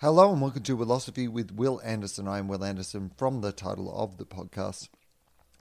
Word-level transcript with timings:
Hello 0.00 0.32
and 0.32 0.40
welcome 0.40 0.62
to 0.62 0.78
Wilosophy 0.78 1.28
with 1.28 1.52
Wil 1.52 1.78
Anderson. 1.84 2.26
I 2.26 2.38
am 2.38 2.48
Wil 2.48 2.64
Anderson 2.64 3.10
from 3.18 3.42
the 3.42 3.52
title 3.52 3.92
of 3.94 4.16
the 4.16 4.24
podcast. 4.24 4.88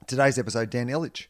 Today's 0.08 0.40
episode, 0.40 0.70
Dan 0.70 0.88
Ilic. 0.88 1.28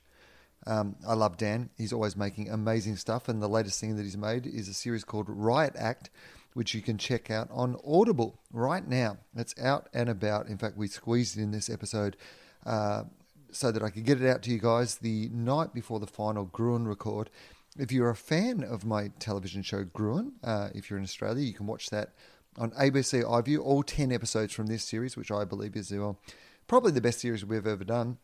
Um, 0.68 0.96
I 1.08 1.16
love 1.16 1.36
Dan. 1.36 1.72
He's 1.76 1.92
always 1.92 2.16
making 2.16 2.52
amazing 2.52 2.98
stuff, 2.98 3.28
and 3.28 3.42
the 3.42 3.50
latest 3.50 3.82
thing 3.82 3.96
that 3.96 4.04
he's 4.04 4.16
made 4.16 4.46
is 4.46 4.68
a 4.68 4.76
series 4.76 5.04
called 5.04 5.26
Riot 5.28 5.74
Act, 5.76 6.12
which 6.54 6.76
you 6.76 6.84
can 6.84 7.00
check 7.00 7.32
out 7.32 7.48
on 7.50 7.78
Audible 7.84 8.42
right 8.54 8.88
now. 8.88 9.18
It's 9.36 9.60
out 9.60 9.90
and 9.92 10.08
about. 10.08 10.46
In 10.48 10.60
fact, 10.60 10.78
we 10.78 10.88
squeezed 10.88 11.36
it 11.36 11.42
in 11.42 11.50
this 11.50 11.68
episode 11.68 12.16
uh, 12.64 13.06
so 13.52 13.72
that 13.72 13.82
I 13.82 13.90
could 13.90 14.06
get 14.06 14.22
it 14.22 14.30
out 14.30 14.44
to 14.44 14.52
you 14.52 14.60
guys 14.60 14.98
the 14.98 15.30
night 15.30 15.74
before 15.74 16.00
the 16.00 16.06
final 16.06 16.46
Gruen 16.46 16.88
record. 16.88 17.32
If 17.76 17.92
you're 17.92 18.12
a 18.12 18.16
fan 18.16 18.64
of 18.64 18.86
my 18.86 19.08
television 19.18 19.64
show 19.64 19.84
Gruen, 19.84 20.34
uh, 20.44 20.70
if 20.76 20.92
you're 20.92 21.00
in 21.00 21.06
Australia, 21.06 21.44
you 21.44 21.54
can 21.54 21.66
watch 21.66 21.90
that 21.90 22.14
on 22.60 22.72
ABC 22.72 23.24
iView, 23.24 23.60
all 23.64 23.82
10 23.82 24.12
episodes 24.12 24.54
from 24.54 24.68
this 24.68 24.84
series, 24.84 25.16
which 25.16 25.32
I 25.32 25.46
believe 25.46 25.76
is 25.76 25.92
well, 25.92 26.20
probably 26.68 26.92
the 26.92 27.02
best 27.02 27.22
series 27.22 27.46
we've 27.46 27.66
ever 27.66 27.86
done. 27.86 28.18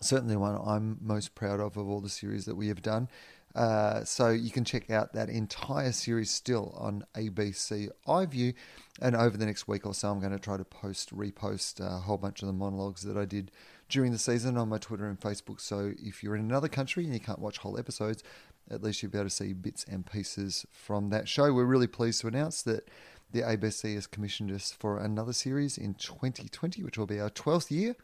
Certainly 0.00 0.36
one 0.36 0.60
I'm 0.64 0.98
most 1.00 1.34
proud 1.34 1.58
of 1.58 1.76
of 1.76 1.88
all 1.88 2.00
the 2.00 2.08
series 2.08 2.44
that 2.44 2.54
we 2.54 2.68
have 2.68 2.82
done. 2.82 3.08
Uh, 3.54 4.04
so 4.04 4.28
you 4.28 4.50
can 4.50 4.64
check 4.64 4.90
out 4.90 5.14
that 5.14 5.30
entire 5.30 5.90
series 5.90 6.30
still 6.30 6.74
on 6.78 7.04
ABC 7.14 7.88
iView. 8.06 8.54
And 9.00 9.16
over 9.16 9.36
the 9.36 9.46
next 9.46 9.66
week 9.66 9.86
or 9.86 9.94
so, 9.94 10.10
I'm 10.10 10.20
going 10.20 10.32
to 10.32 10.38
try 10.38 10.56
to 10.56 10.64
post, 10.64 11.16
repost 11.16 11.80
a 11.80 11.98
whole 12.00 12.18
bunch 12.18 12.42
of 12.42 12.46
the 12.46 12.52
monologues 12.52 13.02
that 13.02 13.16
I 13.16 13.24
did 13.24 13.50
during 13.88 14.12
the 14.12 14.18
season 14.18 14.58
on 14.58 14.68
my 14.68 14.78
Twitter 14.78 15.08
and 15.08 15.18
Facebook. 15.18 15.60
So 15.60 15.92
if 15.98 16.22
you're 16.22 16.36
in 16.36 16.42
another 16.42 16.68
country 16.68 17.04
and 17.04 17.14
you 17.14 17.20
can't 17.20 17.38
watch 17.38 17.58
whole 17.58 17.78
episodes, 17.78 18.22
at 18.70 18.82
least 18.82 19.02
you'll 19.02 19.10
be 19.10 19.18
able 19.18 19.28
to 19.28 19.34
see 19.34 19.54
bits 19.54 19.84
and 19.90 20.04
pieces 20.04 20.66
from 20.70 21.08
that 21.08 21.26
show. 21.26 21.52
We're 21.52 21.64
really 21.64 21.86
pleased 21.86 22.20
to 22.20 22.28
announce 22.28 22.62
that 22.62 22.88
the 23.32 23.42
ABC 23.42 23.94
has 23.94 24.06
commissioned 24.06 24.50
us 24.50 24.72
for 24.72 24.98
another 24.98 25.32
series 25.32 25.76
in 25.78 25.94
2020, 25.94 26.82
which 26.82 26.96
will 26.96 27.06
be 27.06 27.20
our 27.20 27.30
12th 27.30 27.70
year 27.70 27.96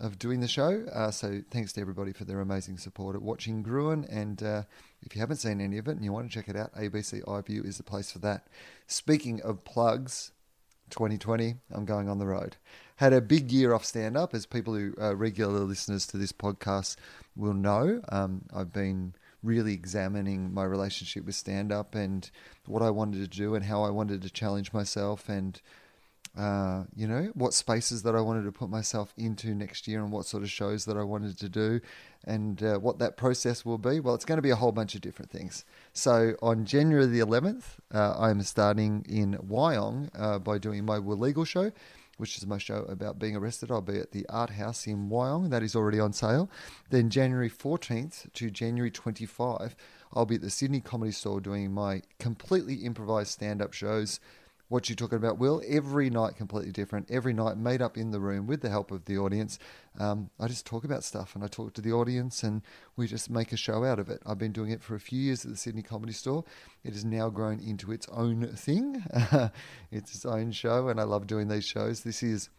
of 0.00 0.18
doing 0.18 0.40
the 0.40 0.48
show. 0.48 0.84
Uh, 0.92 1.10
so 1.10 1.42
thanks 1.50 1.72
to 1.72 1.80
everybody 1.80 2.12
for 2.12 2.24
their 2.24 2.40
amazing 2.40 2.78
support 2.78 3.16
at 3.16 3.22
watching 3.22 3.62
Gruen. 3.62 4.04
And 4.10 4.42
uh, 4.42 4.62
if 5.02 5.14
you 5.14 5.20
haven't 5.20 5.36
seen 5.36 5.60
any 5.60 5.78
of 5.78 5.88
it 5.88 5.92
and 5.92 6.04
you 6.04 6.12
want 6.12 6.30
to 6.30 6.34
check 6.34 6.48
it 6.48 6.56
out, 6.56 6.74
ABC 6.74 7.22
iView 7.24 7.64
is 7.66 7.76
the 7.76 7.82
place 7.82 8.10
for 8.10 8.18
that. 8.20 8.46
Speaking 8.86 9.40
of 9.42 9.64
plugs, 9.64 10.32
2020, 10.90 11.56
I'm 11.72 11.84
going 11.84 12.08
on 12.08 12.18
the 12.18 12.26
road. 12.26 12.56
Had 12.96 13.12
a 13.12 13.20
big 13.20 13.50
year 13.52 13.74
off 13.74 13.84
stand 13.84 14.16
up, 14.16 14.34
as 14.34 14.46
people 14.46 14.74
who 14.74 14.94
are 14.98 15.14
regular 15.14 15.60
listeners 15.60 16.06
to 16.08 16.16
this 16.16 16.32
podcast 16.32 16.96
will 17.34 17.54
know. 17.54 18.00
Um, 18.08 18.42
I've 18.54 18.72
been 18.72 19.14
really 19.46 19.72
examining 19.72 20.52
my 20.52 20.64
relationship 20.64 21.24
with 21.24 21.34
stand 21.34 21.72
up 21.72 21.94
and 21.94 22.30
what 22.66 22.82
I 22.82 22.90
wanted 22.90 23.30
to 23.30 23.38
do 23.38 23.54
and 23.54 23.64
how 23.64 23.82
I 23.82 23.90
wanted 23.90 24.22
to 24.22 24.30
challenge 24.30 24.72
myself 24.72 25.28
and 25.28 25.60
uh, 26.36 26.84
you 26.94 27.06
know 27.06 27.30
what 27.32 27.54
spaces 27.54 28.02
that 28.02 28.14
I 28.14 28.20
wanted 28.20 28.44
to 28.44 28.52
put 28.52 28.68
myself 28.68 29.14
into 29.16 29.54
next 29.54 29.88
year 29.88 30.02
and 30.02 30.12
what 30.12 30.26
sort 30.26 30.42
of 30.42 30.50
shows 30.50 30.84
that 30.84 30.96
I 30.96 31.02
wanted 31.02 31.38
to 31.38 31.48
do 31.48 31.80
and 32.24 32.62
uh, 32.62 32.78
what 32.78 32.98
that 32.98 33.16
process 33.16 33.64
will 33.64 33.78
be. 33.78 34.00
Well, 34.00 34.14
it's 34.14 34.26
going 34.26 34.36
to 34.36 34.42
be 34.42 34.50
a 34.50 34.56
whole 34.56 34.72
bunch 34.72 34.94
of 34.94 35.00
different 35.00 35.30
things. 35.30 35.64
So 35.94 36.34
on 36.42 36.66
January 36.66 37.06
the 37.06 37.20
11th, 37.20 37.78
uh, 37.94 38.16
I'm 38.18 38.42
starting 38.42 39.06
in 39.08 39.38
Wyong 39.38 40.10
uh, 40.14 40.38
by 40.38 40.58
doing 40.58 40.84
my 40.84 40.98
Legal 40.98 41.44
show 41.46 41.72
which 42.16 42.36
is 42.38 42.46
my 42.46 42.58
show 42.58 42.84
about 42.88 43.18
being 43.18 43.36
arrested. 43.36 43.70
I'll 43.70 43.80
be 43.80 43.98
at 43.98 44.12
the 44.12 44.26
Art 44.28 44.50
House 44.50 44.86
in 44.86 45.08
Wyong. 45.08 45.50
That 45.50 45.62
is 45.62 45.76
already 45.76 46.00
on 46.00 46.12
sale. 46.12 46.50
Then 46.90 47.10
January 47.10 47.50
14th 47.50 48.32
to 48.34 48.50
January 48.50 48.90
25, 48.90 49.76
I'll 50.12 50.26
be 50.26 50.36
at 50.36 50.40
the 50.40 50.50
Sydney 50.50 50.80
Comedy 50.80 51.12
Store 51.12 51.40
doing 51.40 51.72
my 51.72 52.02
completely 52.18 52.76
improvised 52.76 53.32
stand-up 53.32 53.72
shows 53.72 54.20
what 54.68 54.88
you're 54.88 54.96
talking 54.96 55.18
about, 55.18 55.38
Will. 55.38 55.62
Every 55.66 56.10
night 56.10 56.36
completely 56.36 56.72
different. 56.72 57.10
Every 57.10 57.32
night 57.32 57.56
made 57.56 57.80
up 57.80 57.96
in 57.96 58.10
the 58.10 58.18
room 58.18 58.46
with 58.46 58.62
the 58.62 58.68
help 58.68 58.90
of 58.90 59.04
the 59.04 59.16
audience. 59.18 59.58
Um, 59.98 60.30
I 60.40 60.48
just 60.48 60.66
talk 60.66 60.84
about 60.84 61.04
stuff 61.04 61.34
and 61.34 61.44
I 61.44 61.46
talk 61.46 61.72
to 61.74 61.80
the 61.80 61.92
audience 61.92 62.42
and 62.42 62.62
we 62.96 63.06
just 63.06 63.30
make 63.30 63.52
a 63.52 63.56
show 63.56 63.84
out 63.84 63.98
of 63.98 64.08
it. 64.08 64.20
I've 64.26 64.38
been 64.38 64.52
doing 64.52 64.70
it 64.70 64.82
for 64.82 64.94
a 64.94 65.00
few 65.00 65.20
years 65.20 65.44
at 65.44 65.52
the 65.52 65.56
Sydney 65.56 65.82
Comedy 65.82 66.12
Store. 66.12 66.44
It 66.84 66.94
has 66.94 67.04
now 67.04 67.28
grown 67.30 67.60
into 67.60 67.92
its 67.92 68.08
own 68.10 68.48
thing. 68.48 69.04
it's 69.90 70.14
its 70.14 70.26
own 70.26 70.50
show 70.52 70.88
and 70.88 71.00
I 71.00 71.04
love 71.04 71.26
doing 71.26 71.48
these 71.48 71.64
shows. 71.64 72.00
This 72.00 72.22
is 72.22 72.50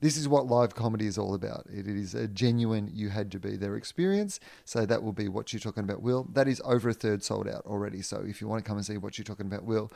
this 0.00 0.18
is 0.18 0.28
what 0.28 0.46
live 0.46 0.74
comedy 0.74 1.06
is 1.06 1.16
all 1.16 1.34
about. 1.34 1.66
It 1.72 1.86
is 1.86 2.14
a 2.14 2.28
genuine 2.28 2.90
you 2.92 3.08
had 3.08 3.32
to 3.32 3.38
be 3.38 3.56
there 3.56 3.76
experience. 3.76 4.40
So 4.66 4.84
that 4.84 5.02
will 5.02 5.14
be 5.14 5.28
what 5.28 5.52
you're 5.52 5.60
talking 5.60 5.84
about, 5.84 6.02
Will. 6.02 6.28
That 6.34 6.48
is 6.48 6.60
over 6.66 6.90
a 6.90 6.94
third 6.94 7.24
sold 7.24 7.48
out 7.48 7.64
already. 7.64 8.02
So 8.02 8.22
if 8.26 8.42
you 8.42 8.46
want 8.46 8.62
to 8.62 8.68
come 8.68 8.76
and 8.76 8.84
see 8.84 8.98
what 8.98 9.16
you're 9.16 9.24
talking 9.24 9.46
about, 9.46 9.64
Will, 9.64 9.90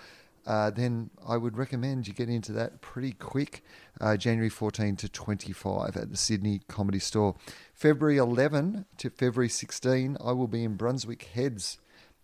uh, 0.47 0.71
then 0.71 1.11
I 1.27 1.37
would 1.37 1.57
recommend 1.57 2.07
you 2.07 2.15
get 2.15 2.29
into 2.29 2.53
that 2.53 2.81
pretty 2.81 3.13
quick. 3.13 3.63
Uh, 4.01 4.17
January 4.17 4.49
14 4.49 4.97
to 4.97 5.09
25 5.09 5.97
at 5.97 6.11
the 6.11 6.17
Sydney 6.17 6.61
Comedy 6.69 6.99
Store. 6.99 7.37
February 7.75 8.17
11 8.17 8.87
to 8.99 9.11
February 9.11 9.49
16, 9.49 10.17
I 10.25 10.33
will 10.33 10.49
be 10.49 10.65
in 10.65 10.77
Brunswick 10.77 11.25
Heads 11.35 11.79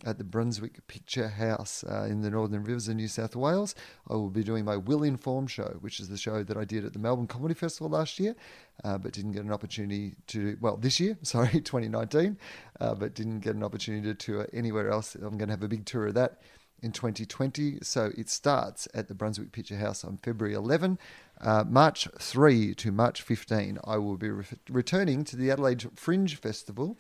at 0.04 0.18
the 0.18 0.24
Brunswick 0.24 0.86
Picture 0.88 1.28
House 1.28 1.84
uh, 1.84 2.04
in 2.04 2.20
the 2.20 2.30
Northern 2.30 2.62
Rivers 2.62 2.88
of 2.88 2.96
New 2.96 3.08
South 3.08 3.34
Wales. 3.34 3.74
I 4.08 4.14
will 4.14 4.30
be 4.30 4.44
doing 4.44 4.64
my 4.64 4.76
Will 4.76 5.02
Inform 5.02 5.46
show, 5.46 5.76
which 5.80 6.00
is 6.00 6.08
the 6.08 6.18
show 6.18 6.42
that 6.42 6.56
I 6.56 6.64
did 6.64 6.84
at 6.84 6.92
the 6.92 6.98
Melbourne 6.98 7.26
Comedy 7.26 7.54
Festival 7.54 7.88
last 7.88 8.20
year, 8.20 8.36
uh, 8.84 8.98
but 8.98 9.12
didn't 9.12 9.32
get 9.32 9.44
an 9.44 9.52
opportunity 9.52 10.14
to, 10.28 10.58
well, 10.60 10.76
this 10.76 11.00
year, 11.00 11.16
sorry, 11.22 11.60
2019, 11.60 12.36
uh, 12.80 12.94
but 12.94 13.14
didn't 13.14 13.40
get 13.40 13.54
an 13.54 13.62
opportunity 13.62 14.06
to 14.06 14.14
tour 14.14 14.48
anywhere 14.52 14.90
else. 14.90 15.14
I'm 15.14 15.38
going 15.38 15.48
to 15.48 15.54
have 15.54 15.62
a 15.62 15.68
big 15.68 15.86
tour 15.86 16.08
of 16.08 16.14
that 16.14 16.40
in 16.82 16.92
2020. 16.92 17.78
So 17.82 18.12
it 18.16 18.28
starts 18.28 18.88
at 18.94 19.08
the 19.08 19.14
Brunswick 19.14 19.52
Picture 19.52 19.76
House 19.76 20.04
on 20.04 20.18
February 20.18 20.54
11. 20.54 20.98
Uh, 21.40 21.64
March 21.68 22.08
3 22.18 22.74
to 22.74 22.92
March 22.92 23.22
15, 23.22 23.78
I 23.84 23.98
will 23.98 24.16
be 24.16 24.30
re- 24.30 24.44
returning 24.70 25.24
to 25.24 25.36
the 25.36 25.50
Adelaide 25.50 25.86
Fringe 25.94 26.34
Festival, 26.36 26.96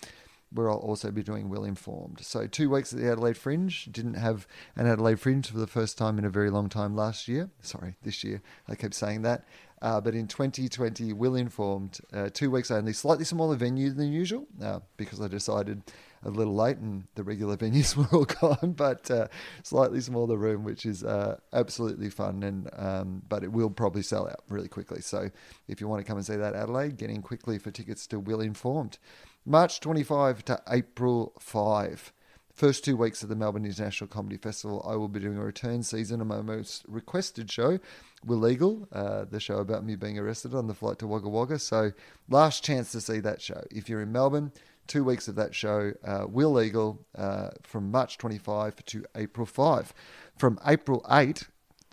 where 0.52 0.70
I'll 0.70 0.76
also 0.76 1.10
be 1.10 1.22
doing 1.22 1.48
Well 1.48 1.64
Informed. 1.64 2.20
So, 2.20 2.46
two 2.46 2.70
weeks 2.70 2.92
at 2.92 3.00
the 3.00 3.10
Adelaide 3.10 3.36
Fringe. 3.36 3.86
Didn't 3.90 4.14
have 4.14 4.46
an 4.76 4.86
Adelaide 4.86 5.20
Fringe 5.20 5.50
for 5.50 5.58
the 5.58 5.66
first 5.66 5.96
time 5.96 6.18
in 6.18 6.24
a 6.24 6.30
very 6.30 6.50
long 6.50 6.68
time 6.68 6.94
last 6.94 7.28
year. 7.28 7.50
Sorry, 7.62 7.96
this 8.02 8.22
year. 8.22 8.42
I 8.68 8.74
kept 8.74 8.94
saying 8.94 9.22
that. 9.22 9.44
Uh, 9.82 10.00
but 10.00 10.14
in 10.14 10.26
2020, 10.26 11.12
well 11.12 11.34
Informed, 11.34 11.98
uh, 12.12 12.30
two 12.32 12.50
weeks 12.50 12.70
only, 12.70 12.92
slightly 12.92 13.24
smaller 13.24 13.56
venue 13.56 13.90
than 13.90 14.12
usual 14.12 14.46
uh, 14.62 14.80
because 14.96 15.20
I 15.20 15.28
decided 15.28 15.82
a 16.26 16.30
little 16.30 16.54
late 16.54 16.78
and 16.78 17.04
the 17.14 17.22
regular 17.22 17.56
venues 17.66 17.96
were 17.96 18.06
all 18.16 18.24
gone, 18.24 18.72
but 18.72 19.10
uh, 19.10 19.28
slightly 19.62 20.00
smaller 20.00 20.36
room, 20.36 20.64
which 20.64 20.84
is 20.84 21.04
uh, 21.04 21.38
absolutely 21.52 22.10
fun. 22.10 22.42
And 22.42 22.68
um, 22.76 23.22
but 23.28 23.44
it 23.44 23.52
will 23.52 23.70
probably 23.70 24.02
sell 24.02 24.28
out 24.28 24.42
really 24.48 24.68
quickly. 24.68 25.00
So 25.00 25.30
if 25.68 25.80
you 25.80 25.88
want 25.88 26.04
to 26.04 26.08
come 26.08 26.18
and 26.18 26.26
see 26.26 26.36
that 26.36 26.54
Adelaide, 26.54 26.96
get 26.96 27.10
in 27.10 27.22
quickly 27.22 27.58
for 27.58 27.70
tickets 27.70 28.06
to 28.08 28.18
Wil 28.18 28.40
Informed. 28.40 28.98
March 29.44 29.78
25 29.80 30.44
to 30.46 30.60
April 30.68 31.32
5. 31.38 32.12
First 32.56 32.84
two 32.84 32.96
weeks 32.96 33.22
of 33.22 33.28
the 33.28 33.36
Melbourne 33.36 33.66
International 33.66 34.08
Comedy 34.08 34.38
Festival, 34.38 34.82
I 34.88 34.96
will 34.96 35.08
be 35.08 35.20
doing 35.20 35.36
a 35.36 35.44
return 35.44 35.82
season 35.82 36.22
of 36.22 36.26
my 36.26 36.40
most 36.40 36.86
requested 36.88 37.52
show, 37.52 37.78
Will 38.24 38.38
Legal, 38.38 38.88
uh, 38.92 39.26
the 39.26 39.38
show 39.38 39.58
about 39.58 39.84
me 39.84 39.94
being 39.94 40.18
arrested 40.18 40.54
on 40.54 40.66
the 40.66 40.72
flight 40.72 40.98
to 41.00 41.06
Wagga 41.06 41.28
Wagga. 41.28 41.58
So, 41.58 41.92
last 42.30 42.64
chance 42.64 42.92
to 42.92 43.02
see 43.02 43.20
that 43.20 43.42
show. 43.42 43.62
If 43.70 43.90
you're 43.90 44.00
in 44.00 44.10
Melbourne, 44.10 44.52
two 44.86 45.04
weeks 45.04 45.28
of 45.28 45.34
that 45.36 45.54
show, 45.54 45.92
uh, 46.04 46.26
Will 46.28 46.52
Legal, 46.52 47.04
uh, 47.16 47.50
from 47.62 47.90
March 47.90 48.18
25 48.18 48.84
to 48.86 49.04
April 49.14 49.46
5. 49.46 49.94
From 50.36 50.58
April 50.66 51.04
8 51.10 51.44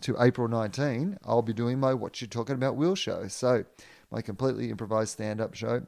to 0.02 0.16
April 0.20 0.48
19, 0.48 1.18
I'll 1.24 1.42
be 1.42 1.52
doing 1.52 1.80
my 1.80 1.94
What 1.94 2.20
You 2.20 2.26
Talking 2.26 2.54
About 2.54 2.76
Will 2.76 2.94
show. 2.94 3.28
So, 3.28 3.64
my 4.10 4.22
completely 4.22 4.70
improvised 4.70 5.12
stand 5.12 5.40
up 5.40 5.54
show 5.54 5.86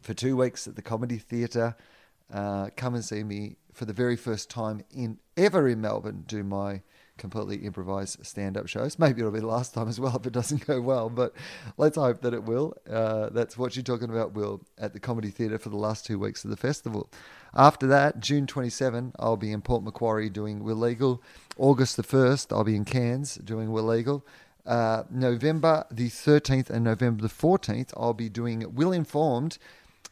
for 0.00 0.14
two 0.14 0.36
weeks 0.36 0.66
at 0.66 0.76
the 0.76 0.82
Comedy 0.82 1.18
Theatre. 1.18 1.76
Uh, 2.32 2.70
come 2.76 2.94
and 2.94 3.04
see 3.04 3.22
me 3.22 3.56
for 3.72 3.84
the 3.84 3.92
very 3.92 4.16
first 4.16 4.48
time 4.48 4.82
in 4.90 5.18
ever 5.36 5.68
in 5.68 5.80
Melbourne 5.80 6.24
do 6.26 6.42
my 6.42 6.82
completely 7.18 7.56
improvised 7.58 8.24
stand-up 8.24 8.68
shows. 8.68 8.98
Maybe 8.98 9.20
it'll 9.20 9.32
be 9.32 9.40
the 9.40 9.46
last 9.46 9.74
time 9.74 9.88
as 9.88 9.98
well 9.98 10.16
if 10.16 10.26
it 10.26 10.32
doesn't 10.32 10.66
go 10.66 10.80
well, 10.80 11.08
but 11.08 11.32
let's 11.76 11.96
hope 11.96 12.22
that 12.22 12.34
it 12.34 12.44
will. 12.44 12.74
Uh, 12.88 13.30
that's 13.30 13.56
what 13.56 13.76
you're 13.76 13.82
talking 13.82 14.10
about, 14.10 14.34
Will, 14.34 14.62
at 14.78 14.92
the 14.92 15.00
Comedy 15.00 15.30
Theatre 15.30 15.58
for 15.58 15.68
the 15.68 15.76
last 15.76 16.06
two 16.06 16.18
weeks 16.18 16.44
of 16.44 16.50
the 16.50 16.56
festival. 16.56 17.10
After 17.54 17.86
that, 17.86 18.20
June 18.20 18.46
27, 18.46 19.14
I'll 19.18 19.36
be 19.36 19.52
in 19.52 19.62
Port 19.62 19.82
Macquarie 19.82 20.28
doing 20.28 20.62
Will 20.62 20.76
Legal. 20.76 21.22
August 21.56 21.96
the 21.96 22.02
1st, 22.02 22.54
I'll 22.54 22.64
be 22.64 22.76
in 22.76 22.84
Cairns 22.84 23.36
doing 23.36 23.72
Will 23.72 23.84
Legal. 23.84 24.26
Uh, 24.66 25.04
November 25.10 25.86
the 25.90 26.08
13th 26.08 26.68
and 26.70 26.84
November 26.84 27.22
the 27.22 27.28
14th, 27.28 27.92
I'll 27.96 28.12
be 28.12 28.28
doing 28.28 28.74
Wil 28.74 28.92
Informed 28.92 29.58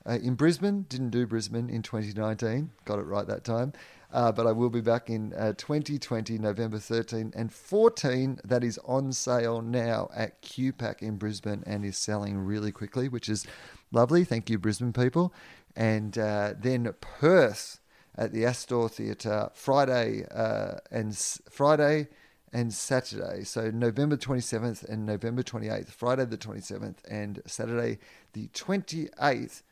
uh, 0.07 0.13
in 0.13 0.35
Brisbane. 0.35 0.87
Didn't 0.89 1.11
do 1.11 1.27
Brisbane 1.27 1.69
in 1.69 1.83
2019, 1.83 2.71
got 2.85 2.99
it 2.99 3.03
right 3.03 3.27
that 3.27 3.45
time. 3.45 3.73
Uh, 4.15 4.31
but 4.31 4.47
I 4.47 4.53
will 4.53 4.71
be 4.71 4.81
back 4.81 5.11
in 5.11 5.35
uh, 5.35 5.55
2020, 5.59 6.39
November 6.39 6.79
13 6.79 7.33
and 7.35 7.53
14. 7.53 8.39
That 8.45 8.63
is 8.63 8.79
on 8.85 9.13
sale 9.13 9.61
now 9.61 10.09
at 10.15 10.41
QPAC 10.41 11.03
in 11.03 11.17
Brisbane 11.17 11.65
and 11.67 11.85
is 11.85 11.99
selling 11.99 12.39
really 12.39 12.71
quickly, 12.71 13.09
which 13.09 13.29
is 13.29 13.45
lovely. 13.91 14.23
Thank 14.23 14.49
you, 14.49 14.57
Brisbane 14.57 14.93
people. 14.93 15.35
And 15.75 16.17
uh, 16.17 16.55
then 16.57 16.95
Perth 17.01 17.81
at 18.17 18.33
the 18.33 18.47
Astor 18.47 18.89
Theatre 18.89 19.51
Friday 19.53 20.25
uh, 20.33 20.75
and 20.93 21.17
Friday 21.51 22.07
and 22.53 22.73
Saturday. 22.73 23.43
So 23.43 23.73
November 23.73 24.17
27th 24.17 24.89
and 24.89 25.05
November 25.05 25.43
28th, 25.43 25.89
Friday 25.89 26.25
the 26.25 26.39
27th 26.39 26.99
and 27.11 27.43
Saturday 27.47 27.99
the 28.33 28.47
28th. 28.55 29.63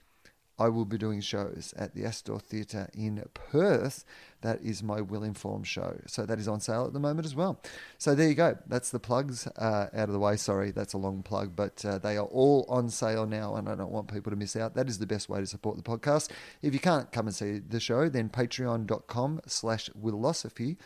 I 0.58 0.68
will 0.68 0.84
be 0.84 0.98
doing 0.98 1.20
shows 1.20 1.74
at 1.76 1.94
the 1.94 2.04
Astor 2.04 2.38
Theatre 2.38 2.88
in 2.94 3.24
Perth. 3.34 4.04
That 4.42 4.60
is 4.60 4.82
my 4.82 5.00
Will 5.00 5.22
Inform 5.22 5.62
show. 5.62 6.00
So 6.06 6.26
that 6.26 6.38
is 6.38 6.48
on 6.48 6.60
sale 6.60 6.84
at 6.86 6.92
the 6.92 7.00
moment 7.00 7.26
as 7.26 7.34
well. 7.34 7.60
So 7.98 8.14
there 8.14 8.28
you 8.28 8.34
go. 8.34 8.58
That's 8.66 8.90
the 8.90 8.98
plugs 8.98 9.46
uh, 9.46 9.88
out 9.94 10.08
of 10.08 10.12
the 10.12 10.18
way. 10.18 10.36
Sorry, 10.36 10.70
that's 10.72 10.94
a 10.94 10.98
long 10.98 11.22
plug, 11.22 11.54
but 11.54 11.84
uh, 11.84 11.98
they 11.98 12.16
are 12.16 12.26
all 12.26 12.66
on 12.68 12.90
sale 12.90 13.26
now, 13.26 13.54
and 13.54 13.68
I 13.68 13.74
don't 13.74 13.92
want 13.92 14.12
people 14.12 14.30
to 14.30 14.36
miss 14.36 14.56
out. 14.56 14.74
That 14.74 14.88
is 14.88 14.98
the 14.98 15.06
best 15.06 15.28
way 15.28 15.40
to 15.40 15.46
support 15.46 15.76
the 15.76 15.82
podcast. 15.82 16.30
If 16.60 16.74
you 16.74 16.80
can't 16.80 17.10
come 17.12 17.26
and 17.26 17.34
see 17.34 17.58
the 17.58 17.80
show, 17.80 18.08
then 18.08 18.28
patreon.com 18.28 19.40
slash 19.46 19.90
wilosophy 19.90 20.76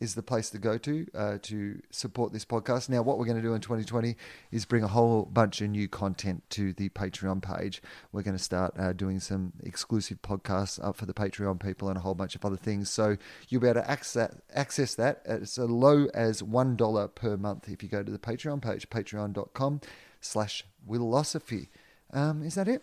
is 0.00 0.14
the 0.14 0.22
place 0.22 0.50
to 0.50 0.58
go 0.58 0.78
to 0.78 1.06
uh, 1.14 1.38
to 1.42 1.80
support 1.90 2.32
this 2.32 2.44
podcast. 2.44 2.88
Now, 2.88 3.02
what 3.02 3.18
we're 3.18 3.26
going 3.26 3.36
to 3.36 3.42
do 3.42 3.54
in 3.54 3.60
2020 3.60 4.16
is 4.50 4.64
bring 4.64 4.82
a 4.82 4.88
whole 4.88 5.24
bunch 5.24 5.60
of 5.60 5.70
new 5.70 5.88
content 5.88 6.42
to 6.50 6.72
the 6.72 6.88
Patreon 6.90 7.42
page. 7.42 7.82
We're 8.10 8.22
going 8.22 8.36
to 8.36 8.42
start 8.42 8.74
uh, 8.78 8.92
doing 8.92 9.20
some 9.20 9.52
exclusive 9.62 10.22
podcasts 10.22 10.82
up 10.82 10.96
for 10.96 11.06
the 11.06 11.14
Patreon 11.14 11.62
people 11.62 11.88
and 11.88 11.96
a 11.96 12.00
whole 12.00 12.14
bunch 12.14 12.34
of 12.34 12.44
other 12.44 12.56
things. 12.56 12.90
So 12.90 13.16
you'll 13.48 13.60
be 13.60 13.68
able 13.68 13.82
to 13.82 13.90
access, 13.90 14.34
access 14.54 14.94
that 14.96 15.22
at 15.26 15.42
as 15.42 15.58
low 15.58 16.06
as 16.14 16.42
$1 16.42 17.14
per 17.14 17.36
month 17.36 17.68
if 17.68 17.82
you 17.82 17.88
go 17.88 18.02
to 18.02 18.10
the 18.10 18.18
Patreon 18.18 18.62
page, 18.62 18.88
patreon.com 18.88 19.80
slash 20.20 20.64
wilosophy. 20.88 21.68
Um, 22.12 22.42
is 22.42 22.54
that 22.54 22.68
it? 22.68 22.82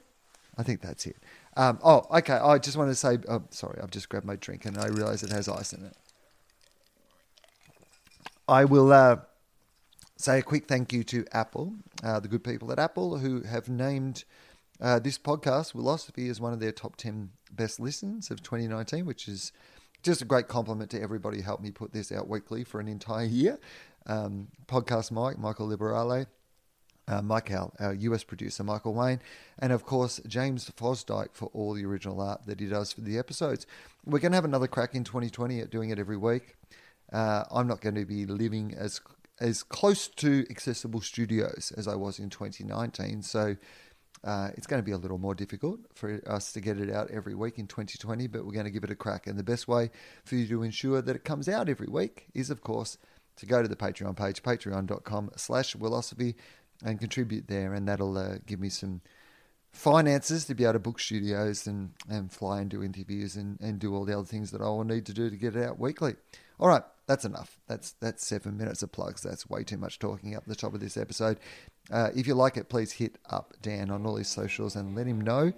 I 0.58 0.64
think 0.64 0.82
that's 0.82 1.06
it. 1.06 1.18
Um, 1.56 1.80
oh, 1.84 2.06
okay. 2.12 2.34
I 2.34 2.58
just 2.58 2.78
want 2.78 2.92
to 2.92 2.96
say, 2.96 3.18
oh, 3.28 3.44
sorry, 3.50 3.80
I've 3.82 3.92
just 3.92 4.10
grabbed 4.10 4.26
my 4.26 4.36
drink 4.36 4.66
and 4.66 4.78
I 4.78 4.88
realize 4.88 5.24
it 5.24 5.32
has 5.32 5.48
ice 5.48 5.74
in 5.74 5.86
it. 5.86 5.96
I 8.50 8.66
will 8.66 8.92
uh, 8.92 9.18
say 10.18 10.40
a 10.40 10.42
quick 10.42 10.68
thank 10.68 10.92
you 10.92 11.04
to 11.04 11.24
Apple, 11.32 11.76
uh, 12.04 12.20
the 12.20 12.28
good 12.28 12.44
people 12.44 12.72
at 12.72 12.80
Apple, 12.80 13.20
who 13.20 13.42
have 13.44 13.70
named 13.70 14.24
uh, 14.82 14.98
this 14.98 15.20
podcast, 15.20 15.74
Wilosophy, 15.74 16.32
as 16.32 16.42
one 16.42 16.52
of 16.52 16.60
their 16.60 16.72
top 16.72 16.96
10 16.96 17.30
best 17.52 17.80
listens 17.80 18.32
of 18.32 18.42
2019, 18.42 19.06
which 19.06 19.28
is 19.28 19.52
just 20.02 20.24
a 20.24 20.26
great 20.26 20.48
compliment 20.48 20.90
to 20.90 21.00
everybody 21.00 21.38
who 21.38 21.44
helped 21.44 21.62
me 21.62 21.70
put 21.70 21.94
this 21.94 22.12
out 22.12 22.28
weekly 22.28 22.64
for 22.64 22.80
an 22.80 22.88
entire 22.88 23.26
year. 23.26 23.60
Um, 24.08 24.48
podcast 24.66 25.12
Mike, 25.12 25.38
Michael 25.38 25.68
Liberale. 25.68 26.26
Uh, 27.08 27.22
Mike, 27.24 27.52
our, 27.52 27.72
our 27.80 27.94
US 27.94 28.24
producer, 28.24 28.64
Michael 28.64 28.94
Wayne, 28.94 29.20
and 29.58 29.74
of 29.74 29.84
course, 29.84 30.22
James 30.28 30.70
Fosdyke 30.70 31.34
for 31.34 31.50
all 31.54 31.74
the 31.74 31.84
original 31.84 32.22
art 32.22 32.46
that 32.46 32.60
he 32.60 32.68
does 32.68 32.94
for 32.94 33.02
the 33.02 33.18
episodes. 33.18 33.66
We're 34.06 34.20
going 34.20 34.32
to 34.32 34.36
have 34.36 34.46
another 34.46 34.68
crack 34.68 34.94
in 34.94 35.04
2020 35.04 35.60
at 35.60 35.72
doing 35.72 35.90
it 35.90 35.98
every 35.98 36.18
week. 36.18 36.56
Uh, 37.12 37.44
I'm 37.52 37.68
not 37.68 37.82
going 37.82 37.96
to 37.96 38.06
be 38.06 38.26
living 38.26 38.76
as 38.78 39.02
as 39.40 39.64
close 39.64 40.08
to 40.08 40.46
accessible 40.50 41.02
studios 41.02 41.72
as 41.78 41.88
I 41.88 41.96
was 41.96 42.20
in 42.20 42.30
2019. 42.30 43.24
So 43.24 43.56
uh, 44.24 44.50
it's 44.56 44.68
going 44.68 44.82
to 44.82 44.86
be 44.86 44.92
a 44.92 44.98
little 44.98 45.18
more 45.18 45.34
difficult 45.34 45.80
for 45.94 46.22
us 46.28 46.52
to 46.54 46.62
get 46.62 46.80
it 46.80 46.92
out 46.92 47.10
every 47.10 47.36
week 47.36 47.58
in 47.58 47.68
2020, 47.68 48.28
but 48.28 48.46
we're 48.46 48.52
going 48.52 48.66
to 48.66 48.72
give 48.72 48.84
it 48.84 48.92
a 48.92 48.96
crack. 48.96 49.28
And 49.28 49.40
the 49.40 49.44
best 49.44 49.68
way 49.68 49.92
for 50.26 50.36
you 50.36 50.48
to 50.48 50.64
ensure 50.64 51.02
that 51.02 51.16
it 51.16 51.24
comes 51.24 51.48
out 51.48 51.70
every 51.70 51.88
week 51.88 52.28
is, 52.34 52.50
of 52.50 52.62
course, 52.62 52.98
to 53.38 53.46
go 53.46 53.62
to 53.62 53.68
the 53.68 53.78
Patreon 53.78 54.18
page, 54.18 54.44
patreon.com 54.44 55.32
slash 55.38 55.76
wilosophy, 55.76 56.36
and 56.84 57.00
contribute 57.00 57.48
there. 57.48 57.74
And 57.74 57.88
that'll 57.88 58.18
uh, 58.18 58.40
give 58.46 58.60
me 58.60 58.70
some 58.70 59.02
finances 59.72 60.46
to 60.46 60.56
be 60.56 60.64
able 60.64 60.74
to 60.74 60.80
book 60.80 61.00
studios 61.00 61.66
and, 61.66 61.92
and 62.10 62.32
fly 62.32 62.60
and 62.60 62.70
do 62.70 62.84
interviews 62.84 63.38
and, 63.38 63.60
and 63.62 63.80
do 63.80 63.96
all 63.96 64.04
the 64.04 64.18
other 64.18 64.26
things 64.26 64.52
that 64.52 64.62
I 64.62 64.66
will 64.66 64.84
need 64.84 65.06
to 65.06 65.14
do 65.14 65.30
to 65.30 65.36
get 65.38 65.56
it 65.56 65.64
out 65.64 65.80
weekly. 65.80 66.16
All 66.60 66.68
right, 66.68 66.84
that's 67.08 67.26
enough. 67.26 67.58
That's 67.68 67.94
that's 67.94 68.26
seven 68.26 68.58
minutes 68.58 68.84
of 68.84 68.92
plugs. 68.92 69.22
That's 69.22 69.50
way 69.50 69.64
too 69.64 69.78
much 69.78 70.00
talking 70.00 70.36
up 70.36 70.46
the 70.46 70.56
top 70.56 70.74
of 70.74 70.80
this 70.80 70.98
episode. 70.98 71.40
Uh, 71.92 72.10
if 72.16 72.28
you 72.28 72.36
like 72.36 72.58
it, 72.58 72.70
please 72.70 72.92
hit 72.92 73.18
up 73.30 73.54
Dan 73.62 73.90
on 73.90 74.06
all 74.06 74.18
his 74.18 74.28
socials 74.28 74.76
and 74.76 74.96
let 74.96 75.08
him 75.08 75.22
know. 75.22 75.52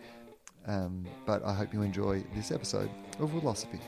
Um, 0.68 1.08
but 1.26 1.44
I 1.44 1.54
hope 1.54 1.74
you 1.74 1.82
enjoy 1.82 2.24
this 2.36 2.52
episode 2.52 2.90
of 3.20 3.32
Wilosophy. 3.32 3.82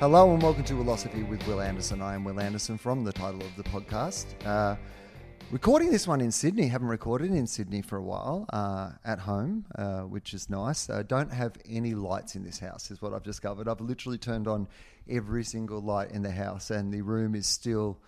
Hello 0.00 0.32
and 0.32 0.42
welcome 0.42 0.64
to 0.64 0.72
Wilosophy 0.72 1.28
with 1.28 1.46
Wil 1.46 1.60
Anderson. 1.60 2.00
I 2.00 2.14
am 2.14 2.24
Wil 2.24 2.40
Anderson 2.40 2.78
from 2.78 3.04
the 3.04 3.12
title 3.12 3.42
of 3.42 3.54
the 3.54 3.62
podcast. 3.64 4.24
Uh, 4.46 4.74
recording 5.50 5.90
this 5.90 6.08
one 6.08 6.22
in 6.22 6.32
Sydney. 6.32 6.68
Haven't 6.68 6.88
recorded 6.88 7.32
in 7.32 7.46
Sydney 7.46 7.82
for 7.82 7.98
a 7.98 8.02
while 8.02 8.46
uh, 8.50 8.92
at 9.04 9.18
home, 9.18 9.66
uh, 9.74 10.00
which 10.00 10.32
is 10.32 10.48
nice. 10.48 10.88
Uh, 10.88 11.02
don't 11.02 11.30
have 11.30 11.52
any 11.68 11.94
lights 11.94 12.34
in 12.34 12.44
this 12.44 12.58
house, 12.58 12.90
is 12.90 13.02
what 13.02 13.12
I've 13.12 13.24
discovered. 13.24 13.68
I've 13.68 13.82
literally 13.82 14.16
turned 14.16 14.48
on 14.48 14.68
every 15.06 15.44
single 15.44 15.82
light 15.82 16.12
in 16.12 16.22
the 16.22 16.32
house, 16.32 16.70
and 16.70 16.90
the 16.90 17.02
room 17.02 17.34
is 17.34 17.46
still. 17.46 17.98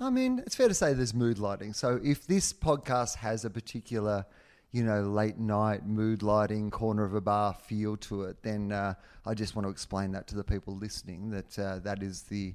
I 0.00 0.10
mean, 0.10 0.42
it's 0.44 0.56
fair 0.56 0.66
to 0.66 0.74
say 0.74 0.92
there's 0.92 1.14
mood 1.14 1.38
lighting. 1.38 1.72
So 1.72 2.00
if 2.02 2.26
this 2.26 2.52
podcast 2.52 3.14
has 3.14 3.44
a 3.44 3.50
particular 3.50 4.26
you 4.72 4.84
know, 4.84 5.02
late 5.02 5.38
night 5.38 5.86
mood 5.86 6.22
lighting, 6.22 6.70
corner 6.70 7.04
of 7.04 7.14
a 7.14 7.20
bar 7.20 7.54
feel 7.54 7.96
to 7.96 8.24
it, 8.24 8.42
then 8.42 8.72
uh, 8.72 8.94
I 9.24 9.34
just 9.34 9.56
want 9.56 9.66
to 9.66 9.70
explain 9.70 10.12
that 10.12 10.26
to 10.28 10.36
the 10.36 10.44
people 10.44 10.76
listening 10.76 11.30
that 11.30 11.58
uh, 11.58 11.78
that 11.80 12.02
is 12.02 12.22
the 12.22 12.54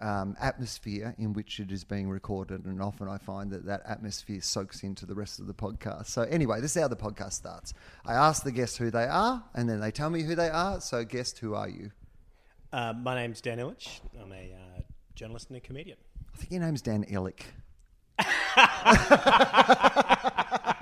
um, 0.00 0.36
atmosphere 0.40 1.14
in 1.18 1.32
which 1.32 1.60
it 1.60 1.72
is 1.72 1.84
being 1.84 2.08
recorded. 2.08 2.64
And 2.64 2.80
often 2.80 3.08
I 3.08 3.18
find 3.18 3.50
that 3.50 3.64
that 3.66 3.82
atmosphere 3.86 4.40
soaks 4.40 4.82
into 4.82 5.06
the 5.06 5.14
rest 5.14 5.40
of 5.40 5.46
the 5.46 5.54
podcast. 5.54 6.06
So, 6.06 6.22
anyway, 6.22 6.60
this 6.60 6.76
is 6.76 6.82
how 6.82 6.88
the 6.88 6.96
podcast 6.96 7.32
starts. 7.32 7.74
I 8.06 8.14
ask 8.14 8.44
the 8.44 8.52
guests 8.52 8.76
who 8.76 8.90
they 8.90 9.04
are, 9.04 9.42
and 9.54 9.68
then 9.68 9.80
they 9.80 9.90
tell 9.90 10.10
me 10.10 10.22
who 10.22 10.34
they 10.34 10.50
are. 10.50 10.80
So, 10.80 11.04
guest, 11.04 11.38
who 11.38 11.54
are 11.54 11.68
you? 11.68 11.90
Uh, 12.72 12.92
my 12.92 13.14
name's 13.14 13.40
Dan 13.40 13.58
Ilic. 13.58 14.00
I'm 14.20 14.32
a 14.32 14.54
uh, 14.54 14.80
journalist 15.14 15.48
and 15.48 15.56
a 15.56 15.60
comedian. 15.60 15.96
I 16.34 16.36
think 16.36 16.52
your 16.52 16.60
name's 16.60 16.82
Dan 16.82 17.04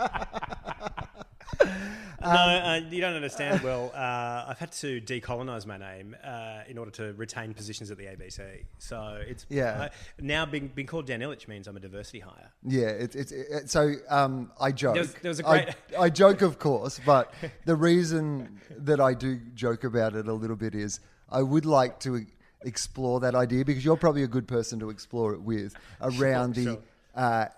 Ilic. 2.27 2.35
no, 2.35 2.87
uh, 2.87 2.91
you 2.95 3.01
don't 3.01 3.15
understand. 3.15 3.63
Well, 3.63 3.93
uh, 3.95 4.45
I've 4.49 4.59
had 4.59 4.73
to 4.73 5.01
decolonise 5.01 5.67
my 5.67 5.77
name 5.77 6.17
uh, 6.25 6.61
in 6.69 6.79
order 6.79 6.91
to 6.93 7.13
retain 7.15 7.55
positions 7.55 7.91
at 7.91 7.99
the 7.99 8.05
ABC. 8.07 8.65
So 8.79 9.23
it's 9.27 9.47
Yeah. 9.49 9.89
now 10.21 10.47
being 10.47 10.69
being 10.75 10.87
called 10.89 11.07
Dan 11.07 11.21
Illich 11.21 11.49
means 11.49 11.67
I'm 11.69 11.77
a 11.77 11.81
diversity 11.81 12.21
hire. 12.21 12.51
Yeah, 12.63 12.87
it's 12.89 13.15
it's 13.17 13.33
it, 13.33 13.71
so 13.71 13.93
um, 14.09 14.51
I 14.61 14.73
joke. 14.73 14.95
There 14.95 15.03
was- 15.03 15.15
there 15.23 15.29
was 15.31 15.41
a 15.41 15.47
I- 15.49 15.63
great- 15.65 15.75
I, 15.99 16.11
joke, 16.11 16.43
of 16.43 16.59
course, 16.59 17.01
but 17.05 17.33
the 17.65 17.77
reason 17.77 18.61
that 18.71 19.01
I 19.01 19.15
do 19.15 19.37
joke 19.55 19.85
about 19.85 20.15
it 20.15 20.27
a 20.29 20.33
little 20.33 20.57
bit 20.57 20.75
is 20.75 21.01
I 21.31 21.43
would 21.43 21.67
like 21.67 22.01
to 22.01 22.25
explore 22.63 23.21
that 23.21 23.35
idea 23.35 23.65
because 23.65 23.85
you're 23.85 23.97
probably 23.97 24.23
a 24.23 24.29
good 24.29 24.49
person 24.49 24.79
to 24.81 24.91
explore 24.91 25.35
it 25.35 25.41
with 25.43 25.75
around 26.01 26.55
the. 26.55 26.65
sure. 26.65 27.51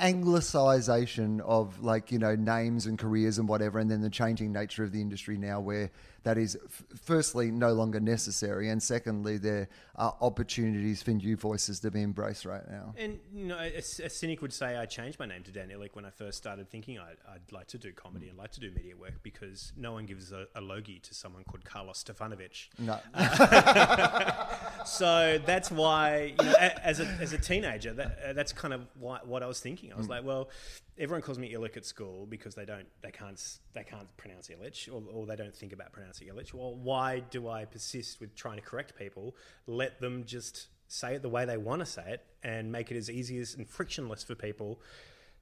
Anglicization 0.00 1.40
of 1.40 1.82
like 1.82 2.12
you 2.12 2.18
know 2.18 2.34
names 2.34 2.84
and 2.86 2.98
careers 2.98 3.38
and 3.38 3.48
whatever 3.48 3.78
and 3.78 3.90
then 3.90 4.02
the 4.02 4.10
changing 4.10 4.52
nature 4.52 4.84
of 4.84 4.92
the 4.92 5.00
industry 5.00 5.38
now 5.38 5.58
where 5.58 5.90
that 6.26 6.36
is 6.36 6.58
f- 6.66 6.82
firstly 7.04 7.50
no 7.52 7.72
longer 7.72 8.00
necessary 8.00 8.68
and 8.68 8.82
secondly 8.82 9.38
there 9.38 9.68
are 9.94 10.14
opportunities 10.20 11.00
for 11.02 11.12
new 11.12 11.36
voices 11.36 11.78
to 11.80 11.88
be 11.90 12.02
embraced 12.02 12.44
right 12.44 12.68
now 12.68 12.92
And 12.98 13.18
you 13.32 13.46
know, 13.46 13.58
a, 13.58 13.76
a 13.78 14.10
cynic 14.10 14.42
would 14.42 14.52
say 14.52 14.76
I 14.76 14.86
changed 14.86 15.18
my 15.20 15.26
name 15.26 15.42
to 15.44 15.52
Dan 15.52 15.68
Ilic 15.68 15.94
when 15.94 16.04
I 16.04 16.10
first 16.10 16.36
started 16.38 16.68
thinking 16.68 16.98
I'd, 16.98 17.16
I'd 17.32 17.52
like 17.52 17.68
to 17.68 17.78
do 17.78 17.92
comedy 17.92 18.28
and 18.28 18.36
like 18.36 18.50
to 18.52 18.60
do 18.60 18.70
media 18.72 18.96
work 18.96 19.22
because 19.22 19.72
no 19.76 19.92
one 19.92 20.04
gives 20.04 20.32
a, 20.32 20.46
a 20.56 20.60
logie 20.60 20.98
to 20.98 21.14
someone 21.14 21.44
called 21.44 21.64
Carlos 21.64 22.02
Stefanovic. 22.02 22.68
no 22.78 22.98
So 24.86 25.38
that's 25.44 25.70
why, 25.70 26.34
you 26.38 26.44
know, 26.44 26.54
a- 26.58 26.86
as 26.86 27.00
a, 27.00 27.06
as 27.20 27.32
a 27.32 27.38
teenager, 27.38 27.92
that, 27.94 28.18
uh, 28.26 28.32
that's 28.32 28.52
kind 28.52 28.72
of 28.74 28.86
why, 28.98 29.18
what 29.24 29.42
I 29.42 29.46
was 29.46 29.60
thinking. 29.60 29.92
I 29.92 29.96
was 29.96 30.08
like, 30.08 30.24
well, 30.24 30.48
everyone 30.98 31.22
calls 31.22 31.38
me 31.38 31.52
Illich 31.52 31.76
at 31.76 31.84
school 31.84 32.26
because 32.26 32.54
they 32.54 32.64
don't, 32.64 32.86
they 33.02 33.10
can't, 33.10 33.40
they 33.74 33.84
can't 33.84 34.08
pronounce 34.16 34.48
Illich, 34.48 34.88
or, 34.92 35.02
or 35.12 35.26
they 35.26 35.36
don't 35.36 35.54
think 35.54 35.72
about 35.72 35.92
pronouncing 35.92 36.28
Illich. 36.28 36.54
Well, 36.54 36.74
why 36.74 37.20
do 37.20 37.48
I 37.48 37.64
persist 37.64 38.20
with 38.20 38.34
trying 38.34 38.56
to 38.56 38.62
correct 38.62 38.96
people? 38.98 39.36
Let 39.66 40.00
them 40.00 40.24
just 40.24 40.68
say 40.88 41.16
it 41.16 41.22
the 41.22 41.28
way 41.28 41.44
they 41.44 41.56
want 41.56 41.80
to 41.80 41.86
say 41.86 42.04
it, 42.06 42.24
and 42.42 42.70
make 42.72 42.90
it 42.90 42.96
as 42.96 43.10
easy 43.10 43.38
as 43.38 43.54
and 43.54 43.68
frictionless 43.68 44.22
for 44.22 44.34
people 44.34 44.80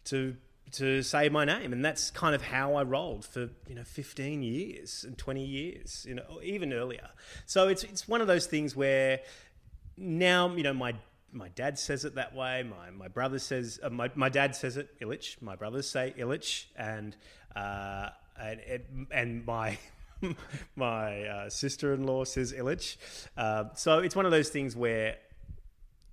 to 0.06 0.37
to 0.73 1.02
say 1.02 1.28
my 1.28 1.44
name 1.44 1.75
and 1.75 1.84
that's 1.84 2.11
kind 2.11 2.34
of 2.34 2.40
how 2.40 2.75
I 2.75 2.84
rolled 2.84 3.25
for 3.26 3.50
you 3.68 3.75
know 3.75 3.84
15 3.84 4.42
years 4.42 5.04
and 5.06 5.16
20 5.16 5.44
years 5.44 6.06
you 6.08 6.14
know 6.14 6.40
even 6.42 6.73
earlier 6.73 7.11
so 7.44 7.68
it's 7.68 7.84
it's 7.84 8.08
one 8.08 8.23
of 8.23 8.26
those 8.26 8.46
things 8.46 8.75
where 8.75 9.20
now 9.99 10.54
you 10.54 10.62
know 10.62 10.73
my 10.73 10.94
my 11.35 11.49
dad 11.49 11.79
says 11.79 12.05
it 12.05 12.14
that 12.14 12.35
way 12.35 12.62
my 12.62 12.91
my 12.91 13.09
brother 13.09 13.38
says 13.38 13.81
uh, 13.83 13.91
my, 13.91 14.11
my 14.14 14.29
dad 14.29 14.55
says 14.55 14.76
it 14.76 14.88
Illich 15.00 15.43
my 15.43 15.57
brothers 15.57 15.88
say 15.88 16.14
Illich 16.17 16.67
and 16.76 17.17
uh, 17.57 18.11
and 18.41 19.07
and 19.11 19.47
my 19.47 19.79
my 20.76 21.23
uh, 21.25 21.50
sister-in-law 21.50 22.25
says 22.25 22.53
Illich. 22.53 22.97
Uh, 23.37 23.64
so 23.75 23.99
it's 23.99 24.17
one 24.17 24.25
of 24.25 24.33
those 24.33 24.49
things 24.49 24.76
where 24.76 25.17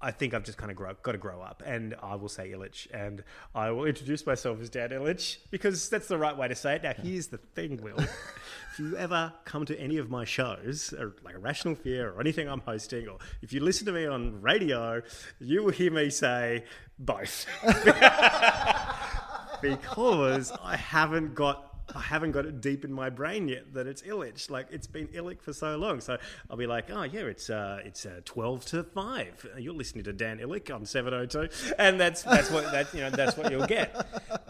I 0.01 0.11
think 0.11 0.33
I've 0.33 0.43
just 0.43 0.57
kind 0.57 0.71
of 0.71 0.77
grow, 0.77 0.93
got 1.03 1.11
to 1.11 1.17
grow 1.17 1.41
up, 1.41 1.61
and 1.65 1.95
I 2.01 2.15
will 2.15 2.29
say 2.29 2.51
Illich, 2.51 2.87
and 2.93 3.23
I 3.53 3.71
will 3.71 3.85
introduce 3.85 4.25
myself 4.25 4.59
as 4.61 4.69
Dan 4.69 4.89
Ilic 4.89 5.37
because 5.51 5.89
that's 5.89 6.07
the 6.07 6.17
right 6.17 6.35
way 6.35 6.47
to 6.47 6.55
say 6.55 6.75
it. 6.75 6.83
Now, 6.83 6.93
here's 6.93 7.27
the 7.27 7.37
thing, 7.37 7.81
Will. 7.81 7.99
if 7.99 8.79
you 8.79 8.97
ever 8.97 9.33
come 9.45 9.65
to 9.65 9.79
any 9.79 9.97
of 9.97 10.09
my 10.09 10.25
shows, 10.25 10.93
or 10.97 11.15
like 11.23 11.35
a 11.35 11.39
Rational 11.39 11.75
Fear 11.75 12.11
or 12.11 12.19
anything 12.19 12.49
I'm 12.49 12.61
hosting, 12.61 13.07
or 13.07 13.17
if 13.41 13.53
you 13.53 13.59
listen 13.59 13.85
to 13.85 13.91
me 13.91 14.05
on 14.05 14.41
radio, 14.41 15.01
you 15.39 15.63
will 15.63 15.71
hear 15.71 15.91
me 15.91 16.09
say 16.09 16.65
both. 16.97 17.45
because 19.61 20.51
I 20.63 20.75
haven't 20.75 21.35
got 21.35 21.70
I 21.95 21.99
haven't 21.99 22.31
got 22.31 22.45
it 22.45 22.61
deep 22.61 22.85
in 22.85 22.91
my 22.91 23.09
brain 23.09 23.47
yet 23.47 23.73
that 23.73 23.87
it's 23.87 24.01
Illich. 24.01 24.49
Like 24.49 24.67
it's 24.71 24.87
been 24.87 25.07
Illich 25.09 25.41
for 25.41 25.53
so 25.53 25.77
long. 25.77 26.01
So 26.01 26.17
I'll 26.49 26.57
be 26.57 26.67
like, 26.67 26.89
oh 26.91 27.03
yeah, 27.03 27.21
it's 27.21 27.49
uh, 27.49 27.79
it's 27.83 28.05
uh, 28.05 28.21
twelve 28.25 28.65
to 28.67 28.83
five. 28.83 29.45
You're 29.57 29.73
listening 29.73 30.03
to 30.05 30.13
Dan 30.13 30.39
Ilic 30.39 30.73
on 30.73 30.85
seven 30.85 31.13
oh 31.13 31.25
two, 31.25 31.49
and 31.77 31.99
that's 31.99 32.23
that's 32.23 32.49
what 32.51 32.71
that 32.71 32.93
you 32.93 33.01
know 33.01 33.09
that's 33.09 33.37
what 33.37 33.51
you'll 33.51 33.67
get. 33.67 34.05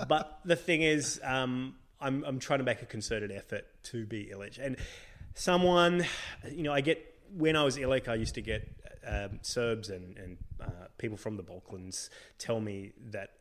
But 0.08 0.40
the 0.46 0.56
thing 0.56 0.82
is, 0.82 1.20
um, 1.24 1.76
I'm 2.00 2.24
I'm 2.24 2.40
trying 2.40 2.60
to 2.60 2.66
make 2.66 2.82
a 2.82 2.86
concerted 2.86 3.32
effort 3.32 3.66
to 3.84 4.06
be 4.06 4.32
Illich, 4.34 4.60
and 4.60 4.78
someone, 5.34 6.06
you 6.50 6.64
know, 6.64 6.74
I 6.74 6.82
get 6.82 7.06
when 7.36 7.56
I 7.56 7.64
was 7.64 7.78
Illich, 7.78 8.08
I 8.08 8.16
used 8.16 8.36
to 8.36 8.42
get 8.42 8.68
um, 9.06 9.40
Serbs 9.42 9.90
and 9.90 10.18
and 10.18 10.38
uh, 10.62 10.88
people 10.98 11.18
from 11.18 11.38
the 11.38 11.44
Balkans 11.44 12.10
tell 12.38 12.60
me 12.60 12.92
that 13.12 13.32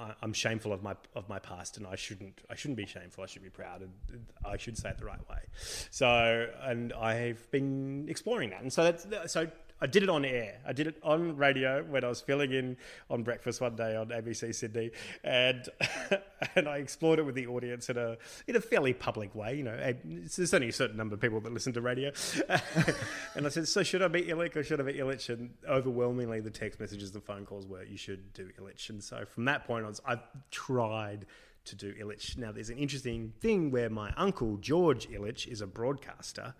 I, 0.00 0.14
I'm 0.22 0.32
shameful 0.32 0.72
of 0.72 0.82
my 0.82 0.94
of 1.14 1.28
my 1.28 1.38
past, 1.38 1.76
and 1.76 1.86
I 1.86 1.96
shouldn't 1.96 2.40
I 2.48 2.54
shouldn't 2.54 2.78
be 2.78 2.86
shameful. 2.86 3.22
I 3.22 3.26
should 3.26 3.42
be 3.42 3.50
proud, 3.50 3.82
and 3.82 3.92
I 4.44 4.56
should 4.56 4.78
say 4.78 4.90
it 4.90 4.98
the 4.98 5.04
right 5.04 5.28
way. 5.28 5.38
So, 5.90 6.46
and 6.62 6.92
I've 6.94 7.50
been 7.50 8.06
exploring 8.08 8.50
that, 8.50 8.62
and 8.62 8.72
so 8.72 8.90
that's 8.90 9.32
so. 9.32 9.48
I 9.80 9.86
did 9.86 10.02
it 10.02 10.10
on 10.10 10.24
air. 10.24 10.58
I 10.66 10.72
did 10.72 10.86
it 10.86 10.96
on 11.02 11.36
radio 11.36 11.82
when 11.84 12.04
I 12.04 12.08
was 12.08 12.20
filling 12.20 12.52
in 12.52 12.76
on 13.08 13.22
breakfast 13.22 13.60
one 13.60 13.76
day 13.76 13.96
on 13.96 14.08
ABC 14.08 14.54
Sydney, 14.54 14.90
and 15.24 15.68
and 16.54 16.68
I 16.68 16.78
explored 16.78 17.18
it 17.18 17.22
with 17.22 17.34
the 17.34 17.46
audience 17.46 17.88
in 17.88 17.96
a 17.96 18.16
in 18.46 18.56
a 18.56 18.60
fairly 18.60 18.92
public 18.92 19.34
way. 19.34 19.56
You 19.56 19.64
know, 19.64 19.94
there's 20.04 20.52
only 20.52 20.68
a 20.68 20.72
certain 20.72 20.96
number 20.96 21.14
of 21.14 21.20
people 21.20 21.40
that 21.40 21.52
listen 21.52 21.72
to 21.74 21.80
radio, 21.80 22.12
and 23.34 23.46
I 23.46 23.48
said, 23.48 23.68
"So 23.68 23.82
should 23.82 24.02
I 24.02 24.08
be 24.08 24.22
Illich 24.22 24.56
or 24.56 24.62
should 24.62 24.80
I 24.80 24.84
be 24.84 24.94
Illich?" 24.94 25.28
And 25.30 25.50
overwhelmingly, 25.68 26.40
the 26.40 26.50
text 26.50 26.78
messages, 26.78 27.12
the 27.12 27.20
phone 27.20 27.46
calls 27.46 27.66
were, 27.66 27.84
"You 27.84 27.96
should 27.96 28.32
do 28.34 28.50
Illich." 28.60 28.90
And 28.90 29.02
so 29.02 29.24
from 29.24 29.46
that 29.46 29.66
point 29.66 29.86
on, 29.86 29.94
I've 30.04 30.22
tried 30.50 31.26
to 31.64 31.76
do 31.76 31.94
Illich. 31.94 32.36
Now, 32.36 32.52
there's 32.52 32.70
an 32.70 32.78
interesting 32.78 33.32
thing 33.40 33.70
where 33.70 33.90
my 33.90 34.12
uncle 34.16 34.56
George 34.58 35.08
Illich 35.08 35.46
is 35.46 35.60
a 35.60 35.66
broadcaster 35.66 36.54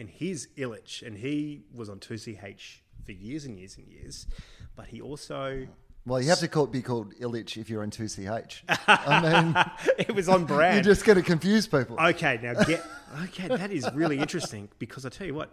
and 0.00 0.08
he's 0.08 0.48
Illich, 0.56 1.06
and 1.06 1.16
he 1.16 1.60
was 1.74 1.90
on 1.90 2.00
2CH 2.00 2.78
for 3.04 3.12
years 3.12 3.44
and 3.44 3.58
years 3.58 3.76
and 3.76 3.86
years, 3.86 4.26
but 4.74 4.86
he 4.86 5.00
also. 5.00 5.68
Well, 6.06 6.22
you 6.22 6.30
have 6.30 6.38
to 6.38 6.48
call, 6.48 6.66
be 6.66 6.80
called 6.80 7.14
Illich 7.16 7.58
if 7.58 7.68
you're 7.68 7.84
in 7.84 7.90
2CH. 7.90 8.62
I 8.88 9.42
mean, 9.42 9.96
it 9.98 10.14
was 10.14 10.30
on 10.30 10.46
brand. 10.46 10.76
you're 10.76 10.94
just 10.94 11.04
going 11.04 11.18
to 11.18 11.22
confuse 11.22 11.66
people. 11.66 11.98
Okay, 12.00 12.40
now 12.42 12.54
get. 12.64 12.82
Okay, 13.24 13.48
that 13.48 13.70
is 13.70 13.86
really 13.94 14.18
interesting 14.18 14.70
because 14.78 15.04
I 15.04 15.10
tell 15.10 15.26
you 15.26 15.34
what, 15.34 15.50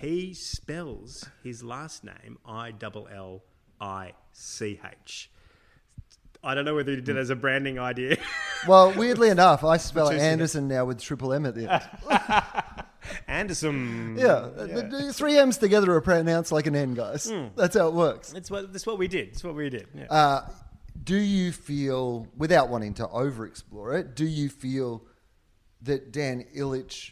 he 0.00 0.32
spells 0.32 1.28
his 1.44 1.62
last 1.62 2.02
name 2.02 2.38
I 2.46 2.70
double 2.70 3.08
L 3.12 3.42
I 3.78 4.14
C 4.32 4.80
H. 4.82 5.30
I 6.42 6.54
don't 6.54 6.64
know 6.64 6.74
whether 6.74 6.90
he 6.90 6.96
did 6.96 7.10
it 7.10 7.20
as 7.20 7.30
a 7.30 7.36
branding 7.36 7.78
idea. 7.78 8.16
Well, 8.66 8.92
weirdly 8.92 9.28
enough, 9.28 9.64
I 9.64 9.76
spell 9.76 10.10
2CH. 10.10 10.18
Anderson 10.20 10.68
now 10.68 10.84
with 10.84 11.00
triple 11.00 11.32
M 11.32 11.46
at 11.46 11.54
the 11.54 11.68
end. 11.70 12.81
Anderson. 13.28 14.16
Yeah, 14.18 14.48
the- 14.54 14.88
the 14.90 15.12
three 15.12 15.38
M's 15.38 15.58
together 15.58 15.92
are 15.94 16.00
pronounced 16.00 16.52
like 16.52 16.66
an 16.66 16.76
N, 16.76 16.94
guys. 16.94 17.28
Hmm. 17.30 17.46
That's 17.56 17.76
how 17.76 17.88
it 17.88 17.94
works. 17.94 18.32
That's 18.32 18.50
what 18.50 18.72
that's 18.72 18.86
what 18.86 18.98
we 18.98 19.08
did. 19.08 19.30
That's 19.32 19.44
what 19.44 19.54
we 19.54 19.68
did. 19.70 19.88
Yeah. 19.94 20.06
Uh, 20.10 20.48
do 21.02 21.16
you 21.16 21.50
feel, 21.52 22.28
without 22.36 22.68
wanting 22.68 22.94
to 22.94 23.08
over-explore 23.08 23.94
it, 23.94 24.14
do 24.14 24.24
you 24.24 24.48
feel 24.48 25.02
that 25.82 26.12
Dan 26.12 26.44
Illich 26.56 27.10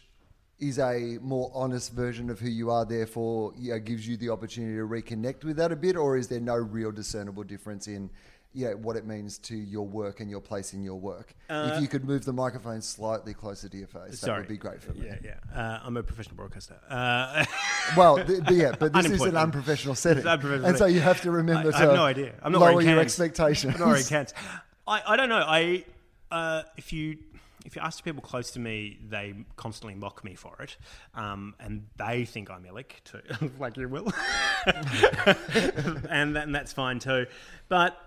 is 0.59 0.79
a 0.79 1.17
more 1.21 1.51
honest 1.53 1.91
version 1.91 2.29
of 2.29 2.39
who 2.39 2.47
you 2.47 2.69
are, 2.69 2.85
therefore 2.85 3.51
you 3.57 3.71
know, 3.73 3.79
gives 3.79 4.07
you 4.07 4.15
the 4.15 4.29
opportunity 4.29 4.75
to 4.75 4.87
reconnect 4.87 5.43
with 5.43 5.57
that 5.57 5.71
a 5.71 5.75
bit, 5.75 5.97
or 5.97 6.15
is 6.15 6.27
there 6.27 6.39
no 6.39 6.55
real 6.55 6.91
discernible 6.91 7.43
difference 7.43 7.87
in 7.87 8.09
know, 8.53 8.71
what 8.77 8.95
it 8.97 9.05
means 9.05 9.37
to 9.39 9.55
your 9.55 9.87
work 9.87 10.19
and 10.19 10.29
your 10.29 10.41
place 10.41 10.73
in 10.73 10.83
your 10.83 10.99
work? 10.99 11.33
if 11.49 11.81
you 11.81 11.87
could 11.87 12.05
move 12.05 12.25
the 12.25 12.33
microphone 12.33 12.81
slightly 12.81 13.33
closer 13.33 13.69
to 13.69 13.77
your 13.77 13.87
face, 13.87 14.21
that 14.21 14.37
would 14.37 14.47
be 14.47 14.57
great 14.57 14.81
for 14.81 14.93
me. 14.93 15.07
Yeah, 15.07 15.15
yeah. 15.23 15.59
Uh, 15.59 15.79
I'm 15.83 15.97
a 15.97 16.03
professional 16.03 16.35
broadcaster. 16.35 16.79
Uh, 16.89 17.45
Well, 17.97 18.23
th- 18.23 18.41
yeah, 18.51 18.73
but 18.77 18.93
this 18.93 19.09
is 19.09 19.21
an 19.21 19.35
unprofessional 19.37 19.95
setting, 19.95 20.19
It's 20.19 20.27
unprofessional 20.27 20.69
and 20.69 20.77
so 20.77 20.85
you 20.85 20.99
have 20.99 21.21
to 21.21 21.31
remember 21.31 21.69
I- 21.69 21.71
to 21.71 21.77
I 21.77 21.81
have 21.81 21.93
no 21.93 22.05
idea. 22.05 22.33
I'm 22.43 22.51
not 22.51 22.61
lower 22.61 22.71
your 22.81 22.83
cans. 22.83 22.99
expectations. 23.01 23.73
I'm 23.75 23.79
not 23.79 23.87
wearing 23.87 24.03
cans. 24.05 24.33
I, 24.87 25.01
I 25.07 25.15
don't 25.15 25.29
know. 25.29 25.43
I 25.45 25.85
uh, 26.31 26.63
if 26.77 26.93
you 26.93 27.17
if 27.65 27.75
you 27.75 27.81
ask 27.81 28.03
people 28.03 28.21
close 28.21 28.51
to 28.51 28.59
me, 28.59 28.97
they 29.07 29.33
constantly 29.55 29.95
mock 29.95 30.23
me 30.23 30.35
for 30.35 30.55
it, 30.61 30.77
um, 31.13 31.53
and 31.59 31.85
they 31.97 32.25
think 32.25 32.49
I'm 32.49 32.63
illic 32.63 33.03
too, 33.03 33.21
like 33.59 33.77
you 33.77 33.87
will, 33.87 34.11
and, 36.09 36.35
that, 36.35 36.43
and 36.43 36.55
that's 36.55 36.73
fine 36.73 36.99
too. 36.99 37.27
But 37.69 37.97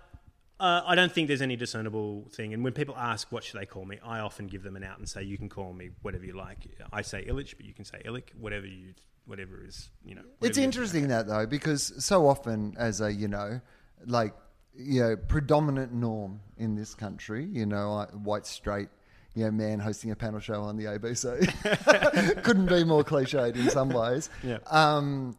uh, 0.59 0.81
I 0.85 0.95
don't 0.95 1.11
think 1.11 1.27
there's 1.27 1.41
any 1.41 1.55
discernible 1.55 2.27
thing. 2.31 2.53
And 2.53 2.63
when 2.63 2.73
people 2.73 2.95
ask 2.97 3.31
what 3.31 3.43
should 3.43 3.59
they 3.59 3.65
call 3.65 3.85
me, 3.85 3.99
I 4.03 4.19
often 4.19 4.47
give 4.47 4.63
them 4.63 4.75
an 4.75 4.83
out 4.83 4.97
and 4.99 5.07
say 5.07 5.23
you 5.23 5.37
can 5.37 5.49
call 5.49 5.73
me 5.73 5.89
whatever 6.01 6.25
you 6.25 6.33
like. 6.33 6.65
I 6.93 7.01
say 7.01 7.25
Illich, 7.25 7.55
but 7.57 7.65
you 7.65 7.73
can 7.73 7.85
say 7.85 8.01
Illic, 8.05 8.33
whatever 8.39 8.65
you 8.65 8.93
whatever 9.25 9.63
is 9.65 9.89
you 10.03 10.15
know. 10.15 10.21
It's 10.41 10.57
interesting 10.57 11.09
that 11.09 11.27
though, 11.27 11.45
because 11.45 11.93
so 12.03 12.27
often 12.27 12.75
as 12.77 13.01
a 13.01 13.11
you 13.11 13.27
know, 13.27 13.59
like 14.05 14.33
you 14.77 15.01
know, 15.01 15.15
predominant 15.15 15.93
norm 15.93 16.41
in 16.57 16.75
this 16.75 16.93
country, 16.93 17.45
you 17.45 17.65
know, 17.65 18.05
white 18.23 18.45
straight, 18.45 18.89
you 19.33 19.45
know, 19.45 19.51
man 19.51 19.79
hosting 19.79 20.11
a 20.11 20.15
panel 20.15 20.39
show 20.39 20.61
on 20.61 20.77
the 20.77 20.85
ABC, 20.85 22.43
couldn't 22.43 22.67
be 22.67 22.83
more 22.83 23.03
cliched 23.03 23.55
in 23.55 23.69
some 23.69 23.89
ways. 23.89 24.29
Yeah. 24.43 24.59
Um, 24.67 25.37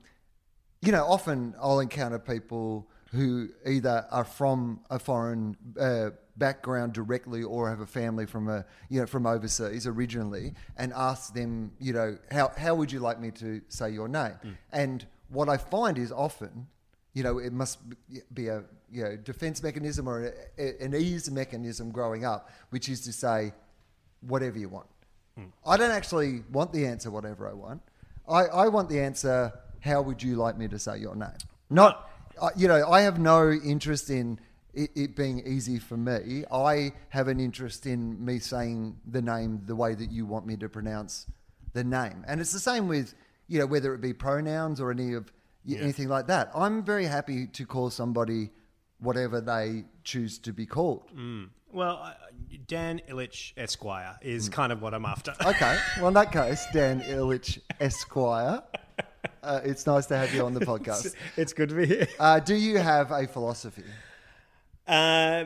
you 0.83 0.93
know, 0.93 1.05
often 1.05 1.55
I'll 1.61 1.81
encounter 1.81 2.19
people 2.19 2.89
who 3.17 3.49
either 3.67 4.07
are 4.11 4.25
from 4.25 4.81
a 4.91 4.99
foreign 4.99 5.57
uh, 5.81 6.11
background 6.37 6.93
directly 6.93 7.43
or 7.43 7.69
have 7.69 7.81
a 7.81 7.87
family 7.87 8.27
from 8.27 8.49
a 8.49 8.65
you 8.91 9.01
know 9.01 9.07
from 9.07 9.27
overseas 9.27 9.87
originally, 9.87 10.55
and 10.77 10.93
ask 10.95 11.35
them, 11.35 11.73
you 11.81 11.93
know, 11.93 12.19
how 12.31 12.53
how 12.57 12.75
would 12.75 12.93
you 12.93 13.01
like 13.01 13.19
me 13.21 13.31
to 13.33 13.61
say 13.69 13.91
your 13.91 14.09
name? 14.09 14.35
And 14.73 15.07
what 15.29 15.49
I 15.49 15.57
find 15.57 15.99
is 15.99 16.13
often, 16.13 16.67
you 17.15 17.23
know, 17.23 17.39
it 17.39 17.53
must 17.53 17.79
be 18.35 18.49
a 18.49 18.63
you 18.91 19.03
know 19.05 19.17
defense 19.17 19.63
mechanism 19.63 20.09
or 20.09 20.33
a, 20.59 20.85
an 20.85 20.95
ease 20.95 21.31
mechanism 21.31 21.91
growing 21.91 22.25
up, 22.25 22.51
which 22.71 22.89
is 22.89 23.01
to 23.03 23.13
say, 23.13 23.53
whatever 24.21 24.59
you 24.59 24.69
want. 24.69 24.87
I 25.67 25.77
don't 25.77 25.91
actually 25.91 26.43
want 26.51 26.73
the 26.73 26.87
answer, 26.87 27.11
whatever 27.11 27.47
I 27.49 27.53
want. 27.53 27.83
I, 28.29 28.43
I 28.65 28.69
want 28.69 28.89
the 28.89 29.01
answer, 29.01 29.53
how 29.81 30.01
would 30.03 30.23
you 30.23 30.37
like 30.37 30.57
me 30.57 30.67
to 30.69 30.79
say 30.79 30.99
your 30.99 31.15
name? 31.15 31.37
Not, 31.69 32.09
uh, 32.41 32.51
you 32.57 32.69
know, 32.69 32.91
I 32.91 33.03
have 33.03 33.19
no 33.19 33.51
interest 33.51 34.11
in 34.11 34.39
it, 34.75 34.91
it 34.95 35.17
being 35.17 35.43
easy 35.47 35.79
for 35.79 35.97
me. 35.97 36.45
I 36.53 36.93
have 37.09 37.29
an 37.29 37.41
interest 37.41 37.87
in 37.87 38.23
me 38.25 38.39
saying 38.39 38.97
the 39.07 39.23
name 39.23 39.63
the 39.67 39.75
way 39.75 39.95
that 39.95 40.11
you 40.11 40.27
want 40.27 40.47
me 40.47 40.57
to 40.59 40.69
pronounce 40.69 41.27
the 41.73 41.85
name. 41.85 42.25
And 42.27 42.41
it's 42.41 42.53
the 42.53 42.61
same 42.61 42.89
with, 42.89 43.15
you 43.49 43.59
know, 43.59 43.67
whether 43.67 43.95
it 43.95 44.01
be 44.01 44.13
pronouns 44.13 44.81
or 44.81 44.91
any 44.91 45.15
of 45.15 45.33
y 45.67 45.77
anything 45.81 46.09
like 46.09 46.27
that. 46.29 46.51
I'm 46.55 46.85
very 46.85 47.07
happy 47.07 47.47
to 47.49 47.67
call 47.67 47.91
somebody 47.91 48.51
whatever 48.99 49.41
they 49.41 49.85
choose 50.05 50.39
to 50.41 50.53
be 50.53 50.67
called. 50.67 51.11
Well, 51.73 52.01
uh, 52.03 52.13
Dan 52.67 53.03
Ilic 53.09 53.53
Esquire 53.57 54.17
is 54.23 54.49
kind 54.49 54.73
of 54.73 54.81
what 54.81 54.95
I'm 54.95 55.05
after. 55.05 55.35
Okay. 55.45 55.77
Well, 55.99 56.09
in 56.09 56.15
that 56.15 56.33
case, 56.33 56.65
Dan 56.73 57.01
Ilic 57.03 57.59
Esquire, 57.81 58.63
uh, 59.43 59.61
it's 59.65 59.87
nice 59.87 60.07
to 60.07 60.17
have 60.17 60.35
you 60.35 60.45
on 60.45 60.55
the 60.55 60.61
podcast. 60.61 61.15
it's 61.37 61.53
good 61.53 61.69
to 61.71 61.75
be 61.75 61.87
here. 61.87 62.09
Uh, 62.19 62.41
do 62.41 62.55
you 62.55 62.79
have 62.79 63.11
a 63.11 63.27
philosophy? 63.27 63.85
Uh, 64.87 65.45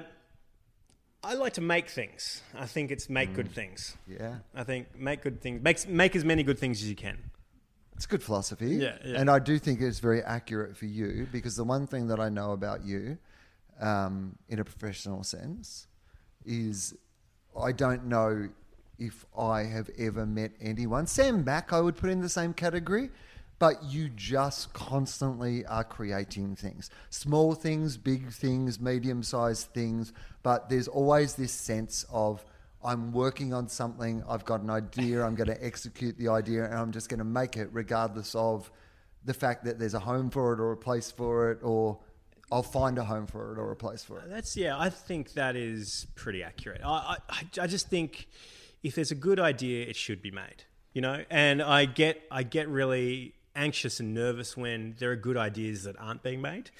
I 1.22 1.34
like 1.34 1.54
to 1.54 1.60
make 1.60 1.88
things. 1.88 2.42
I 2.54 2.66
think 2.66 2.90
it's 2.90 3.10
make 3.10 3.34
good 3.34 3.50
things. 3.50 3.96
Yeah. 4.06 4.36
I 4.54 4.64
think 4.64 4.96
make 4.96 5.22
good 5.22 5.40
things. 5.40 5.62
Make 5.62 5.88
make 5.88 6.16
as 6.16 6.24
many 6.24 6.42
good 6.42 6.58
things 6.58 6.82
as 6.82 6.88
you 6.88 6.96
can. 6.96 7.18
It's 7.94 8.06
good 8.06 8.22
philosophy. 8.22 8.76
Yeah, 8.76 8.96
yeah. 9.04 9.20
And 9.20 9.28
I 9.28 9.38
do 9.38 9.58
think 9.58 9.82
it's 9.82 9.98
very 9.98 10.22
accurate 10.22 10.74
for 10.76 10.86
you 10.86 11.28
because 11.30 11.56
the 11.56 11.64
one 11.64 11.86
thing 11.86 12.06
that 12.08 12.18
I 12.18 12.30
know 12.30 12.52
about 12.52 12.82
you 12.82 13.18
um, 13.78 14.36
in 14.48 14.58
a 14.58 14.64
professional 14.64 15.22
sense 15.22 15.86
is 16.46 16.94
I 17.58 17.72
don't 17.72 18.06
know 18.06 18.48
if 18.98 19.24
I 19.36 19.64
have 19.64 19.90
ever 19.98 20.24
met 20.24 20.52
anyone. 20.60 21.06
Sam 21.06 21.44
Mack, 21.44 21.72
I 21.72 21.80
would 21.80 21.96
put 21.96 22.10
in 22.10 22.20
the 22.20 22.28
same 22.28 22.52
category, 22.52 23.10
but 23.60 23.84
you 23.84 24.08
just 24.08 24.72
constantly 24.72 25.64
are 25.66 25.84
creating 25.84 26.56
things 26.56 26.90
small 27.10 27.54
things, 27.54 27.96
big 27.96 28.32
things, 28.32 28.80
medium 28.80 29.22
sized 29.22 29.68
things. 29.68 30.12
But 30.42 30.68
there's 30.68 30.88
always 30.88 31.34
this 31.34 31.52
sense 31.52 32.04
of 32.10 32.44
I'm 32.82 33.12
working 33.12 33.52
on 33.52 33.68
something, 33.68 34.24
I've 34.26 34.46
got 34.46 34.62
an 34.62 34.70
idea, 34.70 35.22
I'm 35.22 35.36
going 35.36 35.48
to 35.54 35.64
execute 35.64 36.16
the 36.18 36.28
idea, 36.28 36.64
and 36.64 36.74
I'm 36.74 36.90
just 36.90 37.08
going 37.08 37.18
to 37.18 37.24
make 37.24 37.56
it 37.56 37.68
regardless 37.70 38.34
of 38.34 38.72
the 39.24 39.34
fact 39.34 39.64
that 39.66 39.78
there's 39.78 39.94
a 39.94 40.00
home 40.00 40.30
for 40.30 40.54
it 40.54 40.60
or 40.60 40.72
a 40.72 40.76
place 40.76 41.10
for 41.10 41.52
it 41.52 41.58
or 41.62 42.00
I'll 42.50 42.62
find 42.62 42.98
a 42.98 43.04
home 43.04 43.26
for 43.26 43.52
it 43.52 43.58
or 43.58 43.70
a 43.70 43.76
place 43.76 44.02
for 44.02 44.18
it. 44.18 44.30
That's 44.30 44.56
yeah. 44.56 44.76
I 44.76 44.88
think 44.88 45.34
that 45.34 45.54
is 45.54 46.06
pretty 46.16 46.42
accurate. 46.42 46.80
I, 46.84 47.18
I 47.28 47.42
I 47.60 47.66
just 47.68 47.88
think 47.88 48.26
if 48.82 48.94
there's 48.96 49.12
a 49.12 49.16
good 49.16 49.38
idea, 49.38 49.86
it 49.86 49.94
should 49.94 50.20
be 50.20 50.32
made. 50.32 50.64
You 50.92 51.02
know, 51.02 51.22
and 51.30 51.62
I 51.62 51.84
get 51.84 52.20
I 52.28 52.42
get 52.42 52.68
really 52.68 53.34
anxious 53.60 54.00
and 54.00 54.14
nervous 54.14 54.56
when 54.56 54.96
there 54.98 55.10
are 55.10 55.16
good 55.16 55.36
ideas 55.36 55.84
that 55.84 55.94
aren't 56.00 56.22
being 56.22 56.40
made. 56.40 56.70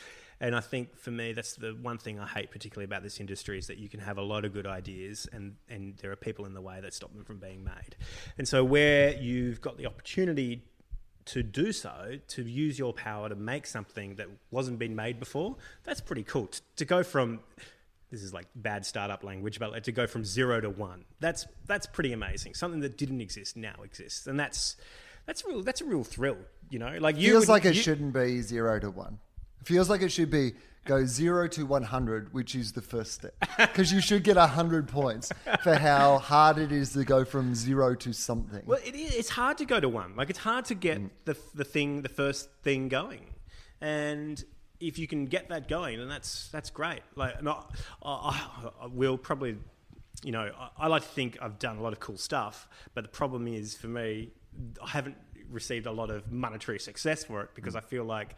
And 0.40 0.56
I 0.56 0.60
think 0.60 0.96
for 0.96 1.10
me, 1.10 1.34
that's 1.34 1.54
the 1.54 1.76
one 1.82 1.98
thing 1.98 2.18
I 2.18 2.26
hate 2.26 2.50
particularly 2.50 2.86
about 2.86 3.02
this 3.02 3.20
industry 3.20 3.58
is 3.58 3.66
that 3.66 3.76
you 3.76 3.90
can 3.90 4.00
have 4.00 4.16
a 4.16 4.22
lot 4.22 4.46
of 4.46 4.54
good 4.54 4.66
ideas 4.66 5.28
and, 5.32 5.56
and 5.68 5.98
there 5.98 6.10
are 6.10 6.16
people 6.16 6.46
in 6.46 6.54
the 6.54 6.62
way 6.62 6.80
that 6.80 6.94
stop 6.94 7.12
them 7.12 7.24
from 7.24 7.38
being 7.38 7.62
made. 7.62 7.94
And 8.38 8.48
so, 8.48 8.64
where 8.64 9.14
you've 9.14 9.60
got 9.60 9.76
the 9.76 9.84
opportunity 9.84 10.62
to 11.26 11.42
do 11.42 11.72
so, 11.72 12.18
to 12.28 12.42
use 12.42 12.78
your 12.78 12.94
power 12.94 13.28
to 13.28 13.34
make 13.34 13.66
something 13.66 14.14
that 14.16 14.28
wasn't 14.50 14.78
been 14.78 14.96
made 14.96 15.20
before, 15.20 15.56
that's 15.84 16.00
pretty 16.00 16.22
cool. 16.22 16.46
T- 16.46 16.60
to 16.76 16.86
go 16.86 17.02
from 17.02 17.40
this 18.10 18.22
is 18.22 18.32
like 18.32 18.46
bad 18.56 18.86
startup 18.86 19.22
language, 19.22 19.58
but 19.58 19.70
like 19.70 19.84
to 19.84 19.92
go 19.92 20.06
from 20.06 20.24
zero 20.24 20.60
to 20.60 20.70
one, 20.70 21.04
that's 21.20 21.46
that's 21.66 21.86
pretty 21.86 22.14
amazing. 22.14 22.54
Something 22.54 22.80
that 22.80 22.96
didn't 22.96 23.20
exist 23.20 23.58
now 23.58 23.76
exists, 23.84 24.26
and 24.26 24.40
that's 24.40 24.76
that's 25.26 25.44
real. 25.44 25.62
That's 25.62 25.80
a 25.80 25.84
real 25.84 26.04
thrill, 26.04 26.38
you 26.70 26.78
know. 26.78 26.96
Like 27.00 27.16
you 27.16 27.30
feels 27.30 27.42
would- 27.46 27.52
like 27.52 27.64
it 27.64 27.74
you- 27.76 27.82
shouldn't 27.82 28.12
be 28.12 28.40
zero 28.42 28.78
to 28.80 28.90
one. 28.90 29.18
It 29.60 29.66
feels 29.66 29.90
like 29.90 30.00
it 30.02 30.10
should 30.10 30.30
be 30.30 30.52
go 30.86 31.04
zero 31.04 31.46
to 31.48 31.66
one 31.66 31.82
hundred, 31.82 32.32
which 32.32 32.54
is 32.54 32.72
the 32.72 32.80
first 32.80 33.12
step, 33.12 33.34
because 33.58 33.92
you 33.92 34.00
should 34.00 34.24
get 34.24 34.36
hundred 34.38 34.88
points 34.88 35.30
for 35.62 35.74
how 35.74 36.18
hard 36.18 36.56
it 36.58 36.72
is 36.72 36.94
to 36.94 37.04
go 37.04 37.24
from 37.24 37.54
zero 37.54 37.94
to 37.96 38.12
something. 38.12 38.62
Well, 38.64 38.80
it 38.84 38.94
is, 38.94 39.14
it's 39.14 39.28
hard 39.28 39.58
to 39.58 39.66
go 39.66 39.78
to 39.78 39.88
one. 39.88 40.16
Like 40.16 40.30
it's 40.30 40.38
hard 40.38 40.64
to 40.66 40.74
get 40.74 40.98
Mm. 40.98 41.10
the 41.26 41.36
the 41.54 41.64
thing, 41.64 42.02
the 42.02 42.08
first 42.08 42.48
thing 42.62 42.88
going, 42.88 43.26
and 43.80 44.42
if 44.80 44.98
you 44.98 45.06
can 45.06 45.26
get 45.26 45.50
that 45.50 45.68
going, 45.68 45.98
then 45.98 46.08
that's 46.08 46.48
that's 46.48 46.70
great. 46.70 47.00
Like, 47.14 47.42
not, 47.42 47.74
I, 48.02 48.10
I, 48.10 48.84
I 48.84 48.86
will 48.86 49.18
probably, 49.18 49.58
you 50.24 50.32
know, 50.32 50.50
I, 50.58 50.70
I 50.78 50.86
like 50.86 51.02
to 51.02 51.08
think 51.08 51.36
I've 51.42 51.58
done 51.58 51.76
a 51.76 51.82
lot 51.82 51.92
of 51.92 52.00
cool 52.00 52.16
stuff, 52.16 52.66
but 52.94 53.02
the 53.04 53.10
problem 53.10 53.46
is 53.46 53.76
for 53.76 53.88
me, 53.88 54.30
I 54.82 54.88
haven't 54.88 55.16
received 55.50 55.86
a 55.86 55.92
lot 55.92 56.10
of 56.10 56.30
monetary 56.30 56.78
success 56.78 57.24
for 57.24 57.42
it 57.42 57.50
because 57.54 57.74
I 57.74 57.80
feel 57.80 58.04
like 58.04 58.36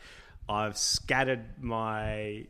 I've 0.49 0.77
scattered 0.77 1.45
my 1.61 2.47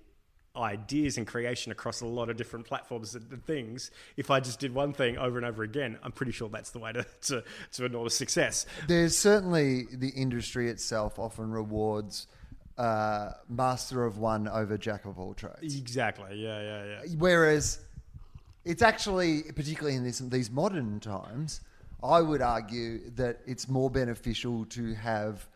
ideas 0.55 1.17
and 1.17 1.27
creation 1.27 1.73
across 1.73 2.03
a 2.03 2.07
lot 2.07 2.29
of 2.29 2.37
different 2.37 2.67
platforms 2.67 3.15
and 3.15 3.31
and 3.33 3.45
things. 3.45 3.91
If 4.17 4.31
I 4.31 4.41
just 4.41 4.61
did 4.61 4.75
one 4.75 4.93
thing 4.93 5.17
over 5.17 5.39
and 5.39 5.47
over 5.47 5.63
again, 5.63 5.99
I'm 6.03 6.13
pretty 6.13 6.33
sure 6.33 6.49
that's 6.49 6.71
the 6.71 6.79
way 6.79 6.93
to, 6.93 7.07
to, 7.23 7.45
to 7.73 7.85
enormous 7.85 8.15
success. 8.15 8.67
There's 8.87 9.17
certainly 9.17 9.87
the 9.93 10.11
industry 10.11 10.69
itself 10.69 11.19
often 11.19 11.51
rewards 11.51 12.27
uh, 12.79 13.33
master 13.49 14.05
of 14.05 14.19
one 14.19 14.49
over 14.49 14.77
jack 14.79 15.05
of 15.05 15.19
all 15.19 15.35
trades. 15.35 15.77
Exactly. 15.77 16.37
Yeah, 16.37 16.61
yeah, 16.61 16.85
yeah. 16.85 17.15
Whereas 17.19 17.81
it's 18.65 18.83
actually, 18.83 19.43
particularly 19.55 19.97
in 19.97 20.05
this, 20.05 20.19
these 20.19 20.51
modern 20.51 21.01
times, 21.01 21.61
I 22.03 22.21
would 22.21 22.43
argue 22.43 23.11
that 23.17 23.41
it's 23.47 23.69
more 23.69 23.91
beneficial 23.91 24.65
to 24.67 24.95
have 24.95 25.47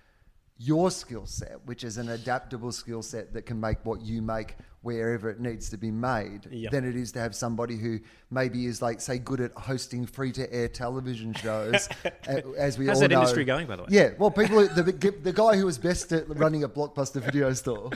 your 0.59 0.91
skill 0.91 1.27
set, 1.27 1.59
which 1.67 1.85
is 1.85 1.99
an 1.99 2.09
adaptable 2.09 2.73
skill 2.73 3.03
set 3.03 3.33
that 3.35 3.43
can 3.43 3.61
make 3.61 3.85
what 3.85 4.01
you 4.01 4.23
make 4.23 4.55
wherever 4.81 5.29
it 5.29 5.41
needs 5.41 5.69
to 5.69 5.77
be 5.77 5.91
made, 5.91 6.45
than 6.71 6.85
it 6.89 6.95
is 6.97 7.11
to 7.13 7.19
have 7.19 7.35
somebody 7.35 7.77
who 7.77 7.99
maybe 8.31 8.65
is 8.67 8.81
like, 8.81 9.01
say, 9.01 9.19
good 9.19 9.41
at 9.41 9.51
hosting 9.53 10.07
free 10.07 10.31
to 10.33 10.51
air 10.55 10.69
television 10.69 11.35
shows, 11.35 11.89
as 12.57 12.79
we 12.79 12.87
How's 12.87 12.97
all 12.97 13.01
that 13.03 13.09
know. 13.11 13.19
industry 13.19 13.45
going, 13.45 13.67
by 13.67 13.77
the 13.77 13.83
way? 13.83 13.89
Yeah, 13.91 14.11
well, 14.17 14.31
people, 14.31 14.61
the, 14.69 14.83
the 15.23 15.33
guy 15.33 15.57
who 15.57 15.67
was 15.67 15.77
best 15.77 16.13
at 16.13 16.27
running 16.39 16.63
a 16.63 16.69
blockbuster 16.69 17.21
video 17.21 17.53
store, 17.63 17.91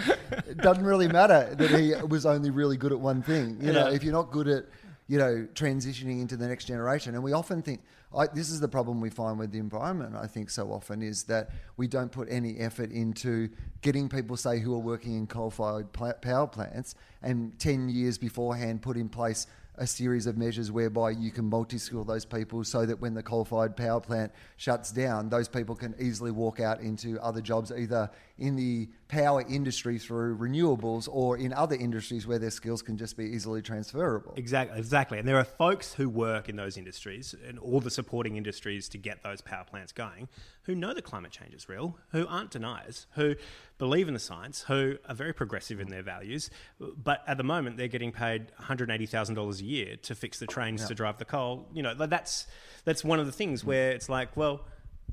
it 0.49 0.57
doesn't 0.59 0.85
really 0.85 1.09
matter 1.09 1.55
that 1.55 1.71
he 1.71 1.95
was 2.09 2.27
only 2.27 2.51
really 2.51 2.77
good 2.77 2.93
at 2.93 2.99
one 3.01 3.23
thing. 3.23 3.57
You 3.61 3.73
know, 3.73 3.89
Yeah. 3.89 3.95
if 3.95 4.03
you're 4.03 4.13
not 4.13 4.33
good 4.33 4.49
at, 4.49 4.65
you 5.07 5.17
know, 5.19 5.47
transitioning 5.55 6.21
into 6.21 6.37
the 6.37 6.49
next 6.49 6.65
generation, 6.65 7.15
and 7.15 7.23
we 7.23 7.33
often 7.33 7.63
think, 7.63 7.81
I, 8.17 8.27
this 8.27 8.51
is 8.51 8.59
the 8.59 8.69
problem 8.69 9.01
we 9.01 9.11
find 9.11 9.39
with 9.39 9.53
the 9.53 9.59
environment. 9.59 10.17
I 10.17 10.27
think 10.27 10.51
so 10.51 10.73
often 10.73 11.01
is 11.01 11.25
that 11.25 11.51
we 11.77 11.87
don't 11.87 12.11
put 12.11 12.29
any 12.31 12.59
effort 12.59 12.91
into 12.91 13.49
getting 13.83 14.09
people, 14.09 14.37
say, 14.37 14.59
who 14.59 14.75
are 14.75 14.79
working 14.79 15.17
in 15.17 15.27
coal-fired 15.27 15.93
pla- 15.93 16.15
power 16.15 16.47
plants, 16.47 16.95
and 17.23 17.59
ten 17.59 17.89
years 17.89 18.19
beforehand 18.19 18.83
put 18.83 18.97
in 18.97 19.09
place 19.09 19.47
a 19.77 19.87
series 19.87 20.27
of 20.27 20.37
measures 20.37 20.71
whereby 20.71 21.11
you 21.11 21.31
can 21.31 21.47
multi-skill 21.47 22.05
those 22.05 22.25
people 22.25 22.63
so 22.65 22.85
that 22.85 23.01
when 23.01 23.15
the 23.15 23.23
coal-fired 23.23 23.77
power 23.77 24.01
plant 24.01 24.33
shuts 24.57 24.91
down, 24.93 25.29
those 25.29 25.49
people 25.49 25.75
can 25.75 25.95
easily 25.99 26.31
walk 26.31 26.61
out 26.61 26.81
into 26.81 27.19
other 27.21 27.41
jobs, 27.41 27.73
either 27.73 28.11
in 28.39 28.57
the 28.57 28.89
power 29.11 29.45
industry 29.49 29.99
through 29.99 30.39
renewables 30.39 31.09
or 31.11 31.37
in 31.37 31.53
other 31.53 31.75
industries 31.75 32.27
where 32.27 32.39
their 32.39 32.51
skills 32.51 32.81
can 32.81 32.97
just 32.97 33.17
be 33.17 33.25
easily 33.25 33.61
transferable. 33.61 34.33
Exactly, 34.37 34.79
exactly. 34.79 35.19
And 35.19 35.27
there 35.27 35.39
are 35.39 35.45
folks 35.45 35.93
who 35.93 36.09
work 36.09 36.49
in 36.49 36.57
those 36.57 36.77
industries 36.77 37.35
and 37.47 37.59
all 37.59 37.81
the 37.81 37.91
supporting 37.91 38.37
industries 38.37 38.89
to 38.91 38.99
get 38.99 39.23
those 39.23 39.41
power 39.41 39.65
plants 39.65 39.93
going 39.93 40.29
who 40.63 40.75
know 40.75 40.95
that 40.95 41.03
climate 41.03 41.33
change 41.33 41.55
is 41.55 41.69
real, 41.69 41.97
who 42.13 42.27
aren't 42.29 42.51
deniers, 42.51 43.07
who 43.17 43.35
believe 43.79 44.07
in 44.07 44.15
the 44.15 44.21
science, 44.21 44.63
who 44.63 44.97
are 45.09 45.15
very 45.15 45.33
progressive 45.33 45.81
in 45.81 45.89
their 45.89 46.03
values. 46.03 46.49
But 46.79 47.25
at 47.27 47.37
the 47.37 47.43
moment, 47.43 47.77
they're 47.77 47.89
getting 47.89 48.13
paid 48.13 48.53
$180,000 48.63 49.61
a 49.61 49.65
year 49.65 49.97
to 50.03 50.15
fix 50.15 50.39
the 50.39 50.47
trains 50.47 50.87
to 50.87 50.95
drive 50.95 51.19
the 51.19 51.25
coal. 51.25 51.69
You 51.73 51.83
know, 51.83 51.95
that's, 51.95 52.47
that's 52.85 53.03
one 53.03 53.19
of 53.19 53.27
the 53.27 53.33
things 53.33 53.65
where 53.65 53.91
it's 53.91 54.09
like, 54.09 54.37
well, 54.37 54.67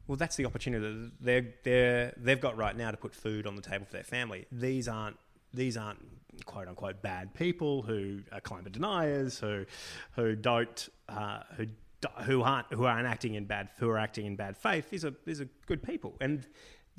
well, 0.07 0.15
that's 0.15 0.35
the 0.35 0.45
opportunity 0.45 0.85
that 0.85 1.11
they're, 1.19 1.45
they're, 1.63 2.13
they've 2.17 2.39
got 2.39 2.57
right 2.57 2.75
now 2.75 2.91
to 2.91 2.97
put 2.97 3.13
food 3.13 3.45
on 3.45 3.55
the 3.55 3.61
table 3.61 3.85
for 3.85 3.93
their 3.93 4.03
family. 4.03 4.45
These 4.51 4.87
aren't 4.87 5.17
these 5.53 5.77
aren't 5.77 5.99
quote 6.45 6.67
unquote 6.67 7.01
bad 7.01 7.33
people 7.33 7.81
who 7.81 8.19
are 8.31 8.41
climate 8.41 8.71
deniers 8.73 9.39
who 9.39 9.65
who 10.11 10.35
don't 10.35 10.89
uh, 11.09 11.39
who 11.55 11.65
who 12.23 12.43
aren't 12.43 12.71
who 12.71 12.85
aren't 12.85 13.07
acting 13.07 13.33
in 13.35 13.45
bad 13.45 13.69
who 13.77 13.89
are 13.89 13.97
acting 13.97 14.25
in 14.25 14.35
bad 14.35 14.57
faith. 14.57 14.89
These 14.89 15.03
are 15.05 15.13
these 15.25 15.41
are 15.41 15.49
good 15.65 15.83
people 15.83 16.15
and. 16.21 16.45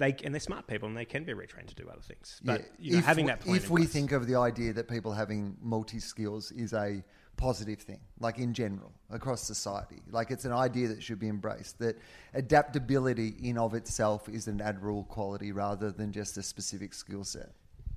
They, 0.00 0.14
and 0.22 0.32
they're 0.32 0.38
smart 0.38 0.68
people 0.68 0.86
and 0.86 0.96
they 0.96 1.04
can 1.04 1.24
be 1.24 1.32
retrained 1.32 1.66
to 1.66 1.74
do 1.74 1.88
other 1.88 2.00
things. 2.00 2.40
But 2.44 2.66
you 2.78 2.92
know, 2.92 3.00
having 3.00 3.24
we, 3.24 3.32
that 3.32 3.40
point 3.40 3.56
if 3.56 3.68
we 3.68 3.80
place- 3.80 3.92
think 3.92 4.12
of 4.12 4.28
the 4.28 4.36
idea 4.36 4.72
that 4.74 4.86
people 4.86 5.10
having 5.10 5.56
multi 5.60 5.98
skills 5.98 6.52
is 6.52 6.72
a 6.72 7.02
positive 7.38 7.78
thing, 7.80 8.00
like 8.20 8.38
in 8.38 8.52
general 8.52 8.92
across 9.10 9.40
society, 9.42 10.02
like 10.10 10.30
it's 10.30 10.44
an 10.44 10.52
idea 10.52 10.88
that 10.88 11.02
should 11.02 11.18
be 11.18 11.28
embraced. 11.28 11.78
That 11.78 11.96
adaptability 12.34 13.34
in 13.42 13.56
of 13.56 13.72
itself 13.74 14.28
is 14.28 14.48
an 14.48 14.60
admirable 14.60 15.04
quality 15.04 15.52
rather 15.52 15.90
than 15.90 16.12
just 16.12 16.36
a 16.36 16.42
specific 16.42 16.92
skill 16.92 17.24
set. 17.24 17.50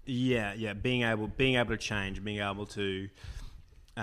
Yeah, 0.06 0.54
yeah, 0.54 0.74
being 0.74 1.04
able 1.04 1.28
being 1.28 1.56
able 1.56 1.72
to 1.72 1.78
change, 1.78 2.24
being 2.24 2.40
able 2.40 2.66
to. 2.68 3.10
Uh, 3.98 4.00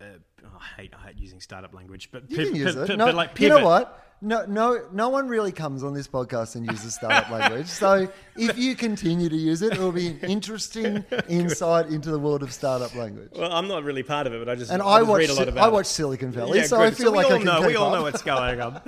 uh, 0.00 0.04
oh, 0.44 0.48
I 0.60 0.80
hate 0.82 0.92
I 0.94 1.06
hate 1.08 1.16
using 1.18 1.40
startup 1.40 1.72
language, 1.74 2.10
but 2.12 2.30
You 2.30 2.36
piv- 2.38 2.46
can 2.48 2.54
use 2.56 2.74
pi- 2.74 2.82
it. 2.82 2.88
pi- 2.88 2.94
No, 2.96 3.06
but 3.06 3.14
like 3.14 3.40
you 3.40 3.48
know 3.48 3.64
what? 3.64 4.04
No, 4.20 4.44
no, 4.46 4.84
no 4.92 5.10
one 5.10 5.28
really 5.28 5.52
comes 5.52 5.84
on 5.84 5.94
this 5.94 6.08
podcast 6.08 6.56
and 6.56 6.66
uses 6.66 6.94
startup 6.96 7.30
language. 7.38 7.68
So 7.68 8.08
if 8.36 8.58
you 8.58 8.74
continue 8.74 9.28
to 9.28 9.36
use 9.36 9.62
it, 9.62 9.74
it 9.74 9.78
will 9.78 9.92
be 9.92 10.08
an 10.08 10.18
interesting 10.22 11.04
insight 11.28 11.86
into 11.86 12.10
the 12.10 12.18
world 12.18 12.42
of 12.42 12.52
startup 12.52 12.94
language. 12.96 13.30
Well, 13.36 13.52
I'm 13.52 13.68
not 13.68 13.84
really 13.84 14.02
part 14.02 14.26
of 14.26 14.32
it, 14.32 14.38
but 14.44 14.48
I 14.48 14.56
just 14.56 14.72
And 14.72 14.82
I, 14.82 14.86
I 14.86 15.02
watch, 15.02 15.18
read 15.18 15.30
a 15.30 15.34
lot 15.34 15.48
about 15.48 15.64
I 15.64 15.68
it. 15.68 15.72
watch 15.72 15.86
Silicon 15.86 16.32
Valley, 16.32 16.58
Yeah, 16.58 16.66
so 16.66 16.80
I 16.80 16.88
good. 16.90 16.98
feel 16.98 17.12
we 17.12 17.18
like 17.18 17.26
all 17.26 17.32
I 17.34 17.36
can 17.38 17.46
know 17.46 17.66
we 17.66 17.76
all 17.76 17.86
up. 17.88 17.94
know 17.94 18.02
what's 18.02 18.22
going 18.22 18.60
on. 18.60 18.80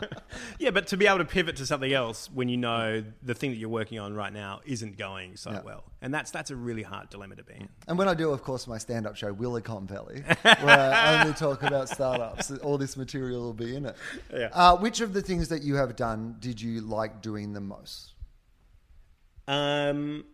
yeah, 0.60 0.70
but 0.70 0.86
to 0.88 0.96
be 0.96 1.06
able 1.06 1.18
to 1.18 1.24
pivot 1.24 1.56
to 1.56 1.66
something 1.66 1.92
else 1.92 2.30
when 2.32 2.48
you 2.48 2.56
know 2.56 3.02
the 3.22 3.34
thing 3.34 3.50
that 3.50 3.56
you're 3.56 3.68
working 3.68 3.98
on 3.98 4.14
right 4.14 4.32
now 4.32 4.60
isn't 4.64 4.96
going 4.96 5.36
so 5.36 5.50
Yeah. 5.50 5.62
well, 5.64 5.84
and 6.02 6.14
that's 6.14 6.30
that's 6.30 6.50
a 6.52 6.56
really 6.56 6.82
hard 6.82 7.10
dilemma 7.10 7.36
to 7.36 7.42
be 7.42 7.54
in. 7.54 7.68
And 7.88 7.98
when 7.98 8.08
I 8.08 8.14
do, 8.14 8.30
of 8.30 8.42
course, 8.42 8.66
my 8.66 8.78
stand-up 8.78 9.16
show, 9.16 9.34
Willicon 9.34 9.86
Valley, 9.88 10.22
where 10.42 10.92
I 10.94 11.22
only 11.22 11.34
talk 11.34 11.62
about 11.64 11.88
startups, 11.88 12.50
all 12.58 12.78
this 12.78 12.96
material 12.96 13.40
will 13.42 13.52
be 13.54 13.74
in 13.74 13.86
it. 13.86 13.96
Yeah. 14.32 14.50
Uh, 14.68 14.76
which 14.76 15.00
of 15.00 15.14
the 15.14 15.22
things 15.22 15.48
that 15.48 15.62
you 15.62 15.76
have 15.76 15.96
done 15.96 16.36
did 16.40 16.60
you 16.60 16.82
like 16.82 17.22
doing 17.22 17.54
the 17.54 17.60
most? 17.60 18.12
Um, 19.46 20.26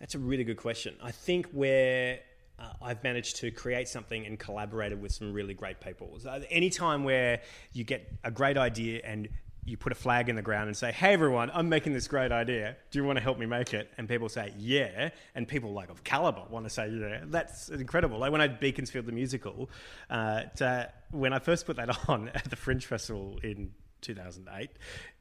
that's 0.00 0.16
a 0.16 0.18
really 0.18 0.42
good 0.42 0.56
question. 0.56 0.96
I 1.00 1.12
think 1.12 1.46
where 1.52 2.18
uh, 2.58 2.72
I've 2.82 3.04
managed 3.04 3.36
to 3.36 3.52
create 3.52 3.86
something 3.86 4.26
and 4.26 4.40
collaborated 4.40 5.00
with 5.00 5.12
some 5.12 5.32
really 5.32 5.54
great 5.54 5.78
people. 5.80 6.18
Any 6.50 6.68
time 6.68 7.04
where 7.04 7.42
you 7.72 7.84
get 7.84 8.12
a 8.24 8.32
great 8.32 8.58
idea 8.58 9.00
and 9.04 9.28
you 9.68 9.76
put 9.76 9.92
a 9.92 9.94
flag 9.94 10.28
in 10.28 10.36
the 10.36 10.42
ground 10.42 10.68
and 10.68 10.76
say, 10.76 10.90
"Hey 10.90 11.12
everyone, 11.12 11.50
I'm 11.52 11.68
making 11.68 11.92
this 11.92 12.08
great 12.08 12.32
idea. 12.32 12.76
Do 12.90 12.98
you 12.98 13.04
want 13.04 13.18
to 13.18 13.22
help 13.22 13.38
me 13.38 13.46
make 13.46 13.74
it?" 13.74 13.90
And 13.98 14.08
people 14.08 14.28
say, 14.28 14.52
"Yeah," 14.58 15.10
and 15.34 15.46
people 15.46 15.72
like 15.72 15.90
of 15.90 16.02
caliber 16.04 16.42
want 16.50 16.66
to 16.66 16.70
say, 16.70 16.88
"Yeah." 16.88 17.20
That's 17.24 17.68
incredible. 17.68 18.18
Like 18.18 18.32
when 18.32 18.40
I 18.40 18.48
Beaconsfield 18.48 19.06
the 19.06 19.12
musical, 19.12 19.70
uh, 20.10 20.44
to, 20.56 20.90
when 21.10 21.32
I 21.32 21.38
first 21.38 21.66
put 21.66 21.76
that 21.76 21.96
on 22.08 22.30
at 22.30 22.44
the 22.50 22.56
Fringe 22.56 22.84
Festival 22.84 23.38
in 23.42 23.72
2008, 24.00 24.70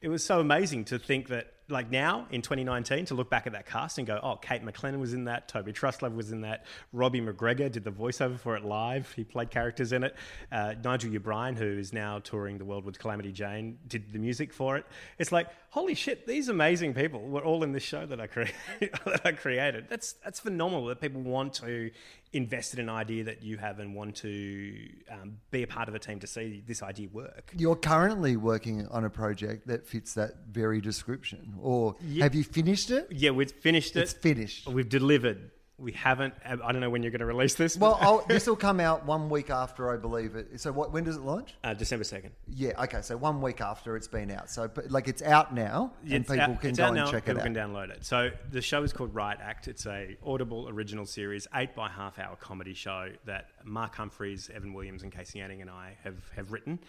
it 0.01 0.07
was 0.07 0.23
so 0.23 0.39
amazing 0.39 0.85
to 0.85 0.99
think 0.99 1.27
that 1.27 1.53
like 1.69 1.91
now 1.91 2.27
in 2.31 2.41
2019 2.41 3.05
to 3.05 3.13
look 3.13 3.29
back 3.29 3.45
at 3.45 3.53
that 3.53 3.65
cast 3.65 3.97
and 3.97 4.07
go, 4.07 4.19
oh, 4.23 4.35
Kate 4.35 4.63
McLennan 4.63 4.99
was 4.99 5.13
in 5.13 5.25
that, 5.25 5.47
Toby 5.47 5.73
Truslove 5.73 6.15
was 6.15 6.31
in 6.31 6.41
that, 6.41 6.65
Robbie 6.93 7.21
McGregor 7.21 7.69
did 7.71 7.83
the 7.83 7.91
voiceover 7.91 8.39
for 8.39 8.55
it 8.55 8.63
live. 8.63 9.11
He 9.15 9.23
played 9.23 9.49
characters 9.49 9.91
in 9.91 10.03
it. 10.03 10.15
Uh, 10.51 10.75
Nigel 10.81 11.11
Ubrihien, 11.11 11.57
who 11.57 11.65
is 11.77 11.91
now 11.91 12.19
touring 12.19 12.57
the 12.57 12.65
world 12.65 12.85
with 12.85 12.99
Calamity 12.99 13.31
Jane, 13.31 13.77
did 13.87 14.13
the 14.13 14.19
music 14.19 14.53
for 14.53 14.77
it. 14.77 14.85
It's 15.17 15.31
like, 15.31 15.47
holy 15.69 15.93
shit, 15.93 16.25
these 16.25 16.47
amazing 16.47 16.93
people 16.93 17.21
were 17.21 17.43
all 17.43 17.63
in 17.63 17.73
this 17.73 17.83
show 17.83 18.05
that 18.05 18.21
I, 18.21 18.27
cre- 18.27 18.43
that 18.79 19.21
I 19.25 19.31
created. 19.33 19.87
That's 19.89 20.13
that's 20.23 20.39
phenomenal 20.39 20.85
that 20.85 21.01
people 21.01 21.21
want 21.21 21.53
to 21.55 21.91
invest 22.33 22.73
in 22.73 22.79
an 22.79 22.89
idea 22.89 23.23
that 23.23 23.41
you 23.41 23.57
have 23.57 23.79
and 23.79 23.95
want 23.95 24.15
to 24.15 24.89
um, 25.11 25.37
be 25.51 25.63
a 25.63 25.67
part 25.67 25.87
of 25.87 25.95
a 25.95 25.99
team 25.99 26.19
to 26.19 26.27
see 26.27 26.63
this 26.65 26.83
idea 26.83 27.07
work. 27.09 27.53
You're 27.55 27.75
currently 27.75 28.35
working 28.35 28.87
on 28.87 29.05
a 29.05 29.09
project 29.09 29.67
that 29.67 29.87
fits 29.87 30.13
that 30.15 30.47
very 30.51 30.81
description, 30.81 31.53
or 31.61 31.95
Yeah. 32.01 32.23
have 32.23 32.35
you 32.35 32.43
finished 32.43 32.91
it? 32.91 33.07
Yeah, 33.11 33.31
we've 33.31 33.51
finished 33.51 33.95
it. 33.95 34.01
It's 34.01 34.13
finished. 34.13 34.67
We've 34.67 34.89
delivered. 34.89 35.51
We 35.79 35.91
haven't. 35.91 36.33
I 36.43 36.55
don't 36.55 36.79
know 36.81 36.89
when 36.89 37.03
you're 37.03 37.11
going 37.11 37.19
to 37.19 37.27
release 37.27 37.53
this. 37.53 37.77
Well, 37.77 37.99
I'll, 38.01 38.25
this 38.27 38.47
will 38.47 38.55
come 38.55 38.79
out 38.79 39.05
one 39.05 39.29
week 39.29 39.51
after, 39.51 39.93
I 39.93 39.97
believe 39.97 40.35
it. 40.35 40.59
So, 40.59 40.71
what, 40.71 40.91
when 40.91 41.03
does 41.03 41.17
it 41.17 41.21
launch? 41.21 41.53
uh, 41.63 41.75
December 41.75 42.03
second. 42.03 42.31
Yeah, 42.47 42.71
okay. 42.85 43.03
So 43.03 43.15
one 43.15 43.43
week 43.43 43.61
after 43.61 43.95
it's 43.95 44.07
been 44.07 44.31
out. 44.31 44.49
So, 44.49 44.67
but, 44.67 44.89
like, 44.89 45.07
it's 45.07 45.21
out 45.21 45.53
now, 45.53 45.93
and 46.09 46.25
people 46.27 46.55
can 46.55 46.73
go 46.73 46.85
and 46.85 46.97
check 47.11 47.27
it 47.27 47.35
people 47.35 47.41
out. 47.41 47.43
can 47.43 47.53
download 47.53 47.91
it. 47.91 48.03
So 48.03 48.31
the 48.49 48.59
show 48.63 48.81
is 48.81 48.91
called 48.91 49.13
Riot 49.13 49.37
Act. 49.39 49.67
It's 49.67 49.85
a 49.85 50.17
Audible 50.25 50.67
original 50.67 51.05
series, 51.05 51.45
eight 51.53 51.75
by 51.75 51.89
half 51.89 52.17
hour 52.17 52.35
comedy 52.37 52.73
show 52.73 53.09
that 53.25 53.49
Mark 53.63 53.93
Humphries, 53.93 54.49
Evan 54.51 54.73
Williams, 54.73 55.03
and 55.03 55.11
Casey 55.11 55.41
Anning 55.41 55.61
and 55.61 55.69
I 55.69 55.95
have 56.03 56.15
have 56.35 56.51
written, 56.51 56.79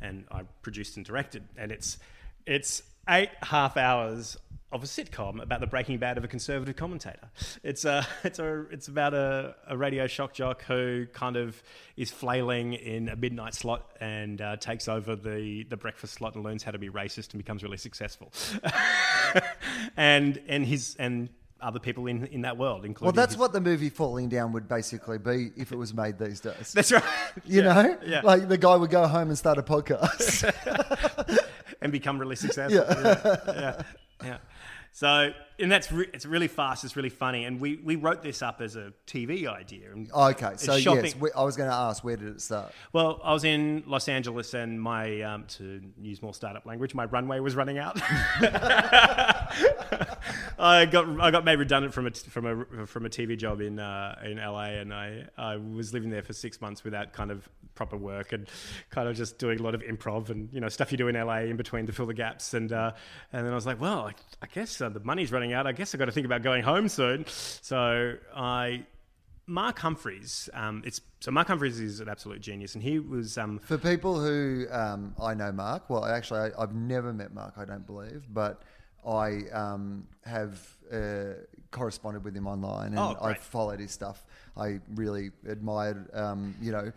and 0.00 0.24
I 0.30 0.42
produced 0.62 0.96
and 0.98 1.04
directed. 1.04 1.42
And 1.56 1.72
it's 1.72 1.98
it's 2.46 2.82
eight 3.08 3.30
half 3.42 3.76
hours 3.76 4.36
of 4.72 4.82
a 4.82 4.86
sitcom 4.86 5.40
about 5.40 5.60
the 5.60 5.66
Breaking 5.66 5.96
Bad 5.96 6.18
of 6.18 6.24
a 6.24 6.28
conservative 6.28 6.74
commentator. 6.76 7.30
It's 7.62 7.84
a 7.84 8.06
it's 8.24 8.38
a 8.38 8.66
it's 8.70 8.88
about 8.88 9.14
a, 9.14 9.54
a 9.68 9.76
radio 9.76 10.06
shock 10.06 10.32
jock 10.34 10.62
who 10.64 11.06
kind 11.12 11.36
of 11.36 11.62
is 11.96 12.10
flailing 12.10 12.74
in 12.74 13.08
a 13.08 13.16
midnight 13.16 13.54
slot 13.54 13.90
and 14.00 14.40
uh, 14.40 14.56
takes 14.56 14.88
over 14.88 15.14
the 15.16 15.64
the 15.70 15.76
breakfast 15.76 16.14
slot 16.14 16.34
and 16.34 16.44
learns 16.44 16.62
how 16.62 16.72
to 16.72 16.78
be 16.78 16.88
racist 16.90 17.32
and 17.32 17.38
becomes 17.38 17.62
really 17.62 17.76
successful. 17.78 18.32
and 19.96 20.40
and 20.48 20.66
his 20.66 20.96
and 20.98 21.28
other 21.60 21.78
people 21.78 22.06
in 22.06 22.26
in 22.26 22.42
that 22.42 22.58
world, 22.58 22.84
including 22.84 23.06
Well, 23.06 23.12
that's 23.12 23.32
his- 23.32 23.38
what 23.40 23.52
the 23.52 23.60
movie 23.62 23.88
Falling 23.88 24.28
Down 24.28 24.52
would 24.52 24.68
basically 24.68 25.16
be 25.18 25.52
if 25.56 25.72
it 25.72 25.76
was 25.76 25.94
made 25.94 26.18
these 26.18 26.40
days. 26.40 26.72
that's 26.74 26.92
right. 26.92 27.02
you 27.46 27.62
Yeah, 27.62 27.72
know, 27.72 27.98
yeah, 28.04 28.20
like 28.22 28.48
the 28.48 28.58
guy 28.58 28.76
would 28.76 28.90
go 28.90 29.06
home 29.06 29.28
and 29.28 29.38
start 29.38 29.56
a 29.58 29.62
podcast. 29.62 30.44
And 31.86 31.92
become 31.92 32.18
really 32.18 32.36
successful. 32.36 32.84
Yeah, 32.84 33.36
yeah, 33.46 33.82
yeah. 34.24 34.38
So, 34.92 35.32
and 35.58 35.70
that's 35.70 35.90
re- 35.90 36.08
it's 36.12 36.26
really 36.26 36.48
fast. 36.48 36.84
It's 36.84 36.96
really 36.96 37.08
funny, 37.08 37.44
and 37.44 37.60
we 37.60 37.76
we 37.76 37.96
wrote 37.96 38.22
this 38.22 38.42
up 38.42 38.60
as 38.60 38.76
a 38.76 38.92
TV 39.06 39.46
idea. 39.48 39.92
And 39.92 40.10
okay, 40.12 40.52
so 40.56 40.78
shopping- 40.78 41.04
yes, 41.04 41.16
we, 41.16 41.30
I 41.32 41.42
was 41.42 41.56
going 41.56 41.70
to 41.70 41.74
ask 41.76 42.04
where 42.04 42.16
did 42.16 42.28
it 42.28 42.40
start? 42.40 42.72
Well, 42.92 43.20
I 43.24 43.32
was 43.32 43.44
in 43.44 43.84
Los 43.86 44.08
Angeles, 44.08 44.54
and 44.54 44.80
my 44.80 45.22
um, 45.22 45.44
to 45.48 45.80
use 46.00 46.22
more 46.22 46.34
startup 46.34 46.66
language, 46.66 46.94
my 46.94 47.04
runway 47.06 47.40
was 47.40 47.54
running 47.54 47.78
out. 47.78 48.00
I 50.58 50.86
got 50.86 51.20
I 51.20 51.30
got 51.30 51.44
made 51.44 51.58
redundant 51.58 51.94
from 51.94 52.06
a 52.06 52.10
from 52.10 52.46
a 52.46 52.86
from 52.86 53.06
a 53.06 53.08
TV 53.08 53.36
job 53.36 53.60
in 53.60 53.78
uh, 53.78 54.18
in 54.24 54.38
LA, 54.38 54.64
and 54.64 54.92
I 54.92 55.24
I 55.36 55.56
was 55.56 55.92
living 55.92 56.10
there 56.10 56.22
for 56.22 56.32
six 56.32 56.60
months 56.60 56.84
without 56.84 57.12
kind 57.12 57.30
of 57.30 57.48
proper 57.74 57.96
work 57.96 58.32
and 58.32 58.48
kind 58.90 59.08
of 59.08 59.14
just 59.14 59.38
doing 59.38 59.60
a 59.60 59.62
lot 59.62 59.74
of 59.74 59.82
improv 59.82 60.30
and 60.30 60.48
you 60.52 60.60
know 60.60 60.68
stuff 60.68 60.90
you 60.90 60.98
do 60.98 61.08
in 61.08 61.14
LA 61.14 61.40
in 61.40 61.56
between 61.56 61.86
to 61.86 61.92
fill 61.92 62.06
the 62.06 62.14
gaps. 62.14 62.54
And 62.54 62.72
uh, 62.72 62.92
and 63.32 63.44
then 63.44 63.52
I 63.52 63.54
was 63.54 63.66
like, 63.66 63.80
well, 63.80 64.06
I, 64.06 64.14
I 64.42 64.46
guess 64.52 64.80
uh, 64.80 64.88
the 64.88 65.00
money's 65.00 65.30
running 65.30 65.45
out. 65.52 65.66
I 65.66 65.72
guess 65.72 65.94
I've 65.94 65.98
got 65.98 66.06
to 66.06 66.12
think 66.12 66.26
about 66.26 66.42
going 66.42 66.62
home 66.62 66.88
soon. 66.88 67.24
So 67.26 68.14
I 68.34 68.84
Mark 69.46 69.78
Humphries, 69.78 70.48
um, 70.54 70.82
it's 70.84 71.00
so 71.20 71.30
Mark 71.30 71.46
Humphries 71.46 71.78
is 71.78 72.00
an 72.00 72.08
absolute 72.08 72.40
genius, 72.40 72.74
and 72.74 72.82
he 72.82 72.98
was 72.98 73.38
um, 73.38 73.58
For 73.60 73.78
people 73.78 74.20
who 74.20 74.66
um, 74.70 75.14
I 75.22 75.34
know 75.34 75.52
Mark, 75.52 75.88
well, 75.88 76.04
actually, 76.04 76.40
I, 76.40 76.50
I've 76.62 76.74
never 76.74 77.12
met 77.12 77.32
Mark, 77.32 77.54
I 77.56 77.64
don't 77.64 77.86
believe, 77.86 78.24
but 78.28 78.62
I 79.06 79.42
um, 79.52 80.08
have 80.24 80.60
uh, 80.92 81.34
corresponded 81.70 82.24
with 82.24 82.36
him 82.36 82.46
online 82.48 82.88
and 82.88 82.98
Oh. 82.98 83.16
I've 83.20 83.38
followed 83.38 83.78
his 83.78 83.92
stuff. 83.92 84.24
I 84.56 84.80
really 84.94 85.30
admired, 85.46 86.08
um, 86.12 86.56
you 86.60 86.72
know, 86.72 86.90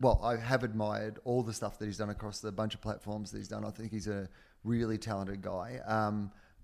well, 0.00 0.20
I 0.22 0.36
have 0.36 0.62
admired 0.62 1.18
all 1.24 1.42
the 1.42 1.52
stuff 1.52 1.78
that 1.80 1.86
he's 1.86 1.98
done 1.98 2.10
across 2.10 2.38
the 2.38 2.52
bunch 2.52 2.74
of 2.74 2.80
platforms 2.80 3.32
that 3.32 3.38
he's 3.38 3.48
done. 3.48 3.64
I 3.64 3.70
think 3.70 3.90
he's 3.90 4.06
a 4.06 4.28
really 4.62 4.98
talented 4.98 5.42
guy. 5.42 5.80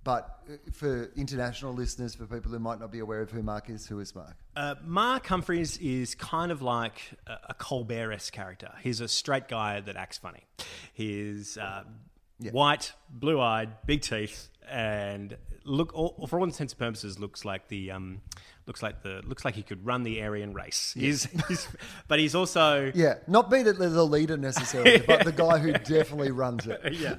But 0.04 0.38
uh, 0.48 0.56
for 0.72 1.10
international 1.16 1.72
listeners, 1.72 2.14
for 2.14 2.26
people 2.26 2.52
who 2.52 2.58
might 2.58 2.78
not 2.78 2.92
be 2.92 2.98
aware 3.00 3.22
of 3.22 3.30
who 3.30 3.42
Mark 3.42 3.70
is, 3.70 3.86
who 3.86 4.00
is 4.00 4.14
Mark? 4.14 4.36
uh, 4.54 4.74
Mark 4.84 5.26
Humphries 5.26 5.78
is 5.78 6.14
kind 6.14 6.52
of 6.52 6.60
like 6.62 7.00
a, 7.26 7.36
a 7.50 7.54
Colbert-esque 7.54 8.32
character. 8.32 8.70
He's 8.82 9.00
a 9.00 9.08
straight 9.08 9.48
guy 9.48 9.80
that 9.80 9.96
acts 9.96 10.18
funny. 10.18 10.44
He's 10.92 11.56
uh, 11.56 11.84
white, 12.52 12.92
blue-eyed, 13.08 13.70
big 13.86 14.02
teeth, 14.02 14.50
and 14.70 15.36
look 15.64 15.94
all, 15.94 16.26
for 16.28 16.38
all 16.38 16.44
intents 16.44 16.74
and 16.74 16.78
purposes 16.78 17.18
looks 17.18 17.44
like 17.44 17.68
the 17.68 17.90
um, 17.90 18.20
looks 18.66 18.82
like 18.82 19.02
the 19.02 19.22
looks 19.24 19.44
like 19.44 19.54
he 19.54 19.62
could 19.62 19.84
run 19.86 20.02
the 20.02 20.22
Aryan 20.22 20.52
race. 20.52 20.92
He's, 20.96 21.24
he's 21.48 21.66
but 22.08 22.18
he's 22.18 22.34
also 22.34 22.92
Yeah, 22.94 23.14
not 23.26 23.50
be 23.50 23.62
the, 23.62 23.72
the 23.72 24.04
leader 24.04 24.36
necessarily, 24.36 24.98
but 24.98 25.24
the 25.24 25.32
guy 25.32 25.58
who 25.58 25.72
definitely 25.72 26.30
runs 26.30 26.66
it. 26.66 26.80
yeah. 26.94 27.16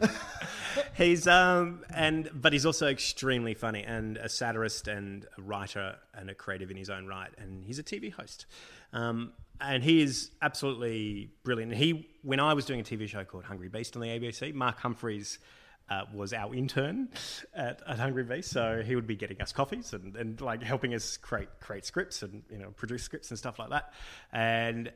he's 0.98 1.28
um 1.28 1.84
and 1.94 2.30
but 2.34 2.54
he's 2.54 2.66
also 2.66 2.88
extremely 2.88 3.54
funny 3.54 3.84
and 3.84 4.18
a 4.18 4.30
satirist 4.30 4.88
and 4.88 5.26
a 5.38 5.42
writer 5.42 5.96
and 6.14 6.30
a 6.30 6.36
creative 6.36 6.72
in 6.72 6.78
his 6.78 6.90
own 6.90 7.08
right 7.08 7.32
and 7.38 7.66
he's 7.66 7.80
a 7.80 7.84
TV 7.84 8.12
host. 8.12 8.46
Um 8.94 9.34
and 9.62 9.84
he 9.84 10.02
is 10.02 10.32
absolutely 10.42 11.32
brilliant. 11.44 11.74
He 11.74 12.10
when 12.24 12.40
I 12.40 12.54
was 12.54 12.66
doing 12.66 12.80
a 12.80 12.84
TV 12.84 13.08
show 13.08 13.24
called 13.24 13.46
Hungry 13.46 13.70
Beast 13.70 13.96
on 13.96 14.02
the 14.02 14.10
ABC, 14.10 14.54
Mark 14.54 14.80
Humphries 14.80 15.40
uh, 15.90 16.02
was 16.14 16.34
our 16.34 16.54
intern 16.56 17.10
at, 17.54 17.82
at 17.88 18.00
Hungry 18.00 18.24
Beast, 18.24 18.50
so 18.50 18.82
he 18.84 18.96
would 18.96 19.08
be 19.08 19.16
getting 19.16 19.40
us 19.42 19.52
coffees 19.52 19.94
and, 19.94 20.16
and 20.16 20.42
like 20.42 20.64
helping 20.64 20.94
us 20.94 21.18
create 21.18 21.50
create 21.60 21.86
scripts 21.86 22.24
and 22.24 22.44
you 22.50 22.58
know 22.58 22.70
produce 22.72 23.04
scripts 23.04 23.30
and 23.30 23.38
stuff 23.38 23.60
like 23.60 23.70
that. 23.70 23.94
And 24.34 24.92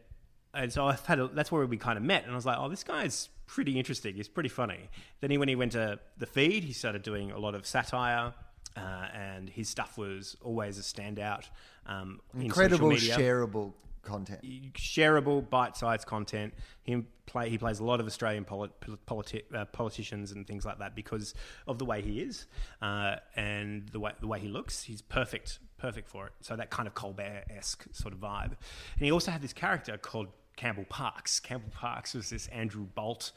and 0.53 0.73
so 0.73 0.87
I've 0.87 1.05
had 1.05 1.19
a, 1.19 1.27
that's 1.27 1.51
where 1.51 1.65
we 1.65 1.77
kind 1.77 1.97
of 1.97 2.03
met, 2.03 2.23
and 2.23 2.31
I 2.31 2.35
was 2.35 2.45
like, 2.45 2.57
oh, 2.59 2.69
this 2.69 2.83
guy's 2.83 3.29
pretty 3.49 3.77
interesting. 3.77 4.15
He's 4.15 4.27
pretty 4.27 4.49
funny. 4.49 4.89
Then 5.21 5.31
he, 5.31 5.37
when 5.37 5.49
he 5.49 5.55
went 5.55 5.71
to 5.71 5.99
the 6.17 6.25
feed, 6.27 6.63
he 6.63 6.73
started 6.73 7.01
doing 7.01 7.31
a 7.31 7.39
lot 7.39 7.55
of 7.55 7.65
satire, 7.65 8.33
uh, 8.77 9.07
and 9.13 9.49
his 9.49 9.67
stuff 9.67 9.97
was 9.97 10.37
always 10.41 10.77
a 10.77 10.81
standout. 10.83 11.45
Um, 11.87 12.21
Incredible 12.39 12.91
shareable 12.91 13.73
content. 14.03 14.41
shareable, 14.73 15.47
bite-sized 15.49 16.05
content. 16.05 16.53
He 16.83 17.03
play 17.25 17.49
he 17.49 17.57
plays 17.57 17.79
a 17.79 17.83
lot 17.83 17.99
of 17.99 18.05
Australian 18.05 18.45
polit, 18.45 18.71
politi- 19.07 19.43
uh, 19.53 19.65
politicians 19.65 20.31
and 20.31 20.45
things 20.47 20.65
like 20.65 20.79
that 20.79 20.95
because 20.95 21.33
of 21.67 21.77
the 21.79 21.85
way 21.85 22.01
he 22.01 22.21
is 22.21 22.45
uh, 22.81 23.15
and 23.35 23.89
the 23.89 23.99
way 23.99 24.11
the 24.21 24.27
way 24.27 24.39
he 24.39 24.47
looks. 24.47 24.83
He's 24.83 25.01
perfect, 25.01 25.59
perfect 25.77 26.07
for 26.07 26.27
it. 26.27 26.33
So 26.41 26.55
that 26.55 26.69
kind 26.69 26.87
of 26.87 26.93
Colbert-esque 26.93 27.87
sort 27.91 28.13
of 28.13 28.19
vibe. 28.19 28.53
And 28.97 29.05
he 29.05 29.11
also 29.11 29.31
had 29.31 29.41
this 29.41 29.53
character 29.53 29.97
called 29.97 30.27
Campbell 30.59 30.85
Parks. 30.89 31.39
Campbell 31.39 31.71
Parks 31.71 32.13
was 32.13 32.29
this 32.29 32.47
Andrew 32.47 32.85
Bolt. 32.93 33.31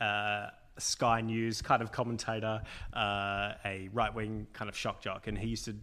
Uh, 0.00 0.48
Sky 0.78 1.20
News 1.20 1.60
kind 1.60 1.82
of 1.82 1.92
commentator, 1.92 2.62
uh, 2.94 3.52
a 3.64 3.88
right-wing 3.92 4.46
kind 4.54 4.70
of 4.70 4.76
shock 4.76 5.02
jock, 5.02 5.26
and 5.26 5.36
he 5.36 5.48
used 5.48 5.66
to 5.66 5.76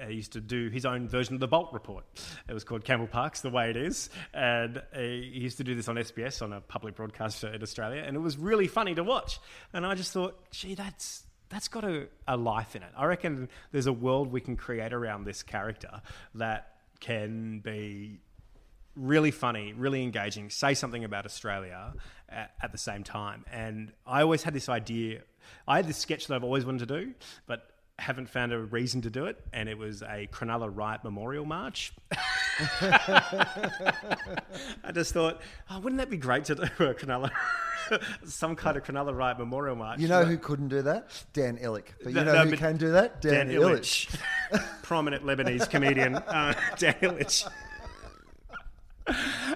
uh, 0.00 0.06
used 0.06 0.32
to 0.32 0.40
do 0.40 0.70
his 0.70 0.86
own 0.86 1.08
version 1.08 1.34
of 1.34 1.40
the 1.40 1.48
Bolt 1.48 1.72
Report. 1.72 2.04
It 2.48 2.54
was 2.54 2.62
called 2.62 2.84
Campbell 2.84 3.08
Parks, 3.08 3.40
the 3.40 3.50
way 3.50 3.70
it 3.70 3.76
is, 3.76 4.08
and 4.32 4.78
uh, 4.78 4.82
he 4.98 5.30
used 5.34 5.58
to 5.58 5.64
do 5.64 5.74
this 5.74 5.88
on 5.88 5.96
SBS 5.96 6.40
on 6.40 6.52
a 6.52 6.60
public 6.60 6.94
broadcaster 6.94 7.52
in 7.52 7.60
Australia, 7.60 8.02
and 8.06 8.16
it 8.16 8.20
was 8.20 8.38
really 8.38 8.68
funny 8.68 8.94
to 8.94 9.02
watch. 9.02 9.40
And 9.72 9.84
I 9.84 9.96
just 9.96 10.12
thought, 10.12 10.38
gee, 10.52 10.74
that's 10.74 11.24
that's 11.48 11.66
got 11.66 11.82
a, 11.82 12.06
a 12.28 12.36
life 12.36 12.76
in 12.76 12.84
it. 12.84 12.92
I 12.96 13.06
reckon 13.06 13.48
there's 13.72 13.88
a 13.88 13.92
world 13.92 14.30
we 14.30 14.40
can 14.40 14.56
create 14.56 14.92
around 14.92 15.24
this 15.24 15.42
character 15.42 16.00
that 16.36 16.76
can 17.00 17.58
be 17.58 18.20
really 18.96 19.30
funny, 19.30 19.72
really 19.72 20.02
engaging, 20.02 20.50
say 20.50 20.74
something 20.74 21.04
about 21.04 21.24
Australia 21.24 21.94
at, 22.28 22.52
at 22.62 22.72
the 22.72 22.78
same 22.78 23.04
time. 23.04 23.44
And 23.52 23.92
I 24.06 24.22
always 24.22 24.42
had 24.42 24.54
this 24.54 24.68
idea. 24.68 25.22
I 25.66 25.76
had 25.76 25.86
this 25.86 25.98
sketch 25.98 26.26
that 26.26 26.34
I've 26.34 26.44
always 26.44 26.64
wanted 26.64 26.88
to 26.88 27.00
do, 27.00 27.14
but 27.46 27.70
haven't 28.00 28.28
found 28.28 28.52
a 28.52 28.58
reason 28.58 29.02
to 29.02 29.10
do 29.10 29.26
it. 29.26 29.38
And 29.52 29.68
it 29.68 29.78
was 29.78 30.02
a 30.02 30.28
Cronulla 30.32 30.74
Riot 30.74 31.04
Memorial 31.04 31.44
March. 31.44 31.92
I 32.80 33.46
just 34.92 35.12
thought, 35.12 35.40
oh, 35.70 35.80
wouldn't 35.80 35.98
that 35.98 36.10
be 36.10 36.16
great 36.16 36.46
to 36.46 36.54
do 36.54 36.62
a 36.62 36.94
Cronulla, 36.94 37.30
some 38.24 38.56
kind 38.56 38.76
of 38.76 38.84
Cronulla 38.84 39.14
Riot 39.16 39.38
Memorial 39.38 39.76
March? 39.76 40.00
You 40.00 40.08
know 40.08 40.24
who 40.24 40.38
couldn't 40.38 40.68
do 40.68 40.82
that? 40.82 41.24
Dan 41.32 41.58
Ilic. 41.58 41.84
But 42.02 42.12
you 42.12 42.24
know 42.24 42.32
no, 42.32 42.46
who 42.46 42.56
can 42.56 42.76
do 42.76 42.92
that? 42.92 43.20
Dan, 43.20 43.48
Dan 43.48 43.56
Ilic. 43.56 44.08
Illich, 44.50 44.72
prominent 44.82 45.24
Lebanese 45.24 45.68
comedian 45.68 46.16
uh, 46.16 46.54
Dan 46.78 46.94
Ilic. 47.02 47.48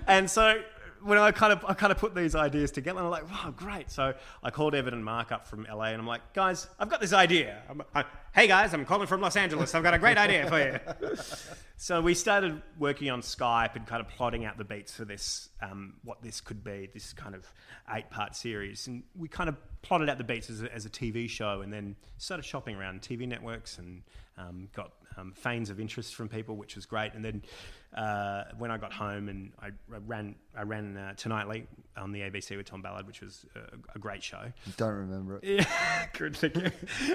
And 0.06 0.30
so 0.30 0.60
when 1.04 1.18
I 1.18 1.30
kind 1.32 1.52
of 1.52 1.64
I 1.68 1.74
kind 1.74 1.92
of 1.92 1.98
put 1.98 2.14
these 2.14 2.34
ideas 2.34 2.70
together, 2.70 2.98
and 2.98 3.06
I'm 3.06 3.10
like, 3.10 3.30
wow, 3.30 3.52
great. 3.54 3.90
So 3.90 4.14
I 4.42 4.50
called 4.50 4.74
Evan 4.74 4.94
and 4.94 5.04
Mark 5.04 5.32
up 5.32 5.46
from 5.46 5.66
LA, 5.70 5.86
and 5.86 6.00
I'm 6.00 6.06
like, 6.06 6.32
guys, 6.32 6.66
I've 6.78 6.88
got 6.88 7.00
this 7.00 7.12
idea. 7.12 7.62
I'm, 7.68 7.82
I, 7.94 8.04
hey 8.34 8.46
guys, 8.46 8.72
I'm 8.72 8.86
calling 8.86 9.06
from 9.06 9.20
Los 9.20 9.36
Angeles. 9.36 9.74
I've 9.74 9.82
got 9.82 9.94
a 9.94 9.98
great 9.98 10.16
idea 10.16 10.48
for 10.48 10.58
you. 10.58 11.16
so 11.76 12.00
we 12.00 12.14
started 12.14 12.60
working 12.78 13.10
on 13.10 13.20
Skype 13.20 13.76
and 13.76 13.86
kind 13.86 14.00
of 14.00 14.08
plotting 14.08 14.46
out 14.46 14.56
the 14.56 14.64
beats 14.64 14.94
for 14.94 15.04
this, 15.04 15.50
um, 15.60 15.94
what 16.04 16.22
this 16.22 16.40
could 16.40 16.64
be, 16.64 16.88
this 16.94 17.12
kind 17.12 17.34
of 17.34 17.46
eight-part 17.92 18.34
series, 18.34 18.86
and 18.86 19.02
we 19.14 19.28
kind 19.28 19.50
of 19.50 19.56
plotted 19.82 20.08
out 20.08 20.16
the 20.16 20.24
beats 20.24 20.48
as 20.48 20.62
a, 20.62 20.74
as 20.74 20.86
a 20.86 20.90
TV 20.90 21.28
show, 21.28 21.60
and 21.60 21.70
then 21.70 21.96
started 22.16 22.44
shopping 22.44 22.76
around 22.76 23.02
TV 23.02 23.28
networks 23.28 23.76
and 23.78 24.02
um, 24.38 24.68
got 24.74 24.92
um, 25.16 25.32
feigns 25.32 25.70
of 25.70 25.78
interest 25.78 26.14
from 26.14 26.28
people, 26.28 26.56
which 26.56 26.76
was 26.76 26.86
great. 26.86 27.14
And 27.14 27.24
then 27.24 27.42
uh, 27.94 28.44
when 28.58 28.70
I 28.70 28.76
got 28.78 28.92
home 28.92 29.28
and 29.28 29.52
I, 29.60 29.66
I 29.66 29.98
ran, 30.06 30.34
I 30.56 30.62
ran 30.62 30.96
uh, 30.96 31.14
Tonightly 31.16 31.66
on 31.96 32.10
the 32.12 32.20
ABC 32.20 32.56
with 32.56 32.66
Tom 32.66 32.82
Ballard, 32.82 33.06
which 33.06 33.20
was 33.20 33.46
a, 33.54 33.60
a 33.94 33.98
great 33.98 34.22
show. 34.22 34.52
Don't 34.76 34.94
remember 34.94 35.38
it. 35.42 35.44
Yeah, 35.44 36.06
good, 36.12 36.36
thank 36.36 36.56
you. 36.56 36.70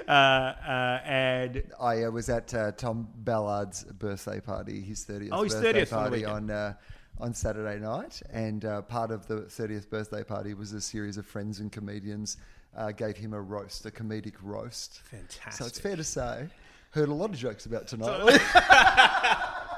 Uh, 0.08 0.10
uh, 0.10 1.00
and 1.04 1.62
I 1.78 2.04
uh, 2.04 2.10
was 2.10 2.28
at 2.30 2.54
uh, 2.54 2.72
Tom 2.72 3.08
Ballard's 3.16 3.84
birthday 3.84 4.40
party, 4.40 4.80
his 4.80 5.04
30th 5.04 5.28
Oh, 5.32 5.42
his 5.42 5.54
birthday 5.54 5.72
30th 5.72 5.74
on 5.74 5.82
the 5.82 5.86
party 5.86 6.16
weekend. 6.16 6.50
on, 6.50 6.50
uh, 6.50 6.72
on 7.20 7.34
Saturday 7.34 7.78
night. 7.78 8.22
And 8.30 8.64
uh, 8.64 8.82
part 8.82 9.10
of 9.10 9.26
the 9.26 9.42
30th 9.42 9.90
birthday 9.90 10.24
party 10.24 10.54
was 10.54 10.72
a 10.72 10.80
series 10.80 11.18
of 11.18 11.26
friends 11.26 11.60
and 11.60 11.70
comedians 11.70 12.38
uh, 12.76 12.92
gave 12.92 13.16
him 13.16 13.34
a 13.34 13.40
roast, 13.40 13.84
a 13.84 13.90
comedic 13.90 14.34
roast. 14.42 15.00
fantastic. 15.02 15.52
So 15.52 15.66
it's 15.66 15.78
fair 15.78 15.96
to 15.96 16.04
say, 16.04 16.46
heard 16.92 17.08
a 17.08 17.14
lot 17.14 17.30
of 17.30 17.36
jokes 17.36 17.66
about 17.66 17.86
tonight. 17.86 18.40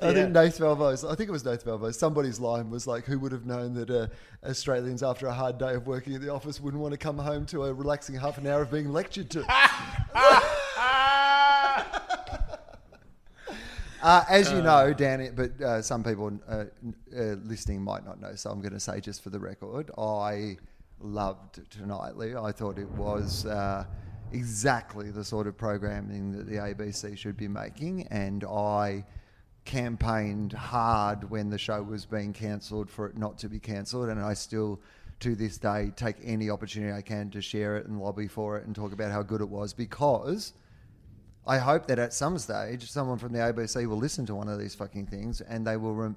I 0.00 0.12
think 0.12 0.32
Nath 0.32 0.58
Valvo's, 0.58 1.04
I 1.04 1.14
think 1.14 1.28
it 1.28 1.32
was 1.32 1.44
Nath 1.44 1.64
Valvo's, 1.64 1.98
somebody's 1.98 2.38
line 2.38 2.68
was 2.70 2.86
like, 2.86 3.04
who 3.04 3.18
would 3.20 3.32
have 3.32 3.46
known 3.46 3.74
that 3.74 3.90
uh, 3.90 4.08
Australians, 4.44 5.02
after 5.02 5.26
a 5.26 5.32
hard 5.32 5.58
day 5.58 5.74
of 5.74 5.86
working 5.86 6.14
at 6.14 6.20
the 6.20 6.28
office, 6.28 6.60
wouldn't 6.60 6.82
want 6.82 6.92
to 6.92 6.98
come 6.98 7.18
home 7.18 7.46
to 7.46 7.64
a 7.64 7.72
relaxing 7.72 8.14
half 8.14 8.36
an 8.36 8.46
hour 8.46 8.62
of 8.62 8.70
being 8.70 8.92
lectured 8.92 9.30
to? 9.30 9.44
Uh, 14.04 14.22
as 14.28 14.52
you 14.52 14.60
know, 14.60 14.92
Dan, 14.92 15.32
but 15.34 15.58
uh, 15.62 15.80
some 15.80 16.04
people 16.04 16.30
uh, 16.46 16.64
uh, 17.16 17.22
listening 17.42 17.80
might 17.80 18.04
not 18.04 18.20
know, 18.20 18.34
so 18.34 18.50
I'm 18.50 18.60
going 18.60 18.74
to 18.74 18.80
say 18.80 19.00
just 19.00 19.22
for 19.22 19.30
the 19.30 19.40
record, 19.40 19.90
I 19.96 20.58
loved 21.00 21.60
Tonightly. 21.70 22.36
I 22.36 22.52
thought 22.52 22.78
it 22.78 22.90
was 22.90 23.46
uh, 23.46 23.86
exactly 24.34 25.10
the 25.10 25.24
sort 25.24 25.46
of 25.46 25.56
programming 25.56 26.32
that 26.32 26.46
the 26.46 26.56
ABC 26.56 27.16
should 27.16 27.36
be 27.36 27.48
making, 27.48 28.06
and 28.08 28.44
I 28.44 29.04
campaigned 29.64 30.52
hard 30.52 31.30
when 31.30 31.48
the 31.48 31.58
show 31.58 31.82
was 31.82 32.04
being 32.04 32.32
cancelled 32.32 32.90
for 32.90 33.06
it 33.06 33.16
not 33.16 33.38
to 33.38 33.48
be 33.48 33.58
cancelled, 33.58 34.08
and 34.08 34.20
I 34.20 34.34
still. 34.34 34.80
To 35.20 35.36
this 35.36 35.56
day, 35.56 35.92
take 35.96 36.16
any 36.22 36.50
opportunity 36.50 36.92
I 36.92 37.00
can 37.00 37.30
to 37.30 37.40
share 37.40 37.76
it 37.78 37.86
and 37.86 37.98
lobby 37.98 38.26
for 38.26 38.58
it 38.58 38.66
and 38.66 38.74
talk 38.74 38.92
about 38.92 39.12
how 39.12 39.22
good 39.22 39.40
it 39.40 39.48
was 39.48 39.72
because 39.72 40.52
I 41.46 41.58
hope 41.58 41.86
that 41.86 41.98
at 41.98 42.12
some 42.12 42.36
stage, 42.36 42.90
someone 42.90 43.18
from 43.18 43.32
the 43.32 43.38
ABC 43.38 43.86
will 43.86 43.96
listen 43.96 44.26
to 44.26 44.34
one 44.34 44.48
of 44.48 44.58
these 44.58 44.74
fucking 44.74 45.06
things 45.06 45.40
and 45.40 45.66
they 45.66 45.76
will 45.76 45.94
rem- 45.94 46.16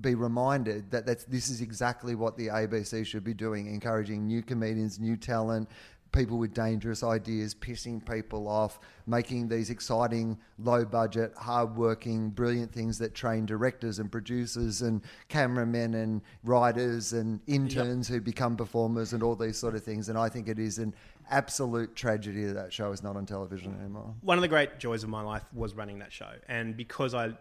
be 0.00 0.14
reminded 0.14 0.90
that 0.90 1.06
this 1.06 1.50
is 1.50 1.60
exactly 1.60 2.14
what 2.14 2.36
the 2.36 2.46
ABC 2.46 3.04
should 3.04 3.24
be 3.24 3.34
doing, 3.34 3.66
encouraging 3.66 4.26
new 4.26 4.42
comedians, 4.42 4.98
new 4.98 5.16
talent, 5.16 5.68
people 6.12 6.38
with 6.38 6.54
dangerous 6.54 7.02
ideas, 7.02 7.54
pissing 7.54 8.04
people 8.10 8.48
off, 8.48 8.78
making 9.06 9.48
these 9.48 9.70
exciting, 9.70 10.38
low 10.58 10.84
budget, 10.84 11.32
hard 11.36 11.76
working, 11.76 12.30
brilliant 12.30 12.72
things 12.72 12.98
that 12.98 13.14
train 13.14 13.44
directors 13.44 13.98
and 13.98 14.10
producers 14.10 14.82
and 14.82 15.02
cameramen 15.28 15.94
and 15.94 16.22
writers 16.44 17.12
and 17.12 17.40
interns 17.46 18.08
who 18.08 18.20
become 18.20 18.56
performers 18.56 19.12
and 19.12 19.22
all 19.22 19.36
these 19.36 19.58
sort 19.58 19.74
of 19.74 19.82
things. 19.82 20.08
And 20.08 20.16
I 20.18 20.28
think 20.28 20.48
it 20.48 20.58
is 20.58 20.78
an 20.78 20.94
absolute 21.30 21.94
tragedy 21.94 22.44
that 22.44 22.62
that 22.62 22.72
show 22.72 22.92
is 22.92 23.02
not 23.02 23.16
on 23.16 23.26
television 23.26 23.76
anymore. 23.78 24.14
one 24.20 24.38
of 24.38 24.42
the 24.42 24.48
great 24.48 24.78
joys 24.78 25.02
of 25.02 25.10
my 25.10 25.22
life 25.22 25.42
was 25.52 25.74
running 25.74 25.98
that 25.98 26.12
show, 26.12 26.30
and 26.48 26.76
because 26.76 27.14
I, 27.14 27.32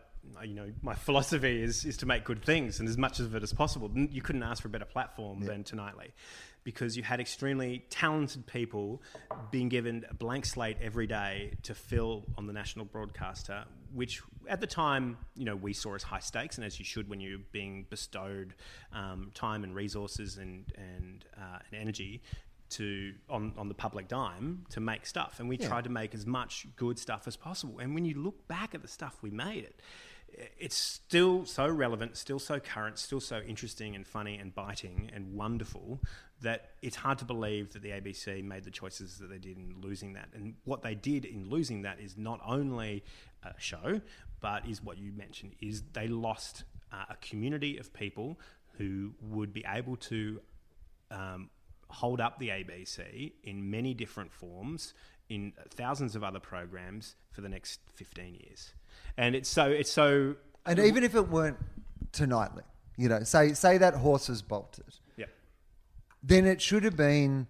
you 0.44 0.54
know, 0.54 0.72
my 0.82 0.94
philosophy 0.94 1.62
is 1.62 1.86
is 1.86 1.98
to 1.98 2.06
make 2.06 2.24
good 2.24 2.44
things 2.44 2.80
and 2.80 2.90
as 2.90 2.98
much 2.98 3.20
of 3.20 3.36
it 3.36 3.44
as 3.44 3.54
possible. 3.54 3.90
You 3.94 4.22
couldn't 4.22 4.44
ask 4.44 4.62
for 4.62 4.68
a 4.68 4.72
better 4.72 4.86
platform 4.86 5.42
than 5.42 5.64
Tonightly, 5.64 6.14
because 6.64 6.96
you 6.96 7.04
had 7.04 7.20
extremely 7.20 7.86
talented 7.90 8.46
people 8.46 9.02
being 9.50 9.70
given 9.70 10.06
a 10.10 10.14
blank 10.14 10.46
slate 10.46 10.78
every 10.82 11.08
day 11.08 11.54
to 11.64 11.74
fill 11.74 12.24
on 12.38 12.46
the 12.46 12.54
national 12.54 12.86
broadcaster, 12.86 13.64
which 13.94 14.22
at 14.48 14.62
the 14.62 14.68
time, 14.68 15.18
you 15.36 15.46
know, 15.46 15.56
we 15.56 15.74
saw 15.74 15.96
as 15.96 16.04
high 16.04 16.20
stakes, 16.20 16.58
and 16.58 16.66
as 16.66 16.78
you 16.80 16.86
should 16.86 17.10
when 17.10 17.20
you're 17.20 17.40
being 17.52 17.86
bestowed 17.90 18.54
um, 18.94 19.32
time 19.34 19.64
and 19.64 19.76
resources 19.76 20.38
and 20.38 20.66
and, 20.78 21.26
uh, 21.38 21.60
and 21.72 21.82
energy 21.82 22.22
to 22.70 23.14
on, 23.30 23.54
on 23.58 23.68
the 23.68 23.74
public 23.74 24.08
dime 24.08 24.66
to 24.70 24.80
make 24.80 25.06
stuff. 25.06 25.40
And 25.40 25.50
we 25.50 25.58
tried 25.58 25.84
to 25.84 25.90
make 25.90 26.14
as 26.14 26.26
much 26.26 26.68
good 26.78 26.98
stuff 26.98 27.28
as 27.28 27.36
possible. 27.36 27.80
And 27.80 27.94
when 27.94 28.06
you 28.06 28.16
look 28.16 28.48
back 28.48 28.74
at 28.74 28.82
the 28.82 28.88
stuff 28.88 29.18
we 29.22 29.30
made 29.30 29.66
it 29.66 29.82
it's 30.58 30.76
still 30.76 31.46
so 31.46 31.68
relevant 31.68 32.18
still 32.18 32.40
so 32.40 32.60
current 32.60 32.98
still 32.98 33.20
so 33.20 33.42
interesting 33.42 33.96
and 33.96 34.08
funny 34.08 34.38
and 34.38 34.54
biting 34.56 35.10
and 35.14 35.34
wonderful 35.34 36.00
that 36.42 36.72
it's 36.82 36.96
hard 36.96 37.18
to 37.20 37.26
believe 37.26 37.74
that 37.74 37.82
the 37.82 37.90
ABC 37.90 38.44
made 38.44 38.64
the 38.64 38.72
choices 38.72 39.18
that 39.20 39.30
they 39.30 39.38
did 39.38 39.58
in 39.58 39.76
losing 39.80 40.14
that 40.14 40.30
and 40.34 40.56
what 40.66 40.82
they 40.82 40.96
did 40.96 41.26
in 41.26 41.50
losing 41.50 41.84
that 41.84 42.00
is 42.00 42.18
not 42.18 42.40
only 42.46 43.04
a 43.44 43.54
show 43.58 44.02
but 44.40 44.68
is 44.68 44.84
what 44.84 44.98
you 44.98 45.12
mentioned 45.12 45.54
is 45.62 45.84
they 45.94 46.08
lost 46.08 46.64
uh, 46.92 47.06
a 47.10 47.16
community 47.18 47.78
of 47.78 47.94
people 47.94 48.40
who 48.78 49.12
would 49.22 49.54
be 49.54 49.64
able 49.68 49.96
to 49.96 50.42
um, 51.12 51.50
hold 51.90 52.22
up 52.22 52.40
the 52.40 52.50
ABC 52.50 53.34
in 53.44 53.70
many 53.70 53.94
different 53.94 54.32
forms 54.32 54.94
in 55.30 55.54
thousands 55.70 56.16
of 56.16 56.24
other 56.24 56.40
programs 56.40 57.16
for 57.32 57.42
the 57.42 57.50
next 57.50 57.80
15 57.94 58.36
years. 58.36 58.74
And 59.18 59.36
it's 59.36 59.50
so 59.50 59.66
it's 59.70 59.92
so 59.92 60.36
And 60.66 60.80
even 60.80 61.04
if 61.04 61.16
it 61.16 61.30
weren't 61.30 61.58
tonightly, 62.12 62.64
you 62.98 63.10
know, 63.10 63.24
say 63.24 63.54
say 63.54 63.78
that 63.78 63.96
horse 63.96 64.30
is 64.30 64.42
bolted, 64.42 64.96
yeah. 65.18 65.26
Then 66.24 66.46
it 66.46 66.62
should 66.62 66.84
have 66.84 66.96
been 66.96 67.48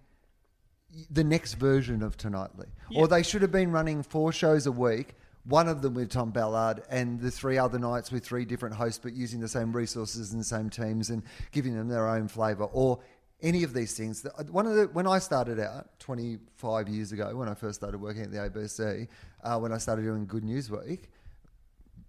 the 1.10 1.24
next 1.24 1.54
version 1.54 2.02
of 2.02 2.16
Tonightly. 2.16 2.66
Yeah. 2.90 3.00
Or 3.00 3.08
they 3.08 3.22
should 3.22 3.42
have 3.42 3.52
been 3.52 3.72
running 3.72 4.02
four 4.02 4.32
shows 4.32 4.66
a 4.66 4.72
week, 4.72 5.14
one 5.44 5.68
of 5.68 5.82
them 5.82 5.94
with 5.94 6.10
Tom 6.10 6.30
Ballard 6.30 6.82
and 6.88 7.20
the 7.20 7.30
three 7.30 7.58
other 7.58 7.78
nights 7.78 8.12
with 8.12 8.24
three 8.24 8.44
different 8.44 8.74
hosts, 8.74 9.00
but 9.02 9.12
using 9.12 9.40
the 9.40 9.48
same 9.48 9.72
resources 9.72 10.32
and 10.32 10.40
the 10.40 10.44
same 10.44 10.70
teams 10.70 11.10
and 11.10 11.22
giving 11.50 11.76
them 11.76 11.88
their 11.88 12.08
own 12.08 12.28
flavour. 12.28 12.64
Or 12.64 13.00
any 13.42 13.64
of 13.64 13.74
these 13.74 13.94
things. 13.96 14.24
One 14.50 14.66
of 14.66 14.76
the 14.76 14.84
when 14.86 15.06
I 15.06 15.18
started 15.18 15.58
out 15.58 15.98
25 15.98 16.88
years 16.88 17.12
ago, 17.12 17.34
when 17.36 17.48
I 17.48 17.54
first 17.54 17.80
started 17.80 18.00
working 18.00 18.22
at 18.22 18.30
the 18.30 18.38
ABC, 18.38 19.08
uh, 19.42 19.58
when 19.58 19.72
I 19.72 19.78
started 19.78 20.02
doing 20.02 20.26
Good 20.26 20.44
News 20.44 20.70
Week, 20.70 21.10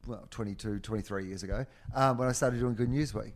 well, 0.06 0.28
22, 0.30 0.80
23 0.80 1.26
years 1.26 1.44
ago, 1.44 1.66
um, 1.96 2.18
when 2.18 2.28
I 2.28 2.34
started 2.34 2.60
doing 2.60 2.76
Good 2.76 2.90
News 2.90 3.14
Week. 3.14 3.34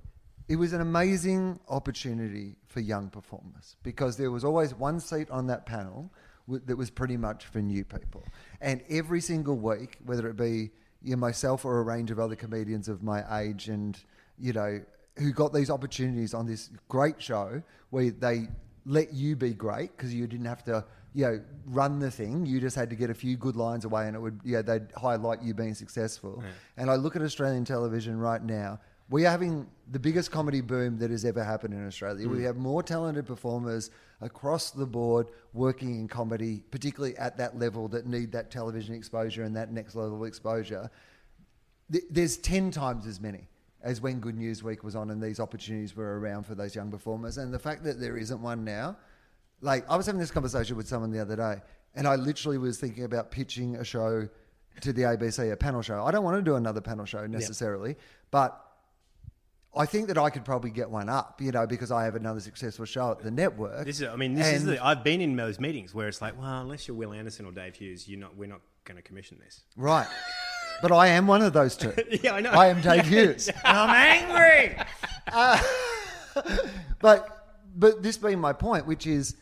It 0.47 0.55
was 0.55 0.71
an 0.73 0.81
amazing 0.81 1.59
opportunity 1.67 2.55
for 2.67 2.79
young 2.79 3.09
performers 3.09 3.75
because 3.83 4.15
there 4.15 4.31
was 4.31 4.43
always 4.43 4.73
one 4.73 4.99
seat 4.99 5.29
on 5.29 5.47
that 5.47 5.65
panel 5.65 6.11
w- 6.47 6.63
that 6.65 6.77
was 6.77 6.89
pretty 6.89 7.17
much 7.17 7.45
for 7.45 7.61
new 7.61 7.83
people. 7.83 8.23
And 8.61 8.81
every 8.89 9.19
single 9.19 9.57
week, 9.57 9.97
whether 10.05 10.27
it 10.29 10.37
be 10.37 10.71
you 11.03 11.11
know, 11.11 11.17
myself 11.17 11.65
or 11.65 11.79
a 11.79 11.83
range 11.83 12.11
of 12.11 12.19
other 12.19 12.35
comedians 12.35 12.87
of 12.87 13.03
my 13.03 13.41
age 13.41 13.67
and, 13.67 13.99
you 14.39 14.53
know, 14.53 14.81
who 15.17 15.31
got 15.33 15.53
these 15.53 15.69
opportunities 15.69 16.33
on 16.33 16.45
this 16.45 16.69
great 16.87 17.21
show 17.21 17.61
where 17.89 18.11
they 18.11 18.47
let 18.85 19.13
you 19.13 19.35
be 19.35 19.53
great 19.53 19.95
because 19.97 20.13
you 20.13 20.27
didn't 20.27 20.45
have 20.45 20.63
to, 20.63 20.85
you 21.13 21.25
know, 21.25 21.41
run 21.65 21.99
the 21.99 22.09
thing. 22.09 22.45
You 22.45 22.61
just 22.61 22.75
had 22.75 22.89
to 22.89 22.95
get 22.95 23.09
a 23.09 23.13
few 23.13 23.35
good 23.35 23.55
lines 23.57 23.83
away 23.83 24.07
and 24.07 24.15
it 24.15 24.19
would, 24.19 24.39
yeah, 24.45 24.61
they'd 24.61 24.87
highlight 24.95 25.41
you 25.43 25.53
being 25.53 25.73
successful. 25.73 26.41
And 26.77 26.89
I 26.89 26.95
look 26.95 27.15
at 27.15 27.21
Australian 27.21 27.65
television 27.65 28.17
right 28.17 28.41
now. 28.41 28.79
We 29.09 29.25
are 29.25 29.31
having 29.31 29.67
the 29.89 29.99
biggest 29.99 30.31
comedy 30.31 30.59
boom 30.59 30.97
that 30.99 31.11
has 31.11 31.23
ever 31.23 31.43
happened 31.43 31.73
in 31.73 31.85
Australia. 31.87 32.27
We 32.27 32.39
mm. 32.39 32.43
have 32.43 32.57
more 32.57 32.83
talented 32.83 33.25
performers 33.25 33.89
across 34.19 34.71
the 34.71 34.85
board 34.85 35.27
working 35.53 35.95
in 35.99 36.07
comedy, 36.07 36.63
particularly 36.71 37.15
at 37.17 37.37
that 37.37 37.57
level 37.57 37.87
that 37.89 38.05
need 38.05 38.31
that 38.33 38.51
television 38.51 38.95
exposure 38.95 39.43
and 39.43 39.55
that 39.55 39.71
next 39.71 39.95
level 39.95 40.21
of 40.21 40.27
exposure. 40.27 40.89
There's 41.89 42.35
10 42.37 42.71
times 42.71 43.07
as 43.07 43.21
many 43.21 43.47
as 43.81 44.01
when 44.01 44.19
Good 44.19 44.35
News 44.35 44.61
Week 44.61 44.83
was 44.83 44.95
on 44.95 45.09
and 45.09 45.21
these 45.21 45.39
opportunities 45.39 45.95
were 45.95 46.19
around 46.19 46.45
for 46.45 46.55
those 46.55 46.75
young 46.75 46.91
performers. 46.91 47.37
And 47.37 47.53
the 47.53 47.59
fact 47.59 47.83
that 47.85 48.01
there 48.01 48.17
isn't 48.17 48.41
one 48.41 48.65
now, 48.65 48.97
like 49.61 49.89
I 49.89 49.95
was 49.95 50.05
having 50.05 50.19
this 50.19 50.31
conversation 50.31 50.75
with 50.75 50.87
someone 50.87 51.11
the 51.11 51.19
other 51.21 51.37
day, 51.37 51.61
and 51.95 52.07
I 52.07 52.15
literally 52.15 52.57
was 52.57 52.77
thinking 52.77 53.05
about 53.05 53.31
pitching 53.31 53.77
a 53.77 53.85
show 53.85 54.27
to 54.81 54.93
the 54.93 55.03
ABC, 55.03 55.51
a 55.51 55.55
panel 55.55 55.81
show. 55.81 56.03
I 56.03 56.11
don't 56.11 56.23
want 56.23 56.37
to 56.37 56.41
do 56.41 56.55
another 56.55 56.81
panel 56.81 57.05
show 57.05 57.25
necessarily, 57.25 57.95
but 58.29 58.66
I 59.77 59.85
think 59.85 60.07
that 60.07 60.17
I 60.17 60.29
could 60.29 60.43
probably 60.45 60.69
get 60.71 60.89
one 60.89 61.09
up, 61.09 61.39
you 61.41 61.51
know, 61.51 61.65
because 61.67 61.91
I 61.91 62.03
have 62.05 62.15
another 62.15 62.39
successful 62.39 62.85
show 62.85 63.11
at 63.11 63.19
the 63.19 63.31
network. 63.31 63.85
This 63.85 64.01
is 64.01 64.07
I 64.07 64.15
mean 64.15 64.33
this 64.33 64.47
is 64.47 64.63
And- 64.63 64.73
the, 64.73 64.85
I've 64.85 65.03
been 65.03 65.21
in 65.21 65.35
those 65.35 65.59
meetings 65.59 65.93
where 65.93 66.07
it's 66.07 66.21
like, 66.21 66.39
well, 66.39 66.61
unless 66.61 66.87
you're 66.87 66.97
Wil 66.97 67.13
Anderson 67.13 67.45
or 67.45 67.51
Dave 67.51 67.75
Hughes, 67.75 68.07
you're 68.07 68.19
not 68.19 68.35
we're 68.35 68.47
not 68.49 68.61
going 68.85 68.95
to 68.97 69.01
commission 69.01 69.37
this. 69.43 69.63
right. 69.75 70.07
but 70.81 70.91
I 70.91 71.07
am 71.07 71.27
one 71.27 71.41
of 71.41 71.53
those 71.53 71.75
two. 71.75 71.93
yeah, 72.23 72.33
I 72.35 72.39
know. 72.41 72.51
I 72.51 72.67
am 72.67 72.81
Dave 72.81 73.05
Hughes. 73.13 73.49
I'm 73.65 73.89
angry. 73.89 74.77
but 76.99 77.45
but 77.75 78.01
this 78.03 78.17
being 78.17 78.39
my 78.39 78.53
point, 78.53 78.85
which 78.87 79.05
is 79.07 79.35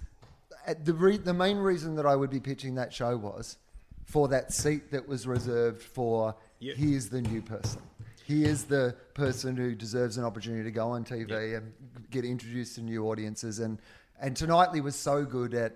uh, 0.67 0.73
the 0.83 0.93
re- 0.93 1.17
the 1.17 1.33
main 1.33 1.57
reason 1.57 1.95
that 1.95 2.05
I 2.05 2.15
would 2.15 2.29
be 2.29 2.39
pitching 2.39 2.75
that 2.75 2.93
show 2.93 3.15
was 3.17 3.57
for 4.03 4.27
that 4.29 4.53
seat 4.53 4.91
that 4.91 5.07
was 5.07 5.25
reserved 5.27 5.81
for 5.81 6.35
Yeah. 6.59 6.73
he 6.75 6.95
is 6.95 7.09
the 7.09 7.21
new 7.21 7.41
person. 7.41 7.81
He 8.25 8.43
is 8.43 8.65
the 8.65 8.95
person 9.13 9.55
who 9.55 9.75
deserves 9.75 10.17
an 10.17 10.23
opportunity 10.23 10.63
to 10.63 10.71
go 10.71 10.89
on 10.89 11.05
TV 11.05 11.57
and 11.57 11.73
get 12.09 12.25
introduced 12.25 12.75
to 12.75 12.81
new 12.81 13.07
audiences. 13.07 13.59
And 13.59 13.79
and 14.19 14.35
Tonightly 14.35 14.81
was 14.81 14.95
so 14.95 15.25
good 15.25 15.53
at 15.53 15.75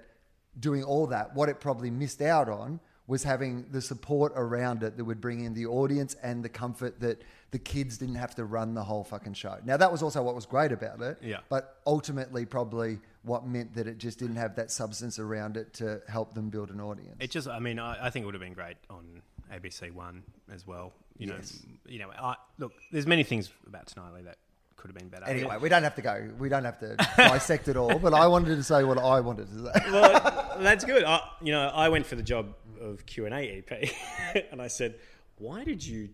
doing 0.60 0.84
all 0.84 1.08
that. 1.08 1.36
What 1.36 1.50
it 1.50 1.60
probably 1.60 1.92
missed 1.92 2.22
out 2.22 2.50
on 2.50 2.80
was 3.06 3.24
having 3.24 3.66
the 3.72 3.82
support 3.82 4.32
around 4.36 4.84
it 4.84 4.96
that 4.96 5.04
would 5.04 5.20
bring 5.20 5.44
in 5.44 5.54
the 5.54 5.66
audience 5.66 6.16
and 6.22 6.44
the 6.44 6.50
comfort 6.50 7.00
that 7.00 7.22
the 7.50 7.58
kids 7.58 7.98
didn't 7.98 8.16
have 8.16 8.36
to 8.36 8.46
run 8.46 8.76
the 8.76 8.84
whole 8.84 9.04
fucking 9.04 9.34
show. 9.34 9.58
Now 9.66 9.78
that 9.78 9.92
was 9.92 10.04
also 10.04 10.22
what 10.22 10.36
was 10.36 10.46
great 10.46 10.72
about 10.72 11.02
it. 11.02 11.18
Yeah. 11.22 11.40
But 11.50 11.80
ultimately 11.88 12.46
probably 12.46 13.00
what 13.24 13.48
meant 13.48 13.74
that 13.74 13.88
it 13.88 13.98
just 13.98 14.20
didn't 14.20 14.36
have 14.36 14.56
that 14.56 14.70
substance 14.70 15.18
around 15.18 15.58
it 15.58 15.74
to 15.74 16.02
help 16.08 16.36
them 16.36 16.50
build 16.50 16.70
an 16.70 16.80
audience. 16.80 17.18
It 17.20 17.32
just, 17.32 17.48
I 17.48 17.60
mean, 17.60 17.80
I, 17.80 18.08
I 18.08 18.10
think 18.12 18.24
it 18.24 18.26
would 18.28 18.36
have 18.36 18.42
been 18.44 18.54
great 18.54 18.78
on 18.92 19.24
ABC 19.52 19.92
One 19.92 20.24
as 20.54 20.68
well. 20.68 20.94
You 21.20 21.28
Yes. 21.28 21.62
know, 21.64 21.92
you 21.92 22.00
know. 22.00 22.10
I, 22.18 22.36
look, 22.58 22.72
there's 22.92 23.06
many 23.06 23.24
things 23.24 23.52
about 23.68 23.86
Tonightly 23.88 24.24
that 24.24 24.38
could 24.78 24.88
have 24.90 24.98
been 24.98 25.10
better. 25.10 25.26
Anyway, 25.26 25.58
we 25.62 25.68
don't 25.70 25.84
have 25.84 25.96
to 25.96 26.02
go. 26.02 26.30
We 26.40 26.48
don't 26.50 26.64
have 26.66 26.80
to 26.80 26.96
dissect 27.18 27.68
it 27.68 27.76
all. 27.78 28.00
But 28.00 28.14
I 28.14 28.26
wanted 28.28 28.56
to 28.56 28.64
say 28.64 28.84
what 28.86 28.98
I 28.98 29.20
wanted 29.20 29.48
to 29.52 29.66
say. 29.66 29.92
well, 29.92 30.58
that's 30.60 30.86
good. 30.86 31.04
I, 31.04 31.20
you 31.42 31.52
know, 31.52 31.68
I 31.68 31.90
went 31.90 32.06
for 32.06 32.16
the 32.16 32.24
job 32.24 32.56
of 32.82 33.06
Q 33.06 33.26
and 33.26 33.36
A 33.36 33.58
EP, 33.70 34.46
and 34.52 34.62
I 34.62 34.68
said, 34.68 34.96
"Why 35.38 35.64
did 35.66 35.86
you 35.86 36.10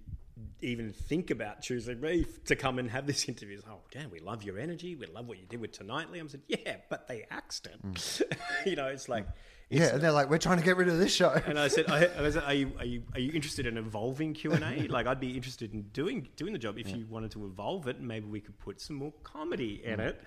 even 0.62 0.92
think 0.92 1.30
about 1.30 1.62
choosing 1.62 2.02
me 2.02 2.26
to 2.46 2.56
come 2.56 2.80
and 2.80 2.90
have 2.90 3.06
this 3.06 3.30
interview?" 3.30 3.56
He's, 3.58 3.66
Oh, 3.70 3.82
damn, 3.92 4.10
we 4.10 4.20
love 4.20 4.42
your 4.44 4.58
energy. 4.58 4.96
We 4.96 5.06
love 5.06 5.28
what 5.28 5.38
you 5.38 5.46
did 5.46 5.62
with 5.62 5.72
Tonightly. 5.72 6.20
I 6.20 6.26
said, 6.28 6.42
"Yeah, 6.48 6.78
but 6.90 7.08
they 7.08 7.26
axed 7.30 7.68
it." 7.68 7.80
Mm. 7.86 8.22
you 8.66 8.76
know, 8.76 8.88
it's 8.88 9.08
like, 9.08 9.28
Yeah, 9.70 9.96
and 9.96 10.02
they're 10.02 10.12
like, 10.12 10.30
we're 10.30 10.38
trying 10.38 10.60
to 10.60 10.64
get 10.64 10.78
rid 10.78 10.88
of 10.90 11.00
this 11.00 11.14
show. 11.14 11.30
and 11.46 11.58
I 11.58 11.68
said, 11.70 11.90
I, 11.90 12.08
I 12.24 12.30
said 12.30 12.44
are, 12.44 12.54
you, 12.54 12.72
are 12.78 12.86
you 12.86 13.04
are 13.14 13.20
you 13.20 13.32
interested 13.34 13.66
in 13.66 13.78
evolving 13.78 14.34
Q 14.34 14.52
and 14.54 14.64
A? 14.64 14.88
Like, 14.96 15.08
I'd 15.08 15.20
be 15.20 15.32
interested 15.32 15.74
in 15.74 15.84
doing 15.94 16.28
doing 16.36 16.54
the 16.54 16.60
job 16.60 16.78
if 16.78 16.90
you 16.90 17.06
wanted 17.10 17.32
to 17.32 17.46
evolve 17.46 17.88
it. 17.88 18.00
Maybe 18.00 18.28
we 18.28 18.40
could 18.40 18.58
put 18.60 18.80
some 18.80 18.96
more 18.96 19.14
comedy 19.24 19.82
in 19.84 20.00
mm. 20.00 20.08
it. 20.08 20.22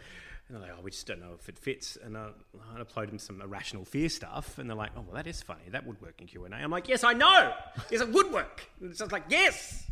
And 0.49 0.57
they're 0.57 0.69
like, 0.69 0.79
oh, 0.79 0.83
we 0.83 0.91
just 0.91 1.07
don't 1.07 1.21
know 1.21 1.35
if 1.39 1.49
it 1.49 1.59
fits. 1.59 1.99
And 2.03 2.17
I, 2.17 2.31
I 2.75 2.81
uploaded 2.81 3.11
them 3.11 3.19
some 3.19 3.43
irrational 3.43 3.85
fear 3.85 4.09
stuff, 4.09 4.59
and 4.59 4.69
they're 4.69 4.77
like, 4.77 4.93
oh, 4.97 5.03
well, 5.03 5.15
that 5.15 5.27
is 5.27 5.43
funny. 5.43 5.65
That 5.71 5.87
would 5.87 6.01
work 6.01 6.21
in 6.21 6.27
Q 6.27 6.45
and 6.47 6.55
A. 6.55 6.57
I'm 6.57 6.71
like, 6.71 6.89
yes, 6.89 7.05
I 7.05 7.13
know. 7.13 7.53
Yes, 7.91 8.01
it 8.01 8.11
would 8.11 8.33
work. 8.33 8.69
And 8.81 8.91
it's 8.91 8.99
just 8.99 9.13
like, 9.13 9.25
yes. 9.29 9.85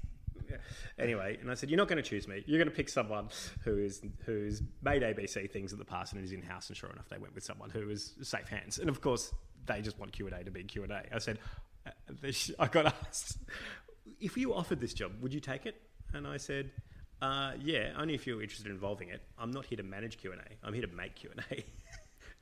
Anyway, 0.99 1.39
and 1.41 1.51
I 1.51 1.55
said, 1.55 1.71
"You're 1.71 1.79
not 1.79 1.89
going 1.89 2.03
to 2.03 2.09
choose 2.09 2.27
me. 2.27 2.43
You're 2.47 2.59
going 2.59 2.71
to 2.71 2.75
pick 2.75 2.89
someone 2.89 3.29
who 3.65 3.79
is 3.79 4.03
who's 4.25 4.63
made 4.83 5.03
ABC 5.03 5.51
things 5.51 5.73
in 5.73 5.79
the 5.79 5.85
past 5.85 6.13
and 6.13 6.25
is 6.25 6.33
in 6.33 6.43
house." 6.43 6.69
And 6.69 6.77
sure 6.77 6.91
enough, 6.91 7.09
they 7.09 7.19
went 7.19 7.35
with 7.35 7.45
someone 7.45 7.71
who 7.71 7.89
is 7.91 8.15
safe 8.23 8.49
hands. 8.49 8.79
And 8.79 8.89
of 8.89 9.01
course, 9.01 9.33
they 9.67 9.83
just 9.83 9.99
want 9.99 10.13
Q 10.13 10.27
and 10.27 10.35
A 10.35 10.45
to 10.45 10.51
be 10.51 10.65
Q 10.65 10.85
and 10.85 10.93
A. 10.93 11.03
I 11.15 11.19
said, 11.19 11.39
uh, 11.87 11.91
"I 12.59 12.69
got 12.69 12.87
asked 12.87 13.39
if 14.21 14.37
you 14.37 14.55
offered 14.55 14.81
this 14.81 14.95
job, 14.95 15.13
would 15.21 15.35
you 15.35 15.41
take 15.41 15.67
it?" 15.67 15.81
And 16.15 16.27
I 16.27 16.37
said, 16.37 16.71
uh, 17.21 17.53
"Yeah, 17.61 17.93
only 17.99 18.15
if 18.15 18.27
you're 18.27 18.43
interested 18.43 18.67
in 18.67 18.73
involving 18.73 19.09
it. 19.11 19.23
I'm 19.39 19.51
not 19.51 19.67
here 19.67 19.77
to 19.77 19.83
manage 19.83 20.19
Q 20.19 20.33
and 20.33 20.41
A. 20.41 20.67
I'm 20.67 20.73
here 20.73 20.87
to 20.87 20.95
make 20.95 21.17
Q 21.17 21.31
and 21.33 21.45
A." 21.51 21.65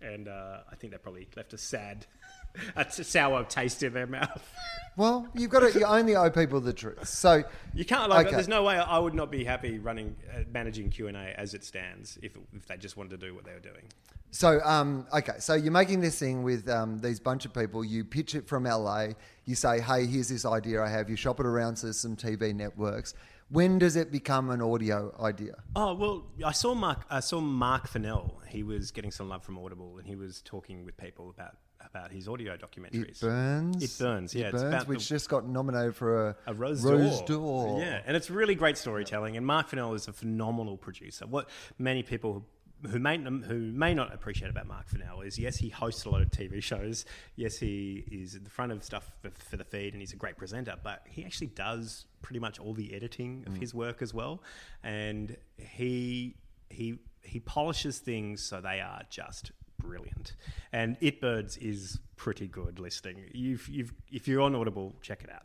And 0.05 0.29
uh, 0.29 0.59
I 0.71 0.75
think 0.77 0.93
that 0.93 1.03
probably 1.03 1.27
left 1.37 1.55
a 1.55 1.59
sad, 1.59 2.07
a 2.77 2.91
sour 2.91 3.45
taste 3.45 3.83
in 3.83 3.95
their 3.95 4.07
mouth. 4.07 4.49
Well, 4.97 5.27
you've 5.35 5.51
got 5.51 5.69
to. 5.69 5.77
You 5.77 5.87
only 5.87 6.15
owe 6.15 6.31
people 6.31 6.61
the 6.61 6.73
truth. 6.73 7.09
So 7.09 7.43
You 7.75 7.85
can't 7.85 8.09
like. 8.09 8.27
Okay. 8.27 8.37
There's 8.37 8.47
no 8.47 8.63
way 8.63 8.77
I 8.77 8.97
would 8.97 9.13
not 9.13 9.29
be 9.29 9.43
happy 9.43 9.81
running, 9.81 10.15
uh, 10.33 10.45
managing 10.53 10.91
Q 10.91 11.09
and 11.09 11.17
A 11.17 11.37
as 11.37 11.53
it 11.53 11.65
stands 11.65 12.17
if, 12.23 12.37
if 12.55 12.67
they 12.67 12.77
just 12.77 12.97
wanted 12.97 13.19
to 13.19 13.27
do 13.27 13.35
what 13.35 13.45
they 13.45 13.53
were 13.53 13.59
doing. 13.59 13.83
So, 14.31 14.61
um, 14.65 15.07
okay, 15.13 15.35
so 15.39 15.55
you're 15.55 15.73
making 15.73 16.01
this 16.01 16.19
thing 16.19 16.43
with 16.43 16.69
um, 16.69 17.01
these 17.01 17.21
bunch 17.21 17.45
of 17.45 17.53
people. 17.53 17.85
You 17.85 18.05
pitch 18.05 18.35
it 18.35 18.47
from 18.47 18.65
LA. 18.65 19.09
You 19.47 19.55
say, 19.57 19.81
"Hey, 19.81 20.07
here's 20.07 20.29
this 20.29 20.45
idea 20.45 20.83
I 20.83 20.89
have." 20.89 21.11
You 21.11 21.17
shop 21.17 21.41
it 21.41 21.47
around 21.47 21.77
to 21.79 21.93
some 21.93 22.17
TV 22.17 22.55
networks. 22.55 23.15
When 23.51 23.79
does 23.79 23.95
it 23.97 24.11
become 24.11 24.51
an 24.51 24.61
audio 24.63 25.15
idea? 25.21 25.55
Oh 25.77 25.95
well, 25.95 26.27
I 26.45 26.53
saw 26.53 26.75
Mark. 26.75 27.05
I 27.11 27.21
saw 27.21 27.41
Mark 27.41 27.89
Fennell. 27.89 28.41
He 28.49 28.63
was 28.63 28.91
getting 28.91 29.11
some 29.11 29.29
love 29.29 29.45
from 29.45 29.59
Audible, 29.59 29.99
and 29.99 30.07
he 30.07 30.17
was 30.17 30.41
talking 30.43 30.85
with 30.85 30.97
people 30.97 31.31
about 31.31 31.57
about 31.85 32.11
his 32.11 32.27
audio 32.29 32.57
documentaries. 32.57 33.11
It 33.11 33.21
burns. 33.21 33.83
It 33.83 34.03
burns. 34.03 34.35
Yeah, 34.35 34.47
it 34.47 34.55
it's 34.55 34.63
burns, 34.63 34.87
which 34.89 35.09
the- 35.09 35.15
just 35.15 35.29
got 35.29 35.47
nominated 35.47 35.95
for 35.95 36.29
a, 36.29 36.37
a 36.47 36.55
rose, 36.55 36.83
door. 36.83 37.25
door. 37.27 37.81
Yeah, 37.81 38.01
and 38.07 38.17
it's 38.17 38.31
really 38.31 38.55
great 38.55 38.79
storytelling. 38.79 39.37
And 39.37 39.47
Mark 39.47 39.69
Fennell 39.69 39.95
is 39.95 40.09
a 40.09 40.13
phenomenal 40.13 40.77
producer. 40.79 41.27
What 41.27 41.49
many 41.79 42.03
people 42.03 42.47
who 42.91 42.99
may 42.99 43.19
who 43.19 43.59
may 43.73 43.95
not 43.95 44.15
appreciate 44.15 44.51
about 44.51 44.67
Mark 44.67 44.89
Fennell 44.89 45.23
is 45.23 45.39
yes, 45.39 45.57
he 45.57 45.69
hosts 45.69 46.05
a 46.05 46.11
lot 46.11 46.23
of 46.23 46.31
TV 46.31 46.63
shows. 46.63 47.05
Yes, 47.37 47.57
he 47.57 48.05
is 48.11 48.35
at 48.35 48.45
the 48.45 48.51
front 48.51 48.73
of 48.73 48.83
stuff 48.85 49.11
for, 49.21 49.31
for 49.31 49.57
the 49.57 49.65
feed, 49.65 49.93
and 49.93 50.03
he's 50.03 50.13
a 50.13 50.17
great 50.17 50.37
presenter. 50.37 50.75
But 50.83 51.03
he 51.09 51.25
actually 51.25 51.49
does 51.49 52.07
pretty 52.23 52.41
much 52.41 52.59
all 52.59 52.75
the 52.75 52.95
editing 52.95 53.45
of 53.47 53.55
mm. 53.55 53.61
his 53.61 53.75
work 53.75 54.03
as 54.03 54.13
well, 54.15 54.43
and 54.83 55.37
he 55.59 56.37
he 56.71 56.99
he 57.23 57.41
polishes 57.41 57.99
things 57.99 58.43
so 58.43 58.61
they 58.61 58.81
are 58.81 59.03
just 59.11 59.53
brilliant. 59.79 60.35
And 60.73 60.97
It 61.01 61.21
Burns 61.21 61.57
is 61.57 61.99
pretty 62.17 62.47
good 62.47 62.79
listening. 62.79 63.25
You've, 63.33 63.69
you've, 63.69 63.93
if 64.11 64.29
you're 64.29 64.41
on 64.41 64.55
Audible, 64.55 64.95
check 65.03 65.23
it 65.23 65.31
out. 65.31 65.43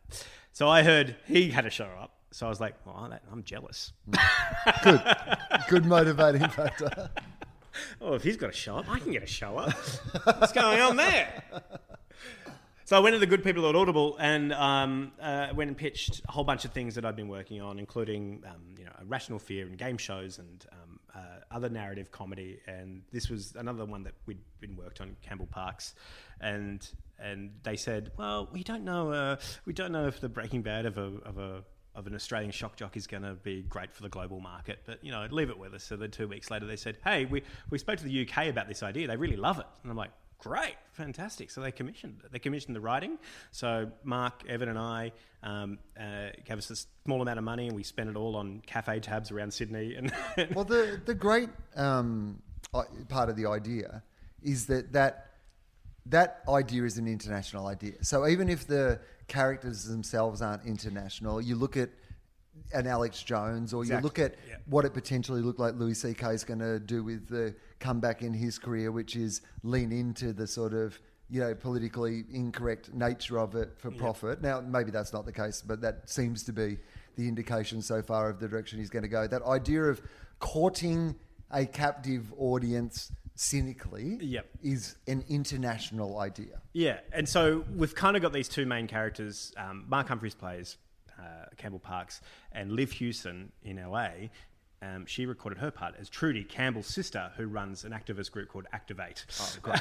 So 0.52 0.69
I 0.69 0.84
heard 0.84 1.15
he 1.25 1.49
had 1.49 1.65
a 1.65 1.69
show 1.69 1.89
up. 1.99 2.18
So 2.31 2.45
I 2.45 2.49
was 2.49 2.59
like, 2.59 2.75
well, 2.85 3.11
I'm 3.31 3.43
jealous. 3.43 3.91
Good, 4.83 5.01
good 5.67 5.85
motivating 5.85 6.47
factor. 6.49 7.09
Oh, 8.01 8.13
if 8.13 8.23
he's 8.23 8.35
got 8.35 8.49
a 8.49 8.53
show 8.53 8.77
up, 8.77 8.89
I 8.89 8.99
can 8.99 9.13
get 9.13 9.23
a 9.23 9.27
show 9.27 9.57
up. 9.57 9.71
What's 10.23 10.51
going 10.51 10.81
on 10.81 10.97
there? 10.97 11.43
So 12.89 12.97
I 12.97 12.99
went 13.01 13.13
to 13.13 13.19
the 13.19 13.27
good 13.27 13.43
people 13.43 13.69
at 13.69 13.75
Audible 13.75 14.17
and 14.19 14.51
um, 14.51 15.11
uh, 15.21 15.49
went 15.55 15.67
and 15.67 15.77
pitched 15.77 16.21
a 16.27 16.31
whole 16.31 16.43
bunch 16.43 16.65
of 16.65 16.71
things 16.71 16.95
that 16.95 17.05
I'd 17.05 17.15
been 17.15 17.27
working 17.27 17.61
on, 17.61 17.77
including 17.77 18.43
um, 18.47 18.75
you 18.77 18.83
know, 18.83 18.91
Rational 19.05 19.37
Fear 19.37 19.67
and 19.67 19.77
game 19.77 19.97
shows 19.97 20.39
and 20.39 20.65
um, 20.71 20.99
uh, 21.15 21.19
other 21.51 21.69
narrative 21.69 22.11
comedy. 22.11 22.59
And 22.65 23.03
this 23.11 23.29
was 23.29 23.55
another 23.55 23.85
one 23.85 24.01
that 24.03 24.15
we'd 24.25 24.39
been 24.59 24.75
worked 24.75 25.01
on, 25.01 25.15
Campbell 25.21 25.47
Parks, 25.51 25.93
and 26.41 26.85
and 27.19 27.51
they 27.61 27.75
said, 27.75 28.11
well, 28.17 28.49
we 28.51 28.63
don't 28.63 28.83
know, 28.83 29.11
uh, 29.11 29.35
we 29.65 29.73
don't 29.73 29.91
know 29.91 30.07
if 30.07 30.19
the 30.19 30.29
Breaking 30.29 30.63
Bad 30.63 30.87
of 30.87 30.97
a 30.97 31.11
of 31.25 31.37
a 31.37 31.63
of 31.99 32.07
an 32.07 32.15
Australian 32.15 32.51
shock 32.51 32.77
jock 32.77 32.95
is 32.97 33.05
going 33.05 33.23
to 33.23 33.33
be 33.33 33.62
great 33.63 33.93
for 33.93 34.01
the 34.01 34.09
global 34.09 34.39
market, 34.39 34.79
but 34.85 35.03
you 35.03 35.12
know, 35.12 35.27
leave 35.29 35.49
it 35.49 35.59
with 35.59 35.73
us. 35.73 35.83
So 35.83 35.97
then 35.97 36.09
two 36.09 36.27
weeks 36.27 36.49
later, 36.49 36.65
they 36.65 36.77
said, 36.77 36.97
"Hey, 37.03 37.25
we, 37.25 37.43
we 37.69 37.77
spoke 37.77 37.97
to 37.97 38.05
the 38.05 38.27
UK 38.27 38.47
about 38.47 38.67
this 38.67 38.81
idea. 38.81 39.07
They 39.07 39.17
really 39.17 39.35
love 39.35 39.59
it." 39.59 39.65
And 39.83 39.91
I'm 39.91 39.97
like, 39.97 40.12
"Great, 40.39 40.75
fantastic!" 40.93 41.51
So 41.51 41.62
they 41.62 41.71
commissioned 41.71 42.21
it. 42.23 42.31
They 42.31 42.39
commissioned 42.39 42.75
the 42.75 42.81
writing. 42.81 43.19
So 43.51 43.91
Mark, 44.03 44.43
Evan, 44.47 44.69
and 44.69 44.79
I 44.79 45.12
um, 45.43 45.77
uh, 45.99 46.29
gave 46.45 46.57
us 46.57 46.71
a 46.71 46.77
small 47.03 47.21
amount 47.21 47.38
of 47.38 47.43
money, 47.43 47.67
and 47.67 47.75
we 47.75 47.83
spent 47.83 48.09
it 48.09 48.15
all 48.15 48.38
on 48.38 48.62
cafe 48.65 49.01
tabs 49.01 49.29
around 49.29 49.53
Sydney. 49.53 49.95
And 49.95 50.13
Well, 50.55 50.65
the 50.65 51.01
the 51.05 51.15
great 51.15 51.49
um, 51.75 52.41
part 53.09 53.29
of 53.29 53.35
the 53.35 53.45
idea 53.45 54.03
is 54.41 54.67
that 54.67 54.93
that 54.93 55.25
that 56.05 56.43
idea 56.47 56.83
is 56.85 56.97
an 56.97 57.07
international 57.07 57.67
idea. 57.67 58.03
So 58.03 58.25
even 58.25 58.49
if 58.49 58.65
the 58.65 58.99
characters 59.29 59.85
themselves 59.85 60.41
aren't 60.41 60.65
international, 60.65 61.39
you 61.41 61.55
look 61.55 61.77
at 61.77 61.89
an 62.73 62.85
Alex 62.85 63.23
Jones, 63.23 63.73
or 63.73 63.85
you 63.85 63.97
look 63.99 64.19
at 64.19 64.35
yeah. 64.47 64.55
what 64.65 64.85
it 64.85 64.93
potentially 64.93 65.41
looked 65.41 65.59
like 65.59 65.75
Louis 65.75 65.93
C.K. 65.93 66.27
is 66.33 66.43
going 66.43 66.59
to 66.59 66.79
do 66.79 67.03
with 67.03 67.27
the 67.27 67.55
comeback 67.79 68.21
in 68.21 68.33
his 68.33 68.59
career, 68.59 68.91
which 68.91 69.15
is 69.15 69.41
lean 69.63 69.91
into 69.91 70.33
the 70.33 70.45
sort 70.45 70.73
of 70.73 70.99
you 71.29 71.39
know 71.39 71.53
politically 71.53 72.25
incorrect 72.31 72.93
nature 72.93 73.39
of 73.39 73.55
it 73.55 73.71
for 73.77 73.91
profit. 73.91 74.41
Now, 74.41 74.61
maybe 74.61 74.91
that's 74.91 75.13
not 75.13 75.25
the 75.25 75.31
case, 75.31 75.63
but 75.65 75.79
that 75.81 76.09
seems 76.09 76.43
to 76.43 76.53
be 76.53 76.77
the 77.15 77.27
indication 77.27 77.81
so 77.81 78.01
far 78.01 78.29
of 78.29 78.39
the 78.39 78.47
direction 78.47 78.79
he's 78.79 78.89
going 78.89 79.03
to 79.03 79.09
go. 79.09 79.27
That 79.27 79.43
idea 79.43 79.83
of 79.83 80.01
courting 80.39 81.15
a 81.51 81.65
captive 81.65 82.31
audience 82.37 83.11
cynically 83.39 84.17
Yep. 84.19 84.49
is 84.63 84.95
an 85.08 85.23
international 85.30 86.19
idea. 86.19 86.62
Yeah, 86.73 86.99
and 87.13 87.28
so 87.28 87.63
we've 87.73 87.95
kind 87.95 88.17
of 88.17 88.21
got 88.21 88.34
these 88.34 88.49
two 88.49 88.65
main 88.65 88.86
characters. 88.88 89.54
Um, 89.56 89.86
Mark 89.88 90.10
Humphries 90.10 90.36
plays 90.36 90.75
uh, 91.17 91.45
Campbell 91.58 91.80
Parks, 91.80 92.19
and 92.52 92.71
Liv 92.73 92.91
Hewson 92.91 93.52
in 93.63 93.78
LA. 93.78 94.10
Um, 94.82 95.06
she 95.06 95.25
recorded 95.25 95.60
her 95.60 95.71
part 95.71 95.95
as 95.99 96.08
Trudy, 96.10 96.43
Campbell's 96.43 96.88
sister, 96.88 97.32
who 97.38 97.47
runs 97.47 97.84
an 97.86 97.91
activist 97.91 98.32
group 98.32 98.47
called 98.49 98.65
Activate. 98.71 99.25
Oh, 99.39 99.54
great. 99.62 99.80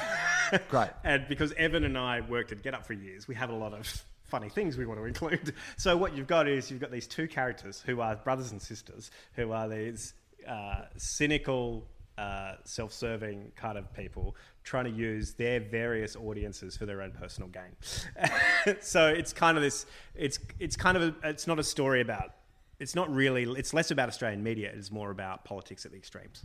Great. 0.71 0.89
And 1.05 1.29
because 1.29 1.53
Evan 1.53 1.85
and 1.85 1.97
I 1.99 2.21
worked 2.23 2.51
at 2.53 2.63
GetUp 2.63 2.85
for 2.87 2.95
years, 2.95 3.29
we 3.29 3.35
have 3.37 3.51
a 3.51 3.55
lot 3.55 3.73
of 3.75 3.87
funny 4.25 4.49
things 4.49 4.77
we 4.77 4.87
want 4.87 4.99
to 4.99 5.05
include. 5.05 5.53
So 5.77 5.97
what 5.97 6.17
you've 6.17 6.27
got 6.27 6.49
is 6.49 6.71
you've 6.71 6.81
got 6.81 6.91
these 6.91 7.07
two 7.07 7.29
characters 7.29 7.81
who 7.85 8.01
are 8.01 8.17
brothers 8.17 8.51
and 8.51 8.61
sisters, 8.63 9.11
who 9.35 9.53
are 9.53 9.69
these 9.69 10.15
uh, 10.49 10.83
cynical 10.97 11.87
uh, 12.19 12.57
self-serving 12.65 13.53
kind 13.55 13.79
of 13.79 13.93
people 13.95 14.35
trying 14.65 14.85
to 14.85 14.91
use 14.91 15.35
their 15.35 15.61
various 15.61 16.17
audiences 16.17 16.77
for 16.77 16.85
their 16.85 17.01
own 17.01 17.13
personal 17.13 17.49
gain. 17.49 18.77
so 18.81 19.07
it's 19.07 19.33
kind 19.33 19.57
of 19.57 19.63
this. 19.63 19.87
It's 20.15 20.39
it's 20.59 20.77
kind 20.77 20.97
of 20.97 21.03
a, 21.03 21.29
it's 21.29 21.47
not 21.47 21.59
a 21.59 21.63
story 21.63 22.01
about. 22.01 22.35
It's 22.81 22.95
not 22.95 23.13
really. 23.15 23.45
It's 23.57 23.73
less 23.73 23.91
about 23.91 24.09
Australian 24.09 24.43
media. 24.43 24.71
It's 24.75 24.91
more 24.91 25.11
about 25.11 25.45
politics 25.45 25.87
at 25.87 25.93
the 25.93 25.97
extremes. 25.97 26.45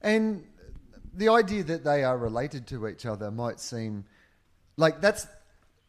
And 0.00 0.44
the 1.14 1.28
idea 1.28 1.62
that 1.64 1.84
they 1.84 2.02
are 2.02 2.18
related 2.18 2.66
to 2.68 2.88
each 2.88 3.06
other 3.06 3.30
might 3.30 3.60
seem 3.60 4.04
like 4.76 5.00
that's 5.00 5.26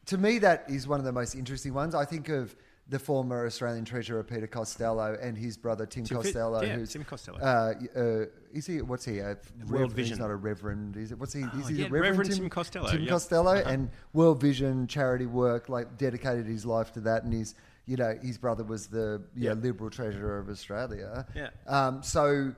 to 0.06 0.18
me 0.18 0.38
that 0.40 0.66
is 0.68 0.88
one 0.88 1.00
of 1.00 1.06
the 1.06 1.12
most 1.12 1.34
interesting 1.34 1.74
ones. 1.74 1.96
I 1.96 2.06
think 2.06 2.30
of 2.30 2.56
the 2.90 3.00
former 3.00 3.46
Australian 3.46 3.86
Treasurer 3.86 4.24
Peter 4.24 4.46
Costello 4.48 5.18
and 5.22 5.38
his 5.38 5.58
brother 5.58 5.86
Tim, 5.86 6.04
Tim 6.04 6.18
Costello, 6.18 6.62
yeah, 6.62 6.76
who's 6.76 6.92
Tim 6.92 7.04
Costello. 7.06 7.40
Uh, 7.40 7.74
uh, 7.98 8.26
is 8.52 8.66
he? 8.68 8.82
What's 8.82 9.06
he? 9.06 9.20
A 9.20 9.38
World 9.68 9.82
rev- 9.90 9.92
Vision. 9.94 10.12
He's 10.18 10.20
not 10.20 10.30
a 10.30 10.36
reverend. 10.36 10.98
Is 10.98 11.12
it? 11.12 11.18
What's 11.20 11.34
he? 11.34 11.44
Oh, 11.44 11.60
is 11.60 11.70
he 11.70 11.76
yeah, 11.76 11.86
a 11.86 11.90
reverend? 11.90 12.18
Reverend 12.18 12.32
Tim 12.36 12.50
Costello, 12.50 12.90
Tim 12.92 13.04
yeah. 13.04 13.10
Costello 13.10 13.52
Uh-huh. 13.54 13.70
and 13.70 13.90
World 14.12 14.42
Vision 14.42 14.88
charity 14.88 15.26
work, 15.26 15.70
like 15.70 15.98
dedicated 15.98 16.46
his 16.46 16.66
life 16.66 16.92
to 16.94 17.00
that, 17.02 17.24
and 17.24 17.34
his. 17.34 17.56
You 17.86 17.98
know, 17.98 18.18
his 18.22 18.38
brother 18.38 18.64
was 18.64 18.88
the 18.88 19.22
yeah, 19.36 19.50
Yeah. 19.50 19.56
Liberal 19.56 19.90
Treasurer 19.90 20.38
of 20.40 20.48
Australia. 20.48 21.26
Yeah. 21.36 21.50
Um, 21.68 22.02
so 22.02 22.54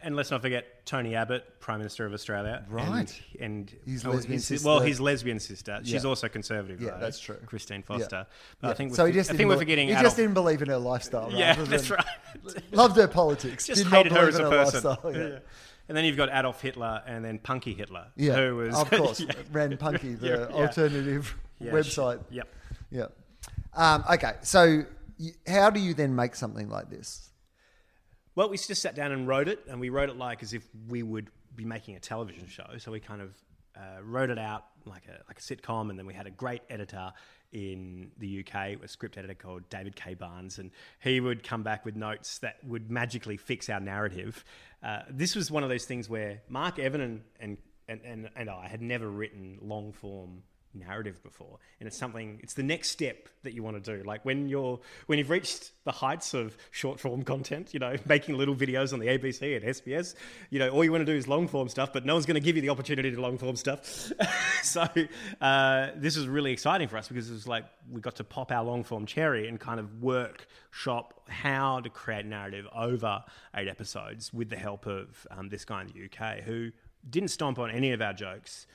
And 0.00 0.14
let's 0.14 0.30
not 0.30 0.42
forget 0.42 0.86
Tony 0.86 1.16
Abbott, 1.16 1.58
Prime 1.58 1.78
Minister 1.78 2.06
of 2.06 2.12
Australia. 2.12 2.64
Right. 2.70 2.86
And, 3.40 3.40
and 3.40 3.76
His 3.84 4.06
oh, 4.06 4.10
lesbian 4.10 4.38
sister. 4.38 4.66
Well, 4.68 4.78
his 4.80 5.00
lesbian 5.00 5.40
sister. 5.40 5.80
She's 5.82 6.04
Yeah. 6.04 6.08
also 6.08 6.28
conservative. 6.28 6.80
Yeah, 6.80 6.90
though, 6.92 7.00
that's 7.00 7.18
true. 7.18 7.36
Christine 7.46 7.82
Forster. 7.82 8.26
But 8.60 8.68
Yeah. 8.68 8.70
I 8.70 8.74
think, 8.74 8.94
so 8.94 9.02
we're, 9.02 9.08
he 9.08 9.12
just 9.14 9.30
I 9.32 9.34
think 9.34 9.48
we're 9.48 9.56
forgetting 9.58 9.88
He 9.88 9.92
Adolf. 9.94 10.04
just 10.04 10.16
didn't 10.16 10.34
believe 10.34 10.62
in 10.62 10.68
her 10.68 10.78
lifestyle. 10.78 11.32
yeah, 11.32 11.48
rather 11.50 11.64
that's 11.64 11.88
than- 11.88 11.96
right. 11.96 12.72
Loved 12.72 12.96
her 12.96 13.08
politics. 13.08 13.66
just 13.66 13.82
did 13.84 13.90
hated 13.92 14.12
her 14.12 14.18
believe 14.30 14.34
as 14.34 14.38
a 14.38 14.42
her 14.44 14.50
person. 14.50 14.84
lifestyle, 14.84 15.12
yeah. 15.12 15.26
Yeah. 15.28 15.38
And 15.88 15.96
then 15.96 16.04
you've 16.04 16.16
got 16.16 16.28
Adolf 16.32 16.60
Hitler 16.60 17.02
and 17.06 17.24
then 17.24 17.38
Punky 17.38 17.72
Hitler, 17.74 18.06
Yeah, 18.14 18.34
who 18.36 18.56
was 18.56 18.78
of 18.78 18.90
course 18.90 19.20
yeah. 19.20 19.32
ran 19.50 19.76
Punky, 19.78 20.14
the 20.14 20.26
Yeah, 20.28 20.36
yeah. 20.38 20.44
alternative 20.64 21.34
Yeah, 21.58 21.72
website. 21.72 22.20
Yep. 22.30 22.48
Yeah. 22.90 23.06
Um, 23.74 24.04
okay, 24.12 24.34
so 24.42 24.84
how 25.48 25.70
do 25.70 25.80
you 25.80 25.94
then 25.94 26.14
make 26.14 26.34
something 26.36 26.68
like 26.68 26.88
this? 26.90 27.30
Well, 28.38 28.50
we 28.50 28.56
just 28.56 28.82
sat 28.82 28.94
down 28.94 29.10
and 29.10 29.26
wrote 29.26 29.48
it, 29.48 29.64
and 29.68 29.80
we 29.80 29.88
wrote 29.88 30.10
it 30.10 30.16
like 30.16 30.44
as 30.44 30.52
if 30.52 30.62
we 30.88 31.02
would 31.02 31.28
be 31.56 31.64
making 31.64 31.96
a 31.96 31.98
television 31.98 32.46
show. 32.46 32.68
So 32.78 32.92
we 32.92 33.00
kind 33.00 33.20
of 33.20 33.34
uh, 33.76 34.00
wrote 34.00 34.30
it 34.30 34.38
out 34.38 34.64
like 34.84 35.02
a 35.08 35.24
like 35.26 35.40
a 35.40 35.42
sitcom, 35.42 35.90
and 35.90 35.98
then 35.98 36.06
we 36.06 36.14
had 36.14 36.28
a 36.28 36.30
great 36.30 36.62
editor 36.70 37.12
in 37.50 38.12
the 38.16 38.46
UK, 38.46 38.80
a 38.80 38.86
script 38.86 39.18
editor 39.18 39.34
called 39.34 39.68
David 39.70 39.96
K. 39.96 40.14
Barnes, 40.14 40.60
and 40.60 40.70
he 41.00 41.18
would 41.18 41.42
come 41.42 41.64
back 41.64 41.84
with 41.84 41.96
notes 41.96 42.38
that 42.38 42.58
would 42.62 42.92
magically 42.92 43.36
fix 43.36 43.68
our 43.68 43.80
narrative. 43.80 44.44
Uh, 44.84 45.00
this 45.10 45.34
was 45.34 45.50
one 45.50 45.64
of 45.64 45.68
those 45.68 45.84
things 45.84 46.08
where 46.08 46.40
Mark 46.48 46.78
Evan 46.78 47.00
and 47.00 47.22
and, 47.40 47.58
and, 47.88 48.00
and, 48.04 48.30
and 48.36 48.48
I 48.48 48.68
had 48.68 48.80
never 48.80 49.10
written 49.10 49.58
long 49.60 49.90
form 49.90 50.44
narrative 50.78 51.22
before. 51.22 51.58
And 51.80 51.86
it's 51.86 51.96
something 51.96 52.40
it's 52.42 52.54
the 52.54 52.62
next 52.62 52.90
step 52.90 53.28
that 53.42 53.54
you 53.54 53.62
want 53.62 53.82
to 53.82 53.96
do. 53.96 54.02
Like 54.04 54.24
when 54.24 54.48
you're 54.48 54.80
when 55.06 55.18
you've 55.18 55.30
reached 55.30 55.72
the 55.84 55.92
heights 55.92 56.34
of 56.34 56.56
short 56.70 57.00
form 57.00 57.22
content 57.28 57.72
you 57.72 57.80
know 57.80 57.96
making 58.06 58.36
little 58.36 58.54
videos 58.54 58.92
on 58.92 58.98
the 58.98 59.06
abc 59.06 59.56
and 59.56 59.64
sbs 59.74 60.14
you 60.50 60.58
know 60.58 60.68
all 60.68 60.84
you 60.84 60.92
want 60.92 61.00
to 61.00 61.10
do 61.10 61.16
is 61.16 61.26
long 61.26 61.48
form 61.48 61.68
stuff 61.68 61.92
but 61.92 62.04
no 62.04 62.14
one's 62.14 62.26
going 62.26 62.34
to 62.34 62.40
give 62.40 62.56
you 62.56 62.62
the 62.62 62.68
opportunity 62.68 63.10
to 63.10 63.20
long 63.20 63.38
form 63.38 63.56
stuff. 63.56 64.12
So 64.62 64.86
uh, 65.40 65.90
this 65.96 66.16
is 66.16 66.26
really 66.26 66.52
exciting 66.52 66.88
for 66.88 66.96
us 66.96 67.08
because 67.08 67.30
it 67.30 67.32
was 67.32 67.46
like 67.46 67.64
we 67.90 68.00
got 68.00 68.16
to 68.16 68.24
pop 68.24 68.50
our 68.50 68.64
long 68.64 68.82
form 68.82 69.06
cherry 69.06 69.48
and 69.48 69.58
kind 69.58 69.78
of 69.78 70.02
work 70.02 70.46
shop 70.70 71.22
how 71.28 71.80
to 71.80 71.88
create 71.88 72.26
narrative 72.26 72.66
over 72.74 73.22
eight 73.54 73.68
episodes 73.68 74.32
with 74.32 74.50
the 74.50 74.56
help 74.56 74.86
of 74.86 75.26
um, 75.30 75.48
this 75.48 75.64
guy 75.64 75.82
in 75.82 75.86
the 75.88 76.04
uk 76.04 76.38
who 76.40 76.70
didn't 77.08 77.30
stomp 77.30 77.58
on 77.58 77.70
any 77.70 77.92
of 77.92 78.02
our 78.02 78.12
jokes 78.12 78.66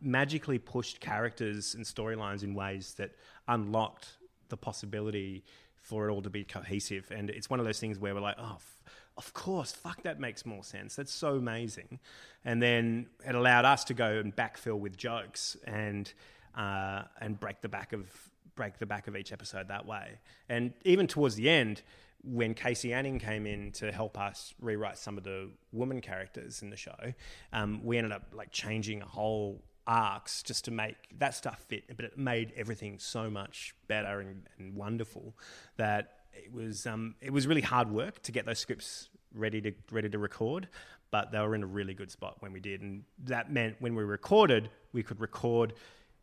magically 0.00 0.58
pushed 0.58 1.00
characters 1.00 1.74
and 1.74 1.84
storylines 1.84 2.42
in 2.42 2.54
ways 2.54 2.94
that 2.94 3.12
unlocked 3.48 4.08
the 4.48 4.56
possibility 4.56 5.44
for 5.76 6.08
it 6.08 6.12
all 6.12 6.22
to 6.22 6.30
be 6.30 6.44
cohesive. 6.44 7.10
And 7.10 7.30
it's 7.30 7.48
one 7.48 7.60
of 7.60 7.66
those 7.66 7.78
things 7.78 7.98
where 7.98 8.14
we're 8.14 8.20
like, 8.20 8.36
oh, 8.38 8.56
f- 8.56 8.82
of 9.16 9.32
course, 9.32 9.72
fuck, 9.72 10.02
that 10.02 10.20
makes 10.20 10.44
more 10.44 10.62
sense. 10.62 10.96
That's 10.96 11.12
so 11.12 11.36
amazing. 11.36 12.00
And 12.44 12.60
then 12.60 13.06
it 13.26 13.34
allowed 13.34 13.64
us 13.64 13.84
to 13.84 13.94
go 13.94 14.18
and 14.18 14.34
backfill 14.34 14.78
with 14.78 14.96
jokes 14.96 15.56
and 15.64 16.12
uh, 16.54 17.02
and 17.20 17.38
break 17.38 17.60
the 17.60 17.68
back 17.68 17.92
of 17.92 18.06
break 18.54 18.78
the 18.78 18.86
back 18.86 19.06
of 19.08 19.16
each 19.16 19.32
episode 19.32 19.68
that 19.68 19.86
way. 19.86 20.18
And 20.48 20.72
even 20.84 21.06
towards 21.06 21.34
the 21.36 21.48
end, 21.48 21.82
when 22.24 22.54
Kacie 22.54 22.92
Anning 22.92 23.18
came 23.18 23.46
in 23.46 23.70
to 23.72 23.92
help 23.92 24.18
us 24.18 24.54
rewrite 24.60 24.98
some 24.98 25.16
of 25.18 25.24
the 25.24 25.50
woman 25.72 26.00
characters 26.00 26.62
in 26.62 26.70
the 26.70 26.76
show, 26.76 27.14
um, 27.52 27.80
we 27.84 27.98
ended 27.98 28.12
up 28.12 28.22
like 28.32 28.50
changing 28.50 29.02
a 29.02 29.06
whole 29.06 29.62
arcs 29.86 30.42
just 30.42 30.64
to 30.66 30.70
make 30.70 30.96
that 31.18 31.34
stuff 31.34 31.64
fit. 31.68 31.84
But 31.94 32.04
it 32.04 32.18
made 32.18 32.52
everything 32.56 32.98
so 32.98 33.30
much 33.30 33.74
better 33.88 34.20
and, 34.20 34.48
and 34.58 34.74
wonderful 34.74 35.36
that 35.76 36.12
it 36.32 36.52
was 36.52 36.86
um, 36.86 37.14
it 37.20 37.32
was 37.32 37.46
really 37.46 37.62
hard 37.62 37.90
work 37.90 38.22
to 38.22 38.32
get 38.32 38.46
those 38.46 38.58
scripts 38.58 39.08
ready 39.34 39.60
to 39.60 39.72
ready 39.90 40.08
to 40.08 40.18
record. 40.18 40.68
But 41.10 41.30
they 41.30 41.38
were 41.38 41.54
in 41.54 41.62
a 41.62 41.66
really 41.66 41.94
good 41.94 42.10
spot 42.10 42.36
when 42.40 42.52
we 42.52 42.60
did, 42.60 42.82
and 42.82 43.04
that 43.24 43.52
meant 43.52 43.76
when 43.78 43.94
we 43.94 44.02
recorded, 44.02 44.70
we 44.92 45.02
could 45.02 45.20
record 45.20 45.74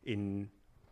in 0.03 0.49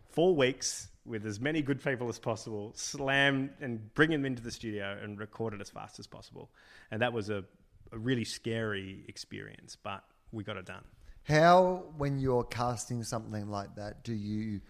four 0.10 0.36
weeks 0.36 0.88
with 1.06 1.26
as 1.26 1.40
many 1.40 1.62
good 1.62 1.84
people 1.84 2.08
as 2.10 2.20
possible, 2.20 2.72
slam 2.76 3.50
and 3.60 3.94
bring 3.96 4.12
them 4.12 4.26
into 4.26 4.42
the 4.42 4.52
studio 4.52 4.98
and 5.02 5.20
record 5.20 5.54
it 5.54 5.62
as 5.62 5.70
fast 5.70 6.00
as 6.00 6.08
possible. 6.08 6.50
And 6.92 7.02
that 7.02 7.12
was 7.12 7.30
a, 7.30 7.44
a 7.92 7.98
really 7.98 8.24
scary 8.24 9.04
experience, 9.08 9.78
but 9.82 10.04
we 10.32 10.44
got 10.44 10.58
it 10.58 10.66
done. 10.66 10.84
How, 11.24 11.84
when 11.98 12.20
you're 12.20 12.44
casting 12.44 13.04
something 13.04 13.50
like 13.50 13.76
that, 13.76 14.04
do 14.04 14.14
you 14.14 14.62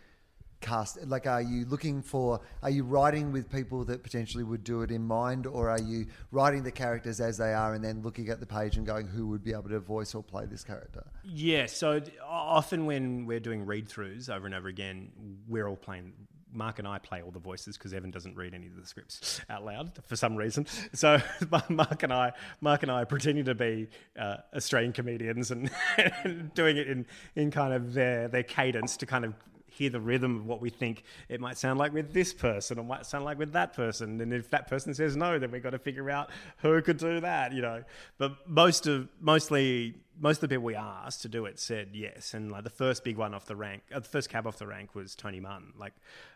cast? 0.59 1.05
Like, 1.07 1.25
are 1.25 1.41
you 1.41 1.65
looking 1.65 2.01
for? 2.01 2.39
Are 2.61 2.69
you 2.69 2.83
writing 2.83 3.31
with 3.31 3.49
people 3.49 3.83
that 3.85 4.03
potentially 4.03 4.43
would 4.43 4.63
do 4.63 4.81
it 4.81 4.91
in 4.91 5.03
mind, 5.03 5.47
or 5.47 5.69
are 5.69 5.81
you 5.81 6.07
writing 6.31 6.63
the 6.63 6.71
characters 6.71 7.19
as 7.19 7.37
they 7.37 7.53
are 7.53 7.73
and 7.73 7.83
then 7.83 8.01
looking 8.01 8.29
at 8.29 8.39
the 8.39 8.45
page 8.45 8.77
and 8.77 8.85
going, 8.85 9.07
who 9.07 9.27
would 9.27 9.43
be 9.43 9.51
able 9.51 9.69
to 9.69 9.79
voice 9.79 10.13
or 10.13 10.23
play 10.23 10.45
this 10.45 10.63
character? 10.63 11.03
Yeah, 11.23 11.65
so 11.65 12.01
often 12.23 12.85
when 12.85 13.25
we're 13.25 13.39
doing 13.39 13.65
read 13.65 13.89
throughs 13.89 14.29
over 14.29 14.45
and 14.45 14.55
over 14.55 14.67
again, 14.67 15.11
we're 15.47 15.67
all 15.67 15.75
playing. 15.75 16.13
Mark 16.53 16.79
and 16.79 16.87
I 16.87 16.99
play 16.99 17.21
all 17.21 17.31
the 17.31 17.39
voices 17.39 17.77
because 17.77 17.93
Evan 17.93 18.11
doesn't 18.11 18.35
read 18.35 18.53
any 18.53 18.67
of 18.67 18.75
the 18.75 18.85
scripts 18.85 19.41
out 19.49 19.63
loud 19.63 19.91
for 20.05 20.15
some 20.15 20.35
reason. 20.35 20.65
So 20.93 21.19
Mark 21.69 22.03
and 22.03 22.13
I, 22.13 22.33
Mark 22.59 22.83
and 22.83 22.91
I, 22.91 23.01
are 23.01 23.05
pretending 23.05 23.45
to 23.45 23.55
be 23.55 23.89
uh, 24.19 24.37
Australian 24.55 24.93
comedians 24.93 25.51
and, 25.51 25.69
and 25.97 26.53
doing 26.55 26.77
it 26.77 26.87
in, 26.87 27.05
in 27.35 27.51
kind 27.51 27.73
of 27.73 27.93
their 27.93 28.27
their 28.27 28.43
cadence 28.43 28.97
to 28.97 29.05
kind 29.05 29.25
of 29.25 29.33
hear 29.71 29.89
the 29.89 30.01
rhythm 30.01 30.35
of 30.35 30.45
what 30.45 30.61
we 30.61 30.69
think 30.69 31.03
it 31.29 31.39
might 31.39 31.57
sound 31.57 31.79
like 31.79 31.93
with 31.93 32.13
this 32.13 32.33
person 32.33 32.77
or 32.77 32.83
might 32.83 33.05
sound 33.05 33.23
like 33.23 33.39
with 33.39 33.53
that 33.53 33.73
person. 33.73 34.19
And 34.19 34.33
if 34.33 34.49
that 34.49 34.67
person 34.67 34.93
says 34.93 35.15
no, 35.15 35.39
then 35.39 35.49
we've 35.49 35.63
got 35.63 35.71
to 35.71 35.79
figure 35.79 36.09
out 36.09 36.29
who 36.57 36.81
could 36.81 36.97
do 36.97 37.21
that, 37.21 37.53
you 37.53 37.61
know. 37.61 37.83
But 38.17 38.49
most 38.49 38.85
of 38.85 39.07
mostly 39.19 39.95
most 40.19 40.37
of 40.37 40.41
the 40.41 40.47
people 40.49 40.65
we 40.65 40.75
asked 40.75 41.21
to 41.23 41.29
do 41.29 41.45
it 41.45 41.57
said 41.59 41.89
yes. 41.93 42.33
And 42.33 42.51
like 42.51 42.65
the 42.65 42.69
first 42.69 43.03
big 43.03 43.17
one 43.17 43.33
off 43.33 43.45
the 43.45 43.55
rank, 43.55 43.83
uh, 43.93 43.99
the 43.99 44.09
first 44.09 44.29
cab 44.29 44.45
off 44.45 44.57
the 44.57 44.67
rank 44.67 44.93
was 44.93 45.15
Tony 45.15 45.39
Martin. 45.39 45.73
Like 45.77 45.93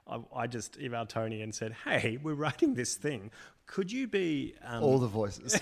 I, 0.07 0.19
I 0.35 0.47
just 0.47 0.79
emailed 0.79 1.09
Tony 1.09 1.41
and 1.41 1.53
said, 1.53 1.75
"Hey, 1.83 2.17
we're 2.21 2.33
writing 2.33 2.73
this 2.73 2.95
thing. 2.95 3.31
Could 3.67 3.91
you 3.91 4.07
be 4.07 4.55
um, 4.63 4.83
All 4.83 4.99
the 4.99 5.07
voices. 5.07 5.59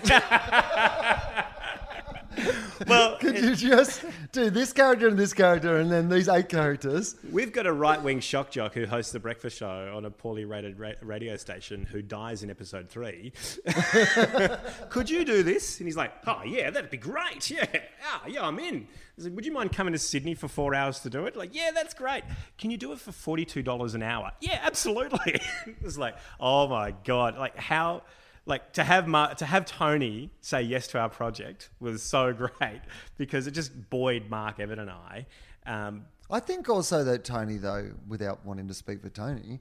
well?" 2.86 3.18
Could 3.18 3.38
you 3.38 3.54
just 3.54 4.04
do 4.32 4.50
this 4.50 4.72
character 4.72 5.08
and 5.08 5.18
this 5.18 5.32
character 5.32 5.76
and 5.78 5.90
then 5.90 6.08
these 6.08 6.28
eight 6.28 6.48
characters? 6.48 7.16
We've 7.30 7.52
got 7.52 7.66
a 7.66 7.72
right 7.72 8.02
wing 8.02 8.20
shock 8.20 8.50
jock 8.50 8.74
who 8.74 8.86
hosts 8.86 9.12
the 9.12 9.20
breakfast 9.20 9.58
show 9.58 9.92
on 9.94 10.04
a 10.04 10.10
poorly 10.10 10.44
rated 10.44 10.78
ra- 10.78 10.92
radio 11.02 11.36
station 11.36 11.84
who 11.84 12.02
dies 12.02 12.42
in 12.42 12.50
episode 12.50 12.88
three. 12.88 13.32
Could 14.90 15.10
you 15.10 15.24
do 15.24 15.42
this? 15.42 15.78
And 15.78 15.86
he's 15.86 15.96
like, 15.96 16.12
Oh, 16.26 16.42
yeah, 16.44 16.70
that'd 16.70 16.90
be 16.90 16.96
great. 16.96 17.50
Yeah. 17.50 17.66
Ah, 18.06 18.22
yeah, 18.26 18.46
I'm 18.46 18.58
in. 18.58 18.86
I 19.18 19.22
said, 19.22 19.34
Would 19.36 19.46
you 19.46 19.52
mind 19.52 19.72
coming 19.72 19.92
to 19.92 19.98
Sydney 19.98 20.34
for 20.34 20.48
four 20.48 20.74
hours 20.74 21.00
to 21.00 21.10
do 21.10 21.26
it? 21.26 21.36
Like, 21.36 21.54
yeah, 21.54 21.70
that's 21.74 21.94
great. 21.94 22.24
Can 22.58 22.70
you 22.70 22.76
do 22.76 22.92
it 22.92 23.00
for 23.00 23.12
$42 23.12 23.94
an 23.94 24.02
hour? 24.02 24.32
Yeah, 24.40 24.58
absolutely. 24.62 25.40
it's 25.82 25.98
like, 25.98 26.16
Oh 26.40 26.68
my 26.68 26.92
God. 27.04 27.36
Like, 27.38 27.56
how. 27.56 28.02
Like 28.46 28.74
to 28.74 28.84
have 28.84 29.06
Mar- 29.08 29.34
to 29.36 29.46
have 29.46 29.64
Tony 29.64 30.30
say 30.40 30.62
yes 30.62 30.86
to 30.88 30.98
our 30.98 31.08
project 31.08 31.70
was 31.80 32.02
so 32.02 32.32
great 32.60 32.80
because 33.16 33.46
it 33.46 33.52
just 33.52 33.90
buoyed 33.90 34.28
Mark, 34.28 34.60
Evan, 34.60 34.78
and 34.78 34.90
I. 34.90 35.26
Um, 35.66 36.04
I 36.30 36.40
think 36.40 36.68
also 36.68 37.04
that 37.04 37.24
Tony, 37.24 37.58
though, 37.58 37.92
without 38.08 38.44
wanting 38.44 38.68
to 38.68 38.74
speak 38.74 39.02
for 39.02 39.10
Tony, 39.10 39.60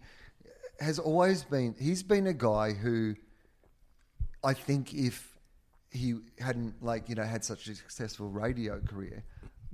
has 0.80 1.00
always 1.00 1.44
been, 1.44 1.76
he's 1.80 2.04
been 2.04 2.28
a 2.28 2.34
guy 2.34 2.72
who 2.74 3.16
I 4.44 4.54
think 4.54 4.94
if 4.94 5.38
he 5.92 6.16
hadn't, 6.40 6.84
like, 6.84 7.08
you 7.08 7.16
know, 7.16 7.24
had 7.24 7.44
such 7.44 7.68
a 7.68 7.76
successful 7.76 8.30
radio 8.30 8.80
career, 8.80 9.24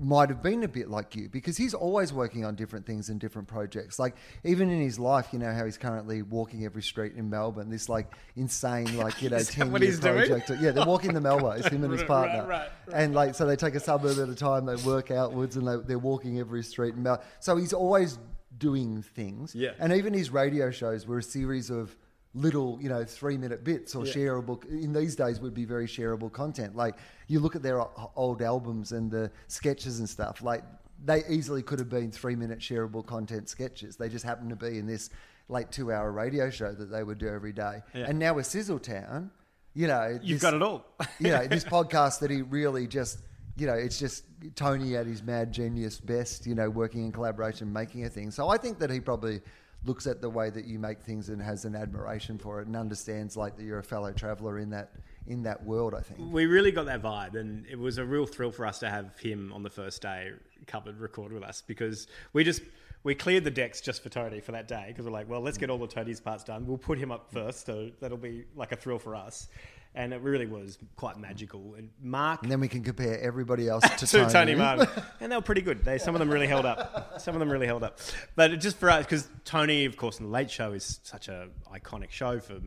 might 0.02 0.30
have 0.30 0.42
been 0.42 0.64
a 0.64 0.68
bit 0.68 0.90
like 0.90 1.14
you 1.14 1.28
because 1.28 1.58
he's 1.58 1.74
always 1.74 2.14
working 2.14 2.46
on 2.46 2.56
different 2.56 2.86
things 2.86 3.10
and 3.10 3.20
different 3.20 3.50
projects. 3.50 4.00
Like 4.00 4.16
even 4.46 4.70
in 4.70 4.80
his 4.82 4.98
life, 4.98 5.28
you 5.34 5.40
know 5.40 5.54
how 5.54 5.66
he's 5.66 5.78
currently 5.78 6.22
walking 6.22 6.64
every 6.64 6.82
street 6.82 7.14
in 7.16 7.30
Melbourne. 7.30 7.70
This 7.70 7.90
like 7.90 8.14
insane, 8.38 8.96
like 8.98 9.22
you 9.22 9.30
know, 9.30 9.40
ten 9.44 9.72
what 9.72 9.82
year 9.82 9.92
he's 9.92 10.00
doing? 10.00 10.26
project. 10.28 10.52
Yeah, 10.62 10.72
they're 10.72 10.86
walking 10.86 11.14
the 11.14 11.20
Melbourne. 11.22 11.60
It's 11.60 11.68
him 11.68 11.84
and 11.84 11.92
his 11.92 12.04
partner. 12.16 12.40
Right, 12.40 12.48
right, 12.48 12.60
partner. 12.70 12.94
right, 12.94 13.04
And 13.04 13.14
like 13.14 13.36
so, 13.36 13.46
they 13.46 13.58
take 13.58 13.76
a 13.76 13.80
suburb 13.80 14.18
at 14.20 14.30
a 14.30 14.36
time. 14.36 14.66
They 14.66 14.78
work 14.78 15.12
outwards 15.12 15.58
and 15.58 15.68
they, 15.68 15.76
they're 15.86 16.00
walking 16.00 16.40
every 16.40 16.64
street 16.64 16.96
in 16.96 17.04
Melbourne. 17.04 17.26
So 17.42 17.58
he's 17.58 17.74
always 17.74 18.18
doing 18.58 19.02
things. 19.02 19.54
Yeah. 19.54 19.72
And 19.80 19.94
even 19.94 20.14
his 20.14 20.30
radio 20.32 20.72
shows 20.72 21.06
were 21.08 21.18
a 21.20 21.24
series 21.24 21.70
of 21.70 21.96
little, 22.34 22.78
you 22.82 22.90
know, 22.90 23.04
three 23.04 23.38
minute 23.38 23.64
bits 23.64 23.96
or 23.96 24.06
Yeah. 24.06 24.14
shareable. 24.14 24.64
In 24.70 24.94
these 24.94 25.16
days, 25.16 25.40
would 25.40 25.54
be 25.54 25.66
very 25.66 25.88
shareable 25.88 26.32
content. 26.32 26.76
Like 26.76 26.96
you 27.28 27.40
look 27.40 27.56
at 27.56 27.64
their 27.64 27.82
old 28.16 28.42
albums 28.42 28.92
and 28.92 29.10
the 29.10 29.32
sketches 29.48 30.00
and 30.00 30.08
stuff. 30.08 30.42
Like 30.42 30.64
they 31.04 31.24
easily 31.30 31.64
could 31.64 31.80
have 31.80 31.90
been 31.90 32.12
three 32.12 32.36
minute 32.36 32.60
shareable 32.60 33.06
content 33.06 33.50
sketches. 33.50 33.96
They 33.96 34.10
just 34.10 34.26
happened 34.26 34.50
to 34.52 34.56
be 34.56 34.78
in 34.78 34.86
this 34.86 35.10
late 35.48 35.72
two 35.72 35.92
hour 35.92 36.12
radio 36.12 36.50
show 36.52 36.72
that 36.74 36.92
they 36.92 37.04
would 37.04 37.18
do 37.18 37.28
every 37.28 37.54
day. 37.54 37.82
Yeah. 37.96 38.06
And 38.08 38.20
now 38.20 38.36
with 38.36 38.46
Sizzletown, 38.46 39.32
you 39.74 39.88
know, 39.88 40.20
You've 40.22 40.40
this- 40.40 40.42
got 40.42 40.54
it 40.54 40.62
all. 40.62 40.86
you 41.20 41.30
know, 41.32 41.48
this 41.48 41.64
podcast 41.78 42.20
that 42.20 42.30
he 42.30 42.44
really 42.44 42.86
just, 42.86 43.20
you 43.58 43.66
know, 43.66 43.74
it's 43.74 43.98
just 43.98 44.24
Tony 44.56 44.96
at 44.96 45.08
his 45.08 45.24
mad 45.24 45.52
genius 45.52 46.00
best, 46.00 46.46
you 46.46 46.54
know, 46.54 46.70
working 46.70 47.06
in 47.06 47.12
collaboration, 47.12 47.74
making 47.74 48.06
a 48.06 48.10
thing. 48.10 48.30
So 48.30 48.50
I 48.50 48.58
think 48.58 48.78
that 48.80 48.90
he 48.92 49.00
probably 49.00 49.42
looks 49.86 50.08
at 50.08 50.22
the 50.22 50.30
way 50.30 50.50
that 50.50 50.66
you 50.66 50.78
make 50.78 51.02
things 51.02 51.30
and 51.30 51.42
has 51.42 51.66
an 51.66 51.76
admiration 51.76 52.38
for 52.38 52.62
it 52.62 52.68
and 52.68 52.76
understands 52.76 53.38
like 53.38 53.56
that 53.56 53.64
you're 53.64 53.80
a 53.80 53.84
fellow 53.84 54.12
traveller 54.12 54.60
in 54.60 54.70
that 54.70 54.92
in 55.28 55.44
that 55.44 55.64
world. 55.64 55.94
I 55.94 56.02
think. 56.02 56.20
we 56.32 56.46
really 56.46 56.72
got 56.72 56.86
that 56.88 57.02
vibe, 57.02 57.36
and 57.36 57.66
it 57.68 57.78
was 57.78 57.98
a 57.98 58.06
real 58.06 58.26
thrill 58.26 58.52
for 58.52 58.66
us 58.66 58.80
to 58.80 58.90
have 58.90 59.18
him 59.20 59.54
on 59.54 59.64
the 59.64 59.70
first 59.70 60.02
day 60.02 60.32
covered 60.68 61.00
record 61.00 61.32
with 61.32 61.44
us 61.44 61.64
because 61.66 62.08
we 62.34 62.44
just 62.44 62.62
we 63.04 63.16
cleared 63.16 63.44
the 63.44 63.52
decks 63.52 63.80
just 63.80 64.04
for 64.04 64.10
Tony 64.10 64.42
for 64.42 64.52
that 64.52 64.68
day 64.68 64.86
because 64.88 65.06
we're 65.06 65.12
like, 65.12 65.30
well, 65.30 65.42
let's 65.42 65.58
get 65.58 65.70
all 65.70 65.78
the 65.78 65.88
Tony's 65.88 66.20
parts 66.20 66.44
done. 66.44 66.66
We'll 66.66 66.78
put 66.78 66.98
him 66.98 67.12
up 67.12 67.32
first, 67.32 67.66
so 67.66 67.90
that'll 68.02 68.18
be 68.18 68.46
like 68.56 68.72
a 68.72 68.76
thrill 68.76 69.00
for 69.00 69.16
us. 69.16 69.48
And 69.96 70.14
it 70.14 70.22
really 70.22 70.46
was 70.46 70.78
quite 70.96 71.18
magical. 71.18 71.74
And 71.76 71.90
Mark 72.00 72.44
And 72.44 72.52
then 72.52 72.60
we 72.60 72.68
can 72.68 72.84
compare 72.84 73.20
everybody 73.20 73.68
else 73.68 73.84
to, 73.98 74.06
to 74.06 74.08
Tony. 74.08 74.32
Tony 74.32 74.56
Martin, 74.56 74.88
and 75.20 75.32
they 75.32 75.36
were 75.36 75.42
pretty 75.42 75.62
good. 75.62 75.84
They 75.84 75.98
some 75.98 76.14
of 76.14 76.20
them 76.20 76.30
really 76.30 76.46
held 76.48 76.66
up. 76.66 77.20
Some 77.20 77.34
of 77.36 77.40
them 77.40 77.52
really 77.52 77.66
held 77.66 77.84
up. 77.84 78.00
But 78.36 78.60
just 78.60 78.78
for 78.78 78.90
us, 78.92 79.04
because 79.06 79.28
Tony, 79.46 79.86
of 79.86 79.98
course, 79.98 80.20
in 80.20 80.26
the 80.26 80.32
Late 80.32 80.52
Show 80.52 80.74
is 80.74 81.00
such 81.04 81.28
a 81.28 81.50
iconic 81.74 82.12
show 82.12 82.40
for 82.40 82.60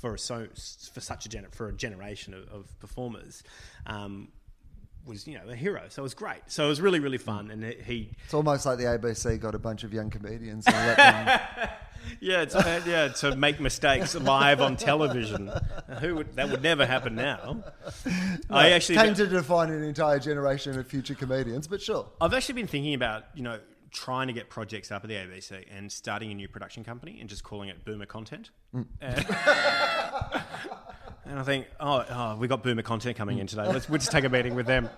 for 0.00 0.16
so 0.16 0.48
for 0.92 1.00
such 1.00 1.26
a 1.26 1.28
gener- 1.28 1.54
for 1.54 1.68
a 1.68 1.72
generation 1.74 2.32
of, 2.32 2.48
of 2.48 2.80
performers. 2.80 3.42
Um, 3.86 4.28
was 5.04 5.26
you 5.26 5.34
know 5.38 5.48
a 5.48 5.54
hero, 5.54 5.82
so 5.88 6.02
it 6.02 6.04
was 6.04 6.14
great. 6.14 6.40
So 6.48 6.64
it 6.64 6.68
was 6.68 6.80
really 6.80 7.00
really 7.00 7.18
fun, 7.18 7.50
and 7.50 7.62
he- 7.62 7.76
he 7.84 8.10
It's 8.24 8.34
almost 8.34 8.66
like 8.66 8.78
the 8.78 8.84
ABC 8.84 9.38
got 9.38 9.54
a 9.54 9.58
bunch 9.58 9.84
of 9.84 9.92
young 9.92 10.10
comedians 10.10 10.66
and 10.66 10.74
let 10.74 10.96
them. 10.96 11.68
yeah 12.20 12.44
uh, 12.54 12.80
yeah 12.86 13.08
to 13.08 13.36
make 13.36 13.60
mistakes 13.60 14.14
live 14.14 14.60
on 14.60 14.76
television. 14.76 15.50
Who 16.00 16.16
would 16.16 16.36
that 16.36 16.50
would 16.50 16.62
never 16.62 16.86
happen 16.86 17.14
now? 17.14 17.62
I 18.50 18.70
actually 18.70 18.98
came 18.98 19.14
to 19.14 19.26
define 19.26 19.70
an 19.70 19.82
entire 19.82 20.18
generation 20.18 20.78
of 20.78 20.86
future 20.86 21.14
comedians, 21.14 21.66
but 21.66 21.82
sure. 21.82 22.06
I've 22.20 22.34
actually 22.34 22.54
been 22.54 22.66
thinking 22.66 22.94
about, 22.94 23.24
you 23.34 23.42
know, 23.42 23.58
trying 23.90 24.26
to 24.26 24.32
get 24.32 24.50
projects 24.50 24.90
up 24.92 25.04
at 25.04 25.08
the 25.08 25.14
ABC 25.14 25.64
and 25.70 25.90
starting 25.90 26.30
a 26.30 26.34
new 26.34 26.48
production 26.48 26.84
company 26.84 27.18
and 27.20 27.28
just 27.28 27.42
calling 27.42 27.68
it 27.68 27.84
Boomer 27.84 28.06
Content. 28.06 28.50
And, 28.74 28.86
and 29.00 29.26
I 31.38 31.42
think, 31.44 31.66
oh, 31.80 32.04
oh, 32.10 32.36
we 32.36 32.46
got 32.48 32.62
Boomer 32.62 32.82
Content 32.82 33.16
coming 33.16 33.38
in 33.38 33.46
today. 33.46 33.66
Let's 33.66 33.88
we'll 33.88 33.98
just 33.98 34.12
take 34.12 34.24
a 34.24 34.28
meeting 34.28 34.54
with 34.54 34.66
them. 34.66 34.90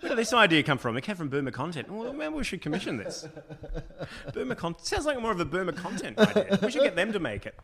Where 0.00 0.08
did 0.10 0.18
this 0.18 0.32
idea 0.32 0.62
come 0.62 0.78
from? 0.78 0.96
It 0.96 1.02
came 1.02 1.16
from 1.16 1.28
Boomer 1.28 1.50
Content. 1.50 1.90
Well, 1.90 2.12
maybe 2.12 2.34
we 2.34 2.44
should 2.44 2.62
commission 2.62 2.96
this. 2.96 3.26
Boomer 4.32 4.54
Content 4.54 4.86
sounds 4.86 5.06
like 5.06 5.20
more 5.20 5.30
of 5.32 5.40
a 5.40 5.44
Boomer 5.44 5.72
Content 5.72 6.18
idea. 6.18 6.58
We 6.62 6.70
should 6.70 6.82
get 6.82 6.96
them 6.96 7.12
to 7.12 7.18
make 7.20 7.44
it. 7.46 7.54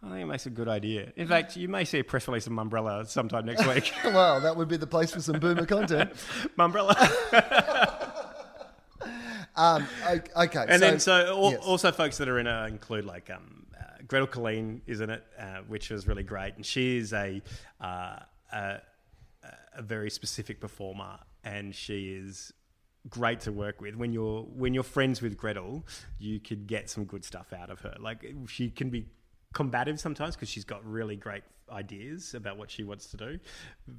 I 0.00 0.10
think 0.10 0.20
it 0.22 0.26
makes 0.26 0.46
a 0.46 0.50
good 0.50 0.68
idea. 0.68 1.12
In 1.16 1.26
fact, 1.26 1.56
you 1.56 1.66
may 1.68 1.84
see 1.84 1.98
a 1.98 2.04
press 2.04 2.28
release 2.28 2.46
of 2.46 2.52
Mumbrella 2.52 3.06
sometime 3.08 3.46
next 3.46 3.66
week. 3.66 3.92
Well, 4.04 4.40
that 4.40 4.56
would 4.56 4.68
be 4.68 4.76
the 4.76 4.86
place 4.86 5.10
for 5.12 5.20
some 5.20 5.40
boomer 5.40 5.66
content. 5.66 6.12
Mumbrella. 6.58 6.94
Um, 9.56 9.88
okay, 10.36 10.66
And 10.68 10.80
then, 10.80 11.00
so 11.00 11.12
al- 11.36 11.50
yes. 11.50 11.60
also 11.64 11.90
folks 11.90 12.16
that 12.18 12.28
are 12.28 12.38
in 12.38 12.46
it 12.46 12.66
include 12.68 13.04
like 13.04 13.28
um, 13.28 13.66
uh, 13.76 13.82
Gretel 14.06 14.28
Killeen 14.28 14.82
is 14.86 15.00
in 15.00 15.10
it, 15.10 15.24
uh, 15.36 15.62
which 15.66 15.90
was 15.90 16.06
really 16.06 16.22
great, 16.22 16.54
and 16.54 16.64
she 16.64 16.96
is 16.98 17.12
a, 17.12 17.42
uh, 17.80 18.20
a 19.78 19.82
very 19.82 20.10
specific 20.10 20.60
performer, 20.60 21.18
and 21.44 21.74
she 21.74 22.12
is 22.12 22.52
great 23.08 23.40
to 23.40 23.52
work 23.52 23.80
with. 23.80 23.94
When 23.94 24.12
you're 24.12 24.42
when 24.42 24.74
you're 24.74 24.82
friends 24.82 25.22
with 25.22 25.36
Gretel, 25.36 25.86
you 26.18 26.40
could 26.40 26.66
get 26.66 26.90
some 26.90 27.04
good 27.04 27.24
stuff 27.24 27.52
out 27.52 27.70
of 27.70 27.80
her. 27.80 27.94
Like 27.98 28.26
she 28.48 28.68
can 28.68 28.90
be 28.90 29.06
combative 29.54 29.98
sometimes 29.98 30.34
because 30.34 30.48
she's 30.48 30.64
got 30.64 30.84
really 30.84 31.16
great 31.16 31.44
ideas 31.70 32.34
about 32.34 32.56
what 32.56 32.70
she 32.70 32.82
wants 32.82 33.06
to 33.10 33.16
do, 33.16 33.38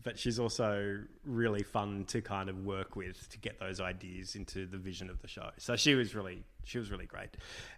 but 0.03 0.17
she's 0.17 0.39
also 0.39 0.99
really 1.23 1.63
fun 1.63 2.03
to 2.05 2.21
kind 2.21 2.49
of 2.49 2.65
work 2.65 2.95
with 2.95 3.29
to 3.29 3.39
get 3.39 3.59
those 3.59 3.79
ideas 3.79 4.35
into 4.35 4.65
the 4.65 4.77
vision 4.77 5.09
of 5.09 5.21
the 5.21 5.27
show. 5.27 5.49
So 5.57 5.75
she 5.75 5.95
was 5.95 6.13
really 6.13 6.43
she 6.65 6.77
was 6.77 6.91
really 6.91 7.05
great, 7.05 7.29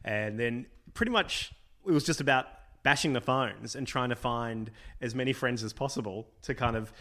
and 0.04 0.39
then 0.39 0.66
pretty 0.93 1.12
much 1.12 1.54
it 1.86 1.91
was 1.91 2.04
just 2.04 2.20
about 2.20 2.47
bashing 2.84 3.14
the 3.14 3.22
phones 3.22 3.76
and 3.76 3.88
trying 3.88 4.10
to 4.10 4.16
find 4.16 4.72
as 5.02 5.14
many 5.14 5.34
friends 5.34 5.64
as 5.64 5.72
possible 5.72 6.28
to 6.41 6.56
kind 6.56 6.76
of 6.76 6.91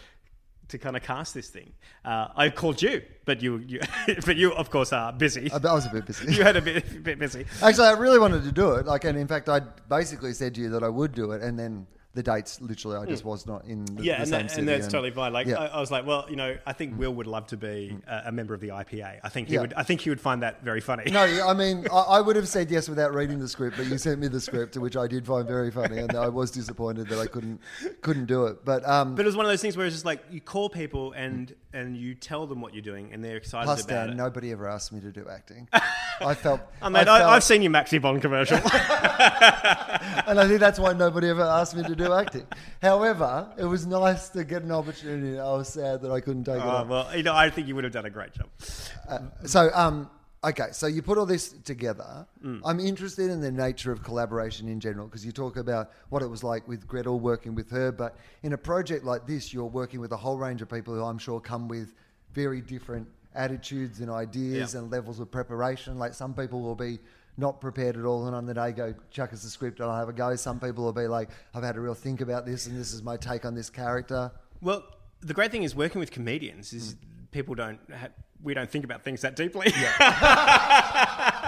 to 0.70 0.78
kind 0.78 0.96
of 0.96 1.02
cast 1.02 1.34
this 1.34 1.48
thing. 1.48 1.72
Uh, 2.04 2.28
I 2.34 2.50
called 2.50 2.80
you, 2.82 3.02
but 3.24 3.42
you, 3.42 3.58
you 3.58 3.80
but 4.26 4.36
you 4.36 4.52
of 4.52 4.70
course 4.70 4.92
are 4.92 5.12
busy. 5.12 5.50
I 5.52 5.56
I 5.56 5.72
was 5.74 5.86
a 5.86 5.90
bit 5.90 6.06
busy. 6.06 6.32
you 6.36 6.42
had 6.42 6.56
a 6.56 6.62
bit, 6.62 6.84
a 6.90 6.94
bit 6.96 7.18
busy. 7.18 7.44
Actually, 7.62 7.88
I 7.88 7.92
really 7.92 8.18
wanted 8.18 8.42
to 8.44 8.52
do 8.52 8.72
it. 8.72 8.86
Like, 8.86 9.04
and 9.04 9.18
in 9.18 9.28
fact, 9.28 9.48
I 9.48 9.60
basically 9.88 10.32
said 10.32 10.54
to 10.54 10.60
you 10.60 10.70
that 10.70 10.82
I 10.82 10.88
would 10.88 11.12
do 11.14 11.32
it, 11.32 11.42
and 11.42 11.58
then 11.58 11.86
the 12.12 12.22
dates 12.24 12.60
literally, 12.60 12.96
I 12.96 13.06
just 13.06 13.24
was 13.24 13.46
not 13.46 13.64
in 13.66 13.84
the, 13.84 13.92
Hmm. 13.92 14.02
Yeah, 14.02 14.16
the 14.16 14.20
and, 14.22 14.28
same 14.28 14.46
that, 14.46 14.58
and 14.58 14.68
that's 14.68 14.86
totally 14.88 15.12
fine. 15.12 15.32
Like 15.32 15.46
yeah. 15.46 15.58
I, 15.60 15.66
I 15.66 15.80
was 15.80 15.92
like, 15.92 16.04
well, 16.04 16.26
you 16.28 16.34
know, 16.34 16.56
I 16.66 16.72
think 16.72 16.98
Wil 16.98 17.14
would 17.14 17.28
love 17.28 17.46
to 17.48 17.56
be 17.56 17.96
a, 18.08 18.22
a 18.26 18.32
member 18.32 18.52
of 18.52 18.60
the 18.60 18.68
IPA. 18.70 19.20
I 19.22 19.28
think 19.28 19.46
he 19.46 19.54
Yeah. 19.54 19.60
would. 19.60 19.74
I 19.74 19.84
think 19.84 20.00
he 20.00 20.10
would 20.10 20.20
find 20.20 20.42
that 20.42 20.64
very 20.64 20.80
funny. 20.80 21.10
No, 21.10 21.20
I 21.46 21.54
mean, 21.54 21.86
I, 21.92 21.96
I 21.96 22.20
would 22.20 22.34
have 22.34 22.48
said 22.48 22.68
yes 22.70 22.88
without 22.88 23.14
reading 23.14 23.38
the 23.38 23.48
script, 23.48 23.76
but 23.76 23.86
you 23.86 23.96
sent 23.96 24.18
me 24.18 24.26
the 24.26 24.40
script, 24.40 24.76
which 24.76 24.96
I 24.96 25.06
did 25.06 25.24
find 25.24 25.46
very 25.46 25.70
funny, 25.70 25.98
and 25.98 26.14
I 26.16 26.28
was 26.28 26.50
disappointed 26.50 27.08
that 27.08 27.18
I 27.20 27.26
couldn't 27.26 27.60
couldn't 28.00 28.26
do 28.26 28.46
it. 28.46 28.64
But 28.64 28.86
um, 28.88 29.14
But 29.14 29.24
it 29.24 29.26
was 29.28 29.36
one 29.36 29.46
of 29.46 29.52
those 29.52 29.62
things 29.62 29.76
where 29.76 29.86
it's 29.86 29.94
just 29.94 30.04
like 30.04 30.24
you 30.30 30.40
call 30.40 30.68
people 30.68 31.12
and 31.12 31.54
and 31.72 31.96
you 31.96 32.16
tell 32.16 32.48
them 32.48 32.60
what 32.60 32.74
you're 32.74 32.82
doing, 32.82 33.12
and 33.12 33.22
they're 33.24 33.36
excited 33.36 33.66
plus, 33.66 33.84
about 33.84 34.06
Dan, 34.06 34.10
it. 34.10 34.16
nobody 34.16 34.50
ever 34.50 34.66
asked 34.68 34.92
me 34.92 35.00
to 35.00 35.12
do 35.12 35.26
acting. 35.30 35.68
I 36.20 36.34
felt, 36.34 36.60
I 36.82 36.88
mean, 36.88 37.06
I 37.08 37.30
I've 37.30 37.44
seen 37.44 37.62
your 37.62 37.70
Maxi 37.72 38.02
Bond 38.02 38.20
commercial. 38.20 38.56
and 40.26 40.38
I 40.40 40.46
think 40.46 40.60
that's 40.60 40.78
why 40.78 40.92
nobody 40.92 41.28
ever 41.28 41.42
asked 41.42 41.76
me 41.76 41.82
to 41.84 41.94
do 41.94 41.99
acting. 42.08 42.46
However, 42.82 43.52
it 43.58 43.64
was 43.64 43.86
nice 43.86 44.28
to 44.30 44.44
get 44.44 44.62
an 44.62 44.72
opportunity. 44.72 45.38
I 45.38 45.52
was 45.52 45.68
sad 45.68 46.02
that 46.02 46.10
I 46.10 46.20
couldn't 46.20 46.44
take 46.44 46.56
it. 46.56 46.62
oh, 46.64 46.68
up. 46.68 46.88
well, 46.88 47.16
you 47.16 47.22
know, 47.22 47.34
I 47.34 47.50
think 47.50 47.68
you 47.68 47.74
would 47.74 47.84
have 47.84 47.92
done 47.92 48.06
a 48.06 48.10
great 48.10 48.32
job. 48.32 48.48
So, 49.44 49.70
um, 49.74 50.08
okay, 50.44 50.68
so 50.72 50.86
you 50.86 51.02
put 51.02 51.18
all 51.18 51.26
this 51.26 51.50
together. 51.64 52.26
Mm. 52.44 52.60
I'm 52.64 52.80
interested 52.80 53.30
in 53.30 53.40
the 53.40 53.50
nature 53.50 53.92
of 53.92 54.02
collaboration 54.02 54.68
in 54.68 54.80
general 54.80 55.06
because 55.06 55.24
you 55.26 55.32
talk 55.32 55.56
about 55.56 55.90
what 56.08 56.22
it 56.22 56.28
was 56.28 56.42
like 56.42 56.66
with 56.68 56.86
Gretel 56.86 57.20
working 57.20 57.54
with 57.54 57.70
her, 57.70 57.92
but 57.92 58.16
in 58.42 58.52
a 58.52 58.58
project 58.58 59.04
like 59.04 59.26
this, 59.26 59.52
you're 59.52 59.64
working 59.64 60.00
with 60.00 60.12
a 60.12 60.16
whole 60.16 60.38
range 60.38 60.62
of 60.62 60.68
people 60.68 60.94
who 60.94 61.04
I'm 61.04 61.18
sure 61.18 61.40
come 61.40 61.68
with 61.68 61.94
very 62.32 62.60
different 62.60 63.08
attitudes 63.34 64.00
and 64.00 64.10
ideas 64.10 64.74
Yeah. 64.74 64.80
and 64.80 64.90
levels 64.90 65.20
of 65.20 65.30
preparation. 65.30 65.98
Like 65.98 66.14
some 66.14 66.34
people 66.34 66.60
will 66.62 66.74
be 66.74 66.98
not 67.36 67.60
prepared 67.60 67.96
at 67.96 68.04
all 68.04 68.26
and 68.26 68.34
on 68.34 68.46
the 68.46 68.54
day 68.54 68.72
go 68.72 68.94
chuck 69.10 69.32
us 69.32 69.44
a 69.44 69.50
script 69.50 69.80
and 69.80 69.90
I'll 69.90 69.98
have 69.98 70.08
a 70.08 70.12
go. 70.12 70.34
Some 70.36 70.60
people 70.60 70.84
will 70.84 70.92
be 70.92 71.06
like, 71.06 71.30
I've 71.54 71.62
had 71.62 71.76
a 71.76 71.80
real 71.80 71.94
think 71.94 72.20
about 72.20 72.46
this 72.46 72.66
and 72.66 72.78
this 72.78 72.92
is 72.92 73.02
my 73.02 73.16
take 73.16 73.44
on 73.44 73.54
this 73.54 73.70
character. 73.70 74.30
Well, 74.60 74.84
the 75.20 75.34
great 75.34 75.50
thing 75.50 75.62
is 75.62 75.74
working 75.74 76.00
with 76.00 76.10
comedians 76.10 76.72
is 76.72 76.92
hmm. 76.92 77.24
people 77.30 77.54
don't 77.54 77.80
ha- 77.90 78.08
we 78.42 78.54
don't 78.54 78.70
think 78.70 78.84
about 78.84 79.02
things 79.02 79.20
that 79.22 79.36
deeply. 79.36 79.72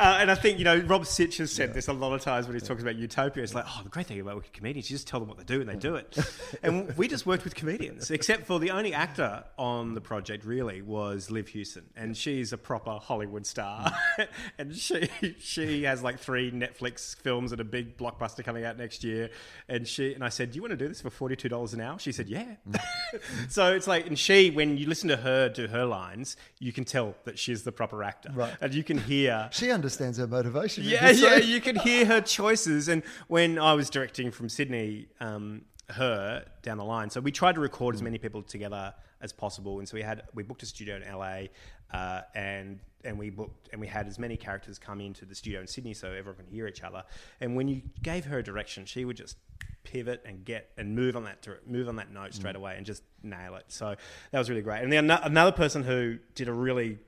Uh, 0.00 0.16
and 0.18 0.30
I 0.30 0.34
think, 0.34 0.58
you 0.58 0.64
know, 0.64 0.78
Rob 0.78 1.04
Sitch 1.04 1.36
has 1.36 1.52
said 1.52 1.74
this 1.74 1.86
a 1.88 1.92
lot 1.92 2.14
of 2.14 2.22
times 2.22 2.46
when 2.46 2.58
he 2.58 2.60
talks 2.62 2.80
about 2.80 2.96
utopia. 2.96 3.42
It's 3.42 3.54
like, 3.54 3.66
oh, 3.68 3.80
the 3.82 3.90
great 3.90 4.06
thing 4.06 4.18
about 4.18 4.34
working 4.34 4.48
with 4.48 4.54
comedians, 4.54 4.90
you 4.90 4.94
just 4.94 5.06
tell 5.06 5.20
them 5.20 5.28
what 5.28 5.36
they 5.36 5.44
do 5.44 5.60
and 5.60 5.68
they 5.68 5.76
do 5.76 5.96
it. 5.96 6.16
and 6.62 6.96
we 6.96 7.06
just 7.06 7.26
worked 7.26 7.44
with 7.44 7.54
comedians, 7.54 8.10
except 8.10 8.46
for 8.46 8.58
the 8.58 8.70
only 8.70 8.94
actor 8.94 9.44
on 9.58 9.92
the 9.92 10.00
project 10.00 10.46
really 10.46 10.80
was 10.80 11.30
Liv 11.30 11.48
Hewson. 11.48 11.84
And 11.96 12.16
she's 12.16 12.54
a 12.54 12.56
proper 12.56 12.92
Hollywood 12.92 13.44
star. 13.44 13.92
and 14.58 14.74
she 14.74 15.06
she 15.38 15.82
has 15.82 16.02
like 16.02 16.18
three 16.18 16.50
Netflix 16.50 17.14
films 17.14 17.52
and 17.52 17.60
a 17.60 17.64
big 17.64 17.98
blockbuster 17.98 18.42
coming 18.42 18.64
out 18.64 18.78
next 18.78 19.04
year. 19.04 19.28
And 19.68 19.86
she 19.86 20.14
and 20.14 20.24
I 20.24 20.30
said, 20.30 20.52
Do 20.52 20.56
you 20.56 20.62
want 20.62 20.72
to 20.72 20.78
do 20.78 20.88
this 20.88 21.02
for 21.02 21.10
$42 21.10 21.74
an 21.74 21.80
hour? 21.82 21.98
She 21.98 22.12
said, 22.12 22.26
Yeah. 22.26 22.54
so 23.50 23.74
it's 23.74 23.86
like, 23.86 24.06
and 24.06 24.18
she, 24.18 24.48
when 24.50 24.78
you 24.78 24.86
listen 24.88 25.10
to 25.10 25.18
her 25.18 25.50
do 25.50 25.66
her 25.66 25.84
lines, 25.84 26.38
you 26.58 26.72
can 26.72 26.86
tell 26.86 27.16
that 27.24 27.38
she's 27.38 27.64
the 27.64 27.72
proper 27.72 28.02
actor. 28.02 28.30
Right. 28.32 28.54
And 28.62 28.72
you 28.72 28.82
can 28.82 28.96
hear 28.96 29.50
She 29.52 29.70
understands 29.70 29.89
her 29.98 30.26
motivation. 30.26 30.84
yeah, 30.84 31.10
yeah, 31.10 31.36
you 31.36 31.60
could 31.60 31.78
hear 31.78 32.04
her 32.06 32.20
choices. 32.20 32.88
And 32.88 33.02
when 33.28 33.58
I 33.58 33.74
was 33.74 33.90
directing 33.90 34.30
from 34.30 34.48
Sydney, 34.48 35.08
um, 35.20 35.62
her 35.92 36.44
down 36.62 36.78
the 36.78 36.84
line. 36.84 37.10
So 37.10 37.20
we 37.20 37.32
tried 37.32 37.54
to 37.56 37.60
record 37.60 37.94
as 37.94 38.02
many 38.02 38.18
people 38.18 38.42
together 38.42 38.94
as 39.20 39.32
possible, 39.32 39.78
and 39.78 39.88
so 39.88 39.96
we 39.96 40.02
had 40.02 40.22
we 40.34 40.42
booked 40.42 40.62
a 40.62 40.66
studio 40.66 40.96
in 40.96 41.02
LA, 41.02 41.48
uh, 41.92 42.22
and 42.34 42.80
and 43.04 43.18
we 43.18 43.30
booked 43.30 43.68
and 43.72 43.80
we 43.80 43.86
had 43.86 44.06
as 44.06 44.18
many 44.18 44.36
characters 44.36 44.78
come 44.78 45.00
into 45.00 45.24
the 45.24 45.34
studio 45.34 45.60
in 45.60 45.66
Sydney 45.66 45.94
so 45.94 46.08
everyone 46.08 46.36
can 46.36 46.46
hear 46.46 46.66
each 46.66 46.82
other. 46.82 47.04
And 47.40 47.56
when 47.56 47.68
you 47.68 47.82
gave 48.02 48.24
her 48.26 48.38
a 48.38 48.42
direction, 48.42 48.84
she 48.84 49.04
would 49.04 49.16
just 49.16 49.36
pivot 49.82 50.22
and 50.26 50.44
get 50.44 50.70
and 50.76 50.94
move 50.94 51.16
on 51.16 51.24
that 51.24 51.46
move 51.66 51.88
on 51.88 51.96
that 51.96 52.12
note 52.12 52.34
straight 52.34 52.56
away 52.56 52.74
and 52.76 52.84
just 52.84 53.02
nail 53.22 53.56
it. 53.56 53.64
So 53.68 53.94
that 54.30 54.38
was 54.38 54.50
really 54.50 54.62
great. 54.62 54.82
And 54.82 54.92
then 54.92 55.10
another 55.10 55.52
person 55.52 55.82
who 55.82 56.18
did 56.34 56.48
a 56.48 56.52
really 56.52 56.98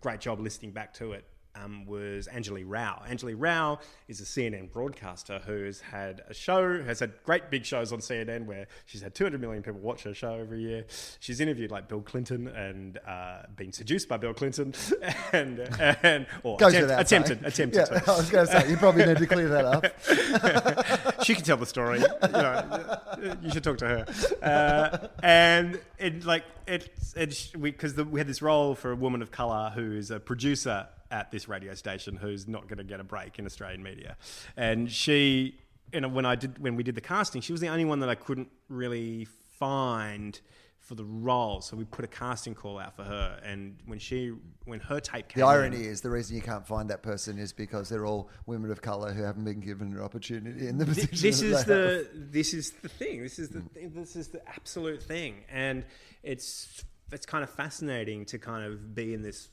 great 0.00 0.20
job 0.20 0.40
listening 0.40 0.70
back 0.70 0.94
to 0.94 1.12
it 1.12 1.26
um, 1.54 1.84
was 1.86 2.28
Anjali 2.28 2.64
Rao. 2.66 3.02
Anjali 3.08 3.34
Rao 3.36 3.78
is 4.08 4.20
a 4.20 4.24
CNN 4.24 4.72
broadcaster 4.72 5.40
who 5.44 5.64
has 5.64 5.80
had 5.80 6.22
a 6.28 6.34
show, 6.34 6.82
has 6.82 7.00
had 7.00 7.12
great 7.24 7.50
big 7.50 7.64
shows 7.64 7.92
on 7.92 7.98
CNN 7.98 8.46
where 8.46 8.66
she's 8.86 9.02
had 9.02 9.14
200 9.14 9.40
million 9.40 9.62
people 9.62 9.80
watch 9.80 10.02
her 10.04 10.14
show 10.14 10.34
every 10.34 10.62
year. 10.62 10.86
She's 11.20 11.40
interviewed 11.40 11.70
like 11.70 11.88
Bill 11.88 12.00
Clinton 12.00 12.48
and 12.48 12.98
uh, 13.06 13.42
been 13.56 13.72
seduced 13.72 14.08
by 14.08 14.16
Bill 14.16 14.34
Clinton 14.34 14.74
and, 15.32 15.60
and 16.02 16.26
or 16.42 16.56
attempt, 16.56 16.90
attempted, 16.90 17.44
attempted 17.44 17.88
yeah, 17.90 18.00
I 18.06 18.16
was 18.16 18.30
going 18.30 18.46
to 18.46 18.52
say, 18.52 18.70
you 18.70 18.76
probably 18.76 19.06
need 19.06 19.18
to 19.18 19.26
clear 19.26 19.48
that 19.48 19.64
up. 19.64 21.22
she 21.24 21.34
can 21.34 21.44
tell 21.44 21.56
the 21.56 21.66
story. 21.66 22.00
You, 22.00 22.28
know, 22.28 23.36
you 23.42 23.50
should 23.50 23.64
talk 23.64 23.78
to 23.78 23.86
her. 23.86 24.06
Uh, 24.42 25.08
and 25.22 25.80
it 25.98 26.24
like, 26.24 26.44
it's 26.66 27.14
it, 27.14 27.52
because 27.60 27.96
we, 27.96 28.02
we 28.04 28.20
had 28.20 28.26
this 28.26 28.40
role 28.40 28.74
for 28.74 28.92
a 28.92 28.96
woman 28.96 29.20
of 29.20 29.30
color 29.30 29.70
who's 29.74 30.10
a 30.10 30.20
producer 30.20 30.86
at 31.12 31.30
this 31.30 31.46
radio 31.46 31.74
station 31.74 32.16
who's 32.16 32.48
not 32.48 32.66
going 32.66 32.78
to 32.78 32.84
get 32.84 32.98
a 32.98 33.04
break 33.04 33.38
in 33.38 33.46
Australian 33.46 33.82
media. 33.82 34.16
And 34.56 34.90
she, 34.90 35.58
you 35.92 36.00
know, 36.00 36.08
when 36.08 36.26
I 36.26 36.34
did 36.34 36.58
when 36.58 36.74
we 36.74 36.82
did 36.82 36.96
the 36.96 37.00
casting, 37.00 37.42
she 37.42 37.52
was 37.52 37.60
the 37.60 37.68
only 37.68 37.84
one 37.84 38.00
that 38.00 38.08
I 38.08 38.16
couldn't 38.16 38.48
really 38.68 39.26
find 39.58 40.40
for 40.80 40.96
the 40.96 41.04
role. 41.04 41.60
So 41.60 41.76
we 41.76 41.84
put 41.84 42.04
a 42.04 42.08
casting 42.08 42.54
call 42.54 42.78
out 42.78 42.96
for 42.96 43.04
her, 43.04 43.38
and 43.44 43.78
when 43.86 43.98
she 43.98 44.32
when 44.64 44.80
her 44.80 44.98
tape 44.98 45.28
came, 45.28 45.42
the 45.42 45.46
irony 45.46 45.76
in, 45.76 45.84
is 45.84 46.00
the 46.00 46.10
reason 46.10 46.34
you 46.34 46.42
can't 46.42 46.66
find 46.66 46.90
that 46.90 47.02
person 47.02 47.38
is 47.38 47.52
because 47.52 47.88
they're 47.88 48.06
all 48.06 48.30
women 48.46 48.70
of 48.70 48.82
color 48.82 49.12
who 49.12 49.22
haven't 49.22 49.44
been 49.44 49.60
given 49.60 49.92
an 49.92 50.00
opportunity 50.00 50.66
in 50.66 50.78
the 50.78 50.86
position. 50.86 51.18
This 51.20 51.42
is 51.42 51.64
the 51.64 52.08
have. 52.12 52.32
this 52.32 52.54
is 52.54 52.70
the 52.72 52.88
thing. 52.88 53.22
This 53.22 53.38
is 53.38 53.50
the 53.50 53.60
mm. 53.60 53.94
this 53.94 54.16
is 54.16 54.28
the 54.28 54.46
absolute 54.48 55.02
thing, 55.02 55.44
and 55.50 55.84
it's 56.22 56.84
it's 57.12 57.26
kind 57.26 57.44
of 57.44 57.50
fascinating 57.50 58.24
to 58.24 58.38
kind 58.38 58.64
of 58.64 58.94
be 58.94 59.14
in 59.14 59.22
this 59.22 59.50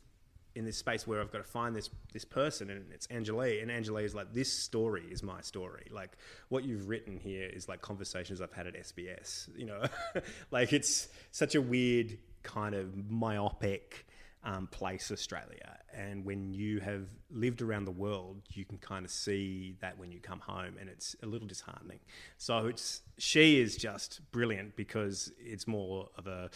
in 0.56 0.66
this 0.66 0.78
space 0.78 1.06
where 1.08 1.22
I've 1.22 1.32
got 1.32 1.40
to 1.40 1.44
find 1.44 1.76
this 1.76 1.90
this 2.14 2.26
person, 2.26 2.70
and 2.70 2.92
it's 2.92 3.08
Anjali, 3.08 3.62
and 3.62 3.72
Anjali 3.72 4.04
is 4.04 4.16
like, 4.16 4.34
this 4.34 4.52
story 4.52 5.06
is 5.10 5.24
my 5.24 5.42
story. 5.42 5.88
Like 5.92 6.18
what 6.50 6.64
you've 6.64 6.90
written 6.90 7.18
here 7.18 7.48
is 7.48 7.68
like 7.68 7.82
conversations 7.82 8.42
I've 8.42 8.54
had 8.54 8.68
at 8.68 8.76
SBS. 8.76 9.50
You 9.58 9.66
know, 9.68 9.84
like 10.52 10.74
it's 10.74 11.08
such 11.32 11.56
a 11.56 11.62
weird 11.62 12.18
kind 12.44 12.76
of 12.76 13.10
myopic 13.10 14.06
um, 14.44 14.68
place, 14.68 15.12
Australia. 15.12 15.78
And 15.94 16.24
when 16.24 16.54
you 16.54 16.80
have 16.80 17.08
lived 17.30 17.62
around 17.62 17.86
the 17.86 17.92
world, 17.92 18.42
you 18.50 18.64
can 18.64 18.78
kind 18.78 19.04
of 19.04 19.12
see 19.12 19.76
that 19.82 19.98
when 19.98 20.12
you 20.12 20.20
come 20.20 20.40
home, 20.40 20.76
and 20.80 20.90
it's 20.90 21.16
a 21.24 21.26
little 21.26 21.48
disheartening. 21.48 22.00
So 22.38 22.68
it's 22.68 23.02
she 23.18 23.60
is 23.60 23.76
just 23.76 24.22
brilliant 24.32 24.76
because 24.76 25.32
it's 25.40 25.68
more 25.68 26.10
of 26.18 26.28
a 26.28 26.50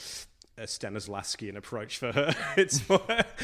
a 0.57 0.63
Stanislavskian 0.63 1.55
approach 1.55 1.97
for 1.97 2.11
her. 2.11 2.35
It's 2.57 2.87
more, 2.87 3.01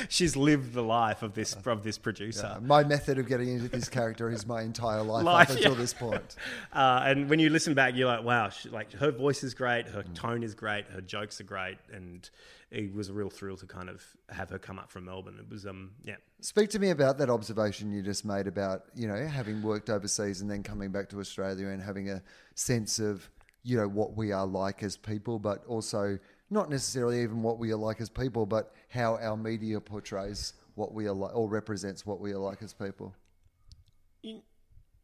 she's 0.07 0.36
lived 0.36 0.74
the 0.74 0.84
life 0.84 1.24
of 1.24 1.34
this 1.34 1.55
of 1.66 1.84
this 1.84 1.97
producer. 1.97 2.51
Yeah, 2.53 2.66
my 2.66 2.84
method 2.84 3.18
of 3.18 3.28
getting 3.28 3.49
into 3.49 3.68
this 3.68 3.89
character 3.89 4.30
is 4.30 4.45
my 4.45 4.62
entire 4.62 5.01
life, 5.01 5.26
life 5.26 5.49
up 5.49 5.57
until 5.57 5.72
yeah. 5.74 5.78
this 5.78 5.93
point. 5.93 6.36
Uh, 6.72 7.01
and 7.05 7.30
when 7.30 7.39
you 7.39 7.49
listen 7.49 7.74
back, 7.74 7.95
you're 7.95 8.07
like, 8.07 8.24
wow, 8.24 8.49
she, 8.49 8.70
like 8.70 8.91
her 8.93 9.12
voice 9.12 9.43
is 9.43 9.53
great, 9.53 9.88
her 9.88 10.03
mm. 10.03 10.14
tone 10.14 10.43
is 10.43 10.53
great, 10.53 10.86
her 10.88 11.01
jokes 11.01 11.41
are 11.41 11.45
great, 11.45 11.78
and 11.91 12.30
it 12.70 12.93
was 12.93 13.10
a 13.10 13.14
real 13.14 13.30
thrill 13.30 13.57
to 13.57 13.66
kind 13.66 13.89
of 13.89 14.03
have 14.30 14.49
her 14.49 14.60
come 14.60 14.78
up 14.78 14.91
from 14.91 15.05
Melbourne. 15.05 15.38
It 15.39 15.49
was, 15.49 15.66
um, 15.66 15.91
yeah. 16.03 16.16
Speak 16.41 16.70
to 16.72 16.80
me 16.80 16.91
about 16.91 17.18
that 17.18 17.30
observation 17.30 17.91
you 17.91 18.01
just 18.01 18.24
made 18.24 18.47
about 18.47 18.84
you 18.93 19.07
know 19.07 19.26
having 19.26 19.62
worked 19.62 19.89
overseas 19.89 20.41
and 20.41 20.49
then 20.49 20.64
coming 20.64 20.91
back 20.91 21.10
to 21.10 21.20
Australia 21.20 21.68
and 21.68 21.82
having 21.82 22.10
a 22.10 22.22
sense 22.55 22.99
of 22.99 23.30
you 23.64 23.78
know 23.78 23.88
what 23.88 24.16
we 24.16 24.32
are 24.32 24.45
like 24.45 24.84
as 24.84 24.95
people, 24.95 25.39
but 25.39 25.66
also 25.66 26.20
not 26.49 26.69
necessarily 26.69 27.21
even 27.21 27.43
what 27.43 27.59
we 27.59 27.71
are 27.71 27.77
like 27.77 28.01
as 28.01 28.09
people, 28.09 28.45
but 28.45 28.73
how 28.89 29.17
our 29.17 29.37
media 29.37 29.79
portrays 29.79 30.53
what 30.75 30.93
we 30.93 31.07
are 31.07 31.13
like 31.13 31.35
or 31.35 31.47
represents 31.47 32.05
what 32.05 32.19
we 32.19 32.31
are 32.31 32.39
like 32.39 32.61
as 32.63 32.73
people. 32.73 33.13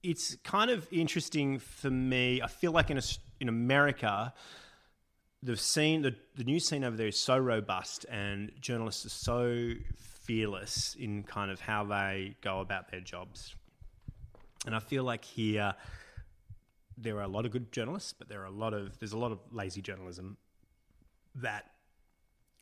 It's 0.03 0.35
kind 0.43 0.71
of 0.71 0.87
interesting 0.91 1.59
for 1.59 1.89
me. 1.89 2.41
I 2.41 2.47
feel 2.47 2.71
like 2.71 2.89
in 2.89 2.97
a, 2.97 3.01
in 3.39 3.49
America, 3.49 4.33
the 5.43 5.57
scene, 5.57 6.01
the, 6.01 6.15
the 6.35 6.43
news 6.43 6.67
scene 6.67 6.83
over 6.83 6.95
there 6.95 7.07
is 7.07 7.19
so 7.19 7.37
robust, 7.37 8.05
and 8.09 8.51
journalists 8.59 9.05
are 9.05 9.09
so 9.09 9.73
fearless 9.95 10.95
in 10.99 11.23
kind 11.23 11.51
of 11.51 11.59
how 11.59 11.83
they 11.83 12.35
go 12.41 12.59
about 12.59 12.89
their 12.89 12.99
jobs. 12.99 13.55
And 14.65 14.75
I 14.75 14.79
feel 14.79 15.03
like 15.03 15.23
here 15.23 15.75
there 16.97 17.17
are 17.17 17.23
a 17.23 17.27
lot 17.27 17.45
of 17.45 17.51
good 17.51 17.71
journalists, 17.71 18.13
but 18.17 18.29
there 18.29 18.41
are 18.41 18.45
a 18.45 18.51
lot 18.51 18.73
of 18.73 18.97
there's 18.99 19.13
a 19.13 19.17
lot 19.17 19.31
of 19.31 19.39
lazy 19.51 19.81
journalism 19.81 20.37
that 21.35 21.71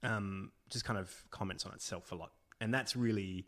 um, 0.04 0.52
just 0.70 0.86
kind 0.86 1.00
of 1.00 1.14
comments 1.32 1.66
on 1.66 1.74
itself 1.74 2.12
a 2.12 2.16
lot, 2.16 2.32
and 2.62 2.74
that's 2.74 2.96
really 2.96 3.48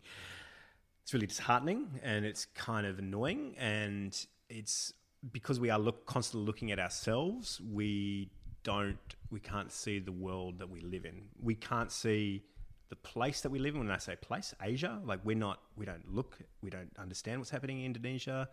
it's 1.04 1.14
really 1.14 1.28
disheartening 1.28 2.00
and 2.02 2.26
it's 2.26 2.46
kind 2.46 2.88
of 2.88 3.00
annoying, 3.00 3.56
and 3.58 4.26
it's 4.50 4.94
because 5.32 5.60
we 5.60 5.70
are 5.70 5.80
look, 5.80 6.06
constantly 6.06 6.46
looking 6.46 6.72
at 6.72 6.80
ourselves. 6.80 7.62
We 7.62 8.30
don't 8.64 8.98
we 9.30 9.40
can't 9.40 9.72
see 9.72 10.00
the 10.00 10.12
world 10.12 10.60
that 10.60 10.70
we 10.70 10.82
live 10.82 11.06
in. 11.06 11.22
We 11.42 11.56
can't 11.56 11.92
see 11.92 12.44
the 12.90 12.96
place 12.96 13.42
that 13.42 13.50
we 13.50 13.60
live 13.60 13.76
in. 13.76 13.82
When 13.82 13.92
I 13.92 13.98
say 13.98 14.16
place, 14.16 14.54
Asia, 14.62 15.00
like 15.06 15.20
we're 15.24 15.36
not, 15.36 15.60
we 15.76 15.86
don't 15.86 16.14
look, 16.14 16.38
we 16.62 16.70
don't 16.70 16.92
understand 17.00 17.40
what's 17.40 17.50
happening 17.50 17.80
in 17.80 17.86
Indonesia. 17.86 18.50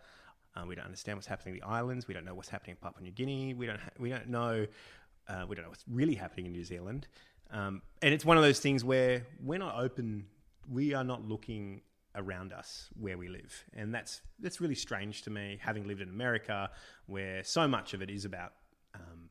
Uh, 0.55 0.65
we 0.67 0.75
don't 0.75 0.85
understand 0.85 1.17
what's 1.17 1.27
happening 1.27 1.55
in 1.55 1.61
the 1.61 1.67
islands. 1.67 2.07
We 2.07 2.13
don't 2.13 2.25
know 2.25 2.35
what's 2.35 2.49
happening 2.49 2.75
in 2.75 2.77
Papua 2.77 3.03
New 3.03 3.11
Guinea. 3.11 3.53
We 3.53 3.65
don't, 3.65 3.79
ha- 3.79 3.89
we 3.97 4.09
don't 4.09 4.29
know 4.29 4.67
uh, 5.27 5.45
we 5.47 5.55
don't 5.55 5.63
know 5.63 5.69
what's 5.69 5.85
really 5.87 6.15
happening 6.15 6.45
in 6.45 6.51
New 6.51 6.63
Zealand. 6.63 7.07
Um, 7.51 7.81
and 8.01 8.13
it's 8.13 8.25
one 8.25 8.37
of 8.37 8.43
those 8.43 8.59
things 8.59 8.83
where 8.83 9.25
we're 9.41 9.59
not 9.59 9.75
open, 9.77 10.25
we 10.69 10.93
are 10.93 11.03
not 11.03 11.27
looking 11.27 11.81
around 12.15 12.53
us 12.53 12.89
where 12.99 13.17
we 13.17 13.27
live. 13.27 13.63
And 13.73 13.93
that's, 13.93 14.21
that's 14.39 14.61
really 14.61 14.75
strange 14.75 15.23
to 15.23 15.29
me, 15.29 15.57
having 15.61 15.87
lived 15.87 16.01
in 16.01 16.09
America, 16.09 16.69
where 17.05 17.43
so 17.43 17.67
much 17.67 17.93
of 17.93 18.01
it 18.01 18.09
is 18.09 18.25
about, 18.25 18.53
um, 18.95 19.29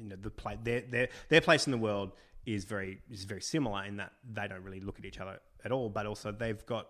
you 0.00 0.08
know, 0.08 0.16
the 0.20 0.30
play, 0.30 0.58
their, 0.62 0.82
their, 0.82 1.08
their 1.28 1.40
place 1.40 1.66
in 1.66 1.70
the 1.70 1.78
world 1.78 2.12
is 2.46 2.64
very, 2.64 3.00
is 3.10 3.24
very 3.24 3.40
similar 3.40 3.84
in 3.84 3.96
that 3.96 4.12
they 4.32 4.48
don't 4.48 4.62
really 4.62 4.80
look 4.80 4.98
at 4.98 5.04
each 5.04 5.20
other 5.20 5.38
at 5.64 5.70
all, 5.70 5.88
but 5.88 6.06
also 6.06 6.32
they've 6.32 6.64
got 6.66 6.88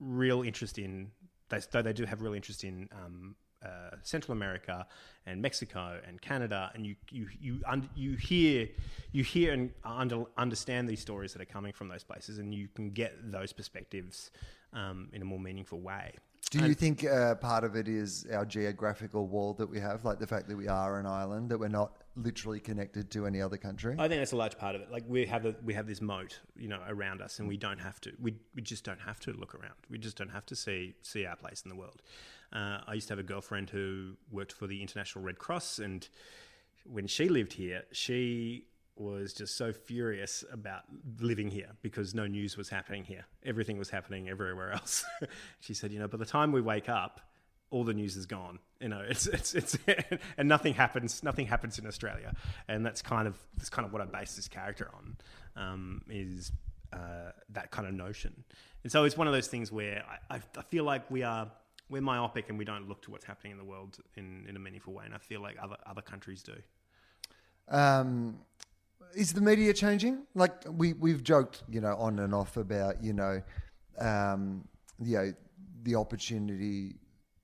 real 0.00 0.42
interest 0.42 0.78
in, 0.78 1.10
they, 1.48 1.60
though 1.70 1.82
they 1.82 1.92
do 1.92 2.04
have 2.04 2.20
real 2.20 2.34
interest 2.34 2.64
in 2.64 2.88
um, 2.92 3.34
uh, 3.64 3.96
Central 4.02 4.32
America 4.32 4.86
and 5.26 5.40
Mexico 5.40 6.00
and 6.06 6.20
Canada, 6.20 6.70
and 6.74 6.86
you 6.86 6.96
you 7.10 7.28
you 7.40 7.60
un- 7.66 7.88
you 7.94 8.16
hear 8.16 8.68
you 9.12 9.22
hear 9.22 9.52
and 9.52 9.70
under- 9.84 10.24
understand 10.36 10.88
these 10.88 11.00
stories 11.00 11.32
that 11.32 11.42
are 11.42 11.52
coming 11.52 11.72
from 11.72 11.88
those 11.88 12.04
places, 12.04 12.38
and 12.38 12.54
you 12.54 12.68
can 12.74 12.90
get 12.90 13.12
those 13.30 13.52
perspectives 13.52 14.30
um, 14.72 15.08
in 15.12 15.22
a 15.22 15.24
more 15.24 15.40
meaningful 15.40 15.80
way. 15.80 16.14
Do 16.50 16.66
you 16.66 16.74
think 16.74 17.04
uh, 17.04 17.36
part 17.36 17.64
of 17.64 17.76
it 17.76 17.88
is 17.88 18.26
our 18.30 18.44
geographical 18.44 19.26
wall 19.26 19.54
that 19.54 19.66
we 19.66 19.80
have, 19.80 20.04
like 20.04 20.18
the 20.18 20.26
fact 20.26 20.48
that 20.48 20.56
we 20.56 20.68
are 20.68 20.98
an 20.98 21.06
island, 21.06 21.50
that 21.50 21.58
we're 21.58 21.68
not 21.68 22.02
literally 22.14 22.60
connected 22.60 23.10
to 23.12 23.26
any 23.26 23.40
other 23.40 23.56
country? 23.56 23.94
I 23.98 24.06
think 24.08 24.20
that's 24.20 24.32
a 24.32 24.36
large 24.36 24.58
part 24.58 24.74
of 24.74 24.82
it. 24.82 24.90
Like 24.90 25.04
we 25.08 25.24
have 25.26 25.46
a, 25.46 25.54
we 25.64 25.72
have 25.72 25.86
this 25.86 26.02
moat, 26.02 26.40
you 26.56 26.68
know, 26.68 26.80
around 26.88 27.22
us, 27.22 27.38
and 27.38 27.48
we 27.48 27.56
don't 27.56 27.78
have 27.78 28.00
to. 28.02 28.12
We 28.20 28.34
we 28.54 28.60
just 28.60 28.84
don't 28.84 29.00
have 29.00 29.18
to 29.20 29.32
look 29.32 29.54
around. 29.54 29.76
We 29.88 29.96
just 29.96 30.16
don't 30.18 30.30
have 30.30 30.44
to 30.46 30.56
see 30.56 30.94
see 31.00 31.24
our 31.24 31.36
place 31.36 31.62
in 31.62 31.70
the 31.70 31.76
world. 31.76 32.02
Uh, 32.52 32.78
I 32.86 32.94
used 32.94 33.08
to 33.08 33.12
have 33.12 33.18
a 33.18 33.24
girlfriend 33.24 33.70
who 33.70 34.16
worked 34.30 34.52
for 34.52 34.66
the 34.66 34.80
International 34.80 35.24
Red 35.24 35.38
Cross, 35.38 35.78
and 35.78 36.06
when 36.84 37.06
she 37.06 37.28
lived 37.28 37.52
here, 37.52 37.84
she 37.92 38.66
was 38.96 39.32
just 39.32 39.56
so 39.56 39.72
furious 39.72 40.44
about 40.52 40.82
living 41.20 41.48
here 41.48 41.70
because 41.80 42.14
no 42.14 42.26
news 42.26 42.56
was 42.56 42.68
happening 42.68 43.04
here. 43.04 43.24
Everything 43.44 43.78
was 43.78 43.90
happening 43.90 44.28
everywhere 44.28 44.72
else. 44.72 45.04
she 45.60 45.74
said, 45.74 45.92
you 45.92 45.98
know, 45.98 46.08
by 46.08 46.18
the 46.18 46.26
time 46.26 46.52
we 46.52 46.60
wake 46.60 46.88
up, 46.88 47.20
all 47.70 47.84
the 47.84 47.94
news 47.94 48.16
is 48.16 48.26
gone. 48.26 48.58
You 48.80 48.88
know, 48.88 49.02
it's 49.08 49.26
it's 49.26 49.54
it's 49.54 49.78
and 50.36 50.48
nothing 50.48 50.74
happens. 50.74 51.22
Nothing 51.22 51.46
happens 51.46 51.78
in 51.78 51.86
Australia, 51.86 52.34
and 52.68 52.84
that's 52.84 53.00
kind 53.00 53.26
of 53.26 53.38
that's 53.56 53.70
kind 53.70 53.86
of 53.86 53.92
what 53.92 54.02
I 54.02 54.04
base 54.04 54.36
this 54.36 54.46
character 54.46 54.90
on. 54.94 55.16
Um, 55.56 56.02
is 56.08 56.52
uh, 56.92 57.32
that 57.50 57.70
kind 57.70 57.88
of 57.88 57.94
notion, 57.94 58.44
and 58.82 58.92
so 58.92 59.04
it's 59.04 59.16
one 59.16 59.26
of 59.26 59.32
those 59.32 59.48
things 59.48 59.72
where 59.72 60.04
I, 60.30 60.36
I 60.36 60.62
feel 60.62 60.84
like 60.84 61.10
we 61.10 61.22
are 61.22 61.50
we're 61.92 62.00
myopic 62.00 62.48
and 62.48 62.58
we 62.58 62.64
don't 62.64 62.88
look 62.88 63.02
to 63.02 63.10
what's 63.10 63.24
happening 63.24 63.52
in 63.52 63.58
the 63.58 63.64
world 63.64 63.98
in, 64.16 64.46
in 64.48 64.56
a 64.56 64.58
meaningful 64.58 64.94
way. 64.94 65.04
And 65.04 65.14
I 65.14 65.18
feel 65.18 65.40
like 65.40 65.56
other 65.62 65.76
other 65.86 66.00
countries 66.00 66.42
do. 66.42 66.54
Um, 67.68 68.38
is 69.14 69.32
the 69.32 69.40
media 69.40 69.72
changing? 69.74 70.24
Like 70.34 70.64
we 70.68 70.94
we've 70.94 71.22
joked, 71.22 71.62
you 71.68 71.80
know, 71.80 71.94
on 71.96 72.18
and 72.18 72.34
off 72.34 72.56
about 72.56 73.02
you 73.02 73.12
know, 73.12 73.42
um, 74.00 74.66
you 74.98 75.16
know, 75.18 75.32
the 75.82 75.94
opportunity 75.94 76.96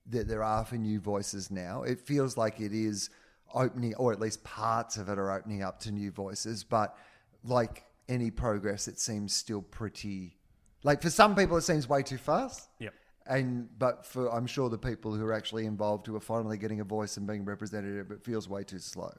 that 0.07 0.27
there 0.27 0.43
are 0.43 0.65
for 0.65 0.75
new 0.75 0.99
voices 0.99 1.51
now. 1.51 1.83
It 1.83 1.99
feels 2.01 2.35
like 2.35 2.59
it 2.59 2.73
is 2.73 3.11
opening, 3.53 3.93
or 3.95 4.11
at 4.11 4.19
least 4.19 4.43
parts 4.43 4.97
of 4.97 5.07
it 5.09 5.19
are 5.19 5.31
opening 5.31 5.61
up 5.61 5.79
to 5.81 5.91
new 5.91 6.11
voices. 6.11 6.63
But 6.63 6.97
like 7.43 7.85
any 8.07 8.31
progress, 8.31 8.87
it 8.87 8.99
seems 8.99 9.33
still 9.33 9.61
pretty. 9.61 10.37
Like 10.83 11.01
for 11.01 11.09
some 11.09 11.35
people, 11.35 11.57
it 11.57 11.61
seems 11.61 11.87
way 11.87 12.01
too 12.01 12.17
fast. 12.17 12.69
Yep. 12.79 12.93
And 13.29 13.69
but 13.77 14.05
for 14.05 14.33
I'm 14.33 14.47
sure 14.47 14.69
the 14.69 14.77
people 14.77 15.13
who 15.13 15.23
are 15.25 15.33
actually 15.33 15.65
involved 15.65 16.07
who 16.07 16.15
are 16.15 16.21
finally 16.21 16.57
getting 16.57 16.79
a 16.79 16.83
voice 16.83 17.15
and 17.15 17.27
being 17.27 17.45
representative, 17.45 18.11
it 18.11 18.23
feels 18.23 18.49
way 18.49 18.63
too 18.63 18.79
slow. 18.79 19.13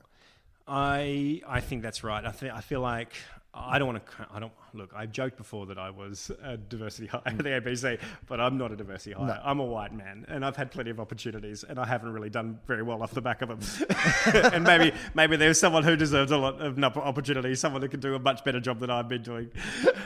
I 0.66 1.40
I 1.46 1.61
think 1.61 1.82
that's 1.82 2.02
right. 2.04 2.24
I 2.24 2.32
think 2.32 2.52
I 2.52 2.61
feel 2.61 2.80
like 2.80 3.14
I 3.52 3.78
don't 3.80 3.88
want 3.88 4.06
to. 4.06 4.26
I 4.32 4.38
don't 4.38 4.52
look. 4.74 4.92
I 4.94 5.06
joked 5.06 5.36
before 5.36 5.66
that 5.66 5.78
I 5.78 5.90
was 5.90 6.30
a 6.42 6.56
diversity 6.56 7.08
hire 7.08 7.22
at 7.26 7.38
the 7.38 7.44
ABC, 7.44 7.98
but 8.28 8.40
I'm 8.40 8.56
not 8.56 8.70
a 8.70 8.76
diversity 8.76 9.12
hire. 9.12 9.26
No. 9.26 9.40
I'm 9.44 9.58
a 9.58 9.64
white 9.64 9.92
man, 9.92 10.24
and 10.28 10.44
I've 10.44 10.54
had 10.54 10.70
plenty 10.70 10.90
of 10.90 11.00
opportunities, 11.00 11.64
and 11.64 11.78
I 11.78 11.84
haven't 11.84 12.12
really 12.12 12.30
done 12.30 12.61
very 12.66 12.82
well 12.82 13.02
off 13.02 13.12
the 13.12 13.20
back 13.20 13.42
of 13.42 13.48
them. 13.48 13.86
and 14.52 14.62
maybe 14.62 14.92
maybe 15.14 15.36
there's 15.36 15.58
someone 15.58 15.82
who 15.82 15.96
deserves 15.96 16.30
a 16.30 16.36
lot 16.36 16.61
of 16.61 16.78
opportunity, 16.96 17.56
someone 17.56 17.82
who 17.82 17.88
can 17.88 17.98
do 17.98 18.14
a 18.14 18.20
much 18.20 18.44
better 18.44 18.61
job 18.61 18.78
than 18.78 18.90
I've 18.90 19.08
been 19.08 19.22
doing. 19.22 19.50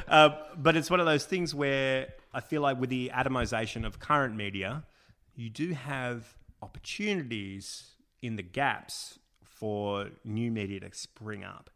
Uh, 0.09 0.31
but 0.57 0.77
it's 0.77 0.91
one 0.91 1.01
of 1.01 1.07
those 1.07 1.27
things 1.27 1.55
where 1.55 2.15
I 2.35 2.41
feel 2.41 2.63
like 2.63 2.81
with 2.81 2.91
the 2.91 3.13
atomization 3.15 3.87
of 3.87 4.01
current 4.01 4.35
media, 4.35 4.85
you 5.37 5.49
do 5.49 5.73
have 5.73 6.37
opportunities 6.63 7.95
in 8.23 8.37
the 8.37 8.43
gaps 8.43 9.19
for 9.43 10.09
new 10.25 10.51
media 10.51 10.81
to 10.81 10.93
spring 10.93 11.45
up. 11.45 11.71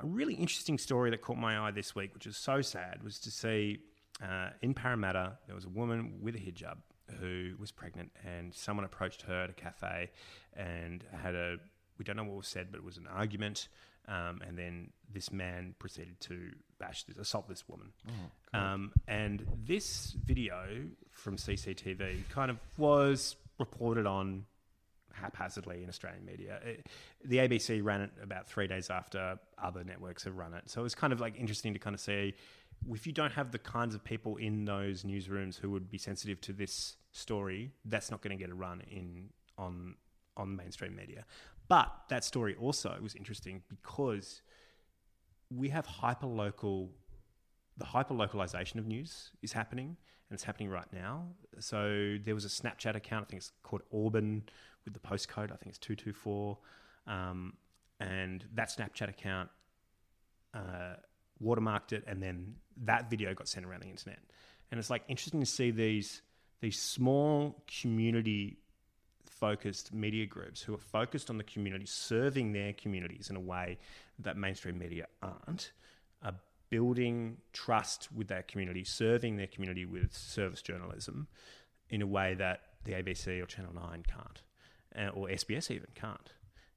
A 0.00 0.06
really 0.06 0.34
interesting 0.34 0.78
story 0.78 1.10
that 1.10 1.22
caught 1.22 1.38
my 1.38 1.58
eye 1.58 1.72
this 1.72 1.94
week, 1.94 2.14
which 2.14 2.26
is 2.26 2.36
so 2.36 2.62
sad, 2.62 3.02
was 3.02 3.18
to 3.20 3.30
see 3.30 3.78
uh, 4.22 4.50
in 4.62 4.74
Parramatta 4.74 5.38
there 5.46 5.54
was 5.54 5.64
a 5.64 5.68
woman 5.68 6.18
with 6.20 6.36
a 6.36 6.38
hijab 6.38 6.76
who 7.20 7.54
was 7.58 7.72
pregnant, 7.72 8.10
and 8.24 8.54
someone 8.54 8.84
approached 8.84 9.22
her 9.22 9.42
at 9.44 9.50
a 9.50 9.52
cafe 9.52 10.10
and 10.54 11.04
had 11.22 11.34
a 11.34 11.56
we 11.98 12.04
don't 12.04 12.16
know 12.16 12.24
what 12.24 12.36
was 12.36 12.48
said, 12.48 12.68
but 12.70 12.78
it 12.78 12.84
was 12.84 12.98
an 12.98 13.06
argument. 13.06 13.68
Um, 14.08 14.40
and 14.46 14.56
then 14.56 14.90
this 15.12 15.32
man 15.32 15.74
proceeded 15.78 16.20
to 16.20 16.50
bash 16.78 17.04
this, 17.04 17.16
assault 17.16 17.48
this 17.48 17.68
woman. 17.68 17.92
um, 18.52 18.92
and 19.08 19.44
this 19.64 20.14
video 20.24 20.64
from 21.10 21.36
CCTV 21.36 22.28
kind 22.28 22.50
of 22.50 22.58
was 22.76 23.36
reported 23.58 24.06
on 24.06 24.44
haphazardly 25.12 25.82
in 25.82 25.88
Australian 25.88 26.24
media. 26.24 26.60
It, 26.64 26.86
the 27.24 27.38
ABC 27.38 27.82
ran 27.82 28.02
it 28.02 28.10
about 28.22 28.48
three 28.48 28.66
days 28.66 28.90
after 28.90 29.38
other 29.62 29.82
networks 29.82 30.24
have 30.24 30.36
run 30.36 30.54
it. 30.54 30.68
So 30.70 30.80
it 30.80 30.84
was 30.84 30.94
kind 30.94 31.12
of 31.12 31.20
like 31.20 31.38
interesting 31.38 31.72
to 31.72 31.78
kind 31.78 31.94
of 31.94 32.00
see 32.00 32.34
if 32.92 33.06
you 33.06 33.12
don't 33.12 33.32
have 33.32 33.52
the 33.52 33.58
kinds 33.58 33.94
of 33.94 34.04
people 34.04 34.36
in 34.36 34.64
those 34.64 35.02
newsrooms 35.02 35.58
who 35.58 35.70
would 35.70 35.90
be 35.90 35.98
sensitive 35.98 36.40
to 36.42 36.52
this 36.52 36.96
story, 37.12 37.72
that's 37.84 38.10
not 38.10 38.20
going 38.20 38.36
to 38.36 38.42
get 38.42 38.50
a 38.50 38.54
run 38.54 38.82
in 38.90 39.30
on 39.58 39.94
on 40.36 40.54
mainstream 40.54 40.94
media. 40.94 41.24
But 41.68 41.92
that 42.08 42.24
story 42.24 42.54
also 42.54 42.96
was 43.02 43.14
interesting 43.14 43.62
because 43.68 44.42
we 45.50 45.68
have 45.70 45.86
hyperlocal, 45.86 46.90
the 47.76 47.84
hyper 47.84 48.14
localization 48.14 48.78
of 48.78 48.86
news 48.86 49.30
is 49.42 49.52
happening 49.52 49.96
and 50.28 50.34
it's 50.34 50.44
happening 50.44 50.68
right 50.68 50.90
now. 50.92 51.26
So 51.58 52.18
there 52.24 52.34
was 52.34 52.44
a 52.44 52.48
Snapchat 52.48 52.94
account, 52.94 53.26
I 53.26 53.30
think 53.30 53.40
it's 53.40 53.52
called 53.62 53.82
Auburn 53.92 54.44
with 54.84 54.94
the 54.94 55.00
postcode, 55.00 55.52
I 55.52 55.56
think 55.56 55.68
it's 55.68 55.78
224. 55.78 56.58
Um, 57.06 57.54
and 58.00 58.44
that 58.54 58.68
Snapchat 58.68 59.08
account 59.08 59.50
uh, 60.54 60.94
watermarked 61.42 61.92
it, 61.92 62.04
and 62.06 62.22
then 62.22 62.54
that 62.84 63.10
video 63.10 63.34
got 63.34 63.48
sent 63.48 63.66
around 63.66 63.82
the 63.82 63.88
internet. 63.88 64.18
And 64.70 64.78
it's 64.78 64.90
like 64.90 65.02
interesting 65.08 65.40
to 65.40 65.46
see 65.46 65.70
these 65.70 66.22
these 66.60 66.80
small 66.80 67.62
community 67.80 68.56
focused 69.38 69.92
media 69.92 70.26
groups 70.26 70.62
who 70.62 70.74
are 70.74 70.78
focused 70.78 71.30
on 71.30 71.38
the 71.38 71.44
community, 71.44 71.86
serving 71.86 72.52
their 72.52 72.72
communities 72.72 73.30
in 73.30 73.36
a 73.36 73.40
way 73.40 73.78
that 74.18 74.36
mainstream 74.36 74.78
media 74.78 75.06
aren't, 75.22 75.72
are 76.22 76.34
building 76.70 77.36
trust 77.52 78.10
with 78.12 78.28
their 78.28 78.42
community, 78.42 78.84
serving 78.84 79.36
their 79.36 79.46
community 79.46 79.84
with 79.84 80.12
service 80.14 80.62
journalism 80.62 81.28
in 81.90 82.02
a 82.02 82.06
way 82.06 82.34
that 82.34 82.60
the 82.84 82.92
ABC 82.92 83.42
or 83.42 83.46
Channel 83.46 83.72
9 83.74 84.04
can't, 84.08 85.14
or 85.14 85.28
SBS 85.28 85.70
even 85.70 85.88
can't. 85.94 86.32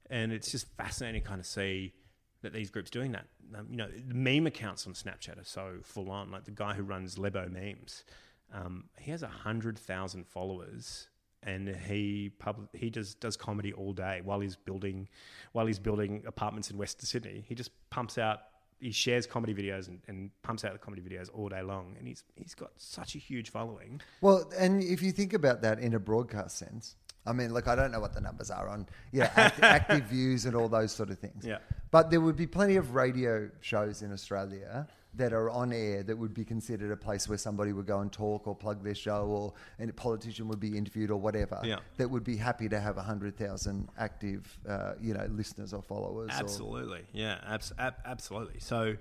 And 0.08 0.32
it's 0.32 0.50
just 0.50 0.66
fascinating 0.76 1.22
kind 1.22 1.40
of 1.40 1.46
see 1.46 1.94
that 2.42 2.52
these 2.52 2.70
groups 2.70 2.90
doing 2.90 3.12
that. 3.12 3.26
Um, 3.54 3.66
you 3.70 3.76
know, 3.76 3.88
the 3.88 4.14
meme 4.14 4.46
accounts 4.46 4.86
on 4.86 4.94
Snapchat 4.94 5.40
are 5.40 5.44
so 5.44 5.78
full 5.82 6.10
on. 6.10 6.30
Like 6.30 6.44
the 6.44 6.50
guy 6.50 6.74
who 6.74 6.82
runs 6.82 7.18
Lebo 7.18 7.48
Memes, 7.48 8.04
um, 8.52 8.84
he 8.98 9.10
has 9.10 9.22
a 9.22 9.28
hundred 9.28 9.78
thousand 9.78 10.26
followers, 10.26 11.08
and 11.42 11.68
he 11.68 12.30
pub- 12.38 12.68
he 12.74 12.90
just 12.90 13.20
does 13.20 13.36
comedy 13.36 13.72
all 13.72 13.92
day 13.92 14.20
while 14.22 14.40
he's 14.40 14.56
building 14.56 15.08
while 15.52 15.66
he's 15.66 15.78
building 15.78 16.22
apartments 16.26 16.70
in 16.70 16.78
Western 16.78 17.06
Sydney. 17.06 17.44
He 17.48 17.54
just 17.54 17.70
pumps 17.90 18.18
out. 18.18 18.40
He 18.78 18.92
shares 18.92 19.26
comedy 19.26 19.52
videos 19.52 19.88
and, 19.88 20.00
and 20.08 20.30
pumps 20.42 20.64
out 20.64 20.72
the 20.72 20.78
comedy 20.78 21.02
videos 21.02 21.28
all 21.34 21.48
day 21.48 21.62
long, 21.62 21.96
and 21.98 22.08
he's 22.08 22.24
he's 22.36 22.54
got 22.54 22.70
such 22.76 23.14
a 23.14 23.18
huge 23.18 23.50
following. 23.50 24.00
Well, 24.20 24.50
and 24.58 24.82
if 24.82 25.02
you 25.02 25.12
think 25.12 25.32
about 25.32 25.62
that 25.62 25.78
in 25.78 25.94
a 25.94 25.98
broadcast 25.98 26.56
sense, 26.58 26.96
I 27.26 27.32
mean, 27.32 27.52
look, 27.52 27.68
I 27.68 27.74
don't 27.74 27.92
know 27.92 28.00
what 28.00 28.14
the 28.14 28.20
numbers 28.20 28.50
are 28.50 28.68
on, 28.68 28.86
yeah, 29.12 29.30
act, 29.36 29.60
active 29.62 30.04
views 30.04 30.46
and 30.46 30.54
all 30.56 30.68
those 30.68 30.92
sort 30.92 31.10
of 31.10 31.18
things. 31.18 31.44
Yeah. 31.44 31.58
But 31.90 32.10
there 32.10 32.20
would 32.20 32.36
be 32.36 32.46
plenty 32.46 32.76
of 32.76 32.94
radio 32.94 33.50
shows 33.60 34.02
in 34.02 34.12
Australia 34.12 34.86
that 35.14 35.32
are 35.32 35.50
on 35.50 35.72
air 35.72 36.02
that 36.04 36.16
would 36.16 36.32
be 36.32 36.44
considered 36.44 36.92
a 36.92 36.96
place 36.96 37.28
where 37.28 37.36
somebody 37.38 37.72
would 37.72 37.86
go 37.86 37.98
and 38.00 38.12
talk 38.12 38.46
or 38.46 38.54
plug 38.54 38.84
their 38.84 38.94
show 38.94 39.26
or 39.26 39.52
a 39.80 39.92
politician 39.92 40.46
would 40.48 40.60
be 40.60 40.76
interviewed 40.78 41.10
or 41.10 41.16
whatever. 41.20 41.60
Yeah. 41.64 41.78
That 41.96 42.08
would 42.10 42.22
be 42.24 42.36
happy 42.36 42.68
to 42.68 42.78
have 42.78 42.96
100,000 42.96 43.88
active, 43.98 44.58
uh, 44.68 44.92
you 45.00 45.12
know, 45.14 45.26
listeners 45.30 45.72
or 45.74 45.82
followers. 45.82 46.30
or- 46.30 46.34
Absolutely, 46.34 47.02
yeah, 47.12 47.38
abs- 47.46 47.72
ab- 47.78 48.00
absolutely. 48.04 48.60
So, 48.60 48.96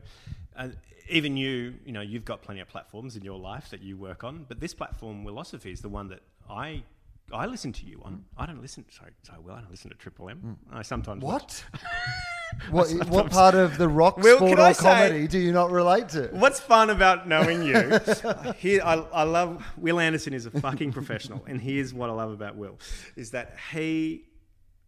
uh, 0.56 0.70
even 1.10 1.38
you, 1.38 1.76
you 1.86 1.92
know, 1.92 2.02
you've 2.02 2.26
got 2.26 2.42
plenty 2.42 2.60
of 2.62 2.68
platforms 2.68 3.16
in 3.16 3.24
your 3.24 3.38
life 3.40 3.70
that 3.70 3.82
you 3.84 3.96
work 3.98 4.24
on, 4.24 4.46
but 4.48 4.60
this 4.60 4.74
platform, 4.74 5.24
Wilosophy, 5.24 5.72
is 5.72 5.82
the 5.82 5.90
one 5.90 6.08
that 6.10 6.22
I 6.50 6.84
I 7.32 7.46
listen 7.46 7.72
to 7.74 7.86
you 7.86 8.02
on. 8.04 8.26
I 8.36 8.48
don't 8.48 8.60
listen. 8.60 8.86
Sorry, 8.90 9.12
sorry, 9.22 9.40
Wil. 9.42 9.54
I 9.54 9.62
don't 9.62 9.70
listen 9.70 9.92
to 9.92 9.96
Triple 9.96 10.30
M. 10.32 10.58
I 10.72 10.82
sometimes 10.82 11.24
What? 11.24 11.64
what, 12.70 12.90
what 13.08 13.32
part 13.32 13.56
of 13.56 13.78
the 13.78 13.88
rock 13.88 14.18
Wil, 14.18 14.38
sport 14.38 14.60
or 14.60 14.62
I 14.62 14.72
say- 14.72 14.84
comedy 14.84 15.28
do 15.28 15.40
you 15.40 15.52
not 15.52 15.72
relate 15.72 16.10
to? 16.10 16.30
What's 16.32 16.60
fun 16.60 16.90
about 16.90 17.28
knowing 17.28 17.64
you? 17.64 18.00
here, 18.58 18.82
I, 18.84 18.96
I 19.14 19.24
love 19.24 19.64
Wil 19.78 20.00
Anderson 20.00 20.34
is 20.34 20.46
a 20.46 20.52
fucking 20.52 20.92
professional, 20.92 21.44
and 21.48 21.62
here's 21.62 21.94
what 21.94 22.10
I 22.10 22.14
love 22.14 22.32
about 22.32 22.56
Wil 22.56 22.80
is 23.16 23.32
that 23.32 23.56
he 23.72 24.26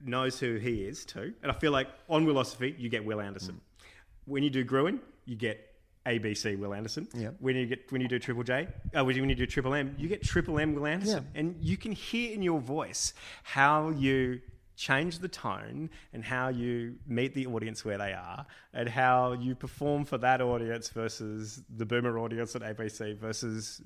knows 0.03 0.39
who 0.39 0.55
he 0.55 0.83
is 0.83 1.05
too. 1.05 1.33
And 1.43 1.51
I 1.51 1.55
feel 1.55 1.71
like 1.71 1.87
on 2.09 2.25
Wilosophy, 2.25 2.77
you 2.79 2.89
get 2.89 3.05
Wil 3.05 3.21
Anderson. 3.21 3.61
When 4.25 4.43
you 4.43 4.49
do 4.49 4.63
Gruen, 4.63 4.99
you 5.25 5.35
get 5.35 5.67
ABC 6.05 6.57
Wil 6.57 6.73
Anderson. 6.73 7.07
Yep. 7.13 7.35
When 7.39 7.55
you 7.55 7.65
get 7.67 7.91
when 7.91 8.01
you 8.01 8.07
do 8.07 8.17
Triple 8.19 8.43
J, 8.43 8.67
uh, 8.97 9.03
when 9.03 9.15
you 9.15 9.21
when 9.21 9.29
you 9.29 9.35
do 9.35 9.45
Triple 9.45 9.73
M, 9.73 9.95
you 9.97 10.07
get 10.07 10.23
Triple 10.23 10.59
M 10.59 10.73
Wil 10.73 10.87
Anderson, 10.87 11.27
and 11.35 11.55
you 11.59 11.77
can 11.77 11.91
hear 11.91 12.33
in 12.33 12.41
your 12.41 12.59
voice 12.59 13.13
how 13.43 13.89
you 13.89 14.41
change 14.81 15.19
the 15.19 15.27
tone 15.27 15.89
and 16.11 16.23
how 16.23 16.49
you 16.49 16.95
meet 17.05 17.35
the 17.35 17.45
audience 17.45 17.85
where 17.85 17.99
they 17.99 18.13
are 18.13 18.45
and 18.73 18.89
how 18.89 19.33
you 19.33 19.53
perform 19.53 20.03
for 20.03 20.17
that 20.17 20.41
audience 20.41 20.89
versus 20.89 21.61
the 21.77 21.85
boomer 21.85 22.17
audience 22.17 22.55
at 22.55 22.63
ABC 22.63 23.15
versus 23.15 23.81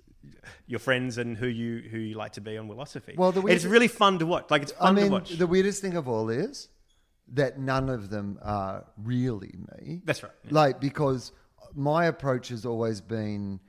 your 0.67 0.79
friends 0.79 1.17
and 1.17 1.35
who 1.35 1.47
you 1.47 1.89
who 1.91 1.97
you 1.97 2.15
like 2.15 2.31
to 2.31 2.41
be 2.41 2.57
on 2.57 2.69
Wilosophy. 2.69 3.17
Well, 3.17 3.33
the 3.33 3.45
it's 3.47 3.65
really 3.65 3.89
fun 3.89 4.19
to 4.19 4.25
watch. 4.25 4.45
Like 4.49 4.61
it's 4.61 4.73
I 4.79 4.85
fun 4.85 4.95
mean, 4.95 5.05
to 5.05 5.11
watch. 5.11 5.29
the 5.31 5.47
weirdest 5.47 5.81
thing 5.81 5.97
of 5.97 6.07
all 6.07 6.29
is 6.29 6.69
that 7.33 7.59
none 7.59 7.89
of 7.89 8.09
them 8.09 8.39
are 8.41 8.85
really 8.97 9.55
me. 9.77 10.01
That's 10.05 10.23
right. 10.23 10.31
Like, 10.49 10.79
because 10.79 11.31
my 11.73 12.05
approach 12.05 12.49
has 12.49 12.65
always 12.65 13.01
been 13.01 13.59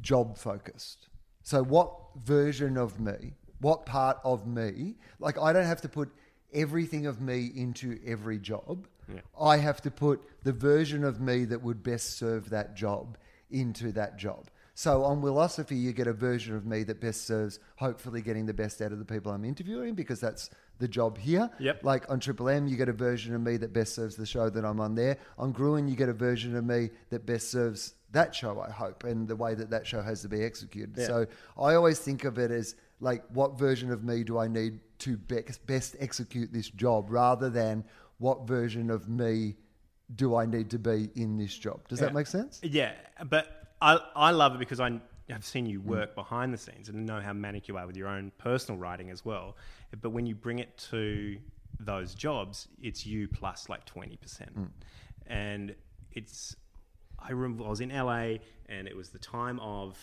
job 0.00 0.38
focused. 0.38 1.08
So, 1.42 1.62
what 1.64 1.92
version 2.24 2.76
of 2.76 3.00
me, 3.00 3.34
what 3.62 3.86
part 3.86 4.18
of 4.24 4.46
me, 4.46 4.96
like, 5.18 5.38
I 5.38 5.52
don't 5.52 5.64
have 5.64 5.80
to 5.80 5.88
put 5.88 6.12
everything 6.52 7.06
of 7.06 7.20
me 7.20 7.50
into 7.54 7.98
every 8.06 8.38
job. 8.38 8.86
Yeah. 9.08 9.20
I 9.40 9.56
have 9.56 9.80
to 9.82 9.90
put 9.90 10.22
the 10.42 10.52
version 10.52 11.04
of 11.04 11.20
me 11.20 11.44
that 11.46 11.62
would 11.62 11.82
best 11.82 12.18
serve 12.18 12.50
that 12.50 12.76
job 12.76 13.16
into 13.50 13.92
that 13.92 14.18
job. 14.18 14.48
So 14.74 15.04
on 15.04 15.20
Wilosophy, 15.20 15.80
you 15.80 15.92
get 15.92 16.06
a 16.06 16.12
version 16.12 16.56
of 16.56 16.64
me 16.64 16.82
that 16.84 17.00
best 17.00 17.26
serves 17.26 17.58
hopefully 17.76 18.22
getting 18.22 18.46
the 18.46 18.54
best 18.54 18.80
out 18.80 18.90
of 18.90 18.98
the 18.98 19.04
people 19.04 19.30
I'm 19.30 19.44
interviewing 19.44 19.94
because 19.94 20.18
that's 20.18 20.48
the 20.78 20.88
job 20.88 21.18
here. 21.18 21.50
Yep. 21.58 21.84
Like 21.84 22.10
on 22.10 22.20
Triple 22.20 22.48
M, 22.48 22.66
you 22.66 22.76
get 22.76 22.88
a 22.88 22.92
version 22.92 23.34
of 23.34 23.42
me 23.42 23.58
that 23.58 23.72
best 23.72 23.94
serves 23.94 24.16
the 24.16 24.26
show 24.26 24.48
that 24.48 24.64
I'm 24.64 24.80
on 24.80 24.94
there. 24.94 25.18
On 25.38 25.52
Gruen, 25.52 25.88
you 25.88 25.96
get 25.96 26.08
a 26.08 26.14
version 26.14 26.56
of 26.56 26.64
me 26.64 26.90
that 27.10 27.26
best 27.26 27.50
serves 27.50 27.94
that 28.12 28.34
show, 28.34 28.60
I 28.60 28.70
hope, 28.70 29.04
and 29.04 29.28
the 29.28 29.36
way 29.36 29.54
that 29.54 29.70
that 29.70 29.86
show 29.86 30.02
has 30.02 30.22
to 30.22 30.28
be 30.28 30.42
executed. 30.42 30.94
Yeah. 30.96 31.06
So 31.06 31.26
I 31.58 31.74
always 31.74 31.98
think 31.98 32.24
of 32.24 32.38
it 32.38 32.50
as 32.50 32.74
like, 33.02 33.24
what 33.32 33.58
version 33.58 33.90
of 33.90 34.02
me 34.04 34.22
do 34.24 34.38
I 34.38 34.46
need 34.48 34.80
to 35.00 35.16
be- 35.16 35.42
best 35.66 35.96
execute 35.98 36.52
this 36.52 36.68
job 36.70 37.10
rather 37.10 37.50
than 37.50 37.84
what 38.18 38.46
version 38.46 38.88
of 38.90 39.08
me 39.08 39.56
do 40.14 40.36
I 40.36 40.46
need 40.46 40.70
to 40.70 40.78
be 40.78 41.10
in 41.16 41.36
this 41.36 41.56
job? 41.56 41.86
Does 41.88 41.98
that 41.98 42.14
make 42.14 42.26
sense? 42.28 42.60
Yeah, 42.62 42.92
but 43.28 43.74
I 43.80 43.98
I 44.14 44.30
love 44.30 44.54
it 44.54 44.58
because 44.58 44.78
I 44.80 45.00
have 45.28 45.44
seen 45.44 45.66
Mm. 45.66 45.70
you 45.70 45.80
work 45.80 46.14
behind 46.14 46.52
the 46.54 46.58
scenes 46.58 46.88
and 46.88 47.04
know 47.06 47.20
how 47.20 47.32
manic 47.32 47.66
you 47.68 47.76
are 47.78 47.86
with 47.86 47.96
your 47.96 48.08
own 48.08 48.30
personal 48.38 48.78
writing 48.78 49.10
as 49.10 49.24
well. 49.24 49.56
But 50.00 50.10
when 50.10 50.26
you 50.26 50.34
bring 50.34 50.58
it 50.60 50.76
to 50.90 51.38
those 51.80 52.14
jobs, 52.14 52.68
it's 52.80 53.04
you 53.06 53.26
plus 53.28 53.68
like 53.68 53.84
twenty 53.86 54.16
percent, 54.16 54.54
Mm. 54.56 54.70
and 55.26 55.74
it's. 56.12 56.54
I 57.18 57.30
remember 57.30 57.64
I 57.64 57.68
was 57.70 57.80
in 57.80 57.90
LA, 57.90 58.38
and 58.68 58.86
it 58.86 58.96
was 58.96 59.08
the 59.10 59.18
time 59.18 59.58
of 59.60 59.96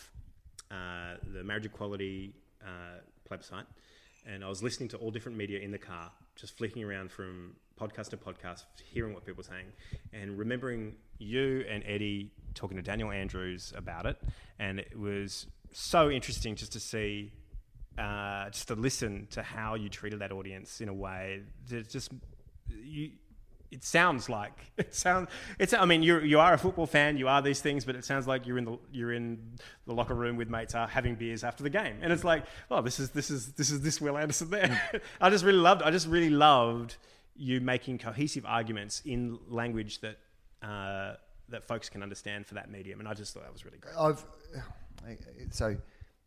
uh, 0.72 1.16
the 1.34 1.44
marriage 1.44 1.66
equality 1.66 2.34
uh, 2.64 3.00
plebiscite, 3.26 3.66
and 4.26 4.44
I 4.44 4.50
was 4.50 4.62
listening 4.62 4.90
to 4.90 4.98
all 4.98 5.12
different 5.12 5.38
media 5.38 5.60
in 5.60 5.72
the 5.72 5.78
car, 5.78 6.12
just 6.36 6.58
flicking 6.58 6.84
around 6.84 7.12
from 7.12 7.56
podcast 7.80 8.10
to 8.10 8.18
podcast, 8.18 8.64
hearing 8.84 9.14
what 9.14 9.26
people 9.26 9.38
were 9.38 9.44
saying, 9.44 9.68
and 10.14 10.38
remembering 10.38 10.96
you 11.18 11.66
and 11.70 11.84
Eddie 11.86 12.32
talking 12.54 12.78
to 12.78 12.84
Daniel 12.84 13.12
Andrews 13.12 13.74
about 13.76 14.06
it, 14.06 14.18
and 14.60 14.80
it 14.80 14.98
was 14.98 15.48
so 15.72 16.10
interesting 16.10 16.56
just 16.56 16.74
to 16.74 16.80
see, 16.80 17.32
uh, 17.98 18.50
just 18.50 18.68
to 18.68 18.76
listen 18.76 19.28
to 19.32 19.44
how 19.44 19.76
you 19.76 19.90
treated 19.90 20.20
that 20.20 20.32
audience 20.32 20.82
in 20.82 20.90
a 20.90 20.94
way 20.94 21.42
that 21.70 21.90
just 21.90 22.12
you. 22.70 23.12
It 23.72 23.84
sounds 23.84 24.30
like 24.30 24.72
it 24.78 24.96
sounds. 24.96 25.30
It's. 25.60 25.74
I 25.74 25.86
mean, 25.86 26.04
you 26.04 26.20
you 26.20 26.40
are 26.40 26.54
a 26.54 26.58
football 26.58 26.88
fan. 26.88 27.18
You 27.18 27.28
are 27.28 27.42
these 27.42 27.62
things, 27.62 27.86
but 27.86 27.96
it 27.96 28.04
sounds 28.06 28.28
like 28.28 28.48
you're 28.48 28.58
in 28.58 28.66
the 28.66 28.78
you're 28.92 29.14
in 29.14 29.40
the 29.86 29.94
locker 29.94 30.16
room 30.16 30.38
with 30.38 30.50
mates, 30.50 30.76
uh, 30.76 30.88
having 30.88 31.16
beers 31.16 31.44
after 31.44 31.64
the 31.64 31.70
game, 31.70 31.98
and 32.02 32.12
it's 32.12 32.24
like, 32.24 32.46
oh, 32.72 32.82
this 32.82 33.00
is 33.00 33.12
this 33.12 33.30
is 33.30 33.54
this 33.54 33.70
is 33.70 33.82
this 33.82 34.02
Wil 34.02 34.18
Anderson 34.18 34.50
there. 34.50 35.02
I 35.22 35.30
just 35.30 35.46
really 35.46 35.60
loved. 35.60 35.84
I 35.84 35.92
just 35.92 36.08
really 36.08 36.30
loved 36.30 36.96
you 37.36 37.62
making 37.62 38.00
cohesive 38.00 38.46
arguments 38.46 39.02
in 39.06 39.40
language 39.48 40.02
that 40.02 40.18
uh, 40.62 41.14
that 41.50 41.64
folks 41.64 41.90
can 41.90 42.04
understand 42.04 42.48
for 42.48 42.56
that 42.56 42.72
medium, 42.72 43.00
and 43.00 43.08
I 43.08 43.14
just 43.14 43.34
thought 43.34 43.44
that 43.44 43.54
was 43.54 43.66
really 43.66 43.78
great. 43.78 43.96
I've 43.98 44.26
so 45.52 45.76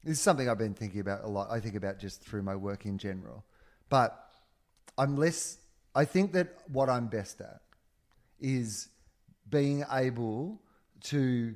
this 0.05 0.19
is 0.19 0.21
something 0.21 0.49
I've 0.49 0.59
been 0.59 0.75
thinking 0.75 1.01
about 1.01 1.25
a 1.25 1.29
lot. 1.29 1.51
I 1.51 1.61
think 1.61 1.75
about 1.75 1.99
just 1.99 2.23
through 2.23 2.43
my 2.43 2.57
work 2.57 2.87
in 2.87 2.99
general, 2.99 3.45
but 3.89 4.29
I'm 4.99 5.17
less. 5.17 5.59
I 5.95 6.05
think 6.05 6.33
that 6.33 6.49
what 6.69 6.89
I'm 6.89 7.07
best 7.07 7.41
at 7.41 7.61
is 8.41 8.89
being 9.49 9.85
able 9.91 10.61
to, 11.05 11.55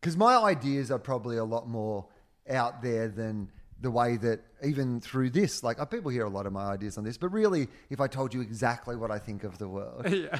because 0.00 0.16
my 0.16 0.36
ideas 0.36 0.90
are 0.90 0.98
probably 0.98 1.36
a 1.36 1.44
lot 1.44 1.68
more 1.68 2.06
out 2.48 2.82
there 2.82 3.08
than 3.08 3.50
the 3.80 3.90
way 3.90 4.16
that 4.16 4.40
even 4.64 5.00
through 5.00 5.30
this, 5.30 5.62
like 5.62 5.78
uh, 5.78 5.84
people 5.84 6.10
hear 6.10 6.24
a 6.24 6.30
lot 6.30 6.46
of 6.46 6.52
my 6.52 6.64
ideas 6.64 6.96
on 6.96 7.04
this, 7.04 7.18
but 7.18 7.28
really, 7.28 7.68
if 7.90 8.00
I 8.00 8.06
told 8.06 8.32
you 8.32 8.40
exactly 8.40 8.96
what 8.96 9.10
I 9.10 9.18
think 9.18 9.44
of 9.44 9.58
the 9.58 9.68
world, 9.68 10.08
yeah. 10.10 10.38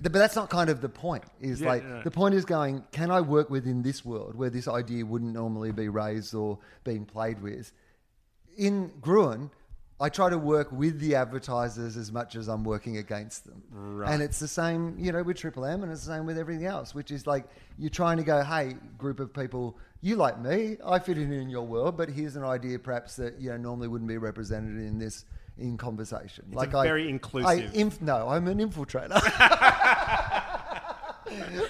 but 0.00 0.12
that's 0.12 0.36
not 0.36 0.50
kind 0.50 0.68
of 0.68 0.80
the 0.80 0.88
point. 0.88 1.24
Is 1.40 1.60
Yeah, 1.60 1.68
like 1.68 1.82
yeah. 1.82 2.02
the 2.02 2.10
point 2.10 2.34
is 2.34 2.44
going. 2.44 2.84
Can 2.92 3.10
I 3.10 3.20
work 3.20 3.50
within 3.50 3.82
this 3.82 4.04
world 4.04 4.34
where 4.34 4.50
this 4.50 4.68
idea 4.68 5.06
wouldn't 5.06 5.32
normally 5.32 5.72
be 5.72 5.88
raised 5.88 6.34
or 6.34 6.58
being 6.84 7.04
played 7.04 7.40
with? 7.40 7.72
In 8.56 8.92
Gruen, 9.00 9.50
I 10.02 10.08
try 10.08 10.28
to 10.30 10.36
work 10.38 10.72
with 10.72 10.98
the 10.98 11.14
advertisers 11.14 11.96
as 11.96 12.10
much 12.10 12.34
as 12.34 12.48
I'm 12.48 12.64
working 12.64 12.96
against 12.96 13.44
them. 13.46 13.62
Right. 13.70 14.12
And 14.12 14.20
it's 14.20 14.40
the 14.40 14.48
same, 14.48 14.96
you 14.98 15.12
know, 15.12 15.22
with 15.22 15.36
Triple 15.38 15.64
M, 15.64 15.82
and 15.84 15.92
it's 15.92 16.04
the 16.04 16.12
same 16.12 16.26
with 16.26 16.36
everything 16.38 16.66
else. 16.66 16.92
Which 16.94 17.10
is 17.12 17.26
like 17.26 17.44
you're 17.78 17.88
trying 17.88 18.16
to 18.16 18.24
go, 18.24 18.42
hey, 18.42 18.74
group 18.98 19.20
of 19.20 19.32
people, 19.32 19.78
you 20.00 20.16
like 20.16 20.40
me, 20.40 20.76
I 20.84 20.98
fit 20.98 21.18
in 21.18 21.32
in 21.32 21.48
your 21.48 21.62
world, 21.64 21.96
but 21.96 22.08
here's 22.08 22.34
an 22.34 22.42
idea 22.42 22.78
perhaps 22.80 23.14
that 23.16 23.40
you 23.40 23.50
know 23.50 23.56
normally 23.56 23.86
wouldn't 23.88 24.08
be 24.08 24.18
represented 24.18 24.76
in 24.84 24.98
this 24.98 25.24
in 25.56 25.76
conversation. 25.76 26.46
It's 26.48 26.56
like 26.56 26.74
a 26.74 26.78
I- 26.78 26.84
very 26.84 27.06
I 27.06 27.10
inclusive- 27.10 27.74
inf- 27.74 28.02
no, 28.02 28.28
I'm 28.28 28.48
an 28.48 28.58
infiltrator. 28.58 29.20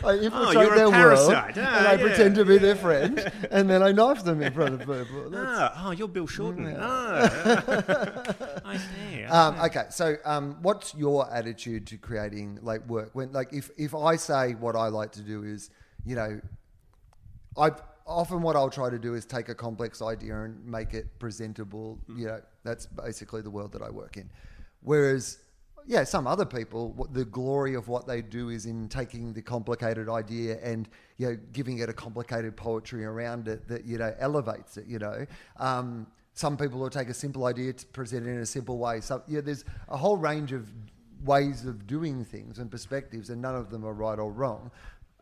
I 0.05 0.13
infiltrate 0.15 0.69
Oh, 0.73 0.77
their 0.77 0.91
world, 0.91 1.33
Ah, 1.35 1.47
and 1.49 1.59
I 1.59 1.93
yeah, 1.95 1.97
pretend 2.01 2.35
to 2.37 2.45
be 2.45 2.59
their 2.59 2.77
friend, 2.77 3.31
and 3.51 3.69
then 3.71 3.83
I 3.83 3.93
knife 3.93 4.25
them 4.25 4.43
in 4.43 4.53
front 4.53 4.75
of 4.75 4.81
people. 4.81 5.31
That's- 5.31 5.49
Ah, 5.75 5.85
oh, 5.87 5.91
you're 5.93 6.09
Bill 6.09 6.27
Shorten. 6.27 6.75
Ah. 6.79 7.23
I 8.65 8.77
see. 8.77 9.25
I 9.31 9.49
Um, 9.49 9.61
okay, 9.67 9.85
so 9.91 10.17
um, 10.25 10.57
what's 10.63 10.95
your 10.95 11.33
attitude 11.33 11.87
to 11.89 11.97
creating 11.99 12.59
like 12.63 12.87
work? 12.89 13.11
When 13.15 13.33
like 13.33 13.53
if 13.53 13.71
if 13.77 13.95
I 13.95 14.17
say 14.17 14.53
what 14.55 14.77
I 14.77 14.89
like 14.89 15.13
to 15.13 15.23
do 15.23 15.43
is, 15.45 15.71
you 16.05 16.17
know, 16.17 16.41
I 17.57 17.71
often 18.07 18.43
what 18.43 18.57
I'll 18.57 18.71
try 18.71 18.91
to 18.91 18.99
do 18.99 19.15
is 19.15 19.25
take 19.25 19.49
a 19.49 19.55
complex 19.55 20.03
idea 20.03 20.43
and 20.43 20.65
make 20.67 20.95
it 20.95 21.19
presentable. 21.19 21.99
You 22.09 22.27
know, 22.27 22.41
that's 22.65 22.87
basically 22.87 23.43
the 23.43 23.51
world 23.51 23.73
that 23.73 23.83
I 23.83 23.91
work 23.91 24.17
in. 24.17 24.29
Whereas, 24.81 25.39
yeah, 25.87 26.05
some 26.05 26.27
other 26.27 26.45
people, 26.45 26.93
what 26.93 27.13
the 27.13 27.25
glory 27.25 27.75
of 27.75 27.89
what 27.89 28.07
they 28.07 28.23
do 28.23 28.49
is 28.49 28.67
in 28.67 28.89
taking 28.89 29.33
the 29.33 29.43
complicated 29.43 30.09
idea 30.09 30.59
and 30.63 30.89
you 31.19 31.29
know 31.29 31.39
giving 31.53 31.79
it 31.79 31.89
a 31.89 31.93
complicated 31.93 32.57
poetry 32.57 33.05
around 33.05 33.49
it 33.49 33.69
that 33.69 33.85
you 33.85 33.99
know 33.99 34.15
elevates 34.19 34.77
it. 34.77 34.87
You 34.87 34.99
know. 34.99 35.27
Um, 35.59 36.07
some 36.35 36.57
people 36.57 36.81
will 36.81 36.91
take 36.91 37.09
a 37.09 37.15
simple 37.15 37.45
idea 37.45 37.73
to 37.75 37.87
present 37.87 38.27
it 38.27 38.31
in 38.31 38.39
a 38.39 38.47
simple 38.47 38.79
way. 38.79 39.01
So 39.01 39.23
yeah, 39.29 39.41
there's 39.41 39.65
a 39.89 39.97
whole 39.97 40.17
range 40.17 40.53
of 40.53 40.71
ways 41.25 41.65
of 41.67 41.87
doing 41.87 42.25
things 42.25 42.59
and 42.59 42.71
perspectives, 42.71 43.31
and 43.31 43.41
none 43.41 43.55
of 43.55 43.71
them 43.71 43.85
are 43.85 43.93
right 43.93 44.19
or 44.19 44.33
wrong. 44.33 44.71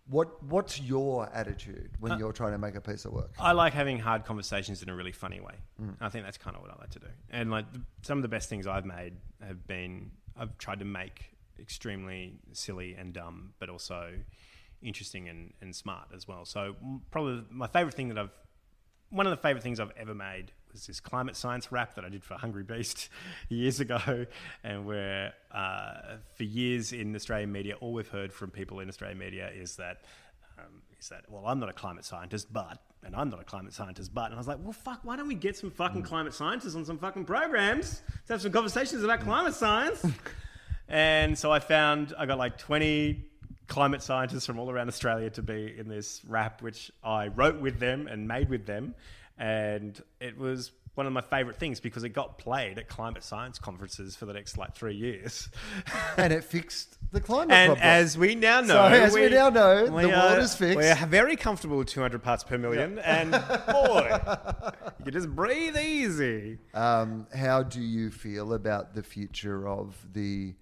What 0.08 0.42
What's 0.42 0.80
your 0.80 1.28
attitude 1.32 1.90
when 2.00 2.18
you're 2.18 2.32
trying 2.32 2.52
to 2.52 2.58
make 2.58 2.74
a 2.74 2.80
piece 2.80 3.04
of 3.04 3.12
work? 3.12 3.32
I 3.38 3.52
like 3.52 3.72
having 3.72 3.98
hard 3.98 4.24
conversations 4.24 4.82
in 4.82 4.88
a 4.88 4.94
really 4.94 5.12
funny 5.12 5.40
way. 5.40 5.54
Mm. 5.80 5.96
I 6.00 6.08
think 6.08 6.24
that's 6.24 6.38
kind 6.38 6.56
of 6.56 6.62
what 6.62 6.72
I 6.72 6.78
like 6.80 6.90
to 6.90 6.98
do. 6.98 7.06
And 7.30 7.50
like 7.50 7.70
th- 7.72 7.84
some 8.02 8.18
of 8.18 8.22
the 8.22 8.28
best 8.28 8.48
things 8.48 8.66
I've 8.66 8.86
made 8.86 9.14
have 9.40 9.66
been 9.68 10.10
I've 10.40 10.58
tried 10.58 10.80
to 10.80 10.84
make 10.84 11.36
extremely 11.58 12.40
silly 12.52 12.94
and 12.94 13.12
dumb, 13.12 13.52
but 13.60 13.68
also 13.68 14.14
interesting 14.82 15.28
and, 15.28 15.52
and 15.60 15.76
smart 15.76 16.08
as 16.14 16.26
well. 16.26 16.44
So 16.44 16.74
probably 17.10 17.44
my 17.50 17.66
favorite 17.68 17.94
thing 17.94 18.08
that 18.08 18.18
I've 18.18 18.30
one 19.10 19.26
of 19.26 19.30
the 19.30 19.36
favorite 19.36 19.62
things 19.62 19.80
I've 19.80 19.92
ever 19.96 20.14
made 20.14 20.52
was 20.72 20.86
this 20.86 21.00
climate 21.00 21.34
science 21.36 21.72
rap 21.72 21.96
that 21.96 22.04
I 22.04 22.08
did 22.08 22.22
for 22.22 22.34
Hungry 22.34 22.62
Beast 22.62 23.08
years 23.48 23.80
ago, 23.80 24.26
and 24.62 24.86
where 24.86 25.34
uh, 25.50 26.16
for 26.36 26.44
years 26.44 26.92
in 26.92 27.14
Australian 27.14 27.50
media, 27.50 27.74
all 27.80 27.92
we've 27.92 28.08
heard 28.08 28.32
from 28.32 28.50
people 28.50 28.78
in 28.80 28.88
Australian 28.88 29.18
media 29.18 29.50
is 29.50 29.76
that 29.76 30.02
is 31.00 31.08
that 31.08 31.24
well, 31.28 31.44
I'm 31.46 31.58
not 31.58 31.68
a 31.68 31.72
climate 31.72 32.04
scientist, 32.04 32.52
but 32.52 32.78
and 33.02 33.16
I'm 33.16 33.30
not 33.30 33.40
a 33.40 33.44
climate 33.44 33.72
scientist, 33.72 34.12
but 34.14 34.26
and 34.26 34.34
I 34.34 34.38
was 34.38 34.46
like, 34.46 34.58
well, 34.62 34.72
fuck, 34.72 35.00
why 35.02 35.16
don't 35.16 35.28
we 35.28 35.34
get 35.34 35.56
some 35.56 35.70
fucking 35.70 36.02
hmm. 36.02 36.06
climate 36.06 36.34
scientists 36.34 36.74
on 36.74 36.84
some 36.84 36.98
fucking 36.98 37.24
programs 37.24 38.02
to 38.26 38.34
have 38.34 38.42
some 38.42 38.52
conversations 38.52 39.02
about 39.02 39.20
climate 39.20 39.54
science? 39.54 40.04
and 40.88 41.38
so 41.38 41.50
I 41.50 41.58
found 41.58 42.14
I 42.18 42.26
got 42.26 42.38
like 42.38 42.58
20 42.58 43.24
climate 43.66 44.02
scientists 44.02 44.46
from 44.46 44.58
all 44.58 44.70
around 44.70 44.88
Australia 44.88 45.30
to 45.30 45.42
be 45.42 45.74
in 45.78 45.88
this 45.88 46.20
rap, 46.26 46.60
which 46.60 46.90
I 47.02 47.28
wrote 47.28 47.60
with 47.60 47.78
them 47.78 48.06
and 48.06 48.28
made 48.28 48.50
with 48.50 48.66
them. 48.66 48.94
And 49.38 50.00
it 50.20 50.36
was 50.36 50.72
one 50.94 51.06
of 51.06 51.12
my 51.12 51.20
favorite 51.20 51.56
things 51.56 51.78
because 51.80 52.02
it 52.04 52.10
got 52.10 52.36
played 52.36 52.78
at 52.78 52.88
climate 52.88 53.22
science 53.22 53.58
conferences 53.58 54.16
for 54.16 54.26
the 54.26 54.32
next 54.32 54.58
like 54.58 54.74
three 54.74 54.94
years. 54.94 55.48
and 56.16 56.32
it 56.32 56.44
fixed 56.44 56.98
the 57.12 57.20
climate 57.20 57.52
and 57.52 57.68
problem. 57.70 57.86
as 57.88 58.18
we 58.18 58.34
now 58.34 58.60
know, 58.60 58.66
So 58.74 58.82
as 58.82 59.14
we 59.14 59.28
now 59.28 59.48
know, 59.50 59.86
the 59.86 59.92
we 59.92 60.06
world 60.06 60.14
are- 60.38 60.40
is 60.40 60.54
fixed. 60.54 60.76
We're 60.76 61.06
very 61.06 61.36
comfortable 61.36 61.78
with 61.78 61.86
200 61.88 62.22
parts 62.22 62.44
per 62.44 62.58
million. 62.58 62.98
And 62.98 63.30
boy, 63.70 64.18
you 64.98 65.04
can 65.04 65.12
just 65.12 65.28
breathe 65.30 65.76
easy. 65.78 66.58
um, 66.74 67.26
how 67.34 67.62
do 67.62 67.80
you 67.80 68.10
feel 68.10 68.52
about 68.54 68.94
the 68.94 69.02
future 69.02 69.68
of 69.68 69.96
the 70.12 70.54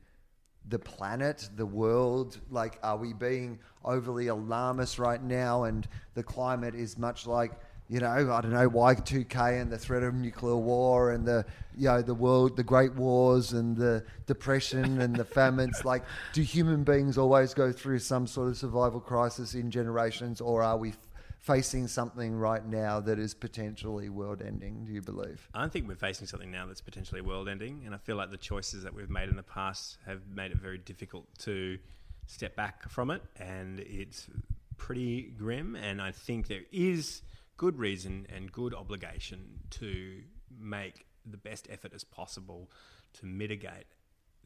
the 0.71 0.79
planet, 0.79 1.49
the 1.57 1.65
world? 1.65 2.39
Like, 2.51 2.79
are 2.83 2.99
we 2.99 3.15
being 3.15 3.59
overly 3.85 4.27
alarmist 4.27 4.99
right 4.99 5.23
now? 5.23 5.65
And 5.65 5.89
the 6.13 6.23
climate 6.23 6.75
is 6.75 6.99
much 6.99 7.27
like 7.27 7.53
you 7.89 8.01
know, 8.01 8.09
I 8.09 8.41
don't 8.43 8.53
know, 8.53 8.69
Y2K 8.69 9.61
and 9.61 9.73
the 9.73 9.79
threat 9.79 10.03
of 10.03 10.15
nuclear 10.15 10.57
war 10.57 11.13
and 11.13 11.25
the, 11.25 11.47
you 11.77 11.89
know, 11.89 12.03
the 12.03 12.15
world, 12.15 12.57
the 12.57 12.63
great 12.63 12.95
wars 12.95 13.53
and 13.53 13.77
the 13.77 14.05
depression 14.27 15.01
and 15.01 15.17
the 15.17 15.25
famines. 15.25 15.85
Like, 15.85 16.05
do 16.35 16.43
human 16.43 16.85
beings 16.85 17.17
always 17.17 17.55
go 17.55 17.73
through 17.73 18.01
some 18.01 18.27
sort 18.27 18.49
of 18.49 18.59
survival 18.59 19.01
crisis 19.01 19.55
in 19.55 19.71
generations 19.71 20.41
or 20.43 20.63
are 20.63 20.77
we 20.77 20.91
f- 20.91 20.99
facing 21.39 21.89
something 21.89 22.35
right 22.35 22.67
now 22.67 23.01
that 23.01 23.19
is 23.19 23.33
potentially 23.33 24.11
world 24.11 24.43
ending, 24.43 24.85
do 24.85 24.93
you 24.93 25.01
believe? 25.01 25.49
I 25.55 25.61
don't 25.61 25.73
think 25.73 25.89
we're 25.89 25.95
facing 25.95 26.27
something 26.27 26.51
now 26.51 26.67
that's 26.67 26.83
potentially 26.83 27.23
world 27.23 27.49
ending, 27.49 27.83
and 27.87 27.95
I 27.95 27.99
feel 27.99 28.17
like 28.17 28.31
the 28.31 28.37
choices 28.37 28.83
that 28.83 28.93
we've 28.93 29.09
made 29.09 29.31
in 29.31 29.37
the 29.37 29.43
past 29.43 29.97
have 30.05 30.21
made 30.29 30.51
it 30.51 30.59
very 30.59 30.77
difficult 30.77 31.27
to 31.39 31.79
step 32.27 32.55
back 32.55 32.91
from 32.91 33.11
it, 33.11 33.23
and 33.39 33.81
it's 33.81 34.29
pretty 34.77 35.33
grim. 35.39 35.75
And 35.75 36.03
I 36.03 36.13
think 36.13 36.49
there 36.49 36.65
is 36.71 37.23
good 37.59 37.79
reason 37.79 38.27
and 38.35 38.51
good 38.51 38.73
obligation 38.73 39.61
to 39.69 40.23
make 40.59 41.05
the 41.27 41.37
best 41.37 41.69
effort 41.71 41.93
as 41.93 42.05
possible 42.05 42.71
to 43.13 43.27
mitigate 43.27 43.85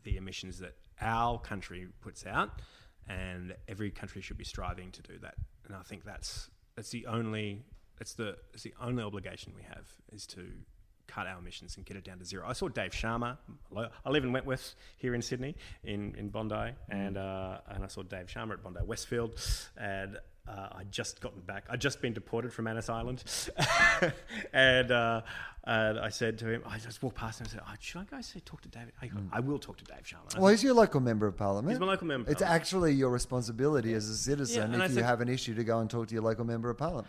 the 0.03 0.17
emissions 0.17 0.59
that 0.59 0.75
our 1.01 1.39
country 1.39 1.87
puts 2.01 2.27
out, 2.27 2.61
and 3.09 3.55
every 3.69 3.91
country 3.91 4.21
should 4.21 4.39
be 4.39 4.45
striving 4.45 4.91
to 4.91 5.03
do 5.03 5.19
that. 5.21 5.35
And 5.67 5.77
I 5.77 5.83
think 5.83 6.05
that's 6.05 6.51
that's 6.75 6.91
the 6.91 7.07
only 7.07 7.65
that's 7.99 8.15
the 8.15 8.37
it's 8.53 8.65
the 8.65 8.75
only 8.81 9.05
obligation 9.05 9.53
we 9.55 9.63
have 9.63 9.87
is 10.13 10.27
to 10.29 10.49
cut 11.07 11.27
our 11.27 11.39
emissions 11.39 11.77
and 11.77 11.85
get 11.85 11.97
it 11.97 12.05
down 12.05 12.19
to 12.19 12.25
zero. 12.25 12.45
I 12.47 12.53
saw 12.53 12.69
Dave 12.69 12.93
Sharma. 12.93 13.37
I 13.77 14.11
live 14.11 14.25
in 14.25 14.33
Wentworth 14.33 14.75
here 14.99 15.15
in 15.15 15.23
Sydney, 15.23 15.57
in, 15.85 16.15
in 16.17 16.29
Bondi, 16.29 16.73
and 16.89 17.17
uh, 17.17 17.59
and 17.69 17.85
I 17.85 17.87
saw 17.89 18.03
Dave 18.03 18.27
Sharma 18.27 18.53
at 18.53 18.63
Bondi 18.63 18.81
Westfield, 18.85 19.39
and 19.77 20.19
uh, 20.49 20.69
I'd 20.73 20.91
just 20.91 21.21
gotten 21.21 21.41
back. 21.41 21.65
I'd 21.71 21.81
just 21.81 22.03
been 22.03 22.13
deported 22.13 22.53
from 22.53 22.65
Manus 22.65 22.89
Island, 22.89 23.23
and, 24.53 24.91
uh, 24.91 25.23
and 25.65 26.01
I 26.01 26.09
said 26.09 26.39
to 26.39 26.49
him, 26.49 26.63
I 26.67 26.79
just 26.79 27.03
walked 27.03 27.17
past 27.17 27.41
him 27.41 27.45
and 27.45 27.53
said, 27.53 27.61
oh, 27.65 27.75
"Should 27.79 28.01
I 28.01 28.05
go 28.05 28.21
say 28.21 28.41
talk 28.45 28.61
to 28.63 28.69
David? 28.69 28.93
I, 29.01 29.11
I 29.33 29.41
will 29.41 29.59
talk 29.59 29.77
to 29.79 29.85
Dave 29.85 30.03
Sharma." 30.03 30.39
Well, 30.39 30.51
he's 30.51 30.65
your 30.65 30.75
local 30.75 31.01
member 31.01 31.27
of 31.27 31.37
parliament. 31.37 31.71
He's 31.71 31.81
my 31.81 31.87
local 31.87 32.07
member 32.09 32.31
It's 32.31 32.43
actually 32.43 32.93
your 32.93 33.11
responsibility 33.11 33.95
as 33.95 34.09
a 34.09 34.13
Yeah, 34.13 34.17
citizen 34.17 34.81
I 34.81 34.87
if 34.87 34.97
you 34.97 35.03
have 35.05 35.21
an 35.21 35.29
issue 35.29 35.55
to 35.55 35.65
go 35.65 35.79
and 35.79 35.89
talk 35.89 36.09
to 36.09 36.15
your 36.15 36.25
local 36.25 36.45
member 36.45 36.71
of 36.71 36.79
parliament. 36.79 37.09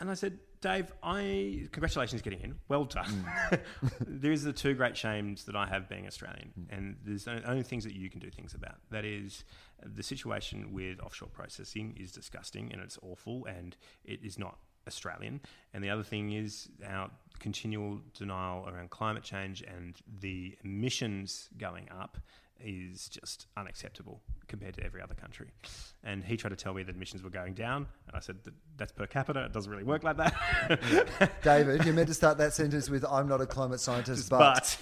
And 0.00 0.10
I 0.10 0.14
said, 0.14 0.38
Dave, 0.64 0.90
I 1.02 1.68
congratulations 1.72 2.22
getting 2.22 2.40
in. 2.40 2.54
Well 2.68 2.86
done. 2.86 3.26
Mm. 3.50 3.60
There's 4.06 4.44
the 4.44 4.52
two 4.54 4.72
great 4.72 4.96
shames 4.96 5.44
that 5.44 5.54
I 5.54 5.66
have 5.66 5.90
being 5.90 6.06
Australian, 6.06 6.52
mm. 6.58 6.74
and 6.74 6.96
there's 7.04 7.28
only 7.28 7.62
things 7.62 7.84
that 7.84 7.94
you 7.94 8.08
can 8.08 8.18
do 8.18 8.30
things 8.30 8.54
about. 8.54 8.76
That 8.90 9.04
is, 9.04 9.44
the 9.84 10.02
situation 10.02 10.72
with 10.72 11.00
offshore 11.00 11.28
processing 11.28 11.94
is 12.00 12.12
disgusting 12.12 12.72
and 12.72 12.80
it's 12.80 12.98
awful, 13.02 13.44
and 13.44 13.76
it 14.06 14.24
is 14.24 14.38
not 14.38 14.56
Australian. 14.86 15.42
And 15.74 15.84
the 15.84 15.90
other 15.90 16.02
thing 16.02 16.32
is 16.32 16.70
our 16.88 17.10
continual 17.40 18.00
denial 18.16 18.66
around 18.66 18.88
climate 18.88 19.22
change 19.22 19.62
and 19.62 19.94
the 20.20 20.56
emissions 20.64 21.50
going 21.58 21.90
up 21.90 22.16
is 22.64 23.08
just 23.08 23.46
unacceptable 23.56 24.22
compared 24.48 24.74
to 24.74 24.84
every 24.84 25.02
other 25.02 25.14
country. 25.14 25.48
And 26.02 26.24
he 26.24 26.36
tried 26.36 26.50
to 26.50 26.56
tell 26.56 26.74
me 26.74 26.82
that 26.82 26.94
emissions 26.94 27.22
were 27.22 27.30
going 27.30 27.54
down, 27.54 27.86
and 28.06 28.16
I 28.16 28.20
said 28.20 28.36
that 28.44 28.54
that's 28.76 28.92
per 28.92 29.06
capita. 29.06 29.44
It 29.44 29.52
doesn't 29.52 29.70
really 29.70 29.84
work 29.84 30.02
like 30.02 30.16
that. 30.16 31.38
David, 31.42 31.84
you 31.84 31.92
meant 31.92 32.08
to 32.08 32.14
start 32.14 32.38
that 32.38 32.52
sentence 32.52 32.90
with 32.90 33.04
"I'm 33.04 33.28
not 33.28 33.40
a 33.40 33.46
climate 33.46 33.80
scientist, 33.80 34.30
but." 34.30 34.76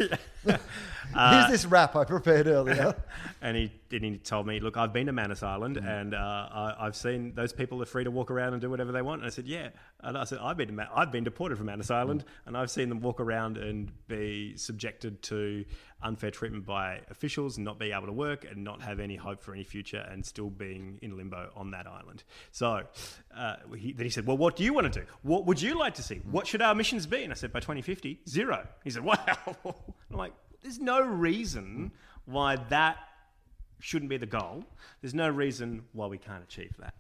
but 0.45 0.61
uh, 1.15 1.47
Here's 1.47 1.63
this 1.63 1.71
rap 1.71 1.97
I 1.97 2.05
prepared 2.05 2.47
earlier. 2.47 2.95
and 3.43 3.57
he 3.57 3.73
and 3.93 4.05
he 4.05 4.17
told 4.19 4.47
me, 4.47 4.61
look, 4.61 4.77
I've 4.77 4.93
been 4.93 5.07
to 5.07 5.13
Manus 5.13 5.43
Island, 5.43 5.77
Mm. 5.77 6.01
and 6.01 6.15
uh, 6.15 6.19
I, 6.19 6.77
I've 6.81 6.97
seen 6.97 7.35
those 7.35 7.53
people 7.53 7.83
are 7.83 7.87
free 7.87 8.05
to 8.05 8.11
walk 8.11 8.31
around 8.31 8.53
and 8.55 8.61
do 8.63 8.71
whatever 8.71 8.93
they 8.93 9.03
want. 9.03 9.21
And 9.23 9.27
I 9.27 9.31
said, 9.31 9.47
yeah. 9.47 9.71
And 10.01 10.17
I 10.19 10.25
said, 10.25 10.39
I've 10.41 10.57
been 10.57 10.79
I've 10.95 11.13
been 11.13 11.25
deported 11.25 11.57
from 11.59 11.67
Manus 11.67 11.91
Island, 11.91 12.25
Mm. 12.25 12.47
and 12.47 12.57
I've 12.57 12.71
seen 12.71 12.89
them 12.89 13.01
walk 13.01 13.21
around 13.21 13.57
and 13.59 13.91
be 14.09 14.57
subjected 14.57 15.23
to 15.25 15.65
unfair 16.03 16.31
treatment 16.33 16.67
by 16.67 17.01
officials, 17.11 17.57
and 17.59 17.65
not 17.65 17.79
being 17.79 17.93
able 17.93 18.07
to 18.07 18.13
work, 18.13 18.45
and 18.45 18.65
not 18.65 18.83
have 18.83 18.99
any 18.99 19.15
hope 19.15 19.41
for 19.41 19.53
any 19.55 19.63
future, 19.65 20.05
and 20.11 20.27
still 20.27 20.51
being 20.51 20.99
in 21.03 21.17
limbo 21.17 21.51
on 21.55 21.71
that 21.71 21.87
island. 21.87 22.25
So 22.51 22.83
uh, 23.37 23.57
he, 23.77 23.93
then 23.93 24.05
he 24.05 24.11
said, 24.11 24.27
well, 24.27 24.37
what 24.37 24.57
do 24.57 24.65
you 24.65 24.75
want 24.75 24.93
to 24.93 25.01
do? 25.01 25.07
What 25.23 25.47
would 25.47 25.63
you 25.63 25.79
like 25.79 25.95
to 25.95 26.03
see? 26.03 26.17
What 26.31 26.47
should 26.49 26.61
our 26.61 26.75
missions 26.75 27.07
be? 27.07 27.23
And 27.23 27.33
I 27.33 27.37
said, 27.37 27.53
by 27.53 27.61
2050, 27.61 28.21
zero. 28.29 28.67
He 28.83 28.91
said, 28.91 29.05
wow. 29.05 29.17
I'm 29.65 30.17
like, 30.17 30.33
there's 30.63 30.81
no 30.81 31.01
reason 31.01 31.93
why 32.25 32.57
that 32.71 32.97
shouldn't 33.83 34.09
be 34.09 34.17
the 34.17 34.27
goal. 34.27 34.65
There's 35.01 35.15
no 35.15 35.29
reason 35.29 35.83
why 35.93 36.07
we 36.07 36.17
can't 36.17 36.43
achieve 36.43 36.75
that. 36.79 36.95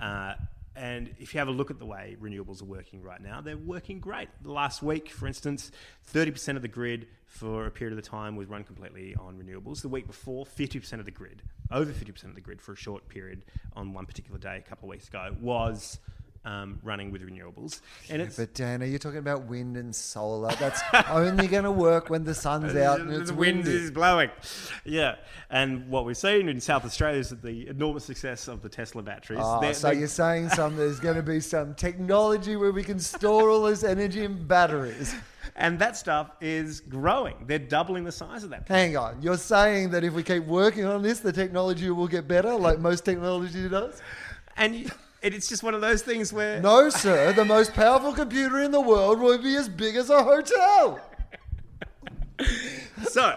Uh, 0.00 0.34
and 0.76 1.12
if 1.18 1.34
you 1.34 1.38
have 1.40 1.48
a 1.48 1.52
look 1.52 1.72
at 1.72 1.80
the 1.80 1.84
way 1.84 2.16
renewables 2.22 2.62
are 2.62 2.66
working 2.66 3.02
right 3.02 3.20
now, 3.20 3.40
they're 3.40 3.56
working 3.56 3.98
great. 3.98 4.28
Last 4.44 4.80
week, 4.80 5.10
for 5.10 5.26
instance, 5.26 5.72
30% 6.14 6.54
of 6.54 6.62
the 6.62 6.68
grid 6.68 7.08
for 7.26 7.66
a 7.66 7.70
period 7.70 7.98
of 7.98 8.02
the 8.02 8.08
time 8.08 8.36
was 8.36 8.46
run 8.46 8.62
completely 8.62 9.16
on 9.16 9.36
renewables. 9.36 9.82
The 9.82 9.88
week 9.88 10.06
before, 10.06 10.46
50% 10.46 11.00
of 11.00 11.04
the 11.04 11.10
grid, 11.10 11.42
over 11.72 11.90
50% 11.90 12.24
of 12.24 12.36
the 12.36 12.40
grid 12.40 12.62
for 12.62 12.72
a 12.72 12.76
short 12.76 13.08
period 13.08 13.44
on 13.74 13.92
one 13.92 14.06
particular 14.06 14.38
day 14.38 14.58
a 14.64 14.68
couple 14.68 14.86
of 14.86 14.90
weeks 14.90 15.08
ago, 15.08 15.34
was 15.40 15.98
um, 16.44 16.78
running 16.82 17.10
with 17.10 17.22
renewables. 17.22 17.80
And 18.08 18.22
it's 18.22 18.36
But 18.36 18.54
Dan, 18.54 18.82
are 18.82 18.86
you 18.86 18.98
talking 18.98 19.18
about 19.18 19.44
wind 19.44 19.76
and 19.76 19.94
solar? 19.94 20.50
That's 20.56 20.80
only 21.10 21.46
going 21.46 21.64
to 21.64 21.70
work 21.70 22.08
when 22.10 22.24
the 22.24 22.34
sun's 22.34 22.74
out 22.76 23.00
and 23.00 23.12
it's 23.12 23.30
the 23.30 23.36
wind 23.36 23.64
windy. 23.64 23.72
is 23.72 23.90
blowing. 23.90 24.30
Yeah, 24.84 25.16
and 25.50 25.88
what 25.90 26.04
we've 26.04 26.16
seen 26.16 26.48
in 26.48 26.60
South 26.60 26.84
Australia 26.84 27.20
is 27.20 27.30
that 27.30 27.42
the 27.42 27.68
enormous 27.68 28.04
success 28.04 28.48
of 28.48 28.62
the 28.62 28.68
Tesla 28.68 29.02
batteries. 29.02 29.40
Oh, 29.42 29.60
They're- 29.60 29.74
so 29.74 29.88
they're- 29.88 29.98
you're 29.98 30.08
saying 30.08 30.50
some 30.50 30.76
there's 30.76 31.00
going 31.00 31.16
to 31.16 31.22
be 31.22 31.40
some 31.40 31.74
technology 31.74 32.56
where 32.56 32.72
we 32.72 32.82
can 32.84 32.98
store 32.98 33.50
all 33.50 33.62
this 33.64 33.84
energy 33.84 34.24
in 34.24 34.46
batteries. 34.46 35.14
and 35.56 35.78
that 35.80 35.96
stuff 35.96 36.30
is 36.40 36.80
growing. 36.80 37.34
They're 37.46 37.58
doubling 37.58 38.04
the 38.04 38.12
size 38.12 38.44
of 38.44 38.50
that. 38.50 38.68
Hang 38.68 38.96
on, 38.96 39.20
you're 39.20 39.36
saying 39.38 39.90
that 39.90 40.04
if 40.04 40.12
we 40.14 40.22
keep 40.22 40.44
working 40.44 40.84
on 40.84 41.02
this, 41.02 41.18
the 41.20 41.32
technology 41.32 41.90
will 41.90 42.06
get 42.06 42.28
better, 42.28 42.54
like 42.54 42.78
most 42.78 43.04
technology 43.04 43.68
does? 43.68 44.00
And 44.56 44.76
you, 44.76 44.88
it- 45.22 45.34
it's 45.34 45.48
just 45.48 45.62
one 45.62 45.74
of 45.74 45.80
those 45.80 46.02
things 46.02 46.32
where 46.32 46.60
No, 46.60 46.90
sir. 46.90 47.32
The 47.32 47.44
most 47.44 47.74
powerful 47.74 48.12
computer 48.12 48.60
in 48.60 48.70
the 48.70 48.80
world 48.80 49.20
will 49.20 49.38
be 49.38 49.56
as 49.56 49.68
big 49.68 49.96
as 49.96 50.10
a 50.10 50.22
hotel. 50.22 51.00
so. 53.08 53.36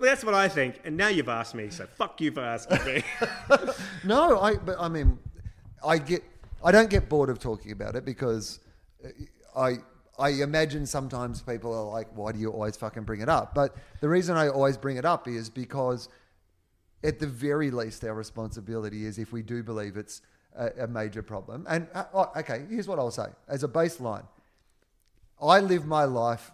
That's 0.00 0.24
what 0.24 0.32
I 0.32 0.48
think, 0.48 0.80
and 0.84 0.96
now 0.96 1.08
you've 1.08 1.28
asked 1.28 1.54
me, 1.54 1.68
so 1.68 1.86
fuck 1.86 2.18
you 2.22 2.30
for 2.32 2.40
asking 2.40 2.82
me. 2.86 3.02
No, 4.04 4.40
I. 4.40 4.56
But 4.56 4.76
I 4.80 4.88
mean, 4.88 5.18
I 5.86 5.98
get. 5.98 6.24
I 6.64 6.72
don't 6.72 6.88
get 6.88 7.10
bored 7.10 7.28
of 7.28 7.38
talking 7.38 7.72
about 7.72 7.94
it 7.94 8.04
because 8.06 8.60
uh, 9.04 9.10
I. 9.54 9.74
I 10.18 10.30
imagine 10.30 10.86
sometimes 10.86 11.42
people 11.42 11.74
are 11.74 11.84
like, 11.84 12.08
"Why 12.14 12.32
do 12.32 12.38
you 12.38 12.50
always 12.50 12.74
fucking 12.78 13.02
bring 13.02 13.20
it 13.20 13.28
up?" 13.28 13.54
But 13.54 13.76
the 14.00 14.08
reason 14.08 14.34
I 14.34 14.48
always 14.48 14.78
bring 14.78 14.96
it 14.96 15.04
up 15.04 15.28
is 15.28 15.50
because, 15.50 16.08
at 17.04 17.18
the 17.18 17.26
very 17.26 17.70
least, 17.70 18.02
our 18.02 18.14
responsibility 18.14 19.04
is 19.04 19.18
if 19.18 19.30
we 19.30 19.42
do 19.42 19.62
believe 19.62 19.98
it's 19.98 20.22
a, 20.56 20.84
a 20.84 20.86
major 20.86 21.22
problem. 21.22 21.66
And 21.68 21.86
uh, 21.94 22.04
oh, 22.14 22.32
okay, 22.36 22.64
here's 22.68 22.88
what 22.88 22.98
I'll 22.98 23.10
say 23.10 23.28
as 23.48 23.64
a 23.64 23.68
baseline: 23.68 24.26
I 25.40 25.60
live 25.60 25.86
my 25.86 26.04
life 26.04 26.50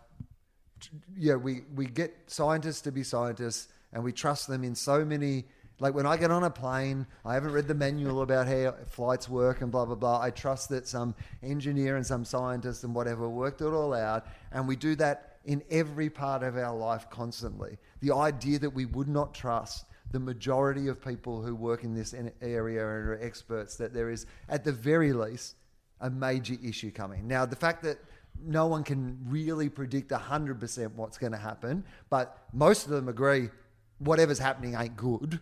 yeah, 1.16 1.36
we, 1.36 1.62
we 1.74 1.86
get 1.86 2.14
scientists 2.26 2.82
to 2.82 2.92
be 2.92 3.02
scientists 3.02 3.68
and 3.92 4.02
we 4.02 4.12
trust 4.12 4.48
them 4.48 4.64
in 4.64 4.74
so 4.74 5.04
many. 5.04 5.44
Like 5.78 5.94
when 5.94 6.06
I 6.06 6.16
get 6.16 6.30
on 6.30 6.44
a 6.44 6.50
plane, 6.50 7.06
I 7.24 7.34
haven't 7.34 7.52
read 7.52 7.68
the 7.68 7.74
manual 7.74 8.22
about 8.22 8.46
how 8.46 8.74
flights 8.86 9.28
work 9.28 9.60
and 9.60 9.70
blah, 9.70 9.84
blah, 9.84 9.94
blah. 9.94 10.20
I 10.20 10.30
trust 10.30 10.68
that 10.70 10.86
some 10.86 11.14
engineer 11.42 11.96
and 11.96 12.06
some 12.06 12.24
scientist 12.24 12.84
and 12.84 12.94
whatever 12.94 13.28
worked 13.28 13.60
it 13.60 13.66
all 13.66 13.94
out. 13.94 14.26
And 14.52 14.66
we 14.66 14.76
do 14.76 14.94
that 14.96 15.38
in 15.44 15.62
every 15.70 16.08
part 16.08 16.42
of 16.42 16.56
our 16.56 16.74
life 16.74 17.10
constantly. 17.10 17.78
The 18.00 18.14
idea 18.14 18.60
that 18.60 18.70
we 18.70 18.86
would 18.86 19.08
not 19.08 19.34
trust 19.34 19.84
the 20.12 20.20
majority 20.20 20.88
of 20.88 21.02
people 21.02 21.42
who 21.42 21.54
work 21.54 21.84
in 21.84 21.94
this 21.94 22.14
area 22.40 22.80
and 22.80 23.08
are 23.08 23.18
experts, 23.20 23.76
that 23.76 23.92
there 23.92 24.10
is, 24.10 24.26
at 24.48 24.62
the 24.62 24.72
very 24.72 25.12
least, 25.12 25.56
a 26.00 26.10
major 26.10 26.56
issue 26.62 26.90
coming. 26.90 27.26
Now, 27.26 27.46
the 27.46 27.56
fact 27.56 27.82
that 27.82 27.98
no 28.44 28.66
one 28.66 28.84
can 28.84 29.18
really 29.26 29.68
predict 29.68 30.10
100% 30.10 30.94
what's 30.94 31.18
going 31.18 31.32
to 31.32 31.38
happen, 31.38 31.84
but 32.10 32.46
most 32.52 32.84
of 32.84 32.90
them 32.90 33.08
agree 33.08 33.48
whatever's 33.98 34.38
happening 34.38 34.74
ain't 34.74 34.96
good. 34.96 35.40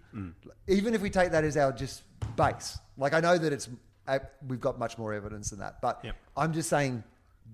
Even 0.68 0.94
if 0.94 1.00
we 1.00 1.10
take 1.10 1.32
that 1.32 1.44
as 1.44 1.56
our 1.56 1.72
just 1.72 2.02
base. 2.36 2.78
Like, 2.96 3.14
I 3.14 3.20
know 3.20 3.38
that 3.38 3.52
it's, 3.52 3.68
uh, 4.06 4.18
we've 4.46 4.60
got 4.60 4.78
much 4.78 4.98
more 4.98 5.14
evidence 5.14 5.50
than 5.50 5.60
that, 5.60 5.80
but 5.80 6.00
Yep. 6.04 6.16
I'm 6.36 6.52
just 6.52 6.68
saying, 6.68 7.02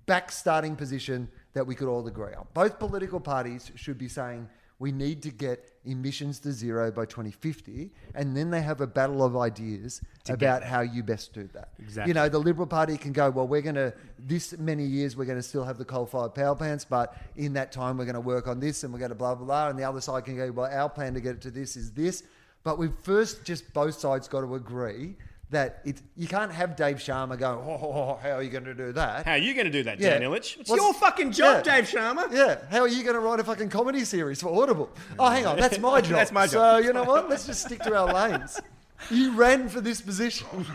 back 0.07 0.31
starting 0.33 0.77
position 0.77 1.29
that 1.55 1.67
we 1.67 1.75
could 1.75 1.89
all 1.89 2.07
agree 2.07 2.35
on. 2.35 2.47
Both 2.53 2.79
political 2.79 3.21
parties 3.21 3.71
should 3.77 3.99
be 3.99 4.09
saying, 4.09 4.49
we 4.79 4.93
need 4.93 5.23
to 5.23 5.31
get 5.31 5.73
emissions 5.87 6.39
to 6.41 6.53
zero 6.53 6.91
by 6.91 7.07
2050, 7.07 7.91
and 8.15 8.37
then 8.37 8.51
they 8.51 8.61
have 8.61 8.81
a 8.83 8.87
battle 8.87 9.25
of 9.25 9.37
ideas 9.37 10.03
about 10.29 10.63
how 10.63 10.81
you 10.81 11.03
best 11.03 11.33
do 11.33 11.49
that. 11.55 11.71
Exactly. 11.79 12.11
You 12.11 12.15
know, 12.15 12.29
the 12.29 12.39
Liberal 12.39 12.67
Party 12.67 12.99
can 12.99 13.13
go, 13.13 13.31
well, 13.31 13.47
we're 13.49 13.63
going 13.63 13.77
to, 13.77 13.95
this 14.19 14.57
many 14.59 14.85
years, 14.85 15.17
we're 15.17 15.25
going 15.25 15.39
to 15.39 15.43
still 15.43 15.65
have 15.65 15.79
the 15.79 15.85
coal 15.85 16.05
fired 16.05 16.35
power 16.35 16.55
plants, 16.55 16.85
but 16.85 17.17
in 17.37 17.55
that 17.55 17.73
time, 17.73 17.97
we're 17.97 18.05
going 18.05 18.15
to 18.15 18.21
work 18.21 18.47
on 18.47 18.61
this 18.61 18.85
and 18.85 18.93
we're 18.93 18.99
going 18.99 19.11
to 19.11 19.15
blah, 19.15 19.35
blah, 19.35 19.47
blah. 19.47 19.69
And 19.71 19.79
the 19.79 19.85
other 19.85 20.01
side 20.01 20.27
can 20.27 20.37
go, 20.37 20.53
well, 20.53 20.71
our 20.71 20.91
plan 20.91 21.15
to 21.15 21.21
get 21.21 21.37
it 21.37 21.41
to 21.43 21.51
this 21.51 21.77
is 21.77 21.93
this. 21.93 22.23
But 22.63 22.79
we've 22.79 22.95
first 23.03 23.45
just 23.45 23.73
both 23.73 23.99
sides 23.99 24.29
got 24.29 24.41
to 24.41 24.57
agree 24.57 25.17
that 25.51 25.81
it, 25.85 26.03
you 26.17 26.27
can't 26.27 26.51
have 26.51 26.75
Dave 26.75 26.97
Sharma 26.97 27.39
going, 27.39 27.59
oh, 27.61 27.79
oh, 27.81 27.93
oh, 27.93 28.19
how 28.21 28.31
are 28.33 28.43
you 28.43 28.51
going 28.51 28.65
to 28.65 28.75
do 28.75 28.93
that? 28.93 29.25
How 29.27 29.33
are 29.33 29.39
you 29.39 29.55
going 29.55 29.67
to 29.67 29.71
do 29.73 29.85
that, 29.85 30.01
Yeah. 30.01 30.19
Dan 30.19 30.23
Ilic? 30.23 30.59
It's 30.59 30.69
What's- 30.71 30.83
your 30.83 30.93
fucking 30.95 31.31
job, 31.33 31.65
Yeah. 31.65 31.77
Dave 31.77 31.85
Sharma. 31.89 32.33
Yeah, 32.33 32.59
how 32.69 32.81
are 32.81 32.89
you 32.89 33.03
going 33.05 33.15
to 33.15 33.21
write 33.21 33.39
a 33.39 33.45
fucking 33.45 33.69
comedy 33.69 34.05
series 34.05 34.41
for 34.43 34.49
Audible? 34.63 34.91
Oh, 35.19 35.31
hang 35.31 35.47
on, 35.47 35.57
that's 35.57 35.79
my 35.79 36.01
job. 36.03 36.13
That's 36.13 36.33
my 36.33 36.47
job. 36.47 36.53
So 36.53 36.87
you 36.87 36.93
know 36.93 37.05
what? 37.05 37.29
Let's 37.29 37.47
just 37.47 37.65
stick 37.65 37.81
to 37.83 37.95
our 37.97 38.13
lanes. 38.13 38.61
You 39.11 39.33
ran 39.37 39.69
for 39.69 39.81
this 39.81 40.01
position. 40.01 40.47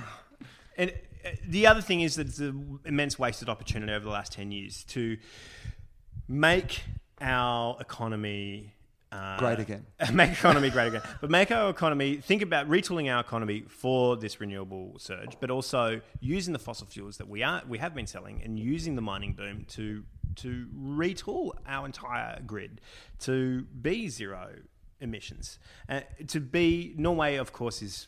And 0.77 0.91
uh, 1.25 1.31
the 1.45 1.67
other 1.67 1.81
thing 1.81 1.99
is 2.01 2.15
that 2.15 2.27
it's 2.27 2.39
an 2.39 2.79
immense 2.85 3.19
wasted 3.19 3.49
opportunity 3.49 3.91
over 3.91 4.05
the 4.05 4.09
last 4.09 4.31
10 4.31 4.51
years 4.53 4.85
to 4.85 5.17
make 6.27 6.81
our 7.19 7.77
economy 7.79 8.73
uh, 9.11 9.37
Great 9.37 9.59
again. 9.59 9.85
Make 10.13 10.31
economy 10.31 10.69
great 10.69 10.87
again. 10.87 11.01
But 11.19 11.29
make 11.29 11.51
our 11.51 11.69
economy, 11.69 12.17
think 12.17 12.41
about 12.41 12.69
retooling 12.69 13.13
our 13.13 13.19
economy 13.19 13.65
for 13.67 14.15
this 14.15 14.39
renewable 14.39 14.97
surge, 14.99 15.35
but 15.41 15.51
also 15.51 15.99
using 16.21 16.53
the 16.53 16.59
fossil 16.59 16.87
fuels 16.87 17.17
that 17.17 17.27
we 17.27 17.43
are 17.43 17.61
we 17.67 17.77
have 17.77 17.93
been 17.93 18.07
selling 18.07 18.41
and 18.41 18.57
using 18.57 18.95
the 18.95 19.01
mining 19.01 19.33
boom 19.33 19.65
to 19.69 20.03
to 20.37 20.67
retool 20.73 21.51
our 21.67 21.85
entire 21.85 22.41
grid 22.45 22.79
to 23.19 23.63
be 23.81 24.07
zero 24.07 24.49
emissions. 25.01 25.59
Uh, 25.89 26.01
to 26.27 26.39
be 26.39 26.93
Norway, 26.97 27.35
of 27.35 27.51
course, 27.51 27.81
is 27.81 28.07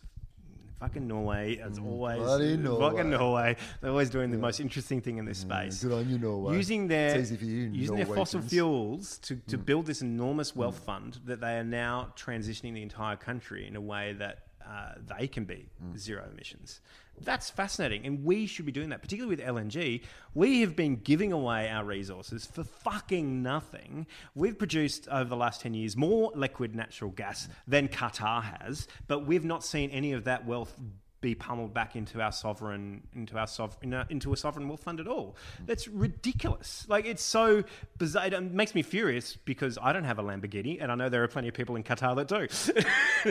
fucking 0.84 1.08
Norway, 1.08 1.60
as 1.60 1.80
always. 1.80 2.20
Mm, 2.20 2.24
bloody 2.24 2.58
Norway. 2.58 2.90
Fucking 2.90 3.10
Norway. 3.10 3.56
They're 3.80 3.90
always 3.90 4.10
doing 4.10 4.32
the 4.32 4.38
most 4.38 4.60
interesting 4.60 5.00
thing 5.00 5.18
in 5.18 5.26
this 5.26 5.40
space. 5.40 5.82
Good 5.82 5.94
on 5.94 6.10
you, 6.10 6.18
Norway. 6.18 6.56
Using 6.58 6.88
their 6.88 7.16
It's 7.16 7.32
easy 7.32 7.38
for 7.38 7.46
you, 7.46 7.70
using 7.72 7.96
their 7.96 8.06
fossil 8.06 8.40
Norwegians. 8.40 8.46
Mm. 8.46 8.50
fuels 8.50 9.18
to, 9.20 9.36
to 9.48 9.58
build 9.58 9.86
this 9.86 10.02
enormous 10.02 10.56
wealth 10.56 10.80
fund 10.80 11.20
that 11.26 11.40
they 11.40 11.58
are 11.58 11.64
now 11.64 12.14
transitioning 12.18 12.74
the 12.74 12.82
entire 12.82 13.16
country 13.16 13.66
in 13.66 13.78
a 13.78 13.82
way 13.82 14.14
that 14.20 14.40
uh, 14.68 14.94
they 15.18 15.28
can 15.28 15.46
be 15.46 15.70
Mm. 15.84 15.98
zero 15.98 16.28
emissions. 16.32 16.82
That's 17.22 17.50
fascinating, 17.52 18.06
and 18.08 18.24
we 18.26 18.48
should 18.48 18.66
be 18.66 18.72
doing 18.72 18.90
that, 18.90 19.02
particularly 19.04 19.36
with 19.36 19.46
LNG. 19.46 20.02
We 20.34 20.62
have 20.62 20.76
been 20.76 20.96
giving 20.96 21.32
away 21.32 21.70
our 21.70 21.86
resources 21.86 22.46
for 22.46 22.64
fucking 22.64 23.44
nothing. 23.44 24.08
We've 24.34 24.58
produced 24.58 25.08
over 25.10 25.30
the 25.30 25.36
last 25.36 25.62
ten 25.62 25.74
years 25.76 25.96
more 25.96 26.32
liquid 26.34 26.76
natural 26.76 27.12
gas 27.12 27.48
than 27.68 27.88
Qatar 27.88 28.42
has, 28.44 28.88
but 29.08 29.28
we've 29.28 29.46
not 29.46 29.64
seen 29.64 29.92
any 29.92 30.14
of 30.14 30.24
that 30.24 30.46
wealth 30.48 30.76
be 31.24 31.34
pummeled 31.34 31.74
back 31.74 31.96
into 31.96 32.22
our 32.22 32.32
sovereign 32.32 33.02
into 33.16 33.38
our 33.38 33.48
sovereign 33.48 34.06
into 34.10 34.34
a 34.34 34.38
sovereign 34.38 34.68
wealth 34.68 34.84
fund 34.84 35.00
at 35.00 35.08
all. 35.08 35.36
That's 35.66 35.88
ridiculous. 35.88 36.86
Like 36.90 37.06
it's 37.06 37.24
so 37.24 37.64
bizarre. 37.98 38.28
It 38.28 38.34
um, 38.36 38.56
makes 38.56 38.76
me 38.76 38.84
furious 38.84 39.36
because 39.38 39.80
I 39.82 39.94
don't 39.94 40.04
have 40.04 40.20
a 40.20 40.24
Lamborghini, 40.24 40.78
and 40.84 40.92
I 40.92 40.96
know 40.96 41.10
there 41.10 41.24
are 41.24 41.28
plenty 41.28 41.48
of 41.48 41.54
people 41.56 41.76
in 41.78 41.84
Qatar 41.84 42.16
that 42.18 42.28
do. 42.28 42.84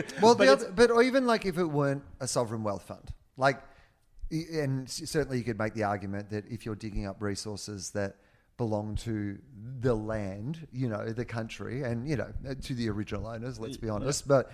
Well, 0.21 0.33
But 0.35 0.47
other, 0.47 0.71
but 0.75 0.89
even 1.03 1.27
like 1.27 1.45
if 1.45 1.57
it 1.59 1.65
weren't 1.65 2.03
a 2.19 2.27
sovereign 2.27 2.63
wealth 2.63 2.83
fund, 2.83 3.13
like, 3.37 3.61
and 4.31 4.89
certainly 4.89 5.37
you 5.37 5.43
could 5.43 5.59
make 5.59 5.75
the 5.75 5.83
argument 5.83 6.31
that 6.31 6.45
if 6.49 6.65
you're 6.65 6.75
digging 6.75 7.05
up 7.05 7.21
resources 7.21 7.91
that 7.91 8.15
belong 8.57 8.95
to 8.95 9.37
the 9.81 9.93
land, 9.93 10.67
you 10.71 10.89
know, 10.89 11.09
the 11.09 11.25
country, 11.25 11.83
and 11.83 12.09
you 12.09 12.15
know, 12.15 12.33
to 12.63 12.73
the 12.73 12.89
original 12.89 13.27
owners. 13.27 13.59
Let's 13.59 13.77
be 13.77 13.89
honest, 13.89 14.27
but 14.27 14.51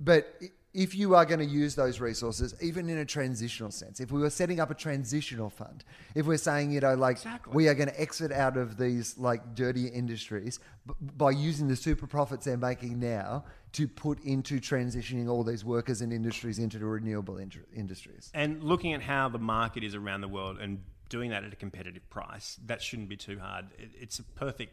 but 0.00 0.34
i- 0.42 0.48
if 0.72 0.94
you 0.94 1.14
are 1.16 1.24
going 1.24 1.40
to 1.40 1.44
use 1.46 1.74
those 1.74 1.98
resources, 2.00 2.54
even 2.60 2.88
in 2.88 2.98
a 2.98 3.04
transitional 3.04 3.70
sense, 3.72 3.98
if 3.98 4.12
we 4.12 4.20
were 4.20 4.30
setting 4.30 4.60
up 4.60 4.70
a 4.70 4.74
transitional 4.74 5.50
fund, 5.50 5.84
if 6.14 6.26
we're 6.26 6.36
saying, 6.36 6.70
you 6.70 6.80
know, 6.80 6.94
like 6.94 7.16
Exactly. 7.16 7.52
we 7.52 7.68
are 7.68 7.74
going 7.74 7.88
to 7.88 8.00
exit 8.00 8.30
out 8.30 8.56
of 8.56 8.76
these 8.76 9.18
like 9.18 9.54
dirty 9.54 9.88
industries 9.88 10.60
b- 10.86 10.94
by 11.16 11.30
using 11.32 11.66
the 11.66 11.76
super 11.76 12.06
profits 12.06 12.44
they're 12.44 12.56
making 12.56 13.00
now 13.00 13.44
to 13.72 13.88
put 13.88 14.20
into 14.24 14.60
transitioning 14.60 15.28
all 15.28 15.42
these 15.42 15.64
workers 15.64 16.00
and 16.02 16.12
industries 16.12 16.58
into 16.58 16.78
the 16.78 16.84
renewable 16.86 17.38
industries. 17.74 18.30
and 18.34 18.62
looking 18.62 18.92
at 18.92 19.02
how 19.02 19.28
the 19.28 19.38
market 19.38 19.82
is 19.84 19.94
around 19.94 20.20
the 20.20 20.28
world 20.28 20.58
and 20.58 20.82
doing 21.08 21.30
that 21.30 21.42
at 21.42 21.52
a 21.52 21.56
competitive 21.56 22.08
price, 22.10 22.58
that 22.66 22.80
shouldn't 22.80 23.08
be 23.08 23.16
too 23.16 23.38
hard. 23.40 23.66
It, 23.76 23.90
it's 24.00 24.18
a 24.20 24.22
perfect 24.22 24.72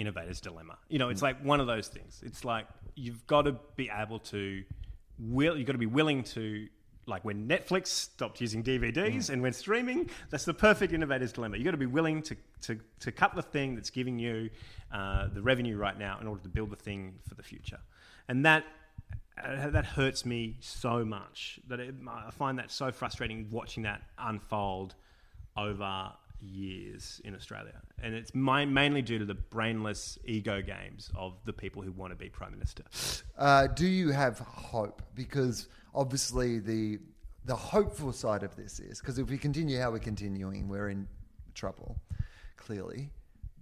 innovator's 0.00 0.40
dilemma. 0.40 0.78
You 0.88 0.98
know, 0.98 1.08
it's 1.08 1.22
like 1.22 1.42
one 1.44 1.60
of 1.60 1.66
those 1.66 1.88
things. 1.88 2.22
It's 2.24 2.44
like 2.44 2.66
you've 2.94 3.26
got 3.26 3.42
to 3.42 3.56
be 3.76 3.90
able 3.94 4.18
to 4.20 4.64
will 5.18 5.56
you've 5.56 5.66
got 5.66 5.72
to 5.72 5.78
be 5.78 5.86
willing 5.86 6.22
to 6.22 6.66
like 7.06 7.24
when 7.24 7.48
Netflix 7.48 7.88
stopped 7.88 8.40
using 8.40 8.62
DVDs 8.62 9.30
and 9.30 9.42
went 9.42 9.56
streaming, 9.56 10.08
that's 10.30 10.44
the 10.44 10.54
perfect 10.54 10.92
innovator's 10.92 11.32
dilemma. 11.32 11.56
You've 11.56 11.64
got 11.64 11.72
to 11.72 11.76
be 11.76 11.86
willing 11.86 12.22
to, 12.22 12.36
to, 12.62 12.78
to 13.00 13.10
cut 13.10 13.34
the 13.34 13.42
thing 13.42 13.74
that's 13.74 13.90
giving 13.90 14.18
you 14.18 14.48
uh, 14.92 15.28
the 15.32 15.42
revenue 15.42 15.76
right 15.76 15.98
now 15.98 16.18
in 16.20 16.26
order 16.26 16.42
to 16.42 16.48
build 16.48 16.70
the 16.70 16.76
thing 16.76 17.18
for 17.28 17.34
the 17.34 17.42
future. 17.42 17.80
And 18.28 18.44
that 18.46 18.64
uh, 19.42 19.70
that 19.70 19.86
hurts 19.86 20.26
me 20.26 20.56
so 20.60 21.04
much 21.04 21.58
that 21.68 21.80
it, 21.80 21.94
I 22.08 22.30
find 22.30 22.58
that 22.58 22.70
so 22.70 22.92
frustrating 22.92 23.48
watching 23.50 23.84
that 23.84 24.02
unfold 24.18 24.94
over 25.56 26.12
years 26.42 27.20
in 27.24 27.34
Australia, 27.34 27.80
and 28.02 28.14
it's 28.14 28.34
my, 28.34 28.64
mainly 28.64 29.02
due 29.02 29.18
to 29.18 29.24
the 29.24 29.34
brainless 29.34 30.18
ego 30.24 30.62
games 30.62 31.10
of 31.14 31.34
the 31.44 31.52
people 31.52 31.82
who 31.82 31.92
want 31.92 32.12
to 32.12 32.16
be 32.16 32.28
prime 32.28 32.52
minister. 32.52 32.84
Uh, 33.38 33.66
do 33.66 33.86
you 33.86 34.10
have 34.10 34.38
hope? 34.38 35.02
Because 35.14 35.68
obviously 35.94 36.58
the 36.58 36.98
the 37.46 37.56
hopeful 37.56 38.12
side 38.12 38.42
of 38.42 38.54
this 38.56 38.80
is 38.80 39.00
because 39.00 39.18
if 39.18 39.30
we 39.30 39.38
continue 39.38 39.80
how 39.80 39.90
we're 39.90 39.98
continuing, 39.98 40.68
we're 40.68 40.90
in 40.90 41.08
trouble. 41.54 41.96
Clearly, 42.56 43.10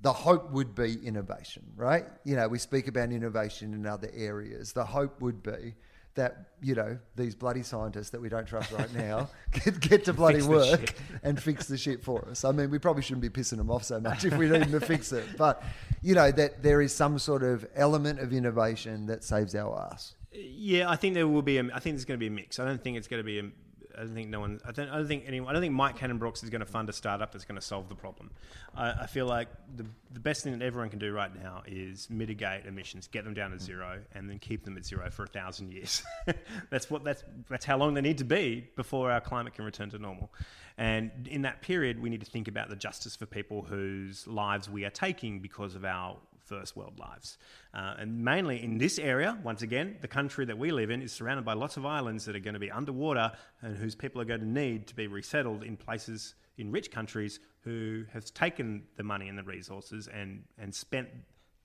the 0.02 0.12
hope 0.12 0.50
would 0.52 0.74
be 0.74 0.98
innovation, 1.04 1.64
right? 1.76 2.04
You 2.24 2.36
know, 2.36 2.48
we 2.48 2.58
speak 2.58 2.88
about 2.88 3.12
innovation 3.12 3.74
in 3.74 3.86
other 3.86 4.10
areas. 4.14 4.72
The 4.72 4.84
hope 4.84 5.20
would 5.20 5.42
be 5.42 5.74
that 6.14 6.48
you 6.60 6.74
know 6.74 6.98
these 7.16 7.34
bloody 7.34 7.62
scientists 7.62 8.10
that 8.10 8.20
we 8.20 8.28
don't 8.28 8.46
trust 8.46 8.72
right 8.72 8.92
now 8.94 9.28
get, 9.52 9.80
get 9.80 10.04
to 10.04 10.12
bloody 10.12 10.42
work 10.42 10.94
and 11.22 11.40
fix 11.40 11.66
the 11.66 11.76
shit 11.76 12.02
for 12.02 12.26
us. 12.28 12.44
I 12.44 12.52
mean, 12.52 12.70
we 12.70 12.78
probably 12.78 13.02
shouldn't 13.02 13.22
be 13.22 13.30
pissing 13.30 13.58
them 13.58 13.70
off 13.70 13.84
so 13.84 14.00
much 14.00 14.24
if 14.24 14.36
we 14.36 14.48
need 14.48 14.62
them 14.62 14.72
to 14.72 14.80
fix 14.80 15.12
it, 15.12 15.24
but 15.38 15.62
you 16.02 16.14
know 16.14 16.30
that 16.32 16.62
there 16.62 16.80
is 16.80 16.94
some 16.94 17.18
sort 17.18 17.42
of 17.42 17.66
element 17.74 18.20
of 18.20 18.32
innovation 18.32 19.06
that 19.06 19.24
saves 19.24 19.54
our 19.54 19.88
ass. 19.92 20.14
Yeah, 20.32 20.90
I 20.90 20.96
think 20.96 21.14
there 21.14 21.26
will 21.26 21.42
be. 21.42 21.58
A, 21.58 21.64
I 21.74 21.78
think 21.78 21.96
there's 21.96 22.04
going 22.04 22.18
to 22.18 22.22
be 22.22 22.28
a 22.28 22.30
mix. 22.30 22.58
I 22.58 22.64
don't 22.64 22.82
think 22.82 22.96
it's 22.96 23.08
going 23.08 23.20
to 23.20 23.24
be. 23.24 23.38
A, 23.38 23.50
I 23.98 24.02
don't 24.02 24.14
think 24.14 24.28
no 24.28 24.40
one. 24.40 24.60
I 24.64 24.70
don't. 24.70 24.88
I 24.88 24.96
don't 24.96 25.08
think 25.08 25.24
anyone. 25.26 25.50
I 25.50 25.52
don't 25.52 25.62
think 25.62 25.74
Mike 25.74 25.96
Cannon 25.96 26.18
Brooks 26.18 26.42
is 26.44 26.50
going 26.50 26.60
to 26.60 26.66
fund 26.66 26.88
a 26.88 26.92
startup 26.92 27.32
that's 27.32 27.44
going 27.44 27.60
to 27.60 27.66
solve 27.66 27.88
the 27.88 27.94
problem. 27.94 28.30
I, 28.76 28.92
I 28.92 29.06
feel 29.06 29.26
like 29.26 29.48
the 29.76 29.84
the 30.12 30.20
best 30.20 30.44
thing 30.44 30.56
that 30.56 30.64
everyone 30.64 30.88
can 30.90 31.00
do 31.00 31.12
right 31.12 31.34
now 31.34 31.62
is 31.66 32.08
mitigate 32.08 32.66
emissions, 32.66 33.08
get 33.08 33.24
them 33.24 33.34
down 33.34 33.50
to 33.50 33.58
zero, 33.58 33.98
and 34.14 34.30
then 34.30 34.38
keep 34.38 34.64
them 34.64 34.76
at 34.76 34.84
zero 34.84 35.10
for 35.10 35.24
a 35.24 35.28
thousand 35.28 35.72
years. 35.72 36.02
that's 36.70 36.88
what. 36.90 37.02
That's 37.02 37.24
that's 37.50 37.64
how 37.64 37.76
long 37.76 37.94
they 37.94 38.00
need 38.00 38.18
to 38.18 38.24
be 38.24 38.68
before 38.76 39.10
our 39.10 39.20
climate 39.20 39.54
can 39.54 39.64
return 39.64 39.90
to 39.90 39.98
normal. 39.98 40.30
And 40.78 41.26
in 41.28 41.42
that 41.42 41.60
period, 41.60 42.00
we 42.00 42.08
need 42.08 42.20
to 42.20 42.30
think 42.30 42.46
about 42.46 42.70
the 42.70 42.76
justice 42.76 43.16
for 43.16 43.26
people 43.26 43.62
whose 43.62 44.28
lives 44.28 44.70
we 44.70 44.84
are 44.84 44.90
taking 44.90 45.40
because 45.40 45.74
of 45.74 45.84
our 45.84 46.16
first 46.48 46.76
world 46.76 46.98
lives. 46.98 47.38
Uh, 47.74 47.94
and 47.98 48.24
mainly 48.24 48.62
in 48.62 48.78
this 48.78 48.98
area, 48.98 49.38
once 49.44 49.62
again, 49.62 49.96
the 50.00 50.08
country 50.08 50.44
that 50.46 50.58
we 50.58 50.70
live 50.70 50.90
in 50.90 51.02
is 51.02 51.12
surrounded 51.12 51.44
by 51.44 51.52
lots 51.52 51.76
of 51.76 51.84
islands 51.84 52.24
that 52.24 52.34
are 52.34 52.40
going 52.40 52.54
to 52.54 52.60
be 52.60 52.70
underwater 52.70 53.30
and 53.62 53.76
whose 53.76 53.94
people 53.94 54.20
are 54.20 54.24
going 54.24 54.40
to 54.40 54.48
need 54.48 54.86
to 54.86 54.94
be 54.94 55.06
resettled 55.06 55.62
in 55.62 55.76
places 55.76 56.34
in 56.56 56.72
rich 56.72 56.90
countries 56.90 57.38
who 57.60 58.04
have 58.12 58.24
taken 58.34 58.82
the 58.96 59.02
money 59.02 59.28
and 59.28 59.38
the 59.38 59.42
resources 59.42 60.08
and, 60.08 60.42
and 60.58 60.74
spent 60.74 61.08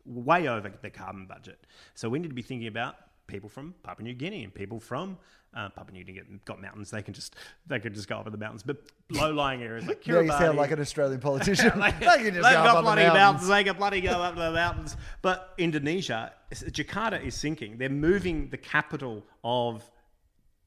way 0.05 0.47
over 0.47 0.71
the 0.81 0.89
carbon 0.89 1.25
budget. 1.25 1.65
So 1.95 2.09
we 2.09 2.19
need 2.19 2.29
to 2.29 2.35
be 2.35 2.41
thinking 2.41 2.67
about 2.67 2.95
people 3.27 3.49
from 3.49 3.73
Papua 3.83 4.03
New 4.03 4.13
Guinea 4.13 4.43
and 4.43 4.53
people 4.53 4.79
from 4.79 5.17
uh, 5.55 5.69
Papua 5.69 5.93
New 5.97 6.03
Guinea 6.03 6.21
got 6.45 6.61
mountains. 6.61 6.89
They 6.91 7.01
can 7.01 7.13
just 7.13 7.35
they 7.67 7.79
can 7.79 7.93
just 7.93 8.07
go 8.07 8.17
up 8.17 8.25
in 8.25 8.31
the 8.31 8.37
mountains, 8.37 8.63
but 8.63 8.77
low-lying 9.11 9.61
areas 9.61 9.85
like 9.85 10.05
Yeah, 10.07 10.21
you 10.21 10.31
sound 10.31 10.57
like 10.57 10.71
an 10.71 10.79
Australian 10.79 11.19
politician. 11.29 11.77
like, 11.79 11.99
they 11.99 12.05
can 12.05 12.33
just 12.33 12.41
go 12.41 12.47
up 12.47 12.53
got 12.53 12.67
on 12.69 12.75
the 12.75 12.81
bloody 12.81 13.01
mountains. 13.03 13.17
mountains. 13.19 13.47
They 13.47 13.63
can 13.63 13.77
bloody 13.77 14.01
go 14.01 14.11
up 14.11 14.35
the 14.35 14.51
mountains. 14.51 14.97
But 15.21 15.53
Indonesia, 15.57 16.33
Jakarta 16.51 17.23
is 17.23 17.35
sinking. 17.35 17.77
They're 17.77 17.89
moving 17.89 18.49
the 18.49 18.57
capital 18.57 19.23
of 19.43 19.89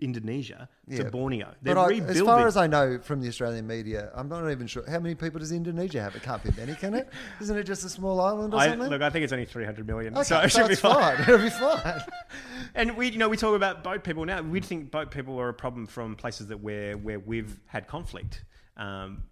Indonesia 0.01 0.69
Yeah. 0.87 0.99
to 0.99 1.11
Borneo. 1.11 1.55
They're 1.63 1.75
But 1.75 1.81
I, 1.81 1.89
rebuilding. 1.89 2.17
as 2.17 2.23
far 2.23 2.47
as 2.47 2.57
I 2.57 2.67
know 2.67 2.99
from 3.01 3.21
the 3.23 3.29
Australian 3.29 3.67
media, 3.67 4.11
I'm 4.15 4.29
not 4.29 4.51
even 4.51 4.67
sure 4.67 4.85
how 4.89 4.99
many 5.01 5.15
people 5.15 5.41
does 5.41 5.53
Indonesia 5.53 6.03
have. 6.03 6.15
It 6.15 6.23
can't 6.23 6.43
be 6.43 6.51
many, 6.57 6.75
can 6.75 6.95
it? 6.95 7.09
Isn't 7.41 7.57
it 7.57 7.65
just 7.65 7.85
a 7.85 7.89
small 7.89 8.21
island 8.21 8.53
or 8.53 8.59
I- 8.61 8.69
something? 8.69 8.89
look, 8.91 9.01
I 9.01 9.09
think 9.11 9.25
it's 9.25 9.33
only 9.33 9.47
300 9.47 9.87
million, 9.87 10.15
Okay, 10.15 10.25
so 10.25 10.39
it 10.41 10.53
should 10.53 10.69
be 10.69 10.75
fine. 10.75 11.17
fine. 11.17 11.21
It'll 11.23 11.39
be 11.39 11.51
fine. 11.51 12.03
And 12.75 12.95
we, 12.97 13.09
you 13.09 13.17
know, 13.19 13.29
we 13.31 13.39
talk 13.39 13.55
about 13.57 13.83
boat 13.83 14.05
people 14.05 14.27
now. 14.27 14.43
We 14.43 14.61
think 14.61 14.91
boat 14.91 15.11
people 15.11 15.41
are 15.41 15.49
a 15.49 15.55
problem 15.55 15.87
from 15.87 16.15
places 16.15 16.49
that 16.49 16.61
where 16.61 16.97
where 16.99 17.19
we've 17.19 17.59
had 17.67 17.87
conflict. 17.89 18.45
Um, 18.77 19.23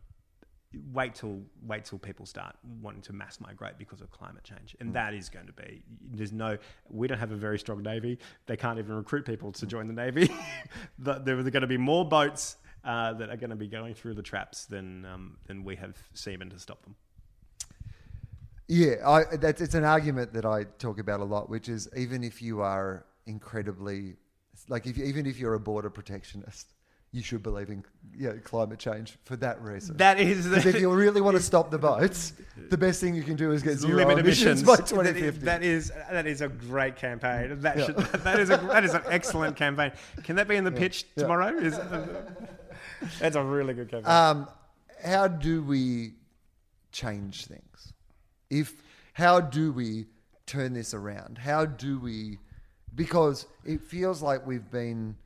wait 0.92 1.14
till 1.14 1.40
wait 1.66 1.84
till 1.84 1.98
people 1.98 2.26
start 2.26 2.56
wanting 2.82 3.02
to 3.02 3.12
mass 3.12 3.40
migrate 3.40 3.78
because 3.78 4.00
of 4.00 4.10
climate 4.10 4.44
change, 4.44 4.76
and 4.80 4.94
that 4.94 5.14
is 5.14 5.28
going 5.28 5.46
to 5.46 5.52
be. 5.52 5.82
There's 6.12 6.32
no. 6.32 6.58
We 6.90 7.08
don't 7.08 7.18
have 7.18 7.32
a 7.32 7.36
very 7.36 7.58
strong 7.58 7.82
navy. 7.82 8.18
They 8.46 8.56
can't 8.56 8.78
even 8.78 8.94
recruit 8.94 9.24
people 9.24 9.52
to 9.52 9.66
join 9.66 9.86
the 9.86 9.94
navy. 9.94 10.30
There 10.98 11.38
are 11.38 11.42
going 11.42 11.60
to 11.62 11.66
be 11.66 11.76
more 11.76 12.04
boats 12.04 12.56
uh, 12.84 13.12
that 13.14 13.30
are 13.30 13.36
going 13.36 13.50
to 13.50 13.56
be 13.56 13.66
going 13.66 13.94
through 13.94 14.14
the 14.14 14.22
traps 14.22 14.66
than 14.66 15.04
um, 15.06 15.36
than 15.46 15.64
we 15.64 15.76
have 15.76 15.96
seamen 16.14 16.50
to 16.50 16.58
stop 16.58 16.82
them. 16.82 16.94
Yeah, 18.66 19.06
I, 19.06 19.36
that's, 19.36 19.60
it's 19.60 19.74
an 19.74 19.84
argument 19.84 20.32
that 20.32 20.46
I 20.46 20.64
talk 20.78 20.98
about 20.98 21.20
a 21.20 21.24
lot, 21.24 21.50
which 21.50 21.68
is 21.68 21.88
even 21.96 22.24
if 22.24 22.40
you 22.40 22.62
are 22.62 23.04
incredibly, 23.26 24.16
like 24.68 24.86
if 24.86 24.98
even 24.98 25.26
if 25.26 25.38
you're 25.38 25.54
a 25.54 25.60
border 25.60 25.90
protectionist, 25.90 26.73
you 27.14 27.22
should 27.22 27.44
believe 27.44 27.70
in 27.70 27.84
you 28.16 28.28
know, 28.28 28.38
climate 28.42 28.80
change 28.80 29.16
for 29.24 29.36
that 29.36 29.62
reason. 29.62 29.96
That 29.98 30.18
is 30.18 30.48
Because 30.48 30.66
if 30.66 30.80
you 30.80 30.90
really 30.90 31.20
want 31.20 31.36
to 31.36 31.42
stop 31.52 31.70
the 31.70 31.78
boats, 31.78 32.32
the 32.70 32.76
best 32.76 33.00
thing 33.00 33.14
you 33.14 33.22
can 33.22 33.36
do 33.36 33.52
is 33.52 33.62
get 33.62 33.78
zero 33.78 33.94
limit 33.98 34.18
emissions, 34.18 34.62
emissions 34.62 34.62
by 34.64 34.76
2050. 34.76 35.44
That 35.44 35.62
is 35.62 35.92
that 36.10 36.26
is 36.26 36.40
a 36.40 36.48
great 36.48 36.96
campaign. 36.96 37.60
That 37.60 37.78
should, 37.78 37.96
that 37.96 38.40
is 38.40 38.50
a 38.50 38.56
that 38.56 38.84
is 38.84 38.94
an 38.94 39.02
excellent 39.06 39.56
campaign. 39.56 39.92
Can 40.24 40.34
that 40.36 40.48
be 40.48 40.56
in 40.56 40.64
the 40.64 40.72
pitch 40.72 41.06
Yeah. 41.14 41.22
tomorrow? 41.22 41.56
Is 41.56 41.78
that's 43.20 43.36
a 43.36 43.42
really 43.42 43.74
good 43.74 43.90
campaign. 43.90 44.10
um, 44.10 44.48
how 45.04 45.28
do 45.28 45.62
we 45.62 46.14
change 46.90 47.46
things? 47.46 47.92
If 48.50 48.74
how 49.12 49.40
do 49.40 49.72
we 49.72 50.06
turn 50.46 50.72
this 50.72 50.94
around? 50.94 51.38
How 51.38 51.64
do 51.64 52.00
we? 52.00 52.38
Because 52.92 53.46
it 53.64 53.82
feels 53.82 54.20
like 54.20 54.44
we've 54.46 54.68
been 54.70 55.16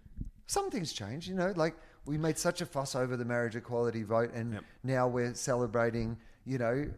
some 0.49 0.69
things 0.71 0.93
change. 0.93 1.29
You 1.29 1.37
know, 1.37 1.53
like 1.55 1.77
we 2.07 2.19
made 2.19 2.37
such 2.39 2.61
a 2.61 2.67
fuss 2.67 2.97
over 2.97 3.17
the 3.17 3.25
marriage 3.25 3.55
equality 3.55 4.03
vote, 4.03 4.33
and 4.35 4.55
Yep. 4.55 4.65
now 4.83 5.07
we're 5.07 5.35
celebrating. 5.35 6.17
you 6.47 6.57
know, 6.57 6.89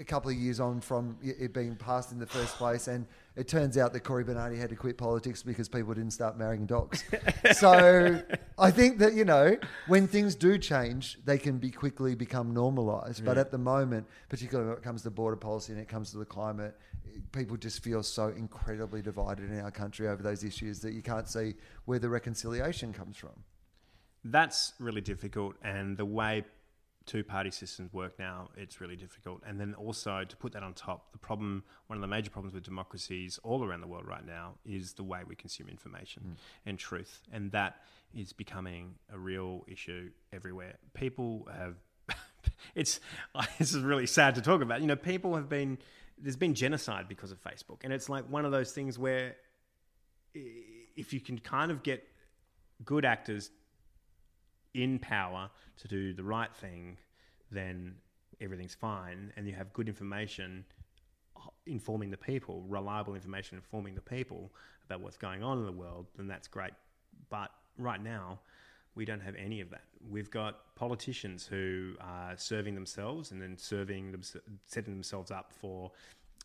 a 0.00 0.04
couple 0.04 0.30
of 0.30 0.36
years 0.38 0.58
on 0.60 0.80
from 0.80 1.18
it 1.22 1.52
being 1.52 1.76
passed 1.76 2.10
in 2.10 2.18
the 2.18 2.26
first 2.26 2.54
place, 2.56 2.88
and 2.88 3.04
it 3.36 3.48
turns 3.48 3.76
out 3.76 3.92
that 3.92 4.00
Cory 4.00 4.22
Bernardi 4.22 4.56
had 4.56 4.70
to 4.70 4.76
quit 4.76 4.96
politics 4.96 5.42
because 5.42 5.68
people 5.68 5.92
didn't 5.92 6.12
start 6.12 6.38
marrying 6.38 6.66
dogs. 6.66 7.02
so 7.52 8.22
I 8.58 8.70
think 8.70 8.98
that 8.98 9.14
you 9.14 9.24
know, 9.24 9.56
when 9.88 10.06
things 10.06 10.34
do 10.34 10.56
change, 10.56 11.18
they 11.24 11.38
can 11.38 11.58
be 11.58 11.70
quickly 11.70 12.14
become 12.14 12.54
normalised. 12.54 13.24
But 13.24 13.38
at 13.38 13.50
the 13.50 13.58
moment, 13.58 14.06
particularly 14.28 14.68
when 14.68 14.78
it 14.78 14.84
comes 14.84 15.02
to 15.02 15.10
border 15.10 15.36
policy 15.36 15.72
and 15.72 15.80
it 15.80 15.88
comes 15.88 16.12
to 16.12 16.18
the 16.18 16.24
climate, 16.24 16.76
people 17.32 17.56
just 17.56 17.82
feel 17.82 18.02
so 18.02 18.28
incredibly 18.28 19.02
divided 19.02 19.50
in 19.50 19.60
our 19.60 19.70
country 19.70 20.06
over 20.08 20.22
those 20.22 20.44
issues 20.44 20.80
that 20.80 20.92
you 20.92 21.02
can't 21.02 21.28
see 21.28 21.54
where 21.86 21.98
the 21.98 22.08
reconciliation 22.08 22.92
comes 22.92 23.16
from. 23.16 23.32
That's 24.24 24.72
really 24.78 25.02
difficult, 25.02 25.56
and 25.62 25.98
the 25.98 26.06
way 26.06 26.44
two-party 27.06 27.50
systems 27.50 27.92
work 27.92 28.18
now, 28.18 28.48
it's 28.56 28.80
really 28.80 28.96
difficult. 28.96 29.42
And 29.46 29.60
then 29.60 29.74
also 29.74 30.24
to 30.24 30.36
put 30.36 30.52
that 30.52 30.62
on 30.62 30.72
top, 30.74 31.12
the 31.12 31.18
problem, 31.18 31.62
one 31.86 31.96
of 31.96 32.00
the 32.00 32.08
major 32.08 32.30
problems 32.30 32.54
with 32.54 32.64
democracies 32.64 33.38
all 33.42 33.64
around 33.64 33.80
the 33.80 33.86
world 33.86 34.06
right 34.06 34.24
now, 34.24 34.54
is 34.64 34.94
the 34.94 35.02
way 35.02 35.20
we 35.26 35.34
consume 35.34 35.68
information 35.68 36.22
hmm. 36.22 36.32
and 36.68 36.78
truth, 36.78 37.20
and 37.32 37.52
that 37.52 37.82
is 38.14 38.32
becoming 38.32 38.94
a 39.12 39.18
real 39.18 39.64
issue 39.68 40.10
everywhere. 40.32 40.76
People 40.94 41.48
have, 41.56 41.76
it's 42.74 43.00
this 43.58 43.74
is 43.74 43.82
really 43.82 44.06
sad 44.06 44.34
to 44.36 44.42
talk 44.42 44.62
about. 44.62 44.80
You 44.80 44.86
know, 44.86 44.96
people 44.96 45.34
have 45.36 45.48
been 45.48 45.78
there's 46.18 46.36
been 46.36 46.54
genocide 46.54 47.06
because 47.08 47.32
of 47.32 47.42
Facebook, 47.42 47.80
and 47.82 47.92
it's 47.92 48.08
like 48.08 48.24
one 48.30 48.44
of 48.44 48.52
those 48.52 48.72
things 48.72 48.98
where 48.98 49.36
if 50.34 51.12
you 51.12 51.20
can 51.20 51.38
kind 51.38 51.70
of 51.70 51.82
get 51.82 52.06
good 52.84 53.04
actors 53.04 53.50
in 54.74 54.98
power 54.98 55.50
to 55.78 55.88
do 55.88 56.12
the 56.12 56.24
right 56.24 56.54
thing, 56.54 56.96
then 57.50 57.94
everything's 58.40 58.74
fine, 58.74 59.32
and 59.36 59.46
you 59.46 59.54
have 59.54 59.72
good 59.72 59.88
information 59.88 60.64
uh, 61.36 61.40
informing 61.66 62.10
the 62.10 62.16
people, 62.16 62.64
reliable 62.68 63.14
information 63.14 63.56
informing 63.56 63.94
the 63.94 64.00
people 64.00 64.52
about 64.86 65.00
what's 65.00 65.16
going 65.16 65.42
on 65.42 65.58
in 65.58 65.66
the 65.66 65.72
world, 65.72 66.06
then 66.16 66.26
that's 66.26 66.48
great. 66.48 66.72
But 67.30 67.50
right 67.78 68.02
now, 68.02 68.40
we 68.94 69.04
don't 69.04 69.20
have 69.20 69.34
any 69.36 69.60
of 69.60 69.70
that. 69.70 69.84
We've 70.08 70.30
got 70.30 70.74
politicians 70.76 71.46
who 71.46 71.94
are 72.00 72.36
serving 72.36 72.74
themselves 72.74 73.32
and 73.32 73.42
then 73.42 73.56
serving 73.58 74.12
them, 74.12 74.22
setting 74.66 74.94
themselves 74.94 75.30
up 75.30 75.52
for 75.52 75.90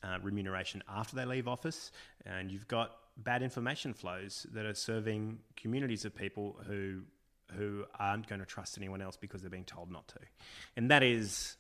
uh, 0.03 0.17
remuneration 0.21 0.81
after 0.87 1.15
they 1.15 1.25
leave 1.25 1.47
office, 1.47 1.91
and 2.25 2.49
you've 2.51 2.67
got 2.67 2.97
bad 3.17 3.43
information 3.43 3.93
flows 3.93 4.45
that 4.53 4.65
are 4.65 4.73
serving 4.73 5.37
communities 5.57 6.05
of 6.05 6.15
people 6.15 6.57
who 6.65 7.01
who 7.57 7.85
aren't 7.99 8.27
going 8.27 8.39
to 8.39 8.45
trust 8.45 8.77
anyone 8.77 9.01
else 9.01 9.17
because 9.17 9.41
they're 9.41 9.49
being 9.49 9.65
told 9.65 9.91
not 9.91 10.07
to, 10.09 10.19
and 10.77 10.89
that 10.91 11.03
is 11.03 11.57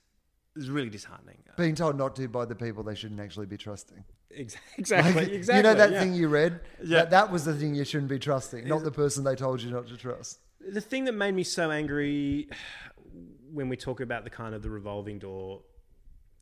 is 0.55 0.69
really 0.69 0.89
disheartening. 0.89 1.37
Being 1.57 1.75
told 1.75 1.97
not 1.97 2.15
to 2.17 2.27
by 2.27 2.45
the 2.45 2.55
people 2.55 2.83
they 2.83 2.95
shouldn't 2.95 3.19
actually 3.19 3.45
be 3.45 3.57
trusting. 3.57 4.03
Ex- 4.35 4.57
Exactly, 4.77 5.13
Like, 5.13 5.29
exactly. 5.29 5.57
You 5.57 5.63
know 5.63 5.73
that 5.75 5.91
yeah. 5.91 5.99
thing 6.01 6.13
you 6.13 6.27
read? 6.27 6.59
Yeah. 6.83 6.99
That, 6.99 7.09
that 7.11 7.31
was 7.31 7.45
the 7.45 7.53
thing 7.53 7.75
you 7.75 7.85
shouldn't 7.85 8.09
be 8.09 8.19
trusting, 8.19 8.67
not 8.67 8.83
the 8.83 8.91
person 8.91 9.23
they 9.23 9.35
told 9.35 9.61
you 9.61 9.71
not 9.71 9.87
to 9.87 9.97
trust. 9.97 10.39
the 10.59 10.81
thing 10.81 11.05
that 11.05 11.13
made 11.13 11.33
me 11.33 11.43
so 11.43 11.71
angry 11.71 12.49
when 13.51 13.69
we 13.69 13.77
talk 13.77 14.01
about 14.01 14.23
the 14.23 14.29
kind 14.29 14.53
of 14.53 14.61
the 14.61 14.69
revolving 14.69 15.19
door 15.19 15.61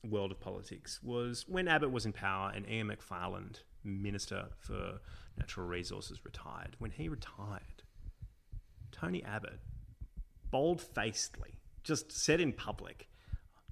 world 0.03 0.31
of 0.31 0.39
politics 0.39 0.99
was 1.03 1.45
when 1.47 1.67
Abbott 1.67 1.91
was 1.91 2.05
in 2.05 2.13
power 2.13 2.51
and 2.55 2.67
Ian 2.69 2.87
Macfarlane, 2.87 3.55
Minister 3.83 4.47
for 4.57 4.99
Natural 5.37 5.67
Resources, 5.67 6.23
retired. 6.25 6.75
When 6.79 6.91
he 6.91 7.09
retired, 7.09 7.76
Tony 8.99 9.23
Abbott 9.23 9.59
bold 10.49 10.81
facedly 10.81 11.59
just 11.83 12.11
said 12.11 12.41
in 12.41 12.51
public, 12.51 13.07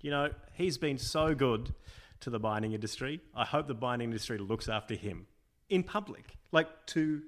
you 0.02 0.12
know, 0.12 0.30
he's 0.54 0.78
been 0.78 0.98
so 0.98 1.34
good 1.34 1.74
to 2.22 2.30
the 2.30 2.40
mining 2.40 2.74
industry. 2.74 3.20
I 3.36 3.46
hope 3.46 3.68
the 3.68 3.74
mining 3.76 4.10
industry 4.10 4.38
looks 4.38 4.70
after 4.70 4.96
him 4.96 5.28
in 5.70 5.84
public, 5.84 6.38
like 6.52 6.68
to 6.88 7.22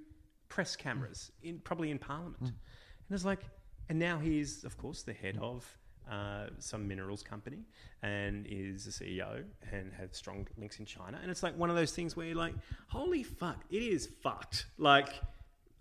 press 0.50 0.76
cameras, 0.76 1.32
in 1.42 1.60
probably 1.60 1.92
in 1.92 2.00
Parliament. 2.00 2.38
And 2.42 3.16
it's 3.16 3.26
like, 3.26 3.42
and 3.90 4.00
now 4.00 4.20
he's, 4.20 4.64
of 4.64 4.78
course, 4.78 5.04
the 5.04 5.14
head 5.14 5.38
of 5.42 5.66
uh, 6.10 6.48
some 6.60 6.88
minerals 6.88 7.24
company 7.24 7.66
and 8.02 8.46
is 8.50 8.88
a 8.88 8.92
CEO 8.92 9.44
and 9.72 9.92
has 9.94 10.10
strong 10.16 10.48
links 10.58 10.80
in 10.80 10.86
China. 10.86 11.20
And 11.22 11.30
it's 11.30 11.44
like 11.44 11.58
one 11.58 11.70
of 11.70 11.76
those 11.76 11.92
things 11.92 12.16
where 12.16 12.28
you're 12.28 12.36
like, 12.36 12.54
holy 12.88 13.24
fuck, 13.24 13.64
it 13.70 13.82
is 13.82 14.08
fucked. 14.22 14.68
Like, 14.78 15.10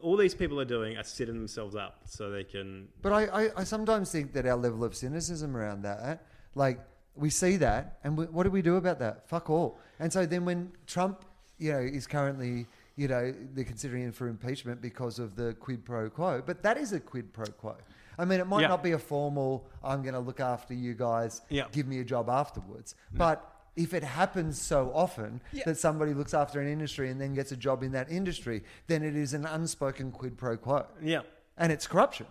all 0.01 0.16
these 0.16 0.35
people 0.35 0.60
are 0.60 0.64
doing 0.66 0.97
are 0.97 1.02
setting 1.05 1.36
themselves 1.36 1.74
up 1.74 2.01
so 2.05 2.31
they 2.31 2.44
can. 2.44 2.89
But 3.02 3.12
I, 3.12 3.23
I, 3.44 3.51
I 3.59 3.64
sometimes 3.64 4.10
think 4.12 4.32
that 4.35 4.47
our 4.47 4.56
level 4.56 4.85
of 4.85 4.94
cynicism 4.94 5.56
around 5.56 5.82
that, 5.82 5.98
eh? 6.02 6.16
like 6.55 6.81
we 7.14 7.31
see 7.31 7.56
that, 7.56 7.98
and 8.05 8.16
we, 8.16 8.27
what 8.27 8.44
do 8.44 8.51
we 8.51 8.62
do 8.62 8.77
about 8.77 8.98
that? 8.98 9.28
Fuck 9.28 9.48
all. 9.48 9.78
And 9.98 10.12
so 10.12 10.27
then 10.27 10.44
when 10.44 10.73
Trump, 10.86 11.24
you 11.59 11.73
know, 11.73 11.78
is 11.78 12.06
currently, 12.06 12.66
you 12.97 13.09
know, 13.09 13.35
they're 13.55 13.64
considering 13.64 14.02
him 14.05 14.12
for 14.12 14.28
impeachment 14.28 14.82
because 14.82 15.18
of 15.18 15.35
the 15.35 15.55
quid 15.55 15.85
pro 15.85 16.10
quo, 16.10 16.43
but 16.44 16.62
that 16.62 16.77
is 16.77 16.93
a 16.93 17.01
quid 17.01 17.32
pro 17.32 17.47
quo. 17.47 17.77
I 18.18 18.24
mean, 18.27 18.40
it 18.40 18.47
might 18.47 18.62
Yeah. 18.62 18.68
not 18.68 18.82
be 18.82 18.93
a 18.93 18.98
formal, 18.98 19.66
I'm 19.82 20.02
going 20.02 20.14
to 20.14 20.20
look 20.20 20.40
after 20.40 20.74
you 20.74 20.93
guys, 20.94 21.40
Yeah. 21.48 21.66
give 21.73 21.86
me 21.86 22.01
a 22.01 22.05
job 22.05 22.28
afterwards. 22.28 22.94
But 23.12 23.51
if 23.77 23.93
it 23.94 24.03
happens 24.03 24.61
so 24.61 24.90
often 24.94 25.40
Yeah. 25.53 25.65
that 25.66 25.77
somebody 25.78 26.15
looks 26.15 26.32
after 26.35 26.61
an 26.61 26.69
industry 26.69 27.11
and 27.11 27.20
then 27.20 27.35
gets 27.35 27.53
a 27.53 27.57
job 27.57 27.82
in 27.82 27.93
that 27.93 28.11
industry, 28.11 28.62
then 28.86 29.03
it 29.03 29.15
is 29.16 29.35
an 29.35 29.44
unspoken 29.44 30.11
quid 30.12 30.36
pro 30.39 30.57
quo. 30.57 30.86
Yeah. 31.03 31.20
And 31.59 31.70
it's 31.73 31.86
corruption. 31.86 32.27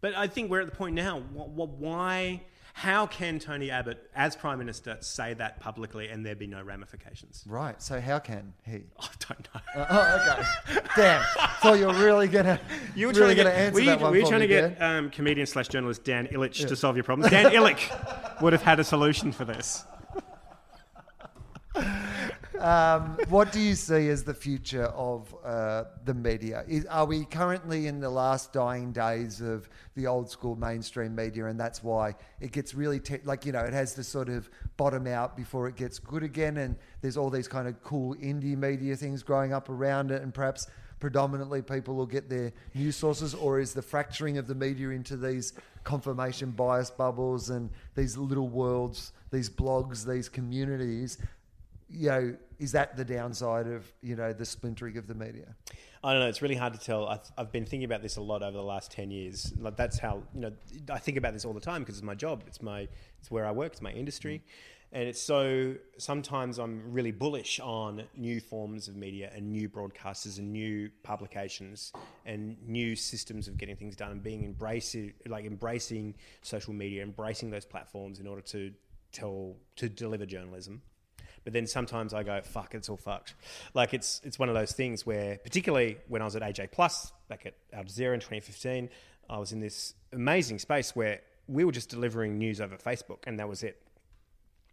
But 0.00 0.14
I 0.14 0.26
think 0.26 0.50
we're 0.50 0.60
at 0.60 0.66
the 0.70 0.76
point 0.76 0.94
now. 0.94 1.20
wh- 1.20 1.48
wh- 1.54 1.80
Why? 1.80 2.42
How 2.76 3.06
can 3.06 3.38
Tony 3.38 3.70
Abbott, 3.70 4.10
as 4.16 4.34
Prime 4.34 4.58
Minister, 4.58 4.96
say 5.00 5.32
that 5.34 5.60
publicly 5.60 6.08
and 6.08 6.26
there 6.26 6.34
be 6.34 6.48
no 6.48 6.60
ramifications? 6.60 7.44
Right. 7.46 7.80
So 7.80 8.00
how 8.00 8.18
can 8.18 8.52
he? 8.66 8.82
I 8.98 9.06
don't 9.28 9.48
know. 9.54 9.60
Uh, 9.82 9.86
oh, 9.90 10.72
okay. 10.72 10.80
Damn. 10.96 11.22
Thought 11.62 11.78
you 11.78 11.86
were 11.86 11.94
really 11.94 12.26
gonna. 12.28 12.58
You 12.96 13.06
were 13.08 13.12
really 13.12 13.34
trying 13.34 13.36
to 13.36 13.42
gonna 13.44 13.50
get, 13.56 13.58
answer 13.66 13.80
you, 13.80 13.86
that 13.86 14.00
one 14.00 14.10
were 14.10 14.18
you 14.18 14.26
trying 14.26 14.40
to 14.40 14.46
get 14.48 14.82
um, 14.82 15.10
comedian 15.10 15.46
slash 15.46 15.68
journalist 15.68 16.02
Dan 16.04 16.26
Ilic 16.28 16.66
to 16.66 16.74
solve 16.76 16.96
your 16.96 17.04
problems? 17.04 17.30
Dan 17.30 17.46
Ilic 17.52 18.40
would 18.42 18.52
have 18.52 18.62
had 18.62 18.80
a 18.80 18.84
solution 18.84 19.30
for 19.32 19.44
this. 19.44 19.84
Um, 22.58 23.18
what 23.28 23.50
do 23.50 23.58
you 23.58 23.74
see 23.74 24.08
as 24.10 24.22
the 24.22 24.34
future 24.34 24.84
of 24.84 25.34
uh, 25.44 25.84
the 26.04 26.14
media? 26.14 26.64
Is, 26.68 26.86
are 26.86 27.04
we 27.04 27.24
currently 27.24 27.88
in 27.88 28.00
the 28.00 28.08
last 28.08 28.52
dying 28.52 28.92
days 28.92 29.40
of 29.40 29.68
the 29.96 30.06
old 30.06 30.30
school 30.30 30.54
mainstream 30.54 31.16
media, 31.16 31.46
and 31.46 31.58
that's 31.58 31.82
why 31.82 32.14
it 32.40 32.52
gets 32.52 32.72
really 32.74 33.00
te- 33.00 33.18
like 33.24 33.44
you 33.44 33.52
know 33.52 33.60
it 33.60 33.72
has 33.72 33.94
to 33.94 34.04
sort 34.04 34.28
of 34.28 34.48
bottom 34.76 35.06
out 35.08 35.36
before 35.36 35.66
it 35.66 35.74
gets 35.74 35.98
good 35.98 36.22
again, 36.22 36.58
and 36.58 36.76
there's 37.00 37.16
all 37.16 37.28
these 37.28 37.48
kind 37.48 37.66
of 37.66 37.82
cool 37.82 38.14
indie 38.16 38.56
media 38.56 38.94
things 38.94 39.24
growing 39.24 39.52
up 39.52 39.68
around 39.68 40.12
it, 40.12 40.22
and 40.22 40.32
perhaps 40.32 40.68
predominantly 41.00 41.60
people 41.60 41.94
will 41.94 42.06
get 42.06 42.30
their 42.30 42.52
news 42.72 42.96
sources, 42.96 43.34
or 43.34 43.58
is 43.58 43.74
the 43.74 43.82
fracturing 43.82 44.38
of 44.38 44.46
the 44.46 44.54
media 44.54 44.90
into 44.90 45.16
these 45.16 45.54
confirmation 45.82 46.50
bias 46.52 46.90
bubbles 46.90 47.50
and 47.50 47.68
these 47.94 48.16
little 48.16 48.48
worlds, 48.48 49.12
these 49.30 49.50
blogs, 49.50 50.06
these 50.06 50.28
communities? 50.28 51.18
You 51.88 52.08
know, 52.08 52.36
is 52.58 52.72
that 52.72 52.96
the 52.96 53.04
downside 53.04 53.66
of 53.66 53.90
you 54.02 54.16
know 54.16 54.32
the 54.32 54.44
splintering 54.44 54.96
of 54.96 55.06
the 55.06 55.14
media? 55.14 55.54
I 56.02 56.12
don't 56.12 56.20
know. 56.20 56.28
It's 56.28 56.42
really 56.42 56.54
hard 56.54 56.74
to 56.74 56.80
tell. 56.80 57.08
I've, 57.08 57.20
I've 57.38 57.52
been 57.52 57.64
thinking 57.64 57.84
about 57.84 58.02
this 58.02 58.16
a 58.16 58.20
lot 58.20 58.42
over 58.42 58.56
the 58.56 58.62
last 58.62 58.90
ten 58.90 59.10
years. 59.10 59.52
Like 59.58 59.76
that's 59.76 59.98
how 59.98 60.22
you 60.34 60.40
know 60.40 60.52
I 60.90 60.98
think 60.98 61.16
about 61.18 61.32
this 61.32 61.44
all 61.44 61.52
the 61.52 61.60
time 61.60 61.82
because 61.82 61.96
it's 61.96 62.04
my 62.04 62.14
job. 62.14 62.44
It's 62.46 62.62
my 62.62 62.88
it's 63.18 63.30
where 63.30 63.46
I 63.46 63.52
work. 63.52 63.72
It's 63.72 63.82
my 63.82 63.92
industry, 63.92 64.42
mm. 64.44 64.98
and 64.98 65.08
it's 65.08 65.20
so 65.20 65.74
sometimes 65.98 66.58
I'm 66.58 66.92
really 66.92 67.12
bullish 67.12 67.60
on 67.60 68.04
new 68.16 68.40
forms 68.40 68.88
of 68.88 68.96
media 68.96 69.30
and 69.34 69.50
new 69.50 69.68
broadcasters 69.68 70.38
and 70.38 70.52
new 70.52 70.90
publications 71.02 71.92
and 72.24 72.56
new 72.66 72.96
systems 72.96 73.48
of 73.48 73.56
getting 73.56 73.76
things 73.76 73.96
done 73.96 74.12
and 74.12 74.22
being 74.22 74.44
embracing 74.44 75.12
like 75.26 75.44
embracing 75.44 76.14
social 76.42 76.72
media, 76.72 77.02
embracing 77.02 77.50
those 77.50 77.64
platforms 77.64 78.20
in 78.20 78.26
order 78.26 78.42
to 78.42 78.72
tell 79.12 79.56
to 79.76 79.88
deliver 79.88 80.26
journalism. 80.26 80.82
But 81.44 81.52
then 81.52 81.66
sometimes 81.66 82.14
I 82.14 82.22
go, 82.22 82.40
fuck, 82.42 82.74
it's 82.74 82.88
all 82.88 82.96
fucked. 82.96 83.34
Like 83.74 83.94
it's 83.94 84.20
it's 84.24 84.38
one 84.38 84.48
of 84.48 84.54
those 84.54 84.72
things 84.72 85.06
where, 85.06 85.38
particularly 85.38 85.98
when 86.08 86.22
I 86.22 86.24
was 86.24 86.36
at 86.36 86.42
AJ 86.42 86.72
Plus 86.72 87.12
back 87.28 87.46
at 87.46 87.54
Al 87.72 87.84
Jazeera 87.84 88.14
in 88.14 88.20
2015, 88.20 88.88
I 89.28 89.38
was 89.38 89.52
in 89.52 89.60
this 89.60 89.94
amazing 90.12 90.58
space 90.58 90.96
where 90.96 91.20
we 91.46 91.64
were 91.64 91.72
just 91.72 91.90
delivering 91.90 92.38
news 92.38 92.60
over 92.60 92.76
Facebook, 92.76 93.26
and 93.26 93.38
that 93.38 93.48
was 93.48 93.62
it. 93.62 93.80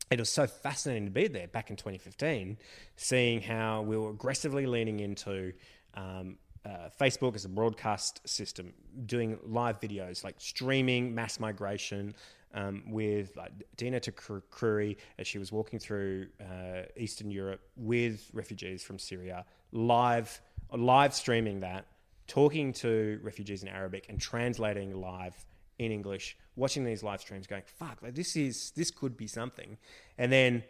It 0.09 0.19
was 0.19 0.29
so 0.29 0.45
fascinating 0.47 1.05
to 1.05 1.11
be 1.11 1.27
there 1.27 1.47
back 1.47 1.69
in 1.69 1.77
2015, 1.77 2.57
seeing 2.97 3.41
how 3.41 3.81
we 3.81 3.97
were 3.97 4.09
aggressively 4.09 4.65
leaning 4.65 4.99
into 4.99 5.53
um, 5.93 6.37
uh, 6.65 6.89
Facebook 6.99 7.35
as 7.35 7.45
a 7.45 7.49
broadcast 7.49 8.27
system, 8.27 8.73
doing 9.05 9.39
live 9.45 9.79
videos, 9.79 10.23
like 10.23 10.35
streaming 10.37 11.15
mass 11.15 11.39
migration, 11.39 12.13
um, 12.53 12.83
with 12.87 13.35
like 13.35 13.51
Dena 13.77 13.99
Takruri 13.99 14.97
as 15.17 15.27
she 15.27 15.37
was 15.37 15.51
walking 15.51 15.79
through 15.79 16.27
uh, 16.39 16.83
Eastern 16.97 17.31
Europe 17.31 17.61
with 17.75 18.29
refugees 18.33 18.83
from 18.83 18.99
Syria, 18.99 19.45
live 19.71 20.41
live 20.71 21.13
streaming 21.13 21.59
that, 21.61 21.85
talking 22.27 22.73
to 22.73 23.19
refugees 23.23 23.63
in 23.63 23.69
Arabic 23.69 24.07
and 24.09 24.19
translating 24.19 24.99
live 24.99 25.45
in 25.79 25.91
English, 25.91 26.37
watching 26.55 26.83
these 26.83 27.03
live 27.03 27.21
streams, 27.21 27.47
going, 27.47 27.63
"Fuck, 27.65 28.01
like 28.01 28.15
this 28.15 28.35
is 28.35 28.71
this 28.71 28.91
could 28.91 29.17
be 29.17 29.27
something," 29.27 29.77
and 30.17 30.31
then 30.31 30.63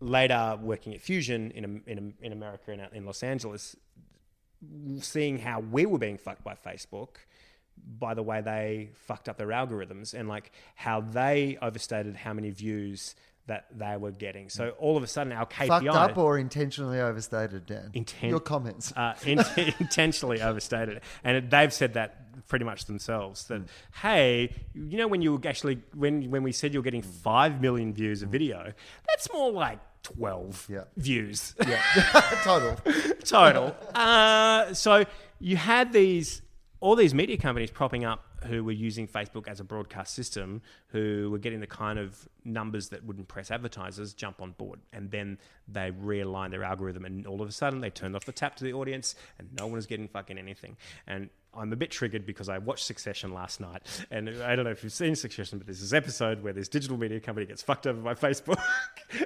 later 0.00 0.58
working 0.60 0.94
at 0.94 1.00
Fusion 1.00 1.50
in 1.52 1.82
in, 1.86 2.14
in 2.20 2.32
America 2.32 2.72
in, 2.72 2.80
in 2.92 3.04
Los 3.04 3.22
Angeles, 3.22 3.76
seeing 5.00 5.38
how 5.38 5.60
we 5.60 5.86
were 5.86 5.98
being 5.98 6.18
fucked 6.18 6.44
by 6.44 6.54
Facebook 6.54 7.16
by 7.76 8.14
the 8.14 8.22
way 8.22 8.40
they 8.40 8.90
fucked 9.06 9.28
up 9.28 9.36
their 9.38 9.48
algorithms 9.48 10.14
and 10.14 10.28
like 10.28 10.52
how 10.74 11.00
they 11.00 11.58
overstated 11.60 12.16
how 12.16 12.32
many 12.32 12.50
views 12.50 13.14
that 13.46 13.66
they 13.76 13.94
were 13.98 14.10
getting. 14.10 14.48
So 14.48 14.70
all 14.78 14.96
of 14.96 15.02
a 15.02 15.06
sudden, 15.06 15.30
our 15.32 15.44
KPI 15.44 15.66
Fucked 15.68 15.86
up 15.88 16.16
or 16.16 16.38
intentionally 16.38 16.98
overstated, 16.98 17.66
Dan? 17.66 17.90
Inten- 17.94 18.30
Your 18.30 18.40
comments. 18.40 18.90
uh, 18.96 19.14
in- 19.26 19.44
intentionally 19.80 20.40
overstated, 20.40 21.02
and 21.22 21.50
they've 21.50 21.72
said 21.72 21.92
that 21.92 22.46
pretty 22.48 22.64
much 22.64 22.86
themselves. 22.86 23.44
That 23.48 23.62
hey, 24.02 24.54
you 24.74 24.96
know 24.96 25.08
when 25.08 25.20
you 25.20 25.38
actually 25.44 25.82
when 25.94 26.30
when 26.30 26.42
we 26.42 26.52
said 26.52 26.72
you're 26.72 26.82
getting 26.82 27.02
five 27.02 27.60
million 27.60 27.92
views 27.92 28.22
a 28.22 28.26
video, 28.26 28.72
that's 29.08 29.30
more 29.30 29.52
like 29.52 29.78
twelve 30.02 30.66
Yeah. 30.70 30.84
views 30.96 31.54
yeah, 31.66 31.82
total. 32.44 32.76
total. 33.24 33.76
Uh, 33.94 34.72
so 34.72 35.04
you 35.38 35.56
had 35.58 35.92
these 35.92 36.40
all 36.84 36.94
these 36.94 37.14
media 37.14 37.38
companies 37.38 37.70
propping 37.70 38.04
up 38.04 38.26
who 38.44 38.62
were 38.62 38.70
using 38.70 39.08
Facebook 39.08 39.48
as 39.48 39.58
a 39.58 39.64
broadcast 39.64 40.12
system, 40.12 40.60
who 40.88 41.30
were 41.30 41.38
getting 41.38 41.60
the 41.60 41.66
kind 41.66 41.98
of 41.98 42.28
numbers 42.44 42.90
that 42.90 43.02
would 43.06 43.18
impress 43.18 43.50
advertisers, 43.50 44.12
jump 44.12 44.42
on 44.42 44.50
board, 44.50 44.80
and 44.92 45.10
then 45.10 45.38
they 45.66 45.90
realigned 45.92 46.50
their 46.50 46.62
algorithm, 46.62 47.06
and 47.06 47.26
all 47.26 47.40
of 47.40 47.48
a 47.48 47.52
sudden 47.52 47.80
they 47.80 47.88
turned 47.88 48.14
off 48.14 48.26
the 48.26 48.32
tap 48.32 48.54
to 48.56 48.64
the 48.64 48.74
audience, 48.74 49.14
and 49.38 49.48
no 49.58 49.64
one 49.64 49.76
was 49.76 49.86
getting 49.86 50.06
fucking 50.06 50.36
anything. 50.36 50.76
And 51.06 51.30
I'm 51.56 51.72
a 51.72 51.76
bit 51.76 51.90
triggered 51.90 52.26
because 52.26 52.48
I 52.48 52.58
watched 52.58 52.84
Succession 52.84 53.32
last 53.32 53.60
night, 53.60 53.82
and 54.10 54.28
I 54.42 54.56
don't 54.56 54.64
know 54.64 54.70
if 54.70 54.82
you've 54.82 54.92
seen 54.92 55.14
Succession, 55.14 55.58
but 55.58 55.66
there's 55.66 55.80
this 55.80 55.92
episode 55.92 56.42
where 56.42 56.52
this 56.52 56.68
digital 56.68 56.96
media 56.96 57.20
company 57.20 57.46
gets 57.46 57.62
fucked 57.62 57.86
over 57.86 58.00
by 58.00 58.14
Facebook 58.32 58.60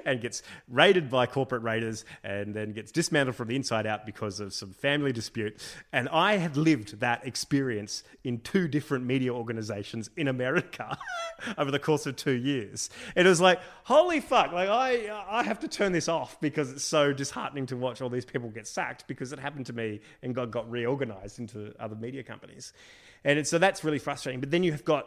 and 0.04 0.20
gets 0.20 0.42
raided 0.68 1.10
by 1.10 1.26
corporate 1.26 1.62
raiders, 1.62 2.04
and 2.22 2.54
then 2.54 2.72
gets 2.72 2.92
dismantled 2.92 3.36
from 3.36 3.48
the 3.48 3.56
inside 3.56 3.86
out 3.86 4.06
because 4.06 4.40
of 4.40 4.52
some 4.52 4.72
family 4.72 5.12
dispute. 5.12 5.60
And 5.92 6.08
I 6.08 6.36
had 6.36 6.56
lived 6.56 7.00
that 7.00 7.26
experience 7.26 8.02
in 8.24 8.40
two 8.40 8.68
different 8.68 9.04
media 9.04 9.32
organizations 9.32 10.10
in 10.16 10.28
America 10.28 10.98
over 11.58 11.70
the 11.70 11.78
course 11.78 12.06
of 12.06 12.16
two 12.16 12.32
years. 12.32 12.90
It 13.16 13.26
was 13.26 13.40
like, 13.40 13.60
holy 13.84 14.20
fuck! 14.20 14.52
Like 14.52 14.68
I, 14.68 15.24
I 15.28 15.42
have 15.42 15.60
to 15.60 15.68
turn 15.68 15.92
this 15.92 16.08
off 16.08 16.40
because 16.40 16.70
it's 16.72 16.84
so 16.84 17.12
disheartening 17.12 17.66
to 17.66 17.76
watch 17.76 18.00
all 18.00 18.08
these 18.08 18.24
people 18.24 18.50
get 18.50 18.66
sacked 18.66 19.06
because 19.06 19.32
it 19.32 19.38
happened 19.38 19.66
to 19.66 19.72
me 19.72 20.00
and 20.22 20.34
got 20.34 20.50
got 20.50 20.70
reorganized 20.70 21.38
into 21.38 21.74
other 21.80 21.96
media 21.96 22.17
companies, 22.22 22.72
and 23.24 23.46
so 23.46 23.58
that's 23.58 23.84
really 23.84 23.98
frustrating. 23.98 24.40
But 24.40 24.50
then 24.50 24.62
you 24.62 24.72
have 24.72 24.84
got 24.84 25.06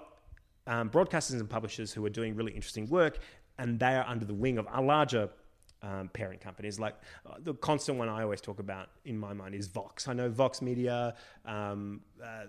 um, 0.67 0.89
broadcasters 0.89 1.39
and 1.39 1.49
publishers 1.49 1.91
who 1.91 2.05
are 2.05 2.09
doing 2.09 2.35
really 2.35 2.53
interesting 2.53 2.88
work, 2.89 3.19
and 3.57 3.79
they 3.79 3.95
are 3.95 4.05
under 4.07 4.25
the 4.25 4.33
wing 4.33 4.57
of 4.57 4.67
a 4.71 4.81
larger 4.81 5.29
um, 5.83 6.09
parent 6.09 6.41
companies. 6.41 6.79
Like 6.79 6.95
uh, 7.25 7.35
the 7.39 7.53
constant 7.53 7.97
one 7.97 8.09
I 8.09 8.23
always 8.23 8.41
talk 8.41 8.59
about 8.59 8.89
in 9.05 9.17
my 9.17 9.33
mind 9.33 9.55
is 9.55 9.67
Vox. 9.67 10.07
I 10.07 10.13
know 10.13 10.29
Vox 10.29 10.61
Media. 10.61 11.15
Um, 11.45 12.01
uh, 12.23 12.45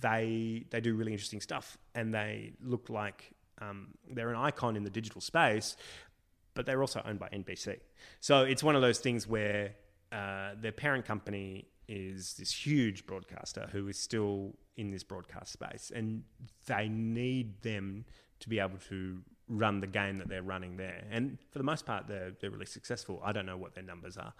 they 0.00 0.64
they 0.70 0.80
do 0.80 0.94
really 0.94 1.12
interesting 1.12 1.40
stuff, 1.40 1.78
and 1.94 2.14
they 2.14 2.52
look 2.62 2.88
like 2.88 3.32
um, 3.60 3.88
they're 4.10 4.30
an 4.30 4.36
icon 4.36 4.76
in 4.76 4.84
the 4.84 4.90
digital 4.90 5.20
space. 5.20 5.76
But 6.54 6.66
they're 6.66 6.82
also 6.82 7.00
owned 7.06 7.18
by 7.18 7.30
NBC, 7.30 7.78
so 8.20 8.42
it's 8.42 8.62
one 8.62 8.76
of 8.76 8.82
those 8.82 8.98
things 8.98 9.26
where 9.26 9.74
uh, 10.12 10.50
their 10.60 10.72
parent 10.72 11.06
company 11.06 11.66
is 11.88 12.34
this 12.34 12.52
huge 12.52 13.06
broadcaster 13.06 13.68
who 13.72 13.88
is 13.88 13.98
still 13.98 14.54
in 14.76 14.90
this 14.90 15.02
broadcast 15.02 15.52
space, 15.52 15.92
and 15.94 16.22
they 16.66 16.88
need 16.88 17.62
them 17.62 18.04
to 18.40 18.48
be 18.48 18.58
able 18.58 18.78
to 18.88 19.18
run 19.48 19.80
the 19.80 19.86
game 19.86 20.18
that 20.18 20.28
they're 20.28 20.42
running 20.42 20.76
there. 20.76 21.04
And 21.10 21.38
for 21.50 21.58
the 21.58 21.64
most 21.64 21.84
part, 21.84 22.06
they're 22.06 22.32
they're 22.40 22.50
really 22.50 22.66
successful. 22.66 23.20
I 23.24 23.32
don't 23.32 23.46
know 23.46 23.56
what 23.56 23.74
their 23.74 23.84
numbers 23.84 24.16
are, 24.16 24.32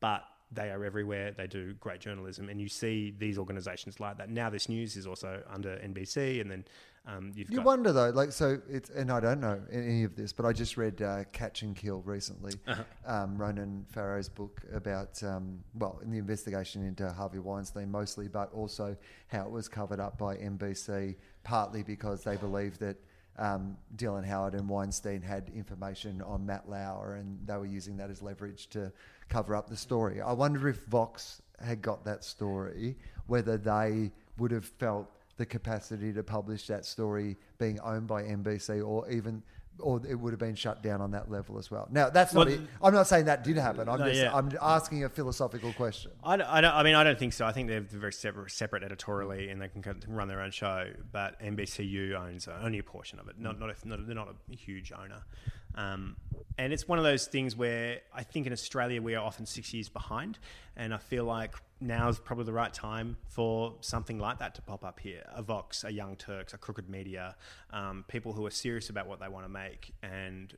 but 0.00 0.24
they 0.50 0.70
are 0.70 0.84
everywhere. 0.84 1.32
They 1.32 1.46
do 1.46 1.74
great 1.74 2.00
journalism, 2.00 2.48
and 2.48 2.60
you 2.60 2.68
see 2.68 3.14
these 3.16 3.38
organisations 3.38 4.00
like 4.00 4.18
that. 4.18 4.28
Now, 4.28 4.50
this 4.50 4.68
news 4.68 4.96
is 4.96 5.06
also 5.06 5.42
under 5.50 5.76
NBC, 5.76 6.40
and 6.40 6.50
then 6.50 6.64
um, 7.06 7.32
you've 7.34 7.50
You 7.50 7.62
wonder 7.62 7.92
though, 7.92 8.10
like 8.10 8.30
so. 8.32 8.60
It's 8.68 8.90
and 8.90 9.10
I 9.10 9.18
don't 9.20 9.40
know 9.40 9.60
any 9.72 10.04
of 10.04 10.14
this, 10.14 10.32
but 10.32 10.46
I 10.46 10.52
just 10.52 10.76
read 10.76 11.02
uh, 11.02 11.24
Catch 11.32 11.62
and 11.62 11.74
Kill 11.74 12.00
recently, 12.02 12.52
Uh-huh. 12.66 12.82
um, 13.06 13.36
Ronan 13.36 13.84
Farrow's 13.90 14.28
book 14.28 14.62
about 14.72 15.20
um, 15.24 15.64
well, 15.74 15.98
in 16.04 16.10
the 16.12 16.18
investigation 16.18 16.86
into 16.86 17.08
Harvey 17.12 17.38
Weinstein 17.40 17.90
mostly, 17.90 18.28
but 18.28 18.52
also 18.52 18.96
how 19.26 19.42
it 19.44 19.50
was 19.50 19.68
covered 19.68 19.98
up 20.00 20.16
by 20.16 20.36
NBC, 20.36 21.16
partly 21.44 21.82
because 21.82 22.22
they 22.24 22.36
believe 22.36 22.78
that. 22.78 22.96
Um, 23.38 23.78
Dylan 23.96 24.26
Howard 24.26 24.52
and 24.54 24.68
Weinstein 24.68 25.22
had 25.22 25.50
information 25.56 26.20
on 26.20 26.44
Matt 26.44 26.68
Lauer, 26.68 27.14
and 27.14 27.38
they 27.46 27.56
were 27.56 27.64
using 27.64 27.96
that 27.96 28.10
as 28.10 28.20
leverage 28.20 28.66
to 28.68 28.92
cover 29.30 29.56
up 29.56 29.70
the 29.70 29.76
story. 29.76 30.20
I 30.20 30.32
wonder 30.34 30.68
if 30.68 30.84
Vox 30.84 31.40
had 31.58 31.80
got 31.80 32.04
that 32.04 32.24
story, 32.24 32.94
whether 33.28 33.56
they 33.56 34.12
would 34.36 34.50
have 34.50 34.66
felt 34.66 35.08
the 35.42 35.46
capacity 35.46 36.12
to 36.12 36.22
publish 36.22 36.68
that 36.68 36.84
story 36.86 37.36
being 37.58 37.80
owned 37.80 38.06
by 38.06 38.22
NBC, 38.22 38.86
or 38.86 39.10
even, 39.10 39.42
or 39.80 40.00
it 40.08 40.14
would 40.14 40.32
have 40.32 40.38
been 40.38 40.54
shut 40.54 40.84
down 40.84 41.00
on 41.00 41.10
that 41.10 41.32
level 41.32 41.58
as 41.58 41.68
well. 41.68 41.88
Now, 41.90 42.10
that's 42.10 42.32
not. 42.32 42.46
Well, 42.46 42.54
it. 42.54 42.60
I'm 42.80 42.94
not 42.94 43.08
saying 43.08 43.24
that 43.24 43.42
did 43.42 43.56
happen. 43.56 43.88
I'm 43.88 43.98
No, 43.98 44.06
just. 44.08 44.20
yeah. 44.22 44.32
I'm 44.32 44.52
asking 44.62 45.02
a 45.02 45.08
philosophical 45.08 45.72
question. 45.72 46.12
I, 46.22 46.36
don't, 46.36 46.48
I, 46.48 46.60
don't, 46.60 46.74
I 46.74 46.84
mean, 46.84 46.94
I 46.94 47.02
don't 47.02 47.18
think 47.18 47.32
so. 47.32 47.44
I 47.44 47.50
think 47.50 47.66
they're 47.66 47.80
very 47.80 48.12
separate, 48.12 48.52
separate 48.52 48.84
editorially, 48.84 49.48
and 49.48 49.60
they 49.60 49.66
can 49.68 49.82
run 50.06 50.28
their 50.28 50.40
own 50.40 50.52
show. 50.52 50.86
But 51.10 51.40
NBCU 51.40 52.14
owns 52.14 52.46
only 52.46 52.78
a 52.78 52.84
portion 52.84 53.18
of 53.18 53.26
it. 53.28 53.34
Not, 53.36 53.58
not, 53.58 53.74
not 53.84 54.06
they're 54.06 54.14
not 54.14 54.28
a 54.28 54.54
huge 54.56 54.92
owner. 54.92 55.24
Um, 55.74 56.16
and 56.58 56.72
it's 56.72 56.86
one 56.86 56.98
of 56.98 57.04
those 57.04 57.26
things 57.26 57.56
where 57.56 58.00
I 58.14 58.22
think 58.22 58.46
in 58.46 58.52
Australia 58.52 59.00
we 59.00 59.14
are 59.14 59.24
often 59.24 59.46
six 59.46 59.72
years 59.72 59.88
behind, 59.88 60.38
and 60.76 60.92
I 60.92 60.98
feel 60.98 61.24
like 61.24 61.54
now 61.82 62.08
is 62.08 62.18
probably 62.18 62.44
the 62.44 62.52
right 62.52 62.72
time 62.72 63.16
for 63.28 63.74
something 63.80 64.18
like 64.18 64.38
that 64.38 64.54
to 64.54 64.62
pop 64.62 64.84
up 64.84 65.00
here. 65.00 65.22
A 65.34 65.42
Vox, 65.42 65.84
a 65.84 65.92
Young 65.92 66.16
Turks, 66.16 66.54
a 66.54 66.58
Crooked 66.58 66.88
Media, 66.88 67.34
um, 67.70 68.04
people 68.08 68.32
who 68.32 68.46
are 68.46 68.50
serious 68.50 68.88
about 68.88 69.06
what 69.06 69.20
they 69.20 69.28
want 69.28 69.44
to 69.44 69.48
make 69.48 69.92
and 70.02 70.54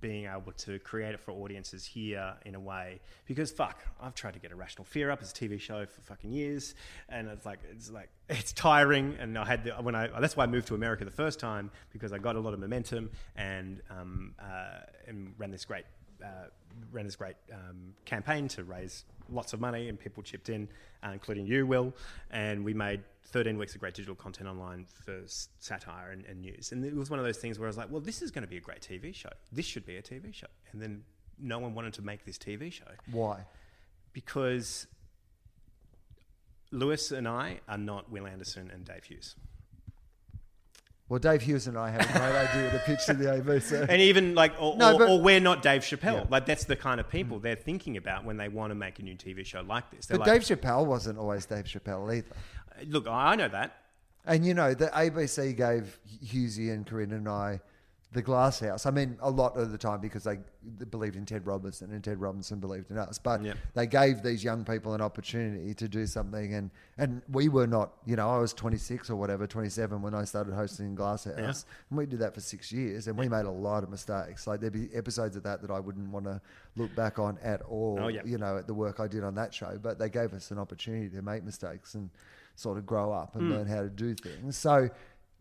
being 0.00 0.26
able 0.26 0.52
to 0.52 0.78
create 0.80 1.14
it 1.14 1.20
for 1.20 1.32
audiences 1.32 1.84
here 1.84 2.34
in 2.44 2.54
a 2.54 2.60
way. 2.60 3.00
Because 3.24 3.50
fuck, 3.50 3.82
I've 4.00 4.14
tried 4.14 4.34
to 4.34 4.40
get 4.40 4.52
a 4.52 4.56
Rational 4.56 4.84
Fear 4.84 5.10
up 5.10 5.22
as 5.22 5.32
a 5.32 5.34
TV 5.34 5.58
show 5.58 5.86
for 5.86 6.00
fucking 6.02 6.32
years, 6.32 6.74
and 7.08 7.28
it's 7.28 7.46
like 7.46 7.60
it's 7.70 7.90
like 7.90 8.10
it's 8.28 8.52
tiring. 8.52 9.16
And 9.18 9.38
I 9.38 9.44
had 9.44 9.64
the, 9.64 9.70
when 9.72 9.94
I 9.94 10.08
that's 10.20 10.36
why 10.36 10.44
I 10.44 10.46
moved 10.46 10.68
to 10.68 10.74
America 10.74 11.04
the 11.04 11.10
first 11.10 11.40
time 11.40 11.70
because 11.92 12.12
I 12.12 12.18
got 12.18 12.36
a 12.36 12.40
lot 12.40 12.52
of 12.52 12.60
momentum 12.60 13.10
and 13.36 13.80
um, 13.90 14.34
uh, 14.38 14.55
and 15.06 15.34
ran 15.38 15.50
this 15.50 15.64
great 15.64 15.84
uh, 16.22 16.48
ran 16.92 17.04
this 17.04 17.16
great 17.16 17.36
um, 17.52 17.94
campaign 18.04 18.48
to 18.48 18.64
raise 18.64 19.04
lots 19.30 19.52
of 19.52 19.60
money, 19.60 19.88
and 19.88 19.98
people 19.98 20.22
chipped 20.22 20.48
in, 20.48 20.68
uh, 21.04 21.10
including 21.12 21.46
you, 21.46 21.66
Wil. 21.66 21.92
And 22.30 22.64
we 22.64 22.74
made 22.74 23.02
13 23.26 23.58
weeks 23.58 23.74
of 23.74 23.80
great 23.80 23.94
digital 23.94 24.14
content 24.14 24.48
online 24.48 24.86
for 25.04 25.22
satire 25.58 26.12
and, 26.12 26.24
and 26.26 26.40
news. 26.40 26.72
And 26.72 26.84
it 26.84 26.94
was 26.94 27.10
one 27.10 27.18
of 27.18 27.24
those 27.24 27.38
things 27.38 27.58
where 27.58 27.66
I 27.66 27.70
was 27.70 27.76
like, 27.76 27.90
well, 27.90 28.00
this 28.00 28.22
is 28.22 28.30
going 28.30 28.44
to 28.44 28.48
be 28.48 28.56
a 28.56 28.60
great 28.60 28.80
TV 28.80 29.14
show. 29.14 29.30
This 29.52 29.66
should 29.66 29.84
be 29.84 29.96
a 29.96 30.02
TV 30.02 30.32
show. 30.32 30.46
And 30.72 30.80
then 30.80 31.02
no 31.38 31.58
one 31.58 31.74
wanted 31.74 31.92
to 31.94 32.02
make 32.02 32.24
this 32.24 32.38
TV 32.38 32.72
show 32.72 32.84
Why? 33.10 33.44
because 34.12 34.86
Lewis 36.70 37.10
and 37.12 37.28
I 37.28 37.60
are 37.68 37.78
not 37.78 38.10
Wil 38.10 38.26
Anderson 38.26 38.70
and 38.72 38.84
Dave 38.84 39.04
Hughes. 39.04 39.34
Well, 41.08 41.20
Dave 41.20 41.42
Hughes 41.42 41.68
and 41.68 41.78
I 41.78 41.90
have 41.90 42.00
a 42.00 42.18
great 42.18 42.34
idea 42.34 42.70
to 42.72 42.78
pitch 42.80 43.06
to 43.06 43.14
the 43.14 43.26
ABC. 43.26 43.86
and 43.88 44.00
even 44.02 44.34
like 44.34 44.54
or, 44.60 44.76
No, 44.76 44.94
or, 44.94 44.98
but- 44.98 45.08
or 45.08 45.20
we're 45.20 45.38
not 45.40 45.62
Dave 45.62 45.82
Chappelle. 45.82 46.14
Yeah. 46.14 46.20
Mm. 46.24 46.30
Like 46.30 46.46
that's 46.46 46.64
the 46.64 46.74
kind 46.74 46.98
of 46.98 47.08
people 47.08 47.38
they're 47.38 47.54
thinking 47.54 47.96
about 47.96 48.24
when 48.24 48.36
they 48.36 48.48
want 48.48 48.72
to 48.72 48.74
make 48.74 48.98
a 48.98 49.02
new 49.02 49.14
TV 49.14 49.46
show 49.46 49.60
like 49.60 49.90
this. 49.92 50.06
They're 50.06 50.18
But 50.18 50.26
like, 50.26 50.42
Dave 50.46 50.58
Chappelle 50.58 50.84
wasn't 50.84 51.18
always 51.18 51.46
Dave 51.46 51.66
Chappelle 51.66 52.12
either. 52.12 52.26
look, 52.88 53.06
I 53.06 53.36
know 53.36 53.48
that. 53.48 53.76
And 54.24 54.44
you 54.44 54.54
know, 54.54 54.74
the 54.74 54.86
ABC 54.88 55.56
gave 55.56 56.00
Hughesy 56.24 56.72
and 56.72 56.84
Corinne 56.84 57.12
and 57.12 57.28
I 57.28 57.60
the 58.16 58.22
glass 58.22 58.60
house. 58.60 58.86
I 58.86 58.90
mean, 58.90 59.18
a 59.20 59.30
lot 59.30 59.58
of 59.58 59.70
the 59.70 59.76
time 59.76 60.00
because 60.00 60.24
they 60.24 60.38
believed 60.90 61.16
in 61.16 61.26
Ted 61.26 61.46
Robinson 61.46 61.92
and 61.92 62.02
Ted 62.02 62.18
Robinson 62.18 62.58
believed 62.58 62.90
in 62.90 62.96
us. 62.96 63.18
But 63.18 63.42
Yep. 63.42 63.56
they 63.74 63.86
gave 63.86 64.22
these 64.22 64.42
young 64.42 64.64
people 64.64 64.94
an 64.94 65.02
opportunity 65.02 65.74
to 65.74 65.86
do 65.86 66.06
something. 66.06 66.54
And, 66.54 66.70
and 66.96 67.20
we 67.30 67.50
were 67.50 67.66
not, 67.66 67.92
you 68.06 68.16
know, 68.16 68.30
I 68.30 68.38
was 68.38 68.54
26 68.54 69.10
or 69.10 69.16
whatever, 69.16 69.46
27 69.46 70.00
when 70.00 70.14
I 70.14 70.24
started 70.24 70.54
hosting 70.54 70.94
Glass 70.94 71.24
House. 71.24 71.36
Yeah. 71.36 71.52
And 71.90 71.98
we 71.98 72.06
did 72.06 72.20
that 72.20 72.32
for 72.32 72.40
six 72.40 72.72
years 72.72 73.06
and 73.06 73.18
we 73.18 73.28
made 73.28 73.44
a 73.44 73.50
lot 73.50 73.82
of 73.82 73.90
mistakes. 73.90 74.46
Like 74.46 74.60
there'd 74.60 74.72
be 74.72 74.88
episodes 74.94 75.36
of 75.36 75.42
that 75.42 75.60
that 75.60 75.70
I 75.70 75.78
wouldn't 75.78 76.10
want 76.10 76.24
to 76.24 76.40
look 76.76 76.96
back 76.96 77.18
on 77.18 77.36
at 77.42 77.60
all, 77.62 77.98
Oh, 78.00 78.08
yeah. 78.08 78.22
you 78.24 78.38
know, 78.38 78.56
at 78.56 78.66
the 78.66 78.74
work 78.74 78.98
I 78.98 79.08
did 79.08 79.24
on 79.24 79.34
that 79.34 79.52
show. 79.52 79.78
But 79.80 79.98
they 79.98 80.08
gave 80.08 80.32
us 80.32 80.50
an 80.50 80.58
opportunity 80.58 81.10
to 81.10 81.20
make 81.20 81.44
mistakes 81.44 81.92
and 81.94 82.08
sort 82.54 82.78
of 82.78 82.86
grow 82.86 83.12
up 83.12 83.34
and 83.34 83.44
hmm. 83.44 83.52
learn 83.52 83.66
how 83.66 83.82
to 83.82 83.90
do 83.90 84.14
things. 84.14 84.56
So, 84.56 84.88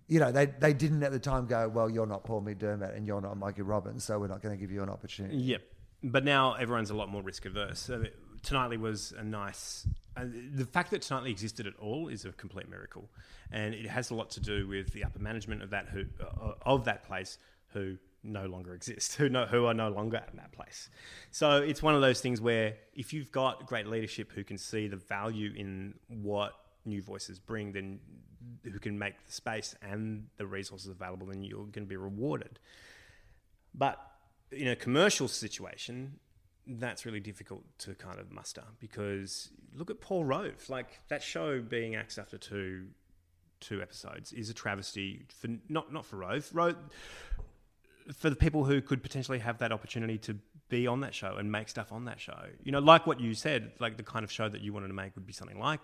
you 0.07 0.19
know, 0.19 0.32
they, 0.32 0.45
they 0.45 0.73
didn't 0.73 1.03
at 1.03 1.11
the 1.11 1.19
time 1.19 1.45
go, 1.48 1.68
well, 1.68 1.90
you're 1.90 2.06
not 2.06 2.23
Paul 2.23 2.41
McDermott 2.41 2.95
and 2.95 3.07
you're 3.07 3.22
not 3.22 3.38
Mikey 3.38 3.64
Robins, 3.64 4.03
so 4.03 4.19
we're 4.19 4.27
not 4.27 4.41
going 4.41 4.56
to 4.56 4.60
give 4.60 4.72
you 4.72 4.84
an 4.84 4.90
opportunity. 4.90 5.38
Yep. 5.38 5.61
But 6.03 6.23
now 6.23 6.53
everyone's 6.53 6.91
a 6.91 6.95
lot 6.95 7.10
more 7.10 7.23
risk 7.23 7.45
averse. 7.45 7.80
So 7.80 8.03
Tonightly 8.44 8.77
was 8.77 9.14
a 9.18 9.23
nice 9.23 9.88
and 10.18 10.57
the 10.57 10.65
fact 10.65 10.91
that 10.91 11.02
Tonightly 11.02 11.32
existed 11.32 11.68
at 11.68 11.73
all 11.77 12.07
is 12.07 12.26
a 12.26 12.32
complete 12.32 12.69
miracle, 12.69 13.10
and 13.52 13.73
it 13.73 13.88
has 13.88 14.11
a 14.11 14.15
lot 14.15 14.30
to 14.32 14.40
do 14.40 14.68
with 14.68 14.94
the 14.94 15.03
upper 15.03 15.19
management 15.19 15.61
of 15.61 15.72
that 15.72 15.90
who 15.90 16.06
uh, 16.22 16.53
of 16.61 16.86
that 16.86 17.03
place 17.03 17.38
who 17.73 17.98
no 18.23 18.45
longer 18.45 18.73
exist, 18.73 19.15
who 19.15 19.30
no, 19.30 19.45
who 19.45 19.65
are 19.65 19.73
no 19.73 19.90
longer 19.90 20.23
in 20.32 20.38
that 20.38 20.52
place. 20.52 20.90
So 21.32 21.57
it's 21.57 21.84
one 21.84 21.95
of 21.95 22.02
those 22.02 22.22
things 22.22 22.40
where 22.40 22.76
if 22.94 23.14
you've 23.14 23.32
got 23.32 23.68
great 23.68 23.88
leadership 23.88 24.32
who 24.32 24.44
can 24.44 24.57
see 24.57 24.88
the 24.88 24.95
value 24.95 25.53
in 25.56 25.95
what 26.07 26.53
new 26.86 27.02
voices 27.02 27.40
bring, 27.40 27.73
then 27.73 27.99
who 28.72 28.80
can 28.80 28.98
make 28.98 29.14
the 29.26 29.32
space 29.32 29.76
and 29.82 30.28
the 30.38 30.46
resources 30.46 30.90
available, 30.90 31.28
then 31.28 31.44
you're 31.44 31.66
going 31.66 31.86
to 31.86 31.86
be 31.86 31.98
rewarded. 31.98 32.60
But 33.74 34.00
in 34.52 34.68
a 34.68 34.76
commercial 34.76 35.28
situation, 35.28 36.20
that's 36.68 37.06
really 37.06 37.20
difficult 37.20 37.64
to 37.80 37.94
kind 37.96 38.20
of 38.20 38.32
muster 38.32 38.64
because 38.80 39.50
look 39.76 39.90
at 39.90 40.02
Paul 40.02 40.26
Rove. 40.26 40.70
Like 40.70 41.00
that 41.10 41.22
show 41.22 41.62
being 41.62 41.96
axed 41.96 42.18
after 42.18 42.38
two 42.38 42.88
two 43.60 43.82
episodes 43.82 44.34
is 44.34 44.50
a 44.50 44.54
travesty 44.54 45.26
for 45.40 45.50
not 45.70 45.94
not 45.94 46.06
for 46.06 46.18
Rove. 46.18 46.50
Rove 46.54 46.76
for 48.14 48.30
the 48.30 48.36
people 48.36 48.66
who 48.66 48.82
could 48.82 49.02
potentially 49.02 49.40
have 49.40 49.58
that 49.60 49.72
opportunity 49.72 50.18
to 50.20 50.38
be 50.70 50.88
on 50.88 51.02
that 51.02 51.14
show 51.14 51.36
and 51.38 51.52
make 51.52 51.70
stuff 51.70 51.92
on 51.92 52.06
that 52.06 52.20
show. 52.20 52.46
You 52.64 52.72
know, 52.72 52.80
like 52.80 53.08
what 53.08 53.20
you 53.20 53.34
said, 53.34 53.72
like 53.80 53.98
the 53.98 54.04
kind 54.04 54.24
of 54.24 54.32
show 54.32 54.50
that 54.50 54.62
you 54.62 54.74
wanted 54.74 54.88
to 54.90 54.94
make 54.94 55.16
would 55.16 55.26
be 55.26 55.34
something 55.34 55.60
like 55.60 55.80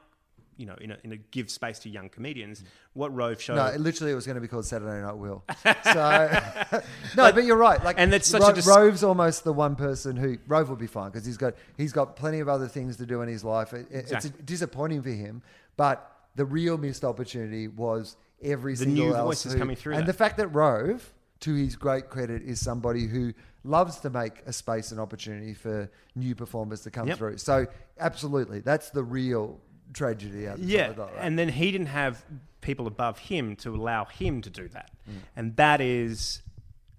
you 0.62 0.68
know, 0.68 0.76
in 0.80 0.92
a, 0.92 0.98
in 1.04 1.12
a 1.12 1.18
give 1.18 1.50
space 1.50 1.80
to 1.80 1.90
young 1.90 2.08
comedians. 2.08 2.64
What 2.94 3.14
Rove 3.14 3.42
showed. 3.42 3.56
No, 3.56 3.72
literally, 3.78 4.12
it 4.12 4.16
was 4.16 4.26
going 4.26 4.36
to 4.36 4.42
be 4.42 4.48
called 4.48 4.66
Saturday 4.66 5.02
Night 5.02 5.18
Will. 5.18 5.44
So, 5.84 6.40
no, 7.18 7.32
but 7.32 7.44
you're 7.44 7.58
right. 7.58 7.84
Like, 7.84 7.96
And 8.00 8.14
that's 8.14 8.28
such 8.28 8.42
Ro- 8.42 8.50
a 8.50 8.54
dis- 8.54 8.68
Rove's 8.68 9.04
almost 9.04 9.44
the 9.44 9.54
one 9.54 9.76
person 9.76 10.16
who 10.16 10.38
Rove 10.48 10.70
will 10.70 10.76
be 10.76 10.88
fine 10.88 11.10
because 11.12 11.26
he's 11.26 11.38
got 11.38 11.56
he's 11.78 11.92
got 11.92 12.16
plenty 12.16 12.40
of 12.40 12.48
other 12.48 12.68
things 12.68 12.98
to 12.98 13.06
do 13.06 13.22
in 13.22 13.28
his 13.30 13.44
life. 13.44 13.74
It, 13.74 13.88
it- 13.92 14.00
Exactly. 14.02 14.30
It's 14.38 14.46
disappointing 14.46 15.02
for 15.02 15.10
him, 15.10 15.42
but 15.78 16.10
the 16.36 16.46
real 16.46 16.78
missed 16.78 17.04
opportunity 17.04 17.68
was 17.68 18.16
every 18.42 18.74
The 18.74 18.86
single 18.86 19.06
new 19.08 19.16
else 19.16 19.26
voices 19.44 19.56
coming 19.56 19.76
through 19.76 19.94
and 19.96 20.04
that. 20.04 20.08
the 20.08 20.14
fact 20.18 20.38
that 20.38 20.48
Rove. 20.50 21.12
To 21.46 21.56
his 21.56 21.76
great 21.76 22.08
credit, 22.12 22.44
is 22.44 22.60
somebody 22.60 23.08
who 23.08 23.34
loves 23.64 24.00
to 24.02 24.12
make 24.12 24.44
a 24.46 24.54
space 24.54 24.92
and 24.92 25.00
opportunity 25.00 25.56
for 25.56 25.90
new 26.14 26.36
performers 26.36 26.82
to 26.82 26.92
come 26.92 27.08
Yep. 27.08 27.18
through. 27.18 27.38
So, 27.40 27.66
absolutely, 28.00 28.60
that's 28.60 28.92
the 28.92 29.04
real 29.04 29.60
tragedy 29.94 30.48
out 30.48 30.58
of 30.60 30.64
Yeah, 30.64 30.92
that. 30.94 31.10
and 31.20 31.38
then 31.38 31.50
he 31.50 31.72
didn't 31.72 31.88
have 31.88 32.24
people 32.62 32.88
above 32.88 33.18
him 33.20 33.56
to 33.58 33.76
allow 33.76 34.06
him 34.06 34.42
to 34.42 34.50
do 34.50 34.68
that, 34.70 34.92
Mm. 35.10 35.14
and 35.36 35.56
that 35.58 35.82
is 35.82 36.42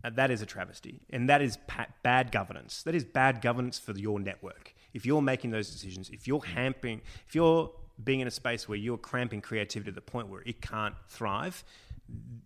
uh, 0.05 0.10
that 0.10 0.32
is 0.32 0.43
a 0.43 0.47
travesty, 0.47 1.01
and 1.10 1.28
that 1.28 1.40
is 1.40 1.59
pa- 1.69 1.86
bad 2.02 2.32
governance. 2.32 2.82
That 2.82 2.94
is 2.97 3.05
bad 3.05 3.40
governance 3.40 3.78
for 3.78 3.93
your 3.93 4.19
network. 4.19 4.74
If 4.93 5.06
you're 5.06 5.23
making 5.23 5.52
those 5.52 5.70
decisions, 5.70 6.10
if 6.10 6.27
you're 6.27 6.44
hampering, 6.44 7.02
if 7.28 7.36
you're 7.36 7.70
being 8.02 8.19
in 8.19 8.27
a 8.27 8.31
space 8.32 8.69
where 8.69 8.77
you're 8.77 8.98
cramping 8.98 9.40
creativity 9.40 9.93
to 9.93 9.94
the 9.94 10.01
point 10.01 10.27
where 10.28 10.43
it 10.44 10.60
can't 10.60 10.97
thrive, 11.09 11.62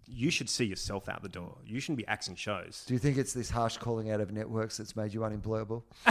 you 0.07 0.31
should 0.31 0.51
see 0.51 0.67
yourself 0.67 1.09
out 1.09 1.23
the 1.23 1.31
door. 1.31 1.57
You 1.65 1.81
shouldn't 1.81 1.97
be 1.97 2.07
axing 2.07 2.35
shows. 2.37 2.85
Do 2.87 2.93
you 2.93 3.01
think 3.01 3.17
it's 3.17 3.33
this 3.33 3.49
harsh 3.49 3.79
calling 3.79 4.11
out 4.11 4.21
of 4.21 4.31
networks 4.33 4.77
that's 4.77 4.95
made 4.95 5.15
you 5.15 5.25
unemployable? 5.25 5.83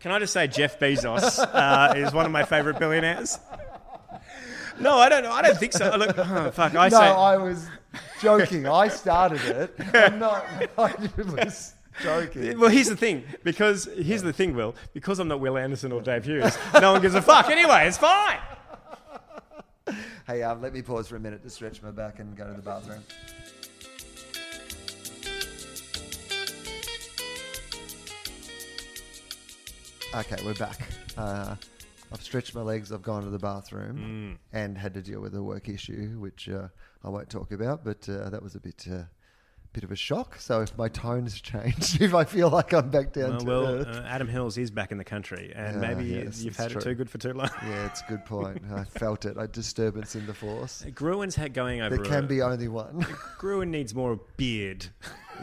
Can 0.00 0.12
I 0.12 0.18
just 0.20 0.32
say 0.32 0.46
Jeff 0.46 0.78
Bezos 0.78 1.38
uh, 1.38 1.94
is 1.96 2.12
one 2.12 2.24
of 2.24 2.32
my 2.32 2.44
favorite 2.44 2.78
billionaires? 2.78 3.38
No, 4.80 4.96
I 4.96 5.08
don't 5.08 5.24
know. 5.24 5.32
I 5.32 5.42
don't 5.42 5.58
think 5.58 5.72
so. 5.72 5.96
Look, 5.96 6.16
oh, 6.18 6.50
fuck. 6.52 6.74
I 6.74 6.88
no, 6.88 6.98
say 6.98 7.06
I 7.06 7.36
was 7.36 7.66
joking. 8.20 8.66
I 8.66 8.88
started 8.88 9.40
it. 9.40 9.74
I'm 9.94 10.18
not. 10.18 10.46
I 10.78 10.94
was 11.16 11.74
joking. 12.00 12.58
Well, 12.58 12.70
here's 12.70 12.88
the 12.88 12.96
thing. 12.96 13.24
Because 13.42 13.88
here's 13.96 14.22
the 14.22 14.32
thing, 14.32 14.54
Wil. 14.54 14.74
Because 14.92 15.18
I'm 15.18 15.28
not 15.28 15.40
Wil 15.40 15.58
Anderson 15.58 15.90
or 15.92 16.00
Dave 16.00 16.24
Hughes, 16.24 16.56
no 16.80 16.92
one 16.92 17.02
gives 17.02 17.14
a 17.14 17.22
fuck. 17.22 17.48
Anyway, 17.48 17.88
it's 17.88 17.98
fine. 17.98 18.38
Hey, 20.26 20.42
um, 20.42 20.60
let 20.60 20.74
me 20.74 20.82
pause 20.82 21.08
for 21.08 21.16
a 21.16 21.20
minute 21.20 21.42
to 21.42 21.50
stretch 21.50 21.82
my 21.82 21.90
back 21.90 22.18
and 22.18 22.36
go 22.36 22.46
to 22.46 22.52
the 22.52 22.62
bathroom. 22.62 23.02
Okay, 30.14 30.36
we're 30.44 30.54
back. 30.54 30.80
Uh, 31.16 31.54
I've 32.12 32.22
stretched 32.22 32.54
my 32.54 32.62
legs. 32.62 32.92
I've 32.92 33.02
gone 33.02 33.22
to 33.24 33.30
the 33.30 33.38
bathroom 33.38 34.38
and 34.52 34.76
had 34.78 34.94
to 34.94 35.02
deal 35.02 35.20
with 35.20 35.34
a 35.34 35.42
work 35.42 35.68
issue, 35.68 36.16
which 36.18 36.48
uh, 36.48 36.68
I 37.04 37.10
won't 37.10 37.28
talk 37.28 37.52
about. 37.52 37.84
But 37.84 38.08
uh, 38.08 38.30
that 38.30 38.42
was 38.42 38.54
a 38.54 38.60
bit, 38.60 38.86
uh, 38.90 39.02
bit 39.74 39.84
of 39.84 39.92
a 39.92 39.96
shock. 39.96 40.36
So 40.40 40.62
if 40.62 40.76
my 40.78 40.88
tone 40.88 41.24
has 41.24 41.38
changed, 41.40 42.00
if 42.00 42.14
I 42.14 42.24
feel 42.24 42.48
like 42.48 42.72
I'm 42.72 42.88
back 42.90 43.12
down 43.12 43.30
Well, 43.32 43.38
to 43.40 43.44
well 43.46 43.66
earth, 43.66 43.86
uh, 43.88 44.02
Adam 44.06 44.28
Hills 44.28 44.56
is 44.56 44.70
back 44.70 44.90
in 44.92 44.96
the 44.98 45.04
country, 45.04 45.52
and 45.54 45.82
Yeah, 45.82 45.88
maybe 45.94 46.04
yes, 46.08 46.42
you've 46.42 46.52
it's 46.52 46.56
had 46.62 46.70
true. 46.70 46.80
it 46.80 46.84
too 46.84 46.94
good 46.94 47.10
for 47.10 47.18
too 47.18 47.34
long. 47.34 47.50
yeah, 47.62 47.86
it's 47.86 48.00
a 48.00 48.04
good 48.08 48.24
point. 48.24 48.62
I 48.72 48.84
felt 48.98 49.26
it. 49.26 49.36
A 49.38 49.46
disturbance 49.46 50.16
in 50.16 50.26
the 50.26 50.34
force. 50.34 50.84
Gruen's 50.94 51.36
had 51.36 51.52
going 51.52 51.82
over. 51.82 51.96
There 51.96 52.04
can 52.04 52.24
a- 52.24 52.28
be 52.28 52.40
only 52.40 52.68
one. 52.68 53.06
Gruen 53.36 53.70
needs 53.70 53.94
more 53.94 54.18
beard. 54.38 54.86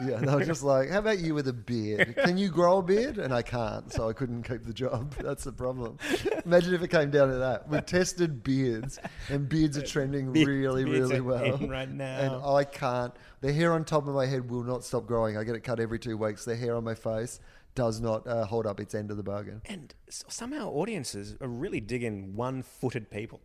Yeah, 0.04 0.16
they 0.18 0.34
were 0.34 0.44
just 0.44 0.62
like, 0.62 0.90
"How 0.90 0.98
about 0.98 1.18
you 1.20 1.34
with 1.34 1.48
a 1.48 1.52
beard? 1.52 2.16
Can 2.16 2.36
you 2.36 2.48
grow 2.50 2.78
a 2.78 2.82
beard?" 2.82 3.18
And 3.18 3.32
I 3.32 3.42
can't, 3.42 3.90
so 3.92 4.08
I 4.08 4.12
couldn't 4.12 4.42
keep 4.42 4.64
the 4.64 4.72
job. 4.72 5.14
That's 5.18 5.44
the 5.44 5.52
problem. 5.52 5.98
Imagine 6.44 6.74
if 6.74 6.82
it 6.82 6.88
came 6.88 7.10
down 7.10 7.28
to 7.30 7.36
that. 7.38 7.68
We've 7.68 7.84
tested 7.86 8.42
beards, 8.42 8.98
and 9.28 9.48
beards 9.48 9.78
are 9.78 9.86
trending 9.86 10.32
Beard- 10.32 10.48
really, 10.48 10.84
beards 10.84 11.00
really 11.10 11.16
are 11.18 11.22
well 11.22 11.54
in 11.56 11.68
right 11.70 11.88
now. 11.90 12.18
And 12.18 12.44
I 12.44 12.64
can't. 12.64 13.14
The 13.40 13.52
hair 13.52 13.72
on 13.72 13.84
top 13.84 14.06
of 14.06 14.14
my 14.14 14.26
head 14.26 14.50
will 14.50 14.64
not 14.64 14.84
stop 14.84 15.06
growing. 15.06 15.36
I 15.36 15.44
get 15.44 15.54
it 15.54 15.60
cut 15.60 15.80
every 15.80 15.98
two 15.98 16.16
weeks. 16.16 16.44
The 16.44 16.56
hair 16.56 16.74
on 16.76 16.84
my 16.84 16.94
face 16.94 17.40
does 17.74 18.00
not 18.00 18.26
uh, 18.26 18.44
hold 18.46 18.66
up 18.66 18.80
its 18.80 18.94
end 18.94 19.10
of 19.10 19.16
the 19.18 19.22
bargain. 19.22 19.60
And 19.66 19.94
s- 20.08 20.24
somehow 20.28 20.70
audiences 20.70 21.36
are 21.42 21.48
really 21.48 21.80
digging 21.80 22.34
one-footed 22.34 23.10
people. 23.10 23.40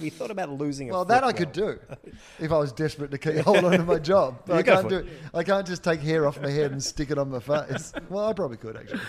We 0.00 0.10
thought 0.10 0.30
about 0.30 0.50
losing. 0.50 0.90
A 0.90 0.92
Well, 0.92 1.04
that 1.06 1.24
I 1.24 1.32
could 1.32 1.52
do 1.52 1.78
if 2.38 2.52
I 2.52 2.58
was 2.58 2.72
desperate 2.72 3.10
to 3.10 3.18
keep 3.18 3.36
hold 3.44 3.64
on 3.64 3.72
to 3.72 3.84
my 3.84 3.98
job. 3.98 4.42
But 4.46 4.54
You 4.54 4.58
I 4.58 4.62
go 4.62 4.72
can't 4.74 4.82
for 4.84 4.88
do 4.90 4.96
it. 4.96 5.06
it. 5.06 5.12
I 5.34 5.42
can't 5.44 5.66
just 5.66 5.84
take 5.84 6.00
hair 6.00 6.26
off 6.26 6.40
my 6.40 6.50
head 6.50 6.72
and 6.72 6.82
stick 6.82 7.10
it 7.10 7.18
on 7.18 7.30
my 7.30 7.40
face. 7.40 7.92
Well, 8.08 8.26
I 8.26 8.32
probably 8.32 8.56
could 8.56 8.76
actually. 8.76 9.00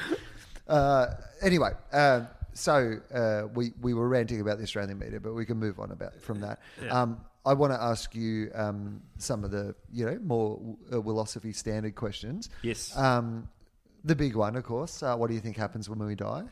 Uh, 0.68 1.08
anyway, 1.42 1.72
um, 1.94 2.28
so 2.54 2.98
uh, 3.14 3.48
we 3.54 3.72
we 3.82 3.94
were 3.94 4.08
ranting 4.08 4.42
about 4.42 4.58
the 4.58 4.64
Australian 4.64 5.00
media, 5.00 5.20
but 5.20 5.34
we 5.34 5.46
can 5.46 5.58
move 5.58 5.80
on 5.80 5.92
about 5.92 6.20
from 6.22 6.42
that. 6.42 6.60
Yeah. 6.84 7.02
Um, 7.02 7.22
I 7.46 7.54
want 7.54 7.72
to 7.74 7.82
ask 7.82 8.14
you 8.14 8.52
um, 8.54 9.02
some 9.18 9.44
of 9.44 9.52
the 9.52 9.74
you 9.92 10.06
know 10.06 10.20
more 10.22 10.60
uh, 10.92 11.02
philosophy 11.02 11.54
standard 11.54 11.96
questions. 11.96 12.50
Yes. 12.62 12.96
Um, 12.98 13.48
the 14.04 14.16
big 14.16 14.36
one, 14.36 14.56
of 14.56 14.64
course. 14.64 15.02
Uh, 15.02 15.16
what 15.16 15.28
do 15.28 15.34
you 15.34 15.40
think 15.40 15.58
happens 15.58 15.90
when 15.90 16.00
we 16.00 16.16
die? 16.16 16.44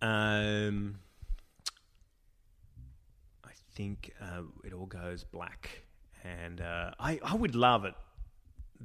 Um, 0.00 0.98
I 0.98 1.01
think 3.74 4.12
uh, 4.20 4.42
it 4.64 4.72
all 4.72 4.86
goes 4.86 5.24
black, 5.24 5.82
and 6.24 6.60
uh, 6.60 6.92
I 6.98 7.20
I 7.24 7.34
would 7.34 7.54
love 7.54 7.84
it 7.84 7.94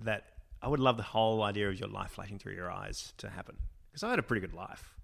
that 0.03 0.25
I 0.61 0.67
would 0.67 0.79
love 0.79 0.97
the 0.97 1.03
whole 1.03 1.43
idea 1.43 1.69
of 1.69 1.79
your 1.79 1.89
life 1.89 2.11
flashing 2.11 2.39
through 2.39 2.55
your 2.55 2.71
eyes 2.71 3.13
to 3.17 3.29
happen 3.29 3.57
because 3.89 4.03
I 4.03 4.09
had 4.09 4.19
a 4.19 4.23
pretty 4.23 4.41
good 4.41 4.53
life. 4.53 4.96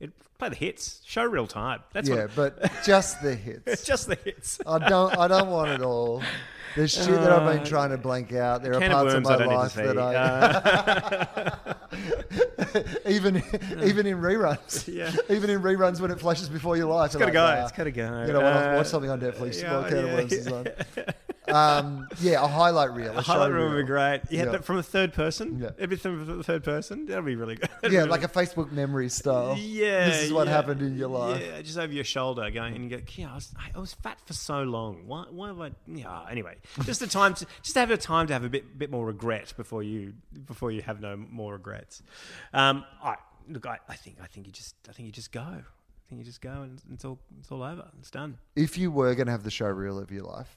It 0.00 0.12
play 0.38 0.48
the 0.50 0.56
hits, 0.56 1.00
show 1.06 1.24
real 1.24 1.46
time. 1.46 1.80
That's 1.92 2.08
yeah, 2.08 2.26
what, 2.26 2.58
but 2.58 2.72
just 2.84 3.22
the 3.22 3.32
it's 3.32 3.42
hits. 3.66 3.84
just 3.86 4.06
the 4.08 4.16
hits. 4.16 4.60
I 4.66 4.78
don't. 4.78 5.16
I 5.16 5.28
don't 5.28 5.48
want 5.50 5.70
it 5.70 5.82
all. 5.82 6.22
There's 6.76 6.92
shit 6.92 7.06
that 7.06 7.30
I've 7.30 7.48
been 7.52 7.60
Uh, 7.60 7.64
trying 7.64 7.90
to 7.90 7.98
blank 7.98 8.32
out. 8.32 8.62
There 8.64 8.74
are 8.74 8.80
parts 8.90 9.14
of 9.14 9.22
my 9.22 9.34
I 9.34 9.44
life 9.44 9.74
that. 9.74 9.96
I 9.96 10.14
Uh, 10.16 11.74
even 13.08 13.36
even 13.84 14.06
in 14.06 14.18
reruns. 14.20 14.92
Yeah. 14.92 15.12
Even 15.34 15.50
in 15.50 15.62
reruns 15.62 16.00
when 16.00 16.10
it 16.10 16.18
flashes 16.18 16.48
before 16.48 16.76
your 16.76 16.86
life. 16.86 17.10
it's 17.10 17.16
gotta 17.16 17.30
go. 17.30 17.46
it's 17.62 17.70
gotta 17.72 17.92
go. 17.92 18.24
You 18.26 18.32
know, 18.32 18.40
when 18.40 18.52
I 18.52 18.72
Uh, 18.74 18.76
watch 18.78 18.88
something 18.88 19.10
on 19.10 19.20
Netflix 19.20 19.62
yeah, 19.62 19.72
while 19.72 19.88
Can 19.88 19.98
of 19.98 20.04
yeah, 20.32 20.72
yeah. 20.96 21.04
Um, 21.54 22.08
yeah, 22.20 22.42
a 22.44 22.46
highlight 22.48 22.92
reel. 22.92 23.12
A, 23.14 23.18
A 23.18 23.22
highlight 23.22 23.52
reel 23.52 23.68
would 23.70 23.76
be 23.76 23.82
great. 23.84 24.22
Yeah, 24.30 24.44
Yeah. 24.44 24.50
but 24.52 24.64
from 24.64 24.78
a 24.78 24.82
third 24.82 25.12
person. 25.12 25.60
Yeah. 25.60 25.70
Everything 25.78 26.24
from 26.24 26.36
the 26.38 26.42
third 26.44 26.64
person. 26.64 27.06
That'd 27.06 27.24
be 27.24 27.36
really 27.36 27.54
good. 27.56 27.68
That'd 27.80 27.92
Yeah, 27.92 28.04
be 28.04 28.10
like 28.10 28.22
really- 28.22 28.42
a 28.44 28.46
Facebook 28.46 28.72
memory 28.72 29.08
style. 29.08 29.56
Yeah, 29.58 30.06
This 30.08 30.22
is 30.24 30.32
what 30.32 30.46
yeah. 30.46 30.52
happened 30.54 30.82
in 30.82 30.96
your 30.96 31.08
life. 31.08 31.40
Yeah, 31.42 31.62
just 31.62 31.78
over 31.78 31.92
your 31.92 32.04
shoulder, 32.04 32.50
going 32.50 32.74
and 32.74 32.90
you 32.90 32.96
go. 32.98 33.02
Yeah, 33.14 33.30
I 33.32 33.34
was, 33.36 33.54
I 33.74 33.78
was 33.78 33.94
fat 33.94 34.18
for 34.26 34.32
so 34.32 34.62
long. 34.62 35.06
Why? 35.06 35.24
Why 35.30 35.48
have 35.48 35.60
I? 35.60 35.70
Yeah. 35.86 36.24
Anyway, 36.30 36.56
just 36.84 37.00
the 37.00 37.06
time 37.06 37.34
to 37.34 37.46
just 37.62 37.76
have 37.76 37.90
a 37.90 37.96
time 37.96 38.26
to 38.26 38.32
have 38.32 38.44
a 38.44 38.48
bit 38.48 38.78
bit 38.78 38.90
more 38.90 39.06
regret 39.06 39.52
before 39.56 39.82
you 39.82 40.14
before 40.46 40.70
you 40.72 40.82
have 40.82 41.00
no 41.00 41.16
more 41.16 41.52
regrets. 41.52 42.02
Um, 42.52 42.84
I 43.02 43.16
look. 43.48 43.66
I, 43.66 43.78
I 43.88 43.94
think 43.96 44.16
I 44.22 44.26
think 44.26 44.46
you 44.46 44.52
just 44.52 44.74
I 44.88 44.92
think 44.92 45.06
you 45.06 45.12
just 45.12 45.30
go. 45.32 45.40
I 45.40 46.08
think 46.08 46.18
you 46.18 46.24
just 46.24 46.40
go 46.42 46.50
and 46.50 46.80
it's 46.92 47.04
all 47.04 47.18
it's 47.38 47.50
all 47.50 47.62
over. 47.62 47.88
It's 47.98 48.10
done. 48.10 48.38
If 48.56 48.76
you 48.76 48.90
were 48.90 49.14
going 49.14 49.26
to 49.26 49.32
have 49.32 49.42
the 49.44 49.50
show 49.50 49.66
reel 49.68 49.98
of 49.98 50.10
your 50.10 50.24
life, 50.24 50.56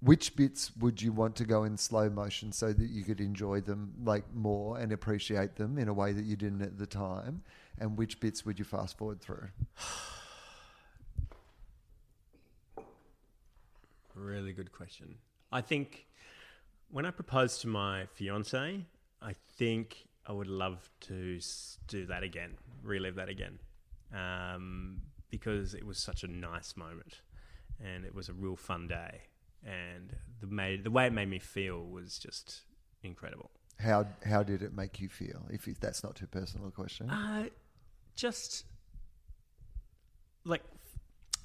which 0.00 0.34
bits 0.34 0.74
would 0.76 1.02
you 1.02 1.12
want 1.12 1.36
to 1.36 1.44
go 1.44 1.64
in 1.64 1.76
slow 1.76 2.08
motion 2.08 2.52
so 2.52 2.72
that 2.72 2.88
you 2.88 3.04
could 3.04 3.20
enjoy 3.20 3.60
them 3.60 3.92
like 4.02 4.24
more 4.34 4.78
and 4.78 4.92
appreciate 4.92 5.56
them 5.56 5.78
in 5.78 5.88
a 5.88 5.92
way 5.92 6.12
that 6.12 6.24
you 6.24 6.36
didn't 6.36 6.62
at 6.62 6.78
the 6.78 6.86
time? 6.86 7.42
And 7.78 7.96
which 7.98 8.20
bits 8.20 8.44
would 8.44 8.58
you 8.58 8.64
fast 8.64 8.96
forward 8.98 9.20
through? 9.20 9.48
Really 14.16 14.52
good 14.52 14.70
question. 14.70 15.14
I 15.50 15.62
think 15.62 16.06
when 16.90 17.06
I 17.06 17.10
proposed 17.10 17.62
to 17.62 17.68
my 17.68 18.06
fiance, 18.12 18.84
I 19.22 19.34
think 19.56 20.08
I 20.26 20.32
would 20.32 20.46
love 20.46 20.90
to 21.02 21.40
do 21.88 22.06
that 22.06 22.22
again, 22.22 22.58
relive 22.82 23.14
that 23.14 23.28
again, 23.28 23.58
um, 24.14 25.00
because 25.30 25.74
it 25.74 25.86
was 25.86 25.98
such 25.98 26.22
a 26.22 26.28
nice 26.28 26.76
moment, 26.76 27.22
and 27.82 28.04
it 28.04 28.14
was 28.14 28.28
a 28.28 28.32
real 28.32 28.56
fun 28.56 28.88
day, 28.88 29.22
and 29.64 30.16
the 30.40 30.46
made 30.46 30.84
the 30.84 30.90
way 30.90 31.06
it 31.06 31.12
made 31.12 31.28
me 31.28 31.38
feel 31.38 31.84
was 31.84 32.18
just 32.18 32.62
incredible. 33.02 33.50
How 33.78 34.06
how 34.24 34.42
did 34.42 34.62
it 34.62 34.74
make 34.74 35.00
you 35.00 35.08
feel? 35.08 35.46
If 35.50 35.66
that's 35.80 36.02
not 36.02 36.14
too 36.16 36.26
personal 36.26 36.68
a 36.68 36.70
question. 36.70 37.10
Uh, 37.10 37.46
just 38.14 38.64
like 40.44 40.62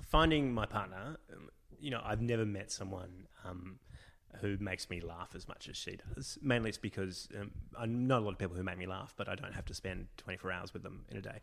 finding 0.04 0.54
my 0.54 0.66
partner. 0.66 1.18
um, 1.34 1.50
You 1.80 1.92
know, 1.92 2.02
I've 2.04 2.22
never 2.22 2.46
met 2.46 2.72
someone 2.72 3.28
um, 3.44 3.80
who 4.42 4.58
makes 4.60 4.90
me 4.90 5.02
laugh 5.02 5.30
as 5.36 5.48
much 5.48 5.68
as 5.70 5.78
she 5.78 5.98
does. 6.16 6.38
Mainly, 6.42 6.70
it's 6.70 6.78
because 6.78 7.28
um, 7.40 7.52
I 7.78 7.86
know 7.86 8.20
a 8.20 8.20
lot 8.20 8.32
of 8.32 8.38
people 8.38 8.56
who 8.56 8.64
make 8.64 8.78
me 8.78 8.86
laugh, 8.86 9.14
but 9.18 9.28
I 9.28 9.36
don't 9.36 9.54
have 9.54 9.66
to 9.66 9.74
spend 9.74 10.08
twenty 10.18 10.38
four 10.38 10.52
hours 10.52 10.74
with 10.74 10.84
them 10.84 11.06
in 11.10 11.18
a 11.18 11.22
day. 11.22 11.40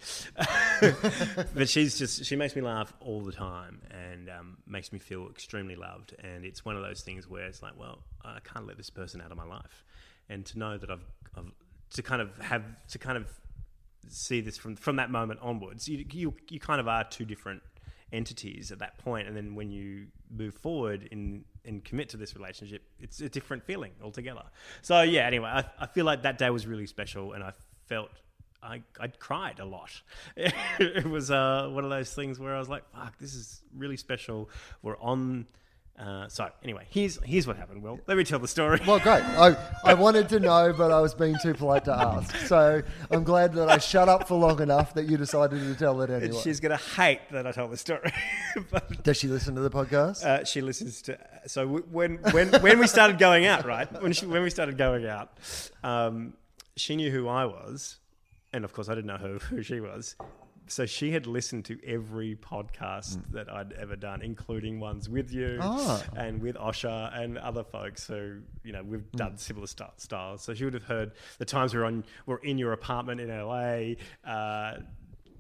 but 1.55 1.69
she's 1.69 1.99
just 1.99 2.25
she 2.25 2.37
makes 2.37 2.57
me 2.57 2.63
laugh 2.63 2.93
all 3.01 3.21
the 3.21 3.33
time 3.33 3.83
and 3.91 4.31
um, 4.31 4.59
makes 4.67 4.93
me 4.93 4.99
feel 4.99 5.29
extremely 5.29 5.77
loved. 5.77 6.15
And 6.23 6.45
it's 6.45 6.65
one 6.65 6.77
of 6.77 6.83
those 6.83 7.03
things 7.03 7.29
where 7.29 7.45
it's 7.45 7.63
like, 7.63 7.79
well, 7.79 8.01
I 8.25 8.39
can't 8.41 8.67
let 8.67 8.77
this 8.77 8.91
person 8.91 9.21
out 9.21 9.31
of 9.31 9.37
my 9.37 9.47
life, 9.47 9.85
and 10.29 10.45
to 10.47 10.59
know 10.59 10.79
that 10.79 10.91
I've, 10.91 11.05
I've 11.37 11.53
to 11.95 12.03
kind 12.03 12.23
of 12.23 12.37
have 12.39 12.63
to 12.89 12.99
kind 12.99 13.19
of 13.19 13.27
see 14.09 14.41
this 14.41 14.57
from 14.57 14.77
from 14.77 14.97
that 14.97 15.11
moment 15.11 15.41
onwards. 15.43 15.89
You 15.89 16.05
you 16.11 16.35
you 16.49 16.61
kind 16.61 16.81
of 16.81 16.89
are 16.89 17.05
two 17.05 17.25
different 17.25 17.63
entities 18.13 18.71
at 18.71 18.79
that 18.81 18.99
point, 18.99 19.27
and 19.27 19.37
then 19.37 19.55
when 19.55 19.71
you 19.71 20.07
move 20.31 20.55
forward 20.55 21.09
in 21.11 21.45
and 21.65 21.85
commit 21.85 22.09
to 22.11 22.17
this 22.17 22.35
relationship, 22.35 22.83
it's 22.99 23.21
a 23.21 23.29
different 23.29 23.65
feeling 23.65 23.93
altogether. 24.03 24.43
So 24.83 25.03
yeah, 25.03 25.27
anyway, 25.27 25.49
I, 25.49 25.65
I 25.79 25.87
feel 25.87 26.05
like 26.05 26.23
that 26.23 26.39
day 26.39 26.51
was 26.51 26.67
really 26.67 26.87
special, 26.87 27.33
and 27.33 27.43
I 27.43 27.53
felt. 27.87 28.11
I, 28.65 28.81
I 29.01 29.09
cried 29.09 29.59
a 29.59 29.65
lot. 29.65 29.91
it 30.37 31.05
was 31.05 31.33
uh, 31.33 31.69
one 31.73 31.83
of 31.83 31.91
those 31.91 32.15
things 32.15 32.39
where 32.39 32.55
I 32.55 32.61
was 32.61 32.69
like, 32.69 32.85
"Fuck, 32.93 33.19
this 33.19 33.35
is 33.35 33.61
really 33.77 33.97
special." 33.97 34.51
We're 34.83 34.99
on. 34.99 35.47
Uh, 35.99 36.27
so 36.27 36.49
anyway, 36.65 36.87
here's 36.89 37.23
here's 37.23 37.47
what 37.47 37.57
happened. 37.57 37.83
Wil 37.83 38.01
let 38.07 38.17
me 38.17 38.25
tell 38.25 38.39
the 38.39 38.49
story. 38.49 38.81
Well, 38.87 38.99
great. 38.99 39.23
I, 39.23 39.57
I 39.85 39.95
wanted 39.95 40.29
to 40.31 40.41
know, 40.41 40.73
but 40.73 40.91
I 40.91 41.01
was 41.01 41.15
being 41.15 41.37
too 41.43 41.55
polite 41.55 41.85
to 41.85 41.93
ask. 41.95 42.35
So 42.47 42.83
I'm 43.11 43.25
glad 43.25 43.53
that 43.55 43.69
I 43.69 43.79
shut 43.79 44.09
up 44.09 44.27
for 44.27 44.35
long 44.39 44.61
enough 44.61 44.95
that 44.95 45.05
you 45.05 45.17
decided 45.17 45.61
to 45.61 45.75
tell 45.75 46.01
it 46.01 46.11
And 46.11 46.35
she's 46.35 46.61
gonna 46.61 46.77
hate 46.79 47.21
that 47.31 47.47
I 47.47 47.53
told 47.53 47.71
the 47.71 47.77
story. 47.77 48.11
but 48.71 49.03
Does 49.05 49.19
she 49.19 49.29
listen 49.29 49.55
to 49.55 49.61
the 49.61 49.71
podcast? 49.71 50.25
Uh, 50.25 50.45
she 50.45 50.61
listens 50.61 51.03
to. 51.03 51.19
So 51.47 51.67
w- 51.67 51.87
when 51.91 52.17
when 52.33 52.49
when 52.63 52.79
we 52.79 52.87
started 52.87 53.19
going 53.19 53.45
out, 53.47 53.67
right? 53.67 54.03
When 54.03 54.13
she 54.13 54.27
when 54.27 54.43
we 54.43 54.51
started 54.51 54.79
going 54.79 55.07
out, 55.07 55.31
um, 55.85 56.33
she 56.75 56.97
knew 56.97 57.11
who 57.11 57.29
I 57.29 57.45
was, 57.45 57.99
and 58.53 58.65
of 58.65 58.73
course 58.73 58.89
I 58.89 58.95
didn't 58.95 59.09
know 59.09 59.19
who, 59.19 59.39
who 59.39 59.63
she 59.63 59.79
was. 59.81 60.17
So 60.69 60.87
she 60.87 61.11
had 61.13 61.27
listened 61.27 61.65
to 61.67 61.79
every 61.87 62.35
podcast 62.37 63.21
that 63.33 63.53
I'd 63.53 63.73
ever 63.75 63.97
done, 63.97 64.23
including 64.23 64.81
ones 64.81 65.09
with 65.09 65.31
you 65.33 65.59
Ah. 65.61 66.03
and 66.17 66.41
with 66.41 66.57
Osha 66.57 67.15
and 67.21 67.37
other 67.39 67.65
folks 67.65 68.07
who 68.07 68.39
you 68.65 68.73
know 68.73 68.83
we've 68.83 69.11
done 69.13 69.37
similar 69.37 69.67
st- 69.67 69.91
styles. 70.01 70.43
So 70.43 70.55
she 70.55 70.65
would 70.65 70.75
have 70.75 70.85
heard 70.85 71.13
the 71.39 71.45
times 71.45 71.75
we 71.75 71.81
were 71.81 71.87
on 71.87 72.05
we 72.27 72.35
were 72.35 72.41
in 72.43 72.59
your 72.59 72.73
apartment 72.73 73.21
in 73.21 73.29
LA. 73.29 73.95
Uh, 74.25 74.79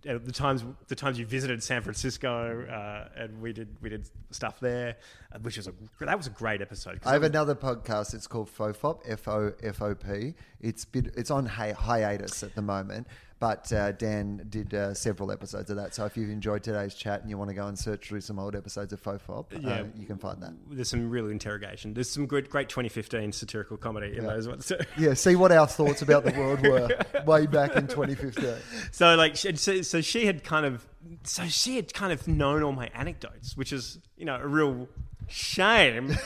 the 0.05 0.32
times 0.32 0.65
the 0.89 0.97
times 0.97 1.16
you 1.16 1.24
visited 1.24 1.62
San 1.62 1.81
Francisco 1.81 2.66
uh, 2.69 3.09
and 3.16 3.40
we 3.40 3.53
did 3.53 3.69
we 3.81 3.89
did 3.89 4.09
stuff 4.32 4.59
there, 4.59 4.97
uh, 5.32 5.39
which 5.39 5.57
was 5.57 5.69
a 5.69 5.73
that 6.01 6.16
was 6.19 6.27
a 6.27 6.31
great 6.31 6.61
episode. 6.61 6.99
I 7.07 7.12
have 7.12 7.23
was- 7.23 7.31
another 7.31 7.55
podcast. 7.55 8.12
It's 8.12 8.27
called 8.27 8.51
Fofop, 8.51 9.03
F 9.07 9.28
O 9.28 9.53
F 9.62 9.81
O 9.81 9.94
P. 9.94 10.35
It's 10.61 10.85
bit, 10.85 11.15
it's 11.16 11.31
on 11.31 11.47
hi- 11.47 11.70
hiatus 11.73 12.43
at 12.43 12.57
the 12.57 12.62
moment, 12.62 13.07
but 13.43 13.73
uh, 13.73 13.90
Dan 13.90 14.47
did 14.48 14.73
uh, 14.73 14.94
several 14.94 15.32
episodes 15.32 15.69
of 15.69 15.74
that. 15.77 15.97
So 15.97 16.05
if 16.05 16.16
you've 16.16 16.31
enjoyed 16.31 16.62
today's 16.62 16.94
chat 16.94 17.23
and 17.23 17.28
you 17.28 17.36
want 17.36 17.48
to 17.51 17.55
go 17.55 17.66
and 17.66 17.77
search 17.77 18.06
through 18.06 18.20
some 18.20 18.39
old 18.39 18.55
episodes 18.55 18.93
of 18.93 19.02
Fofop, 19.02 19.47
Yeah. 19.51 19.81
uh, 19.81 19.85
you 19.97 20.06
can 20.06 20.16
find 20.16 20.40
that. 20.44 20.52
There's 20.70 20.89
some 20.90 21.10
real 21.10 21.28
interrogation. 21.28 21.93
There's 21.93 22.09
some 22.09 22.27
great 22.27 22.48
great 22.51 22.69
2015 22.69 23.32
satirical 23.32 23.77
comedy 23.77 24.16
in 24.16 24.23
Yeah. 24.23 24.31
those 24.35 24.47
ones. 24.47 24.70
Yeah, 24.97 25.14
see 25.14 25.35
what 25.35 25.51
our 25.51 25.66
thoughts 25.66 26.02
about 26.02 26.24
the 26.24 26.31
world 26.39 26.60
were 26.62 26.89
way 27.27 27.47
back 27.47 27.74
in 27.74 27.89
2015. 27.89 28.55
so 28.93 29.16
like 29.16 29.36
so, 29.36 29.82
so 29.82 30.01
she 30.01 30.24
had 30.27 30.44
kind 30.44 30.64
of 30.64 30.86
so 31.24 31.44
she 31.48 31.74
had 31.74 31.93
kind 31.93 32.12
of 32.12 32.28
known 32.28 32.62
all 32.62 32.70
my 32.70 32.90
anecdotes, 32.94 33.56
which 33.56 33.73
is 33.73 33.98
you 34.16 34.24
know 34.24 34.36
a 34.36 34.47
real 34.47 34.89
shame. 35.27 36.16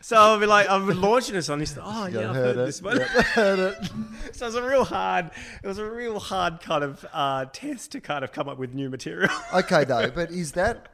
So 0.00 0.16
I'll 0.16 0.38
be 0.38 0.46
like, 0.46 0.68
I'm 0.68 0.88
launching 1.00 1.34
this 1.34 1.48
on 1.48 1.58
this. 1.58 1.76
Oh 1.80 2.06
yeah, 2.06 2.30
I've 2.30 2.36
heard, 2.36 2.56
it. 2.56 2.66
this 2.66 2.82
one. 2.82 2.98
Yep, 2.98 3.08
heard 3.08 3.58
it. 3.58 3.90
So 4.32 4.46
it 4.46 4.48
was 4.48 4.54
a 4.54 4.62
real 4.62 4.84
hard. 4.84 5.30
It 5.62 5.66
was 5.66 5.78
a 5.78 5.90
real 5.90 6.18
hard 6.18 6.60
kind 6.60 6.82
of 6.82 7.04
uh, 7.12 7.46
test 7.52 7.92
to 7.92 8.00
kind 8.00 8.24
of 8.24 8.32
come 8.32 8.48
up 8.48 8.58
with 8.58 8.74
new 8.74 8.88
material. 8.88 9.30
Okay, 9.54 9.84
though, 9.84 10.10
but 10.10 10.30
is 10.30 10.52
that? 10.52 10.88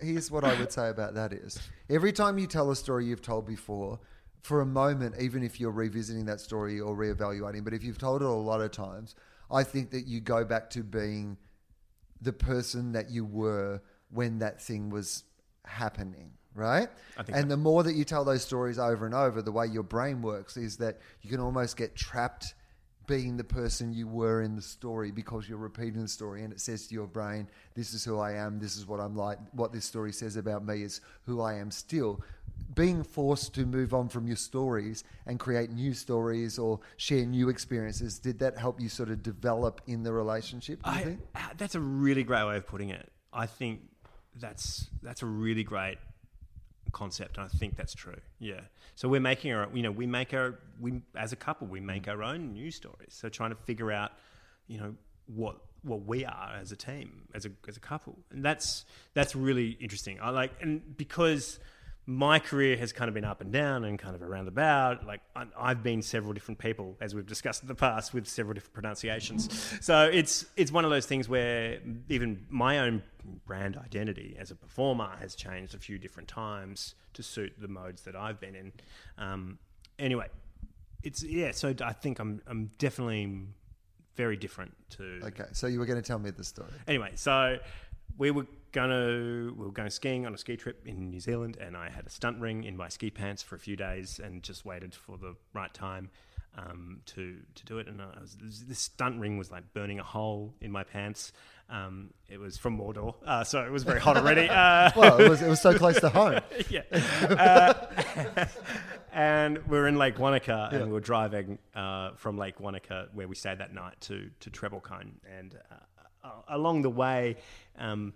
Here's 0.00 0.30
what 0.30 0.44
I 0.44 0.58
would 0.58 0.72
say 0.72 0.88
about 0.88 1.14
that: 1.14 1.32
is 1.32 1.58
every 1.90 2.12
time 2.12 2.38
you 2.38 2.46
tell 2.46 2.70
a 2.70 2.76
story 2.76 3.06
you've 3.06 3.22
told 3.22 3.46
before, 3.46 3.98
for 4.42 4.60
a 4.60 4.66
moment, 4.66 5.16
even 5.20 5.42
if 5.42 5.58
you're 5.58 5.70
revisiting 5.70 6.26
that 6.26 6.40
story 6.40 6.80
or 6.80 6.96
reevaluating, 6.96 7.64
but 7.64 7.74
if 7.74 7.82
you've 7.82 7.98
told 7.98 8.22
it 8.22 8.26
a 8.26 8.30
lot 8.30 8.60
of 8.60 8.70
times, 8.70 9.14
I 9.50 9.64
think 9.64 9.90
that 9.90 10.06
you 10.06 10.20
go 10.20 10.44
back 10.44 10.70
to 10.70 10.82
being 10.82 11.36
the 12.20 12.32
person 12.32 12.92
that 12.92 13.10
you 13.10 13.24
were 13.24 13.80
when 14.10 14.38
that 14.38 14.60
thing 14.60 14.90
was 14.90 15.24
happening, 15.64 16.32
right? 16.54 16.88
And 17.16 17.44
so. 17.44 17.48
the 17.48 17.56
more 17.56 17.82
that 17.82 17.94
you 17.94 18.04
tell 18.04 18.24
those 18.24 18.42
stories 18.42 18.78
over 18.78 19.06
and 19.06 19.14
over, 19.14 19.42
the 19.42 19.52
way 19.52 19.66
your 19.66 19.82
brain 19.82 20.22
works 20.22 20.56
is 20.56 20.76
that 20.78 20.98
you 21.22 21.30
can 21.30 21.40
almost 21.40 21.76
get 21.76 21.94
trapped 21.94 22.54
being 23.08 23.38
the 23.38 23.44
person 23.44 23.92
you 23.92 24.06
were 24.06 24.42
in 24.42 24.54
the 24.54 24.62
story 24.62 25.10
because 25.10 25.48
you're 25.48 25.58
repeating 25.58 26.02
the 26.02 26.08
story 26.08 26.44
and 26.44 26.52
it 26.52 26.60
says 26.60 26.86
to 26.86 26.94
your 26.94 27.06
brain, 27.06 27.48
this 27.74 27.94
is 27.94 28.04
who 28.04 28.18
I 28.20 28.34
am, 28.34 28.60
this 28.60 28.76
is 28.76 28.86
what 28.86 29.00
I'm 29.00 29.16
like, 29.16 29.38
what 29.52 29.72
this 29.72 29.86
story 29.86 30.12
says 30.12 30.36
about 30.36 30.64
me 30.64 30.82
is 30.82 31.00
who 31.24 31.40
I 31.40 31.54
am 31.54 31.70
still. 31.70 32.20
Being 32.74 33.02
forced 33.02 33.54
to 33.54 33.64
move 33.64 33.94
on 33.94 34.08
from 34.10 34.26
your 34.26 34.36
stories 34.36 35.04
and 35.26 35.40
create 35.40 35.70
new 35.70 35.94
stories 35.94 36.58
or 36.58 36.80
share 36.98 37.24
new 37.24 37.48
experiences, 37.48 38.18
did 38.18 38.38
that 38.40 38.58
help 38.58 38.78
you 38.78 38.90
sort 38.90 39.08
of 39.08 39.22
develop 39.22 39.80
in 39.86 40.02
the 40.02 40.12
relationship? 40.12 40.78
I, 40.84 41.02
think? 41.02 41.20
that's 41.56 41.76
a 41.76 41.80
really 41.80 42.24
great 42.24 42.44
way 42.46 42.56
of 42.58 42.66
putting 42.66 42.90
it. 42.90 43.10
I 43.32 43.46
think 43.46 43.80
that's 44.36 44.88
that's 45.02 45.22
a 45.22 45.26
really 45.26 45.64
great 45.64 45.98
concept, 46.92 47.36
and 47.36 47.46
I 47.46 47.48
think 47.48 47.76
that's 47.76 47.94
true. 47.94 48.20
Yeah. 48.38 48.60
So 48.94 49.08
we're 49.08 49.20
making 49.20 49.52
our, 49.52 49.68
you 49.72 49.82
know, 49.82 49.90
we 49.90 50.06
make 50.06 50.34
our, 50.34 50.58
we 50.80 51.02
as 51.16 51.32
a 51.32 51.36
couple, 51.36 51.66
we 51.66 51.80
make 51.80 52.08
our 52.08 52.22
own 52.22 52.52
news 52.52 52.76
stories. 52.76 53.10
So 53.10 53.28
trying 53.28 53.50
to 53.50 53.56
figure 53.56 53.92
out, 53.92 54.12
you 54.66 54.78
know, 54.78 54.94
what 55.26 55.58
what 55.82 56.04
we 56.04 56.24
are 56.24 56.54
as 56.60 56.72
a 56.72 56.76
team, 56.76 57.28
as 57.34 57.46
a 57.46 57.50
as 57.68 57.76
a 57.76 57.80
couple, 57.80 58.16
and 58.30 58.44
that's 58.44 58.84
that's 59.14 59.36
really 59.36 59.76
interesting. 59.80 60.18
I 60.20 60.30
like, 60.30 60.52
and 60.60 60.96
because 60.96 61.60
my 62.08 62.38
career 62.38 62.74
has 62.78 62.90
kind 62.90 63.06
of 63.08 63.14
been 63.14 63.26
up 63.26 63.42
and 63.42 63.52
down 63.52 63.84
and 63.84 63.98
kind 63.98 64.14
of 64.14 64.22
around 64.22 64.48
about. 64.48 65.06
Like 65.06 65.20
I've 65.36 65.82
been 65.82 66.00
several 66.00 66.32
different 66.32 66.58
people, 66.58 66.96
as 67.02 67.14
we've 67.14 67.26
discussed 67.26 67.60
in 67.60 67.68
the 67.68 67.74
past, 67.74 68.14
with 68.14 68.26
several 68.26 68.54
different 68.54 68.72
pronunciations. 68.72 69.76
So 69.82 70.08
it's 70.10 70.46
it's 70.56 70.72
one 70.72 70.86
of 70.86 70.90
those 70.90 71.04
things 71.04 71.28
where 71.28 71.80
even 72.08 72.46
my 72.48 72.78
own 72.78 73.02
brand 73.44 73.76
identity 73.76 74.36
as 74.40 74.50
a 74.50 74.54
performer 74.54 75.10
has 75.20 75.34
changed 75.34 75.74
a 75.74 75.78
few 75.78 75.98
different 75.98 76.30
times 76.30 76.94
to 77.12 77.22
suit 77.22 77.52
the 77.58 77.68
modes 77.68 78.00
that 78.04 78.16
I've 78.16 78.40
been 78.40 78.54
in. 78.54 78.72
Um, 79.18 79.58
anyway, 79.98 80.28
it's 81.02 81.22
yeah. 81.22 81.50
So 81.50 81.74
I 81.84 81.92
think 81.92 82.20
I'm 82.20 82.40
I'm 82.46 82.70
definitely 82.78 83.38
very 84.16 84.38
different 84.38 84.74
to 84.96 85.20
Okay, 85.24 85.44
so 85.52 85.66
you 85.66 85.78
were 85.78 85.86
going 85.86 86.00
to 86.00 86.06
tell 86.06 86.18
me 86.18 86.30
the 86.30 86.42
story. 86.42 86.72
Anyway, 86.86 87.10
so 87.16 87.58
we 88.16 88.30
were 88.30 88.46
gonna 88.72 89.52
we 89.56 89.64
were 89.64 89.72
going 89.72 89.90
skiing 89.90 90.26
on 90.26 90.34
a 90.34 90.38
ski 90.38 90.56
trip 90.56 90.86
in 90.86 91.10
New 91.10 91.20
Zealand, 91.20 91.56
and 91.60 91.76
I 91.76 91.90
had 91.90 92.06
a 92.06 92.10
stunt 92.10 92.40
ring 92.40 92.64
in 92.64 92.76
my 92.76 92.88
ski 92.88 93.10
pants 93.10 93.42
for 93.42 93.56
a 93.56 93.58
few 93.58 93.76
days, 93.76 94.20
and 94.22 94.42
just 94.42 94.64
waited 94.64 94.94
for 94.94 95.16
the 95.18 95.34
right 95.54 95.72
time 95.72 96.10
um, 96.56 97.00
to 97.06 97.36
to 97.54 97.64
do 97.64 97.78
it. 97.78 97.88
And 97.88 98.00
I 98.00 98.20
was, 98.20 98.36
this 98.66 98.78
stunt 98.78 99.20
ring 99.20 99.38
was 99.38 99.50
like 99.50 99.72
burning 99.72 99.98
a 100.00 100.04
hole 100.04 100.54
in 100.60 100.70
my 100.70 100.84
pants. 100.84 101.32
Um, 101.70 102.14
it 102.28 102.40
was 102.40 102.56
from 102.56 102.78
Mordor, 102.78 103.14
uh, 103.26 103.44
so 103.44 103.62
it 103.62 103.70
was 103.70 103.82
very 103.82 104.00
hot 104.00 104.16
already. 104.16 104.48
Uh, 104.58 104.90
Well, 104.96 105.20
it 105.20 105.28
was, 105.28 105.42
it 105.42 105.48
was 105.48 105.60
so 105.60 105.76
close 105.76 106.00
to 106.00 106.08
home. 106.08 106.40
yeah. 106.70 106.80
Uh, 107.22 108.46
and 109.12 109.58
we 109.68 109.76
were 109.78 109.86
in 109.86 109.96
Lake 109.98 110.18
Wanaka, 110.18 110.70
and 110.72 110.86
we 110.86 110.92
were 110.92 111.00
driving 111.00 111.58
uh, 111.74 112.12
from 112.16 112.38
Lake 112.38 112.58
Wanaka, 112.58 113.08
where 113.12 113.28
we 113.28 113.34
stayed 113.34 113.58
that 113.58 113.74
night, 113.74 114.00
to 114.02 114.30
to 114.40 114.50
Treble 114.50 114.80
Cone. 114.80 115.20
And 115.38 115.58
uh, 115.70 115.74
uh, 116.24 116.30
along 116.48 116.82
the 116.82 116.90
way, 116.90 117.36
um, 117.78 118.14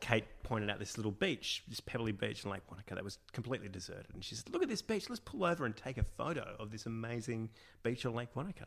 Kate 0.00 0.24
pointed 0.42 0.70
out 0.70 0.78
this 0.78 0.96
little 0.96 1.12
beach, 1.12 1.62
this 1.68 1.80
pebbly 1.80 2.12
beach 2.12 2.44
in 2.44 2.50
Lake 2.50 2.62
Wanaka 2.70 2.94
that 2.94 3.04
was 3.04 3.18
completely 3.32 3.68
deserted. 3.68 4.14
And 4.14 4.24
she 4.24 4.34
said, 4.34 4.50
"Look 4.50 4.62
at 4.62 4.68
this 4.68 4.82
beach. 4.82 5.08
Let's 5.08 5.20
pull 5.20 5.44
over 5.44 5.66
and 5.66 5.76
take 5.76 5.98
a 5.98 6.04
photo 6.04 6.56
of 6.58 6.70
this 6.70 6.86
amazing 6.86 7.50
beach 7.82 8.06
on 8.06 8.14
Lake 8.14 8.34
Wanaka." 8.34 8.66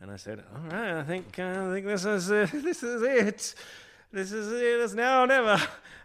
And 0.00 0.10
I 0.10 0.16
said, 0.16 0.42
"All 0.54 0.70
right, 0.70 0.98
I 0.98 1.02
think 1.02 1.38
uh, 1.38 1.68
I 1.68 1.72
think 1.72 1.86
this 1.86 2.04
is 2.04 2.30
uh, 2.30 2.46
this 2.54 2.82
is 2.82 3.02
it. 3.02 3.54
This 4.12 4.32
is 4.32 4.52
it. 4.52 4.80
It's 4.80 4.94
now 4.94 5.24
or 5.24 5.26
never." 5.26 5.60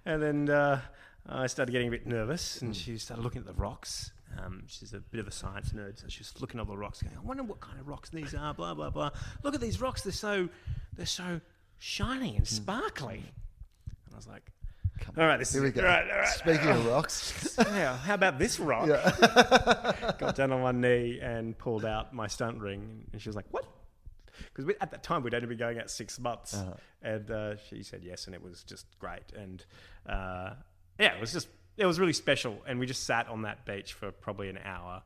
And 0.06 0.22
then 0.22 0.50
uh, 0.50 0.82
I 1.28 1.48
started 1.48 1.72
getting 1.72 1.88
a 1.88 1.92
bit 1.92 2.06
nervous, 2.06 2.62
and 2.62 2.76
she 2.76 2.98
started 2.98 3.24
looking 3.24 3.42
at 3.42 3.48
the 3.48 3.54
rocks. 3.54 4.12
Um, 4.38 4.64
she's 4.68 4.94
a 4.94 5.00
bit 5.00 5.20
of 5.20 5.28
a 5.28 5.32
science 5.32 5.72
nerd, 5.72 6.00
so 6.00 6.08
she's 6.08 6.34
looking 6.40 6.60
at 6.60 6.68
all 6.68 6.74
the 6.74 6.78
rocks, 6.78 7.02
going, 7.02 7.16
"I 7.18 7.22
wonder 7.26 7.44
what 7.44 7.60
kind 7.60 7.80
of 7.80 7.88
rocks 7.88 8.10
these 8.10 8.36
are." 8.36 8.54
Blah 8.54 8.74
blah 8.74 8.90
blah. 8.90 9.12
Look 9.44 9.56
at 9.56 9.62
these 9.62 9.82
rocks; 9.82 10.04
they're 10.04 10.14
so 10.14 10.50
they're 10.96 11.06
so 11.06 11.42
shiny 11.80 12.36
and 12.36 12.48
sparkly. 12.48 13.24
And 14.10 14.16
I 14.16 14.18
was 14.18 14.28
like, 14.28 14.52
Come 15.02 15.16
"All 15.18 15.26
right, 15.28 15.38
this 15.38 15.54
Here 15.54 15.66
is 15.66 15.74
we 15.74 15.82
go. 15.82 15.88
All 15.88 15.94
right, 15.94 16.10
all 16.12 16.18
right. 16.18 16.28
Speaking 16.28 16.68
of 16.70 16.86
rocks, 16.88 17.56
Yeah, 17.72 17.96
how 17.98 18.16
about 18.16 18.38
this 18.38 18.60
rock? 18.60 18.88
yeah. 18.90 20.14
Got 20.20 20.36
down 20.36 20.52
on 20.52 20.62
one 20.62 20.82
knee 20.82 21.20
and 21.22 21.58
pulled 21.58 21.86
out 21.86 22.14
my 22.14 22.28
stunt 22.28 22.60
ring, 22.60 23.06
and 23.14 23.22
she 23.22 23.30
was 23.30 23.36
like, 23.36 23.46
"What?" 23.52 23.66
Because 24.54 24.74
at 24.82 24.92
that 24.92 25.04
time 25.04 25.24
we'd 25.24 25.34
only 25.34 25.48
been 25.48 25.58
going 25.58 25.80
out 25.80 25.90
six 25.90 26.20
months, 26.20 26.54
Uh-huh. 26.54 26.74
and 27.02 27.30
uh, 27.32 27.56
she 27.70 27.84
said 27.84 28.02
yes, 28.04 28.26
and 28.26 28.36
it 28.36 28.42
was 28.44 28.64
just 28.64 28.86
great, 29.00 29.24
and 29.38 29.64
uh, 30.08 30.52
yeah, 31.00 31.14
it 31.16 31.22
was 31.22 31.32
just 31.32 31.48
it 31.78 31.86
was 31.86 31.98
really 32.00 32.14
special, 32.14 32.58
and 32.68 32.78
we 32.80 32.86
just 32.86 33.04
sat 33.06 33.28
on 33.30 33.44
that 33.44 33.66
beach 33.66 33.94
for 33.94 34.12
probably 34.12 34.50
an 34.50 34.60
hour, 34.66 35.02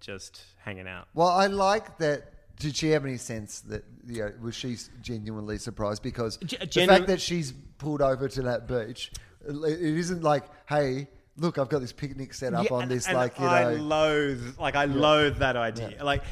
just 0.00 0.42
hanging 0.58 0.86
out. 0.88 1.08
Well, 1.14 1.28
I 1.28 1.46
like 1.46 1.96
that. 1.98 2.32
Did 2.60 2.76
she 2.76 2.90
have 2.90 3.04
any 3.06 3.16
sense 3.16 3.60
that 3.62 3.84
you 4.06 4.22
know, 4.22 4.32
was 4.40 4.54
she 4.54 4.76
genuinely 5.00 5.56
surprised? 5.58 6.02
Because 6.02 6.36
Ge- 6.44 6.58
the 6.72 6.86
fact 6.86 7.06
that 7.06 7.20
she's 7.20 7.52
pulled 7.78 8.02
over 8.02 8.28
to 8.28 8.42
that 8.42 8.68
beach, 8.68 9.10
it 9.48 9.80
isn't 9.80 10.22
like, 10.22 10.44
hey, 10.68 11.08
look, 11.38 11.56
I've 11.58 11.70
got 11.70 11.80
this 11.80 11.92
picnic 11.92 12.34
set 12.34 12.52
up 12.52 12.66
Yeah, 12.68 12.76
on 12.76 12.82
and- 12.82 12.90
this, 12.90 13.06
and 13.08 13.16
like 13.16 13.38
you 13.38 13.46
I 13.46 13.74
know, 13.76 13.82
loathe, 13.82 14.58
like 14.58 14.76
I 14.76 14.84
loathe 14.84 15.38
that 15.38 15.56
idea. 15.56 16.04
Like, 16.04 16.22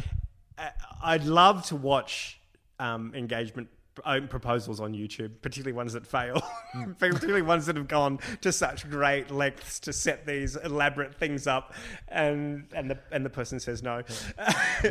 I- 0.58 0.72
I'd 1.02 1.24
love 1.24 1.64
to 1.68 1.76
watch 1.76 2.38
um, 2.78 3.14
engagement 3.14 3.68
uh, 4.04 4.20
proposals 4.28 4.80
on 4.80 4.92
YouTube, 4.94 5.30
particularly 5.42 5.72
ones 5.72 5.92
that 5.92 6.06
fail, 6.06 6.40
Hmm. 6.72 6.92
particularly 6.98 7.42
ones 7.42 7.66
that 7.66 7.76
have 7.76 7.88
gone 7.88 8.18
to 8.42 8.52
such 8.52 8.88
great 8.90 9.30
lengths 9.30 9.78
to 9.80 9.92
set 9.92 10.26
these 10.26 10.56
elaborate 10.56 11.14
things 11.14 11.46
up, 11.46 11.72
and 12.08 12.66
and 12.74 12.90
the 12.90 12.98
and 13.12 13.24
the 13.24 13.30
person 13.30 13.58
says 13.60 13.82
no. 13.82 14.02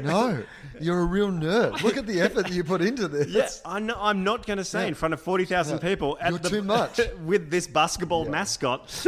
no, 0.01 0.43
you're 0.79 0.99
a 1.01 1.05
real 1.05 1.29
nerd. 1.29 1.81
Look 1.83 1.97
at 1.97 2.05
the 2.07 2.21
effort 2.21 2.43
that 2.43 2.51
you 2.53 2.63
put 2.63 2.81
into 2.81 3.07
this. 3.07 3.27
Yes, 3.27 3.61
I'm 3.65 3.85
not, 3.85 3.97
I'm 3.99 4.23
not 4.23 4.45
going 4.45 4.57
to 4.57 4.65
say 4.65 4.81
Yeah. 4.83 4.87
in 4.89 4.93
front 4.93 5.13
of 5.13 5.21
40,000 5.21 5.75
Yeah. 5.77 5.81
people 5.89 6.17
at 6.21 6.29
You're 6.31 6.39
the, 6.39 6.49
too 6.49 6.61
much. 6.63 6.99
with 7.25 7.49
this 7.49 7.67
basketball 7.67 8.25
mascot 8.25 9.05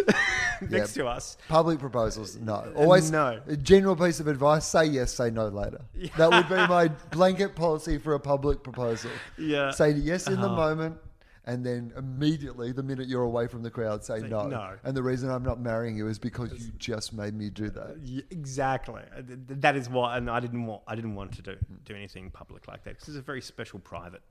next 0.62 0.96
Yeah. 0.96 1.04
to 1.04 1.10
us. 1.10 1.38
Public 1.48 1.80
proposals, 1.80 2.38
no. 2.38 2.72
Always 2.76 3.12
no. 3.12 3.40
A 3.48 3.56
general 3.58 3.96
piece 3.96 4.20
of 4.20 4.28
advice: 4.28 4.66
say 4.66 4.86
yes, 4.86 5.12
say 5.14 5.30
no 5.30 5.48
later. 5.48 5.82
That 6.18 6.30
would 6.32 6.50
be 6.50 6.56
my 6.68 6.88
blanket 7.12 7.56
policy 7.56 7.98
for 7.98 8.14
a 8.14 8.20
public 8.20 8.64
proposal. 8.64 9.12
Yeah. 9.38 9.72
Say 9.72 9.89
yes 9.98 10.28
in 10.28 10.40
the 10.40 10.48
Uh-huh. 10.48 10.56
moment, 10.56 10.98
and 11.46 11.66
then 11.66 11.92
immediately, 11.98 12.72
the 12.72 12.84
minute 12.84 13.08
you're 13.08 13.24
away 13.24 13.48
from 13.48 13.64
the 13.64 13.72
crowd, 13.72 14.04
say, 14.04 14.20
no. 14.20 14.48
no. 14.48 14.76
And 14.84 14.96
the 14.96 15.02
reason 15.04 15.30
I'm 15.32 15.44
not 15.44 15.60
marrying 15.60 15.98
you 15.98 16.08
is 16.08 16.20
because 16.20 16.52
you 16.66 16.72
just 16.78 17.14
made 17.14 17.34
me 17.34 17.50
do 17.50 17.70
that. 17.72 17.98
Yeah, 18.04 18.22
exactly. 18.30 19.02
Uh, 19.12 19.22
th- 19.22 19.40
th- 19.48 19.60
That 19.62 19.76
is 19.76 19.90
what, 19.90 20.16
and 20.18 20.30
I 20.30 20.40
didn't 20.40 20.66
want. 20.66 20.84
I 20.88 20.96
didn't 20.96 21.16
want 21.16 21.32
to 21.34 21.42
do 21.42 21.56
do 21.86 21.96
anything 21.96 22.30
public 22.30 22.68
like 22.68 22.84
that 22.84 22.92
because 22.96 23.10
it's 23.10 23.18
a 23.18 23.22
very 23.22 23.42
special 23.42 23.80
private. 23.80 24.22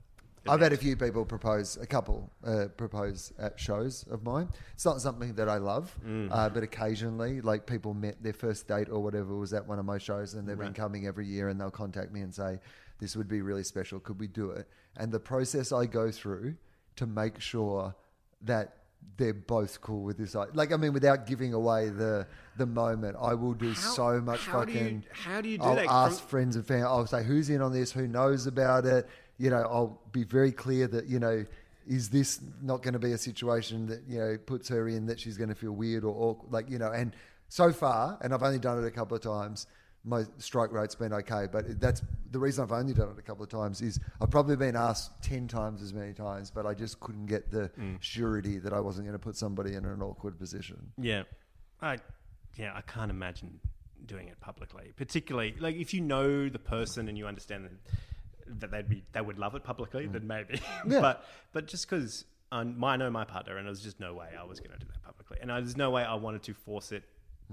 I've 0.47 0.61
had 0.61 0.71
a 0.71 0.75
event. 0.75 0.81
few 0.81 0.95
people 0.95 1.25
propose, 1.25 1.75
a 1.75 1.85
couple 1.85 2.31
uh, 2.45 2.67
propose 2.77 3.33
at 3.37 3.59
shows 3.59 4.05
of 4.09 4.23
mine. 4.23 4.47
It's 4.73 4.85
not 4.85 5.01
something 5.01 5.33
that 5.33 5.49
I 5.49 5.57
love, 5.57 5.93
Mm. 6.07 6.29
uh, 6.31 6.47
but 6.49 6.63
occasionally, 6.63 7.41
like 7.41 7.65
people 7.65 7.93
met 7.93 8.23
their 8.23 8.31
first 8.33 8.65
date 8.65 8.87
or 8.89 9.03
whatever 9.03 9.35
was 9.35 9.51
at 9.53 9.67
one 9.67 9.79
of 9.79 9.85
my 9.85 9.97
shows, 9.97 10.35
and 10.35 10.47
they've 10.47 10.57
been 10.57 10.73
coming 10.73 11.05
every 11.07 11.25
year, 11.27 11.49
and 11.49 11.59
they'll 11.59 11.69
contact 11.69 12.13
me 12.13 12.21
and 12.21 12.33
say, 12.33 12.59
"This 12.99 13.15
would 13.15 13.27
be 13.27 13.41
really 13.41 13.63
special. 13.63 13.99
Could 13.99 14.19
we 14.19 14.27
do 14.27 14.51
it?" 14.51 14.67
And 14.97 15.11
the 15.11 15.19
process 15.19 15.71
I 15.71 15.85
go 15.85 16.11
through 16.11 16.55
to 16.97 17.05
make 17.07 17.39
sure 17.39 17.95
that 18.41 18.75
they're 19.17 19.33
both 19.33 19.79
cool 19.81 20.03
with 20.03 20.17
this, 20.17 20.35
like 20.35 20.71
I 20.73 20.77
mean, 20.77 20.91
without 20.93 21.25
giving 21.25 21.53
away 21.53 21.89
the 21.89 22.27
the 22.57 22.65
moment, 22.65 23.15
I 23.19 23.33
will 23.33 23.53
do 23.53 23.69
How- 23.73 23.91
so 23.91 24.21
much 24.21 24.41
how 24.45 24.65
do 24.65 24.73
you- 24.73 24.77
fucking. 24.79 25.03
how 25.11 25.41
do 25.41 25.47
you 25.49 25.57
do 25.57 25.63
I'll 25.63 25.75
that? 25.75 25.87
ask 25.89 26.19
From- 26.19 26.27
friends 26.29 26.55
and 26.57 26.65
family. 26.65 26.83
I'll 26.83 27.07
say 27.07 27.23
who's 27.23 27.49
in 27.49 27.61
on 27.61 27.71
this, 27.71 27.91
who 27.93 28.07
knows 28.07 28.45
about 28.47 28.85
it. 28.85 29.07
You 29.37 29.49
know, 29.49 29.61
I'll 29.61 30.01
be 30.11 30.23
very 30.25 30.51
clear 30.51 30.87
that 30.87 31.05
you 31.07 31.19
know, 31.19 31.45
is 31.87 32.09
this 32.09 32.41
not 32.61 32.83
going 32.83 32.93
to 32.93 32.99
be 32.99 33.13
a 33.13 33.17
situation 33.17 33.85
that 33.87 34.03
you 34.07 34.19
know 34.19 34.37
puts 34.37 34.67
her 34.67 34.87
in 34.89 35.05
that 35.05 35.19
she's 35.19 35.37
going 35.37 35.49
to 35.49 35.55
feel 35.55 35.71
weird 35.71 36.03
or 36.03 36.13
awkward, 36.15 36.51
like 36.51 36.69
you 36.69 36.77
know. 36.77 36.91
And 36.91 37.15
so 37.47 37.71
far, 37.71 38.17
and 38.21 38.33
I've 38.33 38.43
only 38.43 38.59
done 38.59 38.83
it 38.83 38.85
a 38.85 38.91
couple 38.91 39.15
of 39.15 39.23
times. 39.23 39.65
My 40.05 40.23
strike 40.37 40.71
rate's 40.71 40.95
been 40.95 41.13
okay, 41.13 41.47
but 41.51 41.79
that's 41.79 42.01
the 42.31 42.39
reason 42.39 42.63
I've 42.63 42.71
only 42.71 42.93
done 42.93 43.09
it 43.09 43.19
a 43.19 43.21
couple 43.21 43.43
of 43.43 43.49
times. 43.49 43.81
Is 43.81 43.99
I've 44.21 44.31
probably 44.31 44.55
been 44.55 44.75
asked 44.75 45.21
ten 45.21 45.47
times 45.47 45.81
as 45.81 45.93
many 45.93 46.13
times, 46.13 46.51
but 46.51 46.65
I 46.65 46.73
just 46.73 46.99
couldn't 46.99 47.25
get 47.25 47.51
the 47.51 47.69
mm. 47.79 47.97
surety 47.99 48.59
that 48.59 48.73
I 48.73 48.79
wasn't 48.79 49.07
going 49.07 49.17
to 49.17 49.23
put 49.23 49.35
somebody 49.35 49.75
in 49.75 49.85
an 49.85 50.01
awkward 50.01 50.39
position. 50.39 50.91
Yeah, 50.97 51.23
I 51.81 51.97
yeah 52.57 52.71
I 52.75 52.81
can't 52.81 53.11
imagine 53.11 53.59
doing 54.05 54.27
it 54.27 54.39
publicly. 54.39 54.93
Particularly 54.95 55.55
like 55.59 55.75
if 55.75 55.93
you 55.93 56.01
know 56.01 56.49
the 56.49 56.59
person 56.59 57.09
and 57.09 57.17
you 57.17 57.27
understand 57.27 57.65
that, 57.65 58.59
that 58.59 58.71
they'd 58.71 58.89
be 58.89 59.03
they 59.11 59.21
would 59.21 59.37
love 59.37 59.55
it 59.55 59.63
publicly, 59.63 60.07
mm. 60.07 60.13
then 60.13 60.27
maybe. 60.27 60.61
Yeah. 60.87 61.01
but 61.01 61.25
but 61.51 61.67
just 61.67 61.89
because 61.89 62.25
I 62.51 62.63
know 62.63 63.09
my 63.09 63.25
partner 63.25 63.57
and 63.57 63.67
there's 63.67 63.81
just 63.81 63.99
no 63.99 64.13
way 64.13 64.29
I 64.39 64.43
was 64.43 64.59
going 64.59 64.71
to 64.71 64.79
do 64.79 64.87
that 64.91 65.03
publicly, 65.03 65.37
and 65.41 65.51
I, 65.51 65.59
there's 65.59 65.77
no 65.77 65.91
way 65.91 66.03
I 66.03 66.15
wanted 66.15 66.43
to 66.43 66.53
force 66.53 66.91
it. 66.91 67.03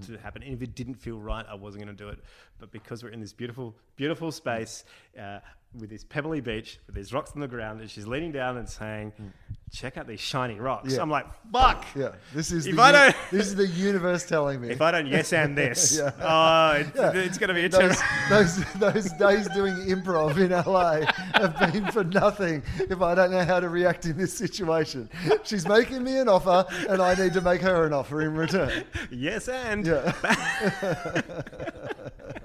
To 0.02 0.18
happen, 0.18 0.42
and 0.42 0.52
if 0.52 0.60
it 0.60 0.74
didn't 0.74 0.96
feel 0.96 1.18
right, 1.18 1.46
I 1.48 1.54
wasn't 1.54 1.84
going 1.84 1.96
to 1.96 2.04
do 2.04 2.10
it. 2.10 2.18
But 2.58 2.70
because 2.70 3.02
we're 3.02 3.08
in 3.10 3.20
this 3.20 3.32
beautiful, 3.32 3.74
beautiful 3.96 4.30
space 4.30 4.84
uh, 5.18 5.38
with 5.78 5.90
this 5.90 6.04
pebbly 6.04 6.40
beach, 6.40 6.78
with 6.86 6.94
these 6.96 7.12
rocks 7.12 7.32
on 7.34 7.40
the 7.40 7.48
ground, 7.48 7.80
and 7.80 7.90
she's 7.90 8.06
leaning 8.06 8.32
down 8.32 8.56
and 8.56 8.66
saying, 8.68 9.12
mm. 9.20 9.30
"Check 9.72 9.98
out 9.98 10.06
these 10.06 10.20
shiny 10.20 10.58
rocks." 10.58 10.94
Yeah. 10.94 11.02
I'm 11.02 11.10
like, 11.10 11.26
"Fuck!" 11.52 11.84
Yeah, 11.94 12.12
this 12.34 12.50
is 12.50 12.66
If 12.66 12.76
the 12.76 12.82
I 12.82 12.86
uni- 12.90 13.12
don't- 13.12 13.30
this 13.30 13.46
is 13.48 13.56
the 13.56 13.66
universe 13.66 14.24
telling 14.26 14.60
me. 14.62 14.70
If 14.76 14.80
I 14.80 14.90
don't 14.90 15.06
yes 15.06 15.32
and 15.34 15.56
this, 15.56 15.98
Yeah. 16.02 16.12
oh, 16.20 16.70
it, 16.80 16.86
Yeah. 16.96 17.12
it's 17.14 17.36
going 17.36 17.48
to 17.48 17.54
be 17.54 17.66
a 17.66 17.68
those, 17.68 18.00
those 18.30 18.64
those 18.74 19.12
days 19.14 19.48
doing 19.54 19.74
improv 19.88 20.38
in 20.38 20.50
LA 20.50 21.00
have 21.34 21.58
been 21.72 21.86
for 21.92 22.04
nothing 22.04 22.62
if 22.78 23.02
I 23.02 23.14
don't 23.14 23.30
know 23.30 23.44
how 23.44 23.60
to 23.60 23.68
react 23.68 24.06
in 24.06 24.16
this 24.16 24.32
situation. 24.32 25.10
She's 25.44 25.68
making 25.68 26.02
me 26.02 26.16
an 26.18 26.28
offer, 26.28 26.64
and 26.88 27.02
I 27.02 27.14
need 27.14 27.34
to 27.34 27.40
make 27.42 27.60
her 27.60 27.84
an 27.86 27.92
offer 27.92 28.22
in 28.22 28.34
return. 28.34 28.84
yes 29.10 29.48
and. 29.48 29.86
Yeah, 29.86 30.12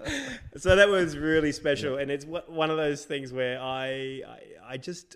So 0.57 0.75
that 0.75 0.89
was 0.89 1.17
really 1.17 1.51
special, 1.53 1.97
and 1.97 2.11
it's 2.11 2.25
one 2.25 2.69
of 2.69 2.77
those 2.77 3.05
things 3.05 3.31
where 3.31 3.59
I, 3.59 4.21
I, 4.27 4.39
I 4.71 4.77
just 4.77 5.15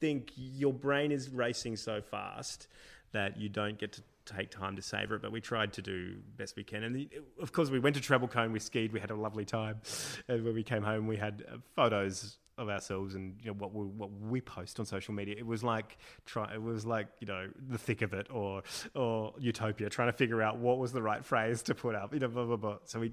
think 0.00 0.32
your 0.34 0.72
brain 0.72 1.12
is 1.12 1.28
racing 1.28 1.76
so 1.76 2.00
fast 2.00 2.66
that 3.12 3.38
you 3.38 3.50
don't 3.50 3.78
get 3.78 3.92
to 3.92 4.02
take 4.24 4.50
time 4.50 4.76
to 4.76 4.82
savor 4.82 5.16
it. 5.16 5.22
But 5.22 5.32
we 5.32 5.40
tried 5.40 5.74
to 5.74 5.82
do 5.82 6.16
best 6.36 6.56
we 6.56 6.64
can, 6.64 6.82
and 6.84 6.96
the, 6.96 7.08
of 7.40 7.52
course 7.52 7.68
we 7.68 7.78
went 7.78 7.96
to 7.96 8.02
Treble 8.02 8.28
Cone, 8.28 8.52
we 8.52 8.58
skied, 8.58 8.92
we 8.92 9.00
had 9.00 9.10
a 9.10 9.14
lovely 9.14 9.44
time, 9.44 9.80
and 10.28 10.44
when 10.44 10.54
we 10.54 10.62
came 10.62 10.82
home, 10.82 11.06
we 11.06 11.16
had 11.16 11.44
uh, 11.46 11.56
photos 11.76 12.38
of 12.60 12.68
ourselves 12.68 13.14
and 13.14 13.36
you 13.40 13.46
know 13.46 13.54
what 13.54 13.72
we 13.72 13.86
what 13.86 14.10
we 14.12 14.40
post 14.40 14.78
on 14.78 14.86
social 14.86 15.14
media. 15.14 15.34
It 15.36 15.46
was 15.46 15.64
like 15.64 15.96
try 16.26 16.52
it 16.52 16.62
was 16.62 16.84
like 16.84 17.08
you 17.20 17.26
know 17.26 17.48
the 17.68 17.78
thick 17.78 18.02
of 18.02 18.12
it 18.12 18.26
or 18.30 18.62
or 18.94 19.34
utopia, 19.38 19.88
trying 19.88 20.08
to 20.08 20.16
figure 20.16 20.42
out 20.42 20.58
what 20.58 20.78
was 20.78 20.92
the 20.92 21.02
right 21.02 21.24
phrase 21.24 21.62
to 21.62 21.74
put 21.74 21.94
up. 21.94 22.12
You 22.12 22.20
know, 22.20 22.28
blah 22.28 22.44
blah 22.44 22.56
blah. 22.56 22.76
So 22.84 23.00
we 23.00 23.12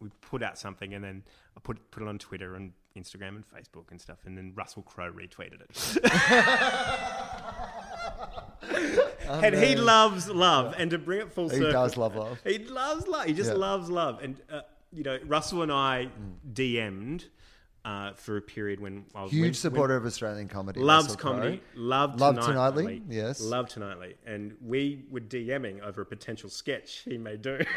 we 0.00 0.08
put 0.20 0.42
out 0.42 0.58
something 0.58 0.94
and 0.94 1.02
then 1.04 1.22
I 1.56 1.60
put 1.60 1.90
put 1.90 2.02
it 2.02 2.08
on 2.08 2.18
Twitter 2.18 2.54
and 2.54 2.72
Instagram 2.96 3.36
and 3.36 3.44
Facebook 3.48 3.90
and 3.90 4.00
stuff, 4.00 4.18
and 4.24 4.36
then 4.36 4.52
Russell 4.56 4.82
Crowe 4.82 5.12
retweeted 5.12 5.60
it. 5.60 5.98
and 9.28 9.54
he 9.54 9.76
loves 9.76 10.28
love, 10.28 10.74
and 10.78 10.90
to 10.90 10.98
bring 10.98 11.20
it 11.20 11.32
full 11.32 11.48
circle, 11.48 11.66
he 11.66 11.72
does 11.72 11.96
love 11.96 12.16
love. 12.16 12.40
he 12.44 12.58
loves 12.58 13.06
love. 13.06 13.26
He 13.26 13.32
just 13.32 13.50
Yeah. 13.50 13.56
loves 13.56 13.88
love, 13.90 14.20
and 14.22 14.40
uh, 14.50 14.62
you 14.92 15.02
know, 15.04 15.18
Russell 15.26 15.62
and 15.62 15.70
I 15.72 16.08
DM'd 16.52 17.26
uh, 17.84 18.12
for 18.14 18.36
a 18.36 18.42
period 18.42 18.80
when 18.80 19.04
I 19.14 19.22
was 19.22 19.32
Huge 19.32 19.42
when- 19.42 19.54
supporter 19.54 19.96
of 19.96 20.04
Australian 20.06 20.48
comedy. 20.48 20.80
loves 20.80 21.06
Russell 21.08 21.20
Crowe. 21.20 21.30
comedy, 21.32 21.62
loved 21.74 22.20
Love 22.20 22.34
Tonightly, 22.36 22.84
Tonightly, 22.84 23.02
yes. 23.16 23.40
love 23.40 23.68
Tonightly, 23.68 24.14
and 24.26 24.56
we 24.60 25.04
were 25.10 25.20
DMing 25.20 25.80
over 25.82 26.02
a 26.02 26.06
potential 26.06 26.50
sketch 26.50 27.02
he 27.04 27.16
may 27.18 27.36
do. 27.36 27.60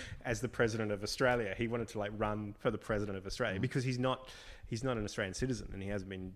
As 0.24 0.40
the 0.40 0.48
president 0.48 0.92
of 0.92 1.02
Australia, 1.02 1.54
he 1.56 1.68
wanted 1.68 1.88
to 1.88 1.98
like 1.98 2.12
run 2.16 2.54
for 2.58 2.70
the 2.70 2.78
president 2.78 3.16
of 3.18 3.26
Australia 3.26 3.58
Mm. 3.58 3.62
because 3.62 3.84
he's 3.84 3.98
not 3.98 4.28
he's 4.66 4.82
not 4.84 4.96
an 4.96 5.04
Australian 5.04 5.34
citizen 5.34 5.68
and 5.72 5.82
he 5.82 5.88
hasn't 5.88 6.08
been 6.10 6.32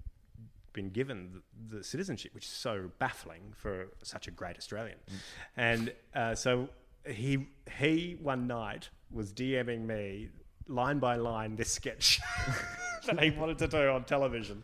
been 0.72 0.90
given 0.90 1.42
the, 1.70 1.78
the 1.78 1.84
citizenship, 1.84 2.34
which 2.34 2.44
is 2.44 2.50
so 2.50 2.90
baffling 2.98 3.54
for 3.56 3.86
such 4.02 4.28
a 4.28 4.30
great 4.30 4.56
Australian. 4.58 4.98
Mm. 5.08 5.14
And 5.56 5.92
uh, 6.14 6.34
so 6.34 6.68
he 7.08 7.48
he 7.78 8.16
one 8.20 8.46
night 8.46 8.90
was 9.10 9.32
DMing 9.32 9.86
me 9.86 10.28
line 10.68 10.98
by 10.98 11.16
line 11.16 11.56
this 11.56 11.70
sketch 11.70 12.20
that 13.06 13.22
he 13.22 13.30
wanted 13.30 13.56
to 13.58 13.68
do 13.68 13.88
on 13.88 14.04
television, 14.04 14.62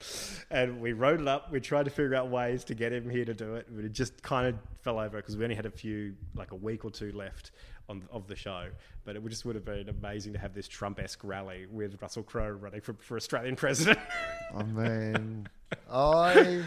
and 0.50 0.80
we 0.80 0.92
wrote 0.92 1.20
it 1.20 1.28
up. 1.28 1.50
We 1.52 1.60
tried 1.60 1.84
to 1.84 1.90
figure 1.90 2.14
out 2.16 2.28
ways 2.28 2.64
to 2.64 2.74
get 2.74 2.92
him 2.92 3.08
here 3.08 3.24
to 3.24 3.34
do 3.34 3.54
it, 3.54 3.68
but 3.70 3.84
it 3.84 3.92
just 3.92 4.20
kind 4.22 4.48
of 4.48 4.56
fell 4.82 4.98
over 4.98 5.16
because 5.16 5.36
we 5.36 5.44
only 5.44 5.54
had 5.56 5.66
a 5.66 5.70
few 5.70 6.14
like 6.34 6.50
a 6.50 6.56
week 6.56 6.84
or 6.84 6.90
two 6.90 7.12
left. 7.12 7.52
On, 7.88 8.02
of 8.10 8.26
the 8.28 8.36
show, 8.36 8.68
but 9.04 9.16
it 9.16 9.22
would 9.22 9.30
just 9.30 9.44
would 9.44 9.56
have 9.56 9.64
been 9.64 9.88
amazing 9.88 10.32
to 10.32 10.38
have 10.38 10.54
this 10.54 10.68
Trump-esque 10.68 11.20
rally 11.24 11.66
with 11.70 12.00
Russell 12.00 12.22
Crowe 12.22 12.48
running 12.50 12.80
for, 12.80 12.94
for 13.00 13.16
Australian 13.16 13.56
president. 13.56 13.98
I 14.56 14.62
mean, 14.62 15.48
I. 15.90 16.62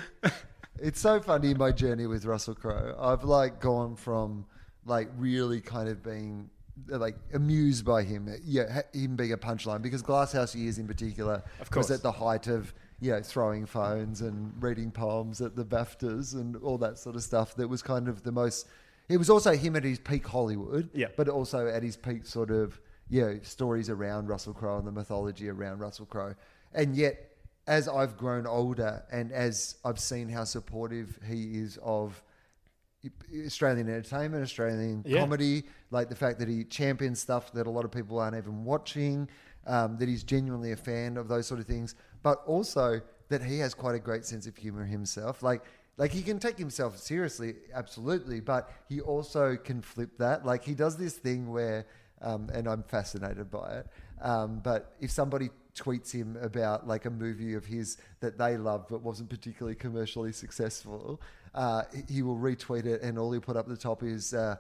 It's 0.78 1.00
so 1.00 1.20
funny 1.22 1.54
my 1.54 1.72
journey 1.72 2.06
with 2.06 2.26
Russell 2.26 2.54
Crowe. 2.54 2.96
I've 3.00 3.24
like 3.24 3.60
gone 3.62 3.96
from 3.96 4.46
like 4.86 5.10
really 5.18 5.62
kind 5.62 5.88
of 5.88 6.04
being 6.04 6.50
like 6.88 7.16
amused 7.34 7.86
by 7.86 8.04
him. 8.04 8.30
Yeah, 8.44 8.82
him 8.94 9.16
being 9.16 9.32
a 9.32 9.38
punchline 9.38 9.82
because 9.82 10.02
Glasshouse 10.02 10.54
years 10.54 10.78
in 10.78 10.88
particular 10.88 11.44
Of 11.62 11.72
course. 11.72 11.90
was 11.90 11.98
at 11.98 12.04
the 12.04 12.12
height 12.12 12.48
of 12.48 12.74
you 13.00 13.12
know 13.12 13.22
throwing 13.22 13.66
phones 13.66 14.22
and 14.22 14.52
reading 14.62 14.92
poems 14.92 15.42
at 15.42 15.56
the 15.56 15.66
BAFTAs 15.66 16.34
and 16.34 16.56
all 16.58 16.78
that 16.80 17.00
sort 17.00 17.16
of 17.16 17.24
stuff. 17.24 17.56
That 17.56 17.68
was 17.68 17.82
kind 17.82 18.08
of 18.08 18.24
the 18.24 18.32
most. 18.32 18.68
It 19.10 19.18
was 19.18 19.30
also 19.30 19.52
him 19.56 19.76
at 19.76 19.84
his 19.84 20.00
peak 20.00 20.26
Hollywood, 20.28 20.90
Yeah. 20.94 21.08
but 21.16 21.30
also 21.30 21.68
at 21.68 21.84
his 21.84 21.96
peak 21.98 22.26
sort 22.26 22.52
of 22.52 22.80
you 23.08 23.22
know 23.22 23.40
stories 23.44 23.90
around 23.90 24.28
Russell 24.28 24.54
Crowe 24.54 24.78
and 24.80 24.88
the 24.88 24.92
mythology 24.92 25.48
around 25.50 25.80
Russell 25.80 26.06
Crowe, 26.06 26.36
and 26.74 26.96
yet. 26.96 27.32
As 27.68 27.88
I've 27.88 28.16
grown 28.16 28.46
older 28.46 29.04
and 29.12 29.32
as 29.32 29.78
I've 29.84 29.98
seen 30.00 30.30
how 30.30 30.44
supportive 30.44 31.18
he 31.28 31.58
is 31.58 31.80
of 31.82 32.22
Australian 33.44 33.88
entertainment, 33.90 34.44
Australian 34.44 35.04
Yeah. 35.04 35.20
comedy, 35.22 35.64
like 35.90 36.10
the 36.10 36.16
fact 36.16 36.38
that 36.38 36.48
he 36.48 36.64
champions 36.64 37.20
stuff 37.22 37.52
that 37.54 37.66
a 37.66 37.70
lot 37.72 37.84
of 37.84 37.90
people 37.90 38.20
aren't 38.20 38.36
even 38.38 38.66
watching, 38.66 39.28
um, 39.66 39.98
that 39.98 40.08
he's 40.08 40.24
genuinely 40.24 40.74
a 40.74 40.76
fan 40.76 41.18
of 41.18 41.28
those 41.28 41.48
sort 41.48 41.60
of 41.60 41.66
things, 41.66 41.96
but 42.22 42.44
also 42.46 43.02
that 43.30 43.42
he 43.44 43.58
has 43.58 43.74
quite 43.74 43.96
a 43.96 44.00
great 44.00 44.26
sense 44.26 44.46
of 44.46 44.56
humor 44.56 44.86
himself. 44.86 45.42
Like, 45.42 45.64
like 45.98 46.12
he 46.12 46.22
can 46.22 46.40
take 46.40 46.58
himself 46.58 46.98
seriously, 46.98 47.56
absolutely, 47.74 48.40
but 48.40 48.72
he 48.90 49.00
also 49.02 49.56
can 49.56 49.82
flip 49.82 50.18
that. 50.18 50.46
Like 50.46 50.64
he 50.64 50.74
does 50.74 50.98
this 50.98 51.14
thing 51.14 51.52
where, 51.52 51.86
um, 52.22 52.50
and 52.54 52.68
I'm 52.68 52.84
fascinated 52.84 53.50
by 53.50 53.80
it. 53.80 53.88
Um, 54.22 54.60
but 54.64 54.96
if 55.00 55.12
somebody 55.12 55.50
tweets 55.76 56.12
him 56.12 56.38
about 56.42 56.88
like 56.88 57.06
a 57.06 57.10
movie 57.10 57.54
of 57.54 57.66
his 57.66 57.98
that 58.22 58.38
they 58.38 58.56
loved 58.56 58.88
but 58.90 59.02
wasn't 59.02 59.30
particularly 59.30 59.76
commercially 59.76 60.32
successful, 60.32 61.22
uh, 61.54 61.84
he 62.10 62.22
will 62.22 62.38
retweet 62.38 62.86
it, 62.86 63.02
and 63.02 63.18
all 63.18 63.32
he'll 63.32 63.42
put 63.42 63.56
up 63.56 63.66
at 63.66 63.70
the 63.70 63.78
top 63.78 64.04
is 64.04 64.34
uh, 64.34 64.58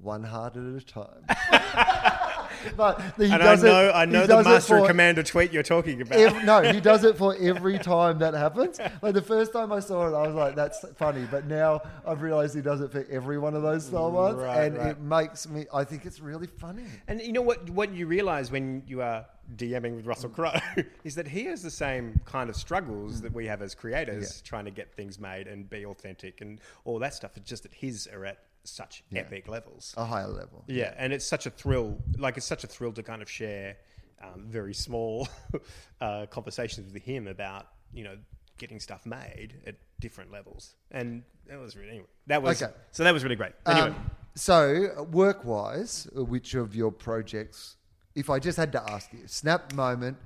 one 0.00 0.22
heart 0.22 0.56
at 0.56 0.62
a 0.62 0.80
time. 0.80 2.16
but 2.76 3.00
he 3.16 3.24
and 3.24 3.34
I 3.34 3.38
does 3.38 3.62
it- 3.64 3.66
know, 3.66 3.90
I 3.92 4.04
know 4.04 4.26
the 4.26 4.42
master 4.42 4.78
for 4.80 4.86
commander 4.86 5.22
tweet 5.22 5.52
you're 5.52 5.62
talking 5.62 6.00
about. 6.02 6.18
ev- 6.18 6.44
no, 6.44 6.62
he 6.62 6.80
does 6.90 7.04
it 7.04 7.16
for 7.16 7.36
every 7.40 7.78
time 7.78 8.18
that 8.18 8.34
happens. 8.34 8.78
Like 9.02 9.14
the 9.14 9.22
first 9.22 9.52
time 9.52 9.72
I 9.72 9.80
saw 9.80 10.08
it, 10.08 10.14
I 10.16 10.26
was 10.26 10.34
like, 10.34 10.54
"That's 10.54 10.84
funny," 10.96 11.26
but 11.30 11.46
now 11.46 11.82
I've 12.06 12.22
realised 12.22 12.54
he 12.54 12.62
does 12.62 12.80
it 12.80 12.92
for 12.92 13.06
every 13.10 13.38
one 13.38 13.54
of 13.54 13.62
those 13.62 13.86
style 13.86 14.10
ones, 14.10 14.36
Right, 14.38 14.64
and 14.64 14.76
right. 14.78 14.86
it 14.88 15.00
makes 15.00 15.48
me. 15.48 15.66
I 15.72 15.84
think 15.84 16.04
it's 16.06 16.20
really 16.20 16.46
funny. 16.46 16.84
And 17.08 17.20
you 17.20 17.32
know 17.32 17.42
what? 17.42 17.68
What 17.70 17.92
you 17.94 18.06
realize 18.06 18.50
when 18.50 18.82
you 18.86 19.02
are 19.02 19.26
DMing 19.56 19.96
with 19.96 20.06
Russell 20.06 20.30
Crowe 20.30 20.52
is 21.04 21.16
that 21.16 21.26
he 21.26 21.44
has 21.46 21.60
the 21.62 21.70
same 21.72 22.20
kind 22.24 22.48
of 22.48 22.54
struggles 22.56 23.20
that 23.22 23.32
we 23.32 23.46
have 23.46 23.62
as 23.62 23.74
creators, 23.74 24.40
trying 24.42 24.64
to 24.64 24.70
get 24.70 24.92
things 24.94 25.18
made 25.18 25.48
and 25.48 25.68
be 25.68 25.84
authentic 25.84 26.40
and 26.40 26.60
all 26.84 26.98
that 27.00 27.14
stuff. 27.14 27.32
It's 27.36 27.48
just 27.50 27.64
that 27.64 27.74
his 27.74 28.06
are 28.12 28.24
at 28.26 28.38
such 28.64 29.02
epic 29.14 29.48
levels. 29.48 29.94
A 29.96 30.04
higher 30.04 30.28
level. 30.28 30.64
Yeah, 30.66 30.94
and 30.96 31.12
it's 31.12 31.24
such 31.24 31.46
a 31.46 31.50
thrill. 31.50 31.98
Like 32.18 32.36
it's 32.36 32.46
such 32.46 32.64
a 32.64 32.66
thrill 32.66 32.92
to 32.92 33.02
kind 33.02 33.22
of 33.22 33.30
share 33.30 33.76
um, 34.22 34.46
very 34.48 34.74
small 34.74 35.28
uh, 36.00 36.26
conversations 36.26 36.92
with 36.92 37.02
him 37.02 37.26
about 37.26 37.66
you 37.92 38.04
know 38.04 38.16
getting 38.58 38.78
stuff 38.78 39.06
made 39.06 39.54
at 39.66 39.76
different 40.00 40.30
levels. 40.30 40.74
And 40.90 41.22
that 41.48 41.58
was 41.58 41.76
really 41.76 41.90
anyway. 41.90 42.06
That 42.26 42.42
was 42.42 42.62
Okay. 42.62 42.72
so 42.92 43.04
that 43.04 43.12
was 43.14 43.22
really 43.22 43.36
great. 43.36 43.52
Anyway, 43.66 43.88
Um, 43.88 44.10
so, 44.34 45.06
work 45.10 45.44
wise, 45.44 46.06
which 46.14 46.54
of 46.54 46.74
your 46.74 46.92
projects, 46.92 47.76
if 48.14 48.30
I 48.30 48.38
just 48.38 48.56
had 48.56 48.70
to 48.72 48.90
ask 48.90 49.12
you, 49.12 49.26
snap 49.26 49.72
moment, 49.74 50.18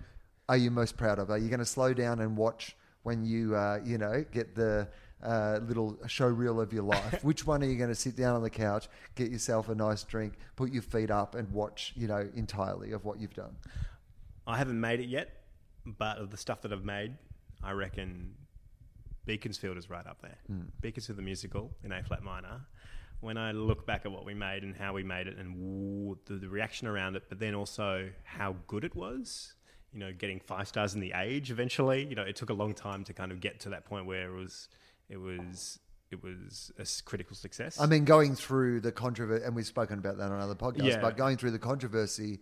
are 0.49 0.57
you 0.59 0.71
most 0.71 0.97
proud 0.97 1.19
of? 1.19 1.31
Are 1.31 1.39
you 1.39 1.49
going 1.49 1.61
to 1.61 1.65
slow 1.65 1.95
down 1.95 2.21
and 2.21 2.37
watch 2.37 2.77
when 3.03 3.25
you, 3.25 3.55
uh, 3.57 3.81
you 3.85 3.97
know, 3.97 4.25
get 4.31 4.55
the 4.55 4.89
uh, 5.25 5.61
little 5.67 5.99
show 6.07 6.27
reel 6.27 6.61
of 6.61 6.73
your 6.73 6.83
life? 6.83 7.23
which 7.25 7.47
one 7.47 7.63
are 7.63 7.67
you 7.67 7.77
going 7.77 7.91
to 7.91 7.95
sit 7.95 8.17
down 8.17 8.37
on 8.37 8.43
the 8.43 8.51
couch, 8.51 8.89
get 9.15 9.31
yourself 9.31 9.69
a 9.69 9.75
nice 9.75 10.03
drink, 10.03 10.35
put 10.57 10.71
your 10.71 10.83
feet 10.83 11.11
up, 11.11 11.35
and 11.35 11.51
watch, 11.51 11.93
you 11.97 12.07
know, 12.07 12.29
entirely 12.35 12.93
of 12.93 13.05
what 13.05 13.21
you've 13.21 13.35
done? 13.35 13.57
I 14.47 14.59
haven't 14.59 14.81
made 14.81 15.01
it 15.01 15.09
yet, 15.09 15.43
but 15.87 16.19
of 16.19 16.31
the 16.31 16.37
stuff 16.37 16.63
that 16.63 16.73
I've 16.73 16.85
made, 16.85 17.17
I 17.63 17.73
reckon 17.73 18.35
Beaconsfield 19.27 19.79
is 19.79 19.89
right 19.89 20.07
up 20.07 20.21
there. 20.23 20.37
Beaconsfield 20.81 21.19
the 21.19 21.23
musical 21.23 21.71
in 21.83 21.93
A 21.93 22.03
flat 22.03 22.23
minor. 22.23 22.61
When 23.21 23.39
I 23.39 23.53
look 23.53 23.87
back 23.87 24.03
at 24.05 24.13
what 24.13 24.27
we 24.27 24.35
made 24.35 24.65
and 24.65 24.77
how 24.77 24.93
we 24.93 25.03
made 25.03 25.29
it 25.29 25.39
and 25.39 25.57
woo, 25.57 26.19
the, 26.27 26.35
the 26.35 26.49
reaction 26.49 26.87
around 26.87 27.17
it, 27.17 27.25
but 27.29 27.39
then 27.39 27.55
also 27.55 28.11
how 28.25 28.57
good 28.67 28.85
it 28.85 28.95
was, 28.95 29.55
you 29.95 30.01
know, 30.01 30.13
getting 30.13 30.41
five 30.41 30.69
stars 30.69 30.95
in 30.95 31.01
the 31.01 31.13
age 31.17 31.51
eventually. 31.51 32.05
You 32.05 32.17
know, 32.17 32.23
it 32.23 32.37
took 32.37 32.51
a 32.51 32.55
long 32.55 32.75
time 32.75 33.03
to 33.05 33.15
kind 33.15 33.33
of 33.33 33.41
get 33.41 33.61
to 33.61 33.71
that 33.71 33.87
point 33.87 34.05
where 34.05 34.29
it 34.29 34.39
was, 34.39 34.69
it 35.09 35.17
was, 35.19 35.79
it 36.11 36.23
was 36.23 36.73
a 36.79 36.87
critical 37.05 37.37
success. 37.37 37.81
I 37.81 37.87
mean, 37.87 38.05
going 38.05 38.35
through 38.35 38.81
the 38.81 38.93
controversy, 38.93 39.45
and 39.45 39.55
we've 39.55 39.67
spoken 39.67 39.99
about 39.99 40.19
that 40.19 40.31
on 40.31 40.41
other 40.41 40.55
podcasts, 40.55 40.85
Yeah. 40.85 41.01
but 41.01 41.17
going 41.17 41.37
through 41.37 41.51
the 41.53 41.59
controversy 41.59 42.41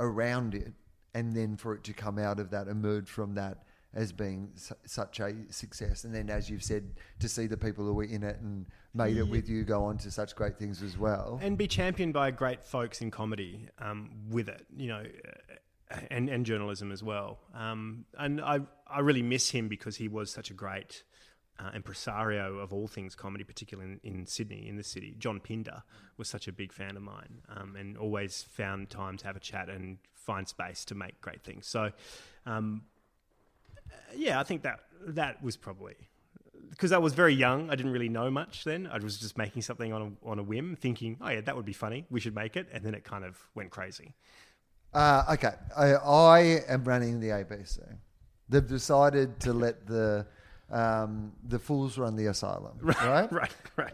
around 0.00 0.54
it, 0.54 0.72
and 1.14 1.34
then 1.34 1.56
for 1.56 1.74
it 1.74 1.84
to 1.84 1.92
come 1.92 2.18
out 2.18 2.38
of 2.38 2.50
that, 2.50 2.68
emerge 2.68 3.08
from 3.08 3.34
that 3.34 3.64
as 3.94 4.12
being 4.12 4.50
su- 4.54 4.74
such 4.84 5.18
a 5.18 5.34
success, 5.50 6.04
and 6.04 6.14
then 6.14 6.28
as 6.28 6.50
you've 6.50 6.62
said, 6.62 6.94
to 7.18 7.28
see 7.28 7.46
the 7.46 7.56
people 7.56 7.84
who 7.86 7.94
were 7.94 8.04
in 8.04 8.22
it 8.22 8.38
and 8.40 8.66
made 8.94 9.16
it 9.16 9.22
with 9.26 9.48
you 9.48 9.64
go 9.64 9.84
on 9.84 9.96
to 9.96 10.10
such 10.10 10.36
great 10.36 10.58
things 10.58 10.82
as 10.82 10.98
well. 10.98 11.38
and 11.42 11.56
be 11.56 11.66
championed 11.66 12.12
by 12.12 12.30
great 12.30 12.62
folks 12.62 13.00
in 13.00 13.10
comedy 13.10 13.66
um, 13.78 14.10
with 14.28 14.48
it, 14.48 14.66
you 14.76 14.88
know, 14.88 15.02
and, 16.10 16.28
and 16.28 16.44
journalism 16.44 16.92
as 16.92 17.02
well. 17.02 17.38
Um, 17.54 18.04
and 18.18 18.40
I, 18.42 18.60
I 18.86 19.00
really 19.00 19.22
miss 19.22 19.50
him 19.50 19.68
because 19.68 19.96
he 19.96 20.06
was 20.06 20.30
such 20.30 20.50
a 20.50 20.54
great 20.54 21.02
uh, 21.58 21.70
impresario 21.74 22.58
of 22.58 22.72
all 22.72 22.86
things 22.86 23.14
comedy, 23.14 23.44
particularly 23.44 23.98
in, 24.04 24.18
in 24.18 24.26
Sydney, 24.26 24.68
in 24.68 24.76
the 24.76 24.84
city. 24.84 25.14
John 25.18 25.40
Pinder 25.40 25.82
was 26.16 26.28
such 26.28 26.48
a 26.48 26.52
big 26.52 26.72
fan 26.72 26.96
of 26.96 27.02
mine 27.02 27.42
um, 27.56 27.76
and 27.76 27.96
always 27.96 28.44
found 28.50 28.90
time 28.90 29.16
to 29.18 29.26
have 29.26 29.36
a 29.36 29.40
chat 29.40 29.68
and 29.68 29.98
find 30.14 30.46
space 30.46 30.84
to 30.86 30.94
make 30.94 31.20
great 31.20 31.42
things. 31.42 31.66
So, 31.66 31.90
um, 32.46 32.82
yeah, 34.14 34.38
I 34.38 34.44
think 34.44 34.62
that 34.62 34.80
that 35.06 35.42
was 35.42 35.56
probably 35.56 35.96
because 36.70 36.92
I 36.92 36.98
was 36.98 37.14
very 37.14 37.34
young. 37.34 37.70
I 37.70 37.76
didn't 37.76 37.92
really 37.92 38.08
know 38.08 38.30
much 38.30 38.64
then. 38.64 38.86
I 38.86 38.98
was 38.98 39.18
just 39.18 39.38
making 39.38 39.62
something 39.62 39.92
on 39.92 40.16
a, 40.24 40.28
on 40.28 40.38
a 40.38 40.42
whim, 40.42 40.76
thinking, 40.76 41.16
"Oh 41.20 41.28
yeah, 41.28 41.40
that 41.40 41.56
would 41.56 41.64
be 41.64 41.72
funny. 41.72 42.06
We 42.10 42.20
should 42.20 42.34
make 42.34 42.56
it." 42.56 42.68
And 42.72 42.84
then 42.84 42.94
it 42.94 43.04
kind 43.04 43.24
of 43.24 43.38
went 43.54 43.70
crazy. 43.70 44.14
Uh, 44.92 45.24
okay, 45.32 45.54
I, 45.76 45.94
I 45.94 46.40
am 46.68 46.84
running 46.84 47.20
the 47.20 47.28
ABC. 47.28 47.80
They've 48.48 48.66
decided 48.66 49.40
to 49.40 49.52
let 49.52 49.86
the 49.86 50.26
um, 50.70 51.32
the 51.46 51.58
fools 51.58 51.96
run 51.96 52.14
the 52.16 52.26
asylum, 52.26 52.76
right? 52.82 53.32
Right, 53.32 53.52
right. 53.76 53.92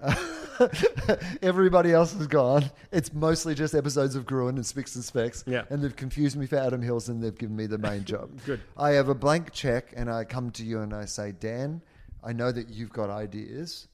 Everybody 1.43 1.93
else 1.93 2.15
is 2.15 2.27
gone. 2.27 2.71
It's 2.91 3.13
mostly 3.13 3.55
just 3.55 3.75
episodes 3.75 4.17
of 4.17 4.27
Gruen 4.27 4.57
and 4.57 4.67
Spicks 4.67 4.97
and 4.97 5.05
Specks. 5.05 5.45
Yeah. 5.47 5.65
And 5.71 5.83
they've 5.83 5.95
confused 5.95 6.37
me 6.37 6.47
for 6.47 6.57
Adam 6.57 6.83
Hills 6.83 7.09
and 7.09 7.23
they've 7.23 7.37
given 7.37 7.55
me 7.55 7.67
the 7.67 7.79
main 7.79 8.05
job. 8.05 8.31
Good. 8.45 8.61
I 8.77 8.91
have 8.91 9.09
a 9.09 9.15
blank 9.15 9.53
check 9.53 9.93
and 9.97 10.11
I 10.11 10.25
come 10.25 10.51
to 10.53 10.65
you 10.65 10.81
and 10.81 10.93
I 10.93 11.05
say, 11.05 11.33
Dan, 11.33 11.81
I 12.25 12.33
know 12.33 12.51
that 12.51 12.69
you've 12.69 12.93
got 12.93 13.09
ideas. 13.09 13.87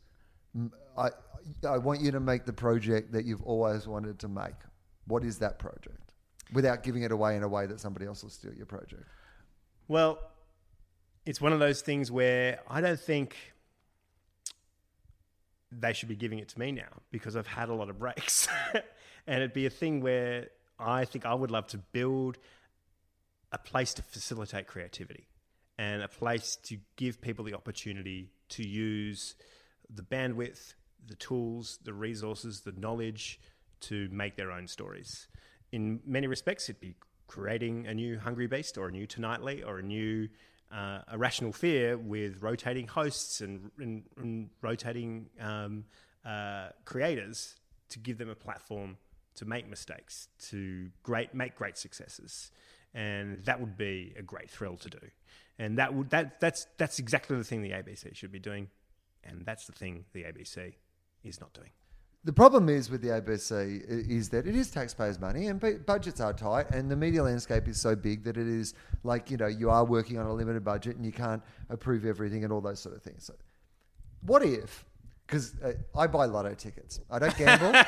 I, 0.96 1.10
I 1.68 1.78
want 1.78 2.00
you 2.00 2.10
to 2.12 2.20
make 2.20 2.46
the 2.46 2.52
project 2.52 3.12
that 3.12 3.26
you've 3.26 3.42
always 3.42 3.86
wanted 3.86 4.18
to 4.20 4.28
make. 4.28 4.54
What 5.06 5.24
is 5.24 5.38
that 5.38 5.58
project? 5.58 6.14
Without 6.52 6.82
giving 6.82 7.02
it 7.02 7.12
away 7.12 7.36
in 7.36 7.42
a 7.42 7.48
way 7.48 7.66
that 7.66 7.78
somebody 7.78 8.06
else 8.06 8.22
will 8.22 8.30
steal 8.30 8.54
your 8.54 8.66
project. 8.66 9.04
Well, 9.86 10.18
it's 11.30 11.40
one 11.40 11.52
of 11.52 11.60
those 11.60 11.80
things 11.80 12.10
where 12.10 12.58
I 12.68 12.80
don't 12.80 12.98
think 12.98 13.36
they 15.70 15.92
should 15.92 16.08
be 16.08 16.16
giving 16.16 16.40
it 16.40 16.48
to 16.48 16.58
me 16.58 16.72
now 16.72 17.02
because 17.12 17.36
I've 17.36 17.46
had 17.46 17.68
a 17.68 17.72
lot 17.72 17.88
of 17.88 18.00
breaks. 18.00 18.48
and 19.28 19.36
it'd 19.36 19.52
be 19.52 19.64
a 19.64 19.70
thing 19.70 20.00
where 20.00 20.48
I 20.76 21.04
think 21.04 21.24
I 21.24 21.32
would 21.32 21.52
love 21.52 21.68
to 21.68 21.78
build 21.78 22.38
a 23.52 23.58
place 23.58 23.94
to 23.94 24.02
facilitate 24.02 24.66
creativity 24.66 25.28
and 25.78 26.02
a 26.02 26.08
place 26.08 26.56
to 26.64 26.78
give 26.96 27.20
people 27.20 27.44
the 27.44 27.54
opportunity 27.54 28.32
to 28.48 28.66
use 28.66 29.36
the 29.88 30.02
bandwidth, 30.02 30.74
the 31.06 31.14
tools, 31.14 31.78
the 31.84 31.92
resources, 31.92 32.62
the 32.62 32.72
knowledge 32.72 33.38
to 33.82 34.08
make 34.10 34.34
their 34.34 34.50
own 34.50 34.66
stories. 34.66 35.28
In 35.70 36.00
many 36.04 36.26
respects, 36.26 36.68
it'd 36.68 36.80
be 36.80 36.96
creating 37.28 37.86
a 37.86 37.94
new 37.94 38.18
Hungry 38.18 38.48
Beast 38.48 38.76
or 38.76 38.88
a 38.88 38.90
new 38.90 39.06
Tonightly 39.06 39.62
or 39.62 39.78
a 39.78 39.82
new 39.82 40.28
uh, 40.72 41.00
Irrational 41.12 41.52
Fear 41.52 41.98
with 41.98 42.42
rotating 42.42 42.86
hosts 42.86 43.40
and, 43.40 43.70
and, 43.78 44.04
and 44.16 44.50
rotating 44.62 45.28
um, 45.40 45.84
uh, 46.24 46.68
creators 46.84 47.56
to 47.90 47.98
give 47.98 48.18
them 48.18 48.28
a 48.28 48.34
platform 48.34 48.96
to 49.36 49.44
make 49.44 49.68
mistakes, 49.68 50.28
to 50.48 50.90
great 51.02 51.34
make 51.34 51.56
great 51.56 51.78
successes, 51.78 52.50
and 52.94 53.44
that 53.44 53.60
would 53.60 53.76
be 53.76 54.14
a 54.18 54.22
great 54.22 54.50
thrill 54.50 54.76
to 54.76 54.90
do. 54.90 54.98
And 55.58 55.78
that 55.78 55.94
would 55.94 56.10
that 56.10 56.40
that's 56.40 56.66
that's 56.78 56.98
exactly 56.98 57.36
the 57.36 57.44
thing 57.44 57.62
the 57.62 57.70
ABC 57.70 58.14
should 58.14 58.32
be 58.32 58.38
doing, 58.38 58.68
and 59.24 59.44
that's 59.44 59.66
the 59.66 59.72
thing 59.72 60.04
the 60.12 60.24
ABC 60.24 60.74
is 61.24 61.40
not 61.40 61.52
doing. 61.52 61.70
The 62.22 62.32
problem 62.34 62.68
is 62.68 62.90
with 62.90 63.00
the 63.00 63.08
ABC 63.08 63.82
is 63.88 64.28
that 64.28 64.46
it 64.46 64.54
is 64.54 64.70
taxpayers' 64.70 65.18
money 65.18 65.46
and 65.46 65.58
budgets 65.86 66.20
are 66.20 66.34
tight, 66.34 66.70
and 66.70 66.90
the 66.90 66.96
media 66.96 67.22
landscape 67.22 67.66
is 67.66 67.80
so 67.80 67.96
big 67.96 68.24
that 68.24 68.36
it 68.36 68.46
is 68.46 68.74
like 69.04 69.30
you 69.30 69.38
know 69.38 69.46
you 69.46 69.70
are 69.70 69.84
working 69.86 70.18
on 70.18 70.26
a 70.26 70.32
limited 70.32 70.62
budget 70.62 70.96
and 70.96 71.06
you 71.06 71.12
can't 71.12 71.42
approve 71.70 72.04
everything 72.04 72.44
and 72.44 72.52
all 72.52 72.60
those 72.60 72.78
sort 72.78 72.94
of 72.94 73.02
things. 73.02 73.24
So, 73.24 73.34
what 74.20 74.42
if? 74.42 74.84
Because 75.26 75.54
uh, 75.64 75.72
I 75.96 76.08
buy 76.08 76.26
lotto 76.26 76.52
tickets, 76.54 77.00
I 77.10 77.18
don't 77.20 77.36
gamble. 77.38 77.72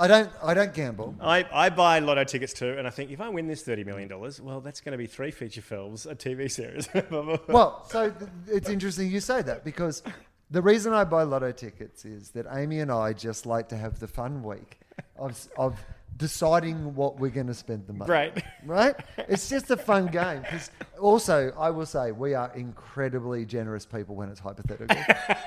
I 0.00 0.06
don't. 0.06 0.30
I 0.42 0.54
don't 0.54 0.72
gamble. 0.72 1.14
I, 1.20 1.44
I 1.52 1.70
buy 1.70 1.98
lotto 1.98 2.24
tickets 2.24 2.52
too, 2.52 2.76
and 2.78 2.86
I 2.86 2.90
think 2.90 3.10
if 3.10 3.20
I 3.20 3.28
win 3.28 3.48
this 3.48 3.62
thirty 3.62 3.84
million 3.84 4.08
dollars, 4.08 4.40
well, 4.40 4.60
that's 4.60 4.80
going 4.80 4.92
to 4.92 4.98
be 4.98 5.06
three 5.06 5.32
feature 5.32 5.60
films, 5.60 6.06
a 6.06 6.14
TV 6.14 6.50
series. 6.50 6.88
Well, 7.48 7.84
so 7.90 8.10
th- 8.10 8.30
it's 8.46 8.68
interesting 8.68 9.10
you 9.10 9.20
say 9.20 9.42
that 9.42 9.64
because 9.64 10.02
the 10.50 10.62
reason 10.62 10.92
I 10.92 11.04
buy 11.04 11.22
lotto 11.24 11.52
tickets 11.52 12.04
is 12.04 12.30
that 12.30 12.46
Amy 12.52 12.80
and 12.80 12.90
I 12.90 13.12
just 13.12 13.46
like 13.46 13.68
to 13.68 13.76
have 13.76 13.98
the 14.00 14.08
fun 14.08 14.42
week 14.42 14.78
of, 15.16 15.38
of 15.56 15.78
deciding 16.16 16.94
what 16.96 17.20
we're 17.20 17.30
going 17.30 17.46
to 17.46 17.54
spend 17.54 17.86
the 17.86 17.92
money. 17.92 18.10
Right. 18.10 18.44
Right? 18.66 18.96
It's 19.28 19.48
just 19.48 19.70
a 19.70 19.76
fun 19.76 20.06
game. 20.06 20.42
'Cause 20.50 20.70
also, 21.00 21.52
I 21.56 21.70
will 21.70 21.86
say 21.86 22.10
we 22.10 22.34
are 22.34 22.50
incredibly 22.56 23.44
generous 23.44 23.86
people 23.86 24.16
when 24.16 24.28
it's 24.28 24.40
hypothetical. 24.40 24.96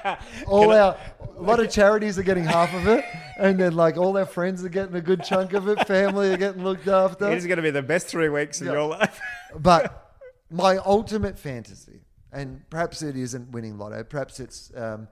all 0.48 0.72
our, 0.72 0.98
a 1.38 1.42
lot 1.42 1.60
of 1.60 1.70
charities 1.70 2.18
are 2.18 2.24
getting 2.24 2.46
half 2.46 2.74
of 2.74 2.88
it, 2.88 3.04
and 3.38 3.60
then 3.60 3.74
like 3.76 3.98
all 3.98 4.18
our 4.18 4.26
friends 4.26 4.64
are 4.64 4.70
getting 4.70 4.96
a 4.96 5.02
good 5.02 5.24
chunk 5.26 5.52
of 5.54 5.68
it. 5.68 5.86
Family 5.88 6.32
are 6.32 6.38
getting 6.38 6.64
looked 6.64 6.88
after. 6.88 7.30
it 7.30 7.38
is 7.38 7.46
going 7.48 7.58
to 7.58 7.64
be 7.64 7.72
the 7.72 7.82
best 7.82 8.08
three 8.08 8.30
weeks 8.30 8.62
of 8.62 8.68
your 8.68 8.84
life. 8.88 9.20
But 9.60 10.16
my 10.50 10.78
ultimate 10.78 11.38
fantasy, 11.38 12.01
and 12.32 12.62
perhaps 12.70 13.02
it 13.02 13.16
isn't 13.16 13.52
winning 13.52 13.78
lotto, 13.78 14.04
perhaps 14.04 14.40
it's, 14.40 14.72
um, 14.76 15.08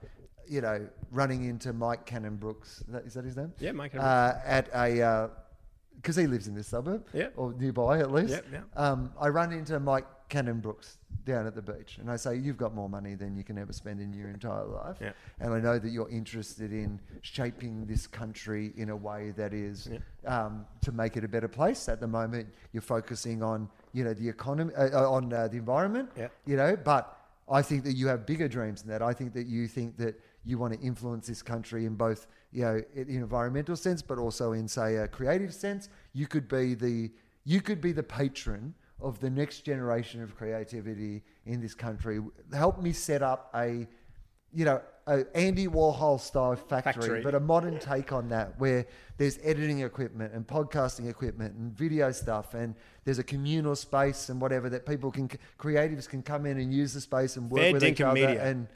you 0.48 0.62
know, 0.62 0.88
running 1.12 1.46
into 1.46 1.74
Mike 1.74 2.06
Cannon-Brookes. 2.06 2.82
Is 2.82 2.86
that, 2.94 3.06
is 3.06 3.14
that 3.14 3.26
his 3.26 3.36
name? 3.38 3.54
Yeah, 3.60 3.72
Mike 3.74 3.92
Cannon 3.92 4.08
Uh, 4.08 4.42
at 4.46 4.70
a, 4.74 5.30
because 5.96 6.16
he 6.16 6.28
lives 6.28 6.48
in 6.48 6.56
this 6.56 6.68
suburb, 6.68 7.06
Yeah. 7.14 7.28
or 7.36 7.54
nearby 7.54 8.00
at 8.00 8.12
least. 8.12 8.32
Yeah, 8.32 8.42
yeah. 8.52 8.62
Um, 8.76 9.12
I 9.20 9.28
run 9.30 9.52
into 9.52 9.80
Mike 9.80 10.06
Cannon-Brookes 10.30 10.98
down 11.26 11.46
at 11.46 11.54
the 11.54 11.62
beach, 11.62 11.98
and 12.00 12.10
I 12.10 12.16
say, 12.16 12.36
"You've 12.38 12.58
got 12.58 12.74
more 12.74 12.88
money 12.90 13.14
than 13.16 13.36
you 13.36 13.44
can 13.44 13.58
ever 13.58 13.74
spend 13.74 14.00
in 14.00 14.14
your 14.14 14.30
entire 14.30 14.64
life." 14.66 14.98
Yeah. 15.02 15.12
And 15.40 15.54
I 15.54 15.60
know 15.60 15.78
that 15.78 15.90
you're 15.90 16.10
interested 16.10 16.72
in 16.72 17.00
shaping 17.22 17.86
this 17.86 18.08
country 18.08 18.72
in 18.78 18.90
a 18.90 18.96
way 18.96 19.32
that 19.32 19.54
is 19.54 19.90
um, 20.26 20.66
to 20.82 20.92
make 20.92 21.18
it 21.18 21.24
a 21.24 21.28
better 21.28 21.48
place. 21.50 21.90
At 21.90 22.00
the 22.00 22.08
moment, 22.08 22.48
you're 22.72 22.82
focusing 22.82 23.44
on 23.44 23.70
you 23.94 24.04
know 24.04 24.14
the 24.14 24.28
economy, 24.28 24.74
uh, 24.76 25.02
uh, 25.02 25.12
on 25.12 25.32
uh, 25.32 25.48
the 25.48 25.58
environment. 25.58 26.10
Yeah. 26.18 26.28
You 26.46 26.58
know, 26.58 26.76
but 26.76 27.18
I 27.50 27.62
think 27.62 27.84
that 27.86 27.94
you 27.94 28.08
have 28.08 28.26
bigger 28.26 28.48
dreams 28.48 28.82
than 28.82 28.92
that. 28.92 29.02
I 29.02 29.14
think 29.14 29.34
that 29.34 29.48
you 29.48 29.68
think 29.68 29.98
that 29.98 30.20
you 30.46 30.58
want 30.58 30.74
to 30.74 30.80
influence 30.80 31.28
this 31.28 31.42
country 31.42 31.86
in 31.86 31.96
both 31.96 32.28
you 32.52 32.64
know 32.64 32.82
in 32.96 33.10
in 33.10 33.16
environmental 33.18 33.76
sense, 33.76 34.02
but 34.02 34.18
also 34.18 34.54
in 34.54 34.68
say 34.68 34.98
a 34.98 35.08
creative 35.08 35.54
sense. 35.54 35.90
You 36.14 36.28
could 36.28 36.48
be 36.48 36.74
the 36.74 37.12
you 37.46 37.62
could 37.62 37.82
be 37.82 37.92
the 37.92 38.04
patron 38.04 38.74
of 39.02 39.20
the 39.20 39.30
next 39.30 39.62
generation 39.62 40.22
of 40.22 40.36
creativity 40.36 41.24
in 41.46 41.62
this 41.62 41.74
country. 41.74 42.20
Help 42.54 42.82
me 42.82 42.92
set 42.92 43.22
up 43.22 43.50
a 43.56 43.88
you 44.54 44.66
know, 44.66 44.82
a 45.08 45.26
Andy 45.36 45.68
Warhol 45.68 46.20
style 46.20 46.56
factory, 46.56 46.94
Factory. 46.94 47.22
but 47.22 47.36
a 47.36 47.40
modern 47.40 47.80
take 47.80 48.12
on 48.12 48.30
that, 48.30 48.60
where 48.60 48.86
there's 49.18 49.40
editing 49.44 49.82
equipment 49.82 50.34
and 50.34 50.46
podcasting 50.46 51.10
equipment 51.10 51.56
and 51.56 51.72
video 51.72 52.12
stuff, 52.12 52.54
and 52.54 52.76
there's 53.10 53.18
a 53.18 53.24
communal 53.24 53.76
space 53.76 54.30
and 54.30 54.40
whatever 54.40 54.70
that 54.70 54.86
people 54.86 55.10
can, 55.10 55.28
creatives 55.58 56.08
can 56.08 56.22
come 56.22 56.46
in 56.46 56.60
and 56.60 56.72
use 56.72 56.94
the 56.94 57.02
space 57.02 57.38
and 57.38 57.50
work 57.50 57.60
Fair 57.62 57.74
with 57.74 57.84
each 57.84 58.02
other 58.02 58.14
media. 58.14 58.44
and 58.44 58.68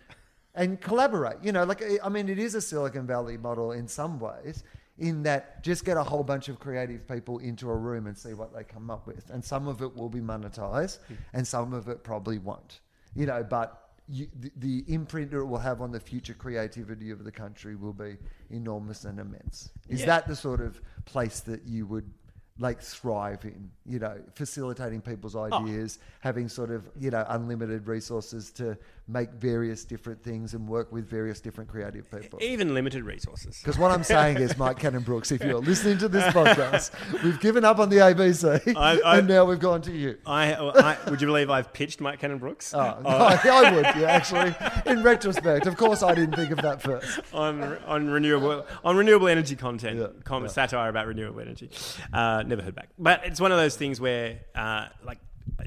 and 0.56 0.82
collaborate. 0.82 1.38
You 1.44 1.52
know, 1.52 1.66
like 1.66 1.84
I 2.04 2.10
mean, 2.10 2.28
it 2.30 2.40
is 2.40 2.56
a 2.56 2.62
Silicon 2.62 3.06
Valley 3.06 3.38
model 3.38 3.74
in 3.74 3.88
some 3.88 4.20
ways. 4.20 4.64
In 4.98 5.22
that, 5.24 5.64
just 5.64 5.86
get 5.86 5.98
a 5.98 6.04
whole 6.04 6.24
bunch 6.24 6.50
of 6.50 6.60
creative 6.60 7.08
people 7.08 7.38
into 7.40 7.70
a 7.70 7.76
room 7.76 8.08
and 8.08 8.18
see 8.18 8.34
what 8.34 8.56
they 8.56 8.64
come 8.64 8.90
up 8.90 9.06
with, 9.06 9.30
and 9.30 9.46
some 9.46 9.68
of 9.68 9.84
it 9.84 9.96
will 9.96 10.10
be 10.10 10.20
monetized, 10.20 10.98
hmm. 11.08 11.14
and 11.34 11.48
some 11.48 11.72
of 11.72 11.88
it 11.88 12.04
probably 12.04 12.40
won't. 12.40 12.80
You 13.16 13.28
know, 13.28 13.44
but 13.48 13.90
you, 14.10 14.28
the, 14.40 14.52
the 14.58 14.84
imprint 14.88 15.32
it 15.32 15.44
will 15.44 15.60
have 15.60 15.80
on 15.80 15.92
the 15.92 16.00
future 16.00 16.34
creativity 16.34 17.12
of 17.12 17.24
the 17.24 17.32
country 17.32 17.76
will 17.76 17.94
be 17.94 18.18
enormous 18.50 19.06
and 19.06 19.20
immense. 19.20 19.70
Is 19.88 20.00
Yeah. 20.00 20.08
that 20.08 20.28
the 20.28 20.36
sort 20.36 20.62
of 20.62 20.82
place 21.06 21.40
that 21.42 21.64
you 21.66 21.86
would 21.86 22.12
like 22.60 22.82
thriving. 22.82 23.72
You 23.86 24.00
know, 24.00 24.18
facilitating 24.36 25.02
people's 25.02 25.36
oh. 25.36 25.44
ideas, 25.44 26.00
having 26.20 26.48
sort 26.50 26.72
of 26.72 26.90
you 27.00 27.12
know 27.12 27.26
unlimited 27.30 27.88
resources 27.88 28.52
to 28.54 28.78
make 29.06 29.32
various 29.32 29.84
different 29.84 30.24
things 30.24 30.54
and 30.54 30.66
work 30.66 30.90
with 30.94 31.06
various 31.10 31.42
different 31.42 31.70
creative 31.70 32.10
people. 32.10 32.40
Even 32.42 32.74
limited 32.74 33.04
resources. 33.04 33.60
Because 33.62 33.78
what 33.78 33.92
I'm 33.92 34.04
saying 34.04 34.38
is, 34.38 34.58
Mike 34.58 34.80
Cannon-Brookes, 34.80 35.30
if 35.34 35.44
you're 35.44 35.60
listening 35.60 35.98
to 35.98 36.08
this 36.08 36.24
podcast, 36.34 36.92
we've 37.22 37.40
given 37.42 37.66
up 37.66 37.80
on 37.80 37.90
the 37.90 37.98
ABC, 37.98 38.76
I- 38.78 39.00
I- 39.02 39.18
and 39.18 39.28
now 39.28 39.44
we've 39.44 39.60
gone 39.60 39.82
to 39.82 39.92
you. 39.92 40.18
I, 40.26 40.54
I 40.54 40.98
would 41.10 41.20
you 41.20 41.28
believe 41.28 41.50
I've 41.50 41.74
pitched 41.74 42.00
Mike 42.00 42.20
Cannon-Brookes 42.20 42.74
Oh, 42.74 42.80
I 42.80 43.72
would, 43.74 43.84
yeah, 44.02 44.10
actually. 44.10 44.56
In 44.90 45.04
retrospect, 45.04 45.68
of 45.68 45.76
course, 45.76 46.02
I 46.02 46.16
didn't 46.16 46.36
think 46.38 46.52
of 46.52 46.62
that 46.62 46.82
first. 46.82 47.20
on 47.34 47.62
on 47.86 48.10
renewable 48.10 48.66
on 48.86 48.96
renewable 48.96 49.28
energy 49.28 49.56
content, 49.58 50.00
Yeah, 50.00 50.08
com- 50.24 50.44
yeah. 50.44 50.50
satire 50.50 50.88
about 50.90 51.08
renewable 51.08 51.42
energy. 51.42 51.70
Uh, 52.14 52.44
never 52.48 52.62
heard 52.62 52.76
back, 52.76 52.90
but 52.98 53.22
it's 53.26 53.42
one 53.42 53.52
of 53.52 53.58
those 53.58 53.76
things 53.76 54.00
where 54.00 54.40
uh, 54.56 54.88
like 55.04 55.20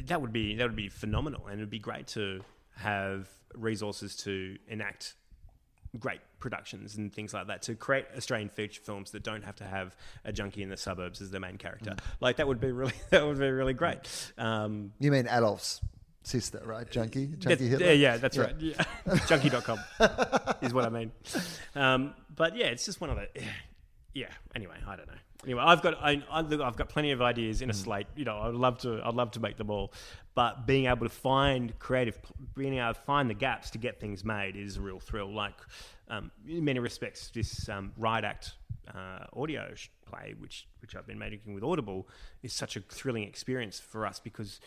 that 0.06 0.20
would 0.22 0.32
be 0.32 0.56
that 0.56 0.64
would 0.66 0.76
be 0.76 0.88
phenomenal, 0.88 1.46
and 1.48 1.58
it 1.60 1.62
would 1.62 1.70
be 1.70 1.78
great 1.78 2.06
to 2.08 2.40
have 2.76 3.28
resources 3.54 4.16
to 4.16 4.58
enact 4.68 5.14
great 5.98 6.20
productions 6.40 6.96
and 6.96 7.12
things 7.12 7.32
like 7.32 7.46
that 7.46 7.62
to 7.62 7.74
create 7.74 8.04
Australian 8.16 8.50
feature 8.50 8.82
films 8.84 9.12
that 9.12 9.22
don't 9.22 9.42
have 9.44 9.56
to 9.56 9.64
have 9.64 9.96
a 10.24 10.32
junkie 10.32 10.62
in 10.62 10.68
the 10.68 10.76
suburbs 10.76 11.22
as 11.22 11.30
the 11.30 11.40
main 11.40 11.56
character. 11.56 11.92
Mm. 11.92 11.98
Like 12.20 12.36
that 12.36 12.46
would 12.46 12.60
be 12.60 12.70
really 12.72 12.92
that 13.10 13.26
would 13.26 13.38
be 13.38 13.48
really 13.50 13.72
great. 13.72 13.98
Um, 14.36 14.92
You 14.98 15.10
mean 15.10 15.26
Adolf's 15.26 15.80
sister, 16.22 16.60
right? 16.66 16.90
Junkie? 16.90 17.28
Junkie 17.38 17.68
Hitler? 17.68 17.86
Yeah, 17.86 17.92
yeah, 17.92 18.16
that's 18.18 18.36
Yeah. 18.36 18.42
right. 18.42 18.56
Yeah. 18.58 18.84
Junkie.com 19.26 19.78
is 20.60 20.74
what 20.74 20.84
I 20.84 20.90
mean. 20.90 21.12
Um, 21.74 22.14
but 22.34 22.56
yeah, 22.56 22.66
it's 22.66 22.86
just 22.86 23.00
one 23.02 23.10
of 23.10 23.16
the. 23.16 23.28
Yeah. 24.14 24.28
Anyway, 24.54 24.76
I 24.86 24.96
don't 24.96 25.06
know. 25.06 25.12
Anyway, 25.46 25.62
I've 25.64 25.80
got 25.80 25.94
I, 26.02 26.22
I, 26.30 26.40
look, 26.42 26.60
I've 26.60 26.76
got 26.76 26.88
plenty 26.90 27.12
of 27.12 27.22
ideas 27.22 27.60
Mm. 27.60 27.62
in 27.62 27.70
a 27.70 27.74
slate. 27.74 28.06
You 28.16 28.24
know, 28.24 28.38
I'd 28.38 28.54
love 28.54 28.78
to 28.78 29.00
I'd 29.02 29.14
love 29.14 29.30
to 29.32 29.40
make 29.40 29.56
them 29.56 29.70
all, 29.70 29.92
but 30.34 30.66
being 30.66 30.86
able 30.86 31.06
to 31.06 31.14
find 31.14 31.78
creative, 31.78 32.18
being 32.56 32.78
able 32.78 32.94
to 32.94 33.00
find 33.00 33.30
the 33.30 33.34
gaps 33.34 33.70
to 33.70 33.78
get 33.78 34.00
things 34.00 34.24
made 34.24 34.56
is 34.56 34.76
a 34.76 34.80
real 34.80 34.98
thrill. 34.98 35.32
Like 35.32 35.54
um, 36.08 36.30
in 36.48 36.64
many 36.64 36.80
respects, 36.80 37.30
this 37.30 37.68
um, 37.68 37.92
Riot 37.96 38.24
Act 38.24 38.54
uh, 38.92 39.24
audio 39.40 39.72
play, 40.04 40.34
which 40.38 40.66
which 40.80 40.96
I've 40.96 41.06
been 41.06 41.18
making 41.18 41.54
with 41.54 41.62
Audible, 41.62 42.08
is 42.42 42.52
such 42.52 42.76
a 42.76 42.80
thrilling 42.80 43.22
experience 43.22 43.78
for 43.78 44.04
us 44.04 44.18
because 44.18 44.60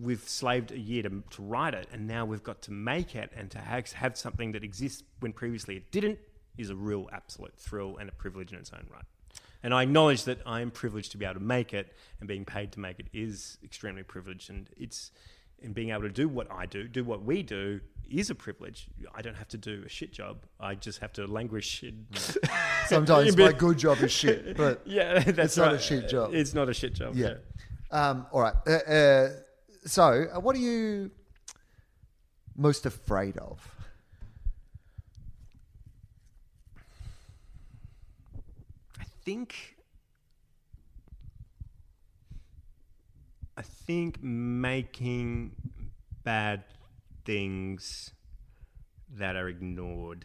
we've 0.00 0.22
slaved 0.28 0.70
a 0.70 0.78
year 0.78 1.02
to, 1.02 1.22
to 1.30 1.42
write 1.42 1.74
it, 1.74 1.88
and 1.92 2.06
now 2.06 2.24
we've 2.24 2.44
got 2.44 2.62
to 2.62 2.70
make 2.70 3.16
it 3.16 3.32
and 3.36 3.50
to 3.50 3.58
have, 3.58 3.90
have 3.92 4.16
something 4.16 4.52
that 4.52 4.62
exists 4.62 5.02
when 5.18 5.32
previously 5.32 5.76
it 5.76 5.90
didn't 5.90 6.18
is 6.56 6.70
a 6.70 6.76
real 6.76 7.08
absolute 7.12 7.56
thrill 7.56 7.96
and 7.96 8.08
a 8.08 8.12
privilege 8.12 8.52
in 8.52 8.58
its 8.60 8.72
own 8.72 8.86
right. 8.92 9.04
And 9.62 9.72
I 9.72 9.82
acknowledge 9.82 10.24
that 10.24 10.40
I 10.44 10.60
am 10.60 10.70
privileged 10.70 11.12
to 11.12 11.18
be 11.18 11.24
able 11.24 11.34
to 11.34 11.40
make 11.40 11.72
it, 11.72 11.92
and 12.20 12.28
being 12.28 12.44
paid 12.44 12.72
to 12.72 12.80
make 12.80 12.98
it 12.98 13.06
is 13.12 13.58
extremely 13.62 14.02
privileged. 14.02 14.50
And 14.50 14.68
it's 14.76 15.10
and 15.62 15.72
being 15.74 15.90
able 15.90 16.02
to 16.02 16.08
do 16.08 16.28
what 16.28 16.50
I 16.50 16.66
do, 16.66 16.88
do 16.88 17.04
what 17.04 17.22
we 17.22 17.42
do, 17.44 17.80
is 18.10 18.30
a 18.30 18.34
privilege. 18.34 18.88
I 19.14 19.22
don't 19.22 19.36
have 19.36 19.46
to 19.48 19.56
do 19.56 19.84
a 19.86 19.88
shit 19.88 20.12
job. 20.12 20.44
I 20.58 20.74
just 20.74 20.98
have 20.98 21.12
to 21.14 21.26
languish 21.26 21.84
in. 21.84 22.06
Sometimes 22.86 23.32
in 23.34 23.40
my 23.40 23.48
bit- 23.50 23.58
good 23.58 23.78
job 23.78 23.98
is 23.98 24.10
shit, 24.10 24.56
but 24.62 24.82
Yeah, 24.84 25.20
that's 25.20 25.38
It's 25.38 25.56
not 25.56 25.74
a 25.74 25.78
shit 25.78 26.08
job. 26.08 26.34
It's 26.34 26.52
not 26.54 26.68
a 26.68 26.74
shit 26.74 26.94
job. 26.94 27.14
yeah. 27.14 27.34
Um, 27.92 28.26
all 28.32 28.40
right. 28.40 28.54
Uh, 28.66 28.70
uh, 28.70 29.28
so, 29.84 30.26
uh, 30.34 30.40
what 30.40 30.56
are 30.56 30.60
you 30.60 31.10
most 32.56 32.86
afraid 32.86 33.36
of? 33.38 33.60
I 38.98 39.04
think 39.24 39.76
I 43.56 43.62
think 43.62 44.22
making 44.22 45.54
bad 46.24 46.64
things 47.24 48.10
that 49.14 49.36
are 49.36 49.48
ignored 49.48 50.24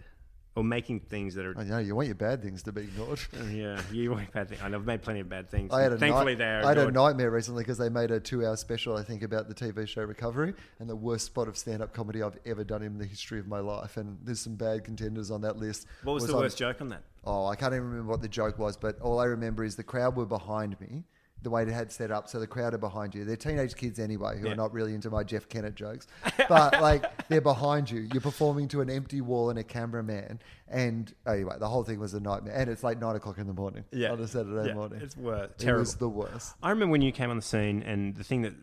or 0.57 0.63
making 0.63 0.99
things 1.01 1.35
that 1.35 1.45
are 1.45 1.53
I 1.55 1.63
know 1.63 1.77
you 1.77 1.95
want 1.95 2.07
your 2.07 2.15
bad 2.15 2.41
things 2.41 2.63
to 2.63 2.71
be 2.71 2.81
ignored. 2.81 3.19
yeah 3.51 3.79
you 3.91 4.09
want 4.11 4.31
bad 4.33 4.49
things. 4.49 4.59
I've 4.61 4.85
made 4.85 5.03
plenty 5.03 5.19
of 5.19 5.29
bad 5.29 5.49
things. 5.51 5.71
I 5.71 5.83
had 5.83 5.91
a 5.93 5.97
Thankfully, 5.97 6.33
night- 6.33 6.39
they 6.39 6.45
are 6.45 6.65
I 6.65 6.69
had 6.69 6.77
a 6.79 6.91
nightmare 6.91 7.29
recently 7.29 7.63
because 7.63 7.77
they 7.77 7.89
made 7.89 8.09
a 8.09 8.19
two-hour 8.19 8.57
special, 8.57 8.97
I 8.97 9.03
think, 9.03 9.21
about 9.21 9.47
the 9.47 9.53
TV 9.53 9.87
show 9.87 10.01
Recovery, 10.01 10.55
and 10.79 10.89
the 10.89 10.95
worst 10.95 11.27
spot 11.27 11.47
of 11.47 11.55
stand-up 11.57 11.93
comedy 11.93 12.23
I've 12.23 12.39
ever 12.45 12.63
done 12.63 12.81
in 12.81 12.97
the 12.97 13.05
history 13.05 13.39
of 13.39 13.47
my 13.47 13.59
life. 13.59 13.97
And 13.97 14.17
there's 14.23 14.39
some 14.39 14.55
bad 14.55 14.83
contenders 14.83 15.29
on 15.29 15.41
that 15.41 15.57
list. 15.57 15.85
What 16.03 16.13
was, 16.13 16.25
the 16.25 16.33
on- 16.33 16.39
worst 16.39 16.57
joke 16.57 16.81
on 16.81 16.89
that? 16.89 17.03
Oh, 17.23 17.45
I 17.45 17.55
can't 17.55 17.73
even 17.73 17.85
remember 17.89 18.09
what 18.11 18.21
the 18.21 18.27
joke 18.27 18.57
was, 18.57 18.77
but 18.77 18.99
all 18.99 19.19
I 19.19 19.25
remember 19.25 19.63
is 19.63 19.75
the 19.75 19.83
crowd 19.83 20.15
were 20.15 20.25
behind 20.25 20.79
me. 20.81 21.03
The 21.43 21.51
way 21.51 21.61
it 21.61 21.67
had 21.69 21.91
set 21.91 22.09
up, 22.09 22.27
so 22.27 22.39
the 22.39 22.47
crowd 22.47 22.73
are 22.73 22.79
behind 22.79 23.13
you. 23.13 23.23
They're 23.23 23.35
teenage 23.35 23.75
kids 23.75 23.99
anyway, 23.99 24.39
who 24.39 24.47
Yeah. 24.47 24.53
are 24.53 24.55
not 24.55 24.73
really 24.73 24.95
into 24.95 25.09
my 25.11 25.23
Jeff 25.23 25.47
Kennett 25.47 25.75
jokes, 25.75 26.07
but 26.49 26.81
like 26.81 27.27
they're 27.27 27.41
behind 27.41 27.91
you. 27.91 28.07
You're 28.11 28.21
performing 28.21 28.67
to 28.69 28.81
an 28.81 28.89
empty 28.89 29.21
wall 29.21 29.49
and 29.51 29.59
a 29.59 29.63
cameraman, 29.63 30.39
and 30.67 31.13
anyway, 31.27 31.55
the 31.59 31.69
whole 31.69 31.83
thing 31.83 31.99
was 31.99 32.13
a 32.15 32.19
nightmare. 32.19 32.55
And 32.55 32.69
it's 32.69 32.83
like 32.83 32.99
nine 32.99 33.15
o'clock 33.15 33.37
in 33.37 33.45
the 33.45 33.53
morning 33.53 33.85
yeah. 33.91 34.11
on 34.11 34.19
a 34.19 34.27
Saturday 34.27 34.69
yeah, 34.69 34.73
morning. 34.73 34.99
It's 35.01 35.15
worse. 35.15 35.51
It 35.51 35.59
Terrible. 35.59 35.79
was 35.81 35.95
the 35.95 36.09
worst. 36.09 36.55
I 36.63 36.71
remember 36.71 36.91
when 36.93 37.01
you 37.03 37.11
came 37.11 37.29
on 37.29 37.35
the 37.35 37.41
scene, 37.43 37.83
and 37.83 38.15
the 38.15 38.23
thing 38.23 38.41
that 38.41 38.53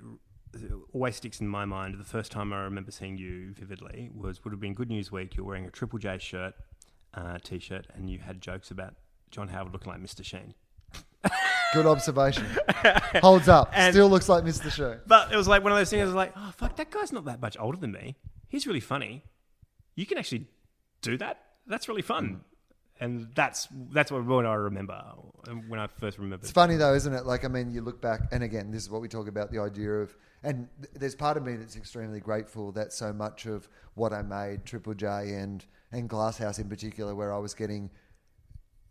always 0.92 1.16
sticks 1.16 1.40
in 1.40 1.48
my 1.48 1.64
mind, 1.64 1.98
the 1.98 2.04
first 2.04 2.32
time 2.32 2.52
I 2.52 2.62
remember 2.64 2.90
seeing 2.90 3.16
you 3.16 3.52
vividly 3.52 4.10
was 4.14 4.42
would 4.44 4.52
have 4.52 4.60
been 4.60 4.74
Good 4.74 4.88
News 4.88 5.10
Week. 5.12 5.36
You're 5.36 5.46
wearing 5.46 5.64
a 5.64 5.70
Triple 5.70 5.98
J 5.98 6.18
shirt, 6.18 6.54
uh, 7.14 7.38
t-shirt, 7.42 7.86
and 7.94 8.10
you 8.10 8.18
had 8.18 8.40
jokes 8.40 8.70
about 8.70 8.94
John 9.30 9.48
Howard 9.48 9.72
looking 9.72 9.92
like 9.92 10.00
Mr. 10.00 10.24
Sheen. 10.24 10.54
Good 11.72 11.86
observation. 11.86 12.46
Holds 13.16 13.48
up. 13.48 13.70
And- 13.74 13.92
Still 13.92 14.08
looks 14.08 14.28
like 14.28 14.44
Mr. 14.44 14.70
Show. 14.70 14.98
But 15.06 15.32
it 15.32 15.36
was 15.36 15.48
like 15.48 15.62
one 15.62 15.72
of 15.72 15.78
those 15.78 15.90
things. 15.90 16.02
I 16.02 16.06
was 16.06 16.14
like, 16.14 16.32
oh 16.36 16.52
fuck, 16.56 16.76
that 16.76 16.90
guy's 16.90 17.12
not 17.12 17.24
that 17.24 17.40
much 17.40 17.56
older 17.58 17.78
than 17.78 17.92
me. 17.92 18.16
He's 18.48 18.66
really 18.66 18.80
funny. 18.80 19.24
You 19.96 20.06
can 20.06 20.18
actually 20.18 20.46
do 21.02 21.16
that. 21.18 21.40
That's 21.66 21.88
really 21.88 22.02
fun. 22.02 22.28
Mm. 22.28 22.40
And 23.00 23.28
that's 23.34 23.66
that's 23.90 24.12
what, 24.12 24.24
what 24.24 24.46
I 24.46 24.54
remember 24.54 25.02
um, 25.48 25.68
when 25.68 25.80
I 25.80 25.88
first 25.88 26.16
remembered. 26.18 26.44
It's 26.44 26.52
funny 26.52 26.76
though, 26.76 26.94
isn't 26.94 27.12
it? 27.12 27.26
Like, 27.26 27.44
I 27.44 27.48
mean, 27.48 27.72
you 27.72 27.80
look 27.80 28.00
back, 28.00 28.20
and 28.30 28.44
again, 28.44 28.70
this 28.70 28.82
is 28.84 28.90
what 28.90 29.00
we 29.02 29.08
talk 29.08 29.26
about 29.26 29.50
the 29.50 29.58
idea 29.58 29.90
of, 29.90 30.16
and 30.44 30.68
th- 30.80 30.94
there's 30.94 31.16
part 31.16 31.36
of 31.36 31.44
me 31.44 31.56
that's 31.56 31.74
extremely 31.76 32.20
grateful 32.20 32.70
that 32.72 32.92
so 32.92 33.12
much 33.12 33.46
of 33.46 33.68
what 33.94 34.12
I 34.12 34.22
made, 34.22 34.64
Triple 34.64 34.94
J 34.94 35.06
and 35.34 35.64
and 35.90 36.08
Glasshouse 36.08 36.60
in 36.60 36.68
particular, 36.68 37.16
where 37.16 37.34
I 37.34 37.38
was 37.38 37.52
getting 37.52 37.90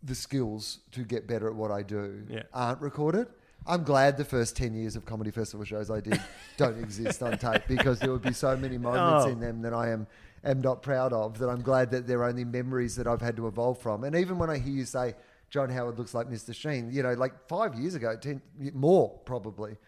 the 0.04 0.14
skills 0.14 0.80
to 0.92 1.00
get 1.02 1.26
better 1.26 1.48
at 1.48 1.54
what 1.54 1.70
I 1.70 1.82
do, 1.82 2.24
Yeah. 2.28 2.42
aren't 2.52 2.80
recorded. 2.80 3.26
I'm 3.66 3.82
glad 3.84 4.18
the 4.18 4.24
first 4.24 4.56
10 4.56 4.74
years 4.74 4.94
of 4.96 5.06
comedy 5.06 5.30
festival 5.30 5.64
shows 5.64 5.90
I 5.90 6.00
did 6.00 6.20
don't 6.58 6.78
exist 6.78 7.22
on 7.22 7.38
tape 7.38 7.62
because 7.66 7.98
there 7.98 8.10
would 8.12 8.20
be 8.22 8.34
so 8.34 8.54
many 8.56 8.76
moments 8.76 9.24
Oh. 9.26 9.30
in 9.30 9.40
them 9.40 9.62
that 9.62 9.72
I 9.72 9.88
am 9.90 10.06
am 10.44 10.60
not 10.60 10.82
proud 10.82 11.14
of 11.14 11.38
that 11.38 11.48
I'm 11.48 11.62
glad 11.62 11.90
that 11.92 12.06
they're 12.06 12.22
only 12.24 12.44
memories 12.44 12.96
that 12.96 13.06
I've 13.06 13.22
had 13.22 13.34
to 13.36 13.46
evolve 13.46 13.78
from. 13.78 14.04
And 14.04 14.14
even 14.14 14.36
when 14.36 14.50
I 14.50 14.58
hear 14.58 14.74
you 14.74 14.84
say 14.84 15.14
John 15.48 15.70
Howard 15.70 15.98
looks 15.98 16.12
like 16.12 16.28
Mr. 16.28 16.54
Sheen, 16.54 16.90
you 16.92 17.02
know, 17.02 17.14
like 17.14 17.32
5 17.48 17.74
years 17.76 17.94
ago, 17.94 18.14
10 18.14 18.42
more 18.74 19.08
probably, 19.24 19.78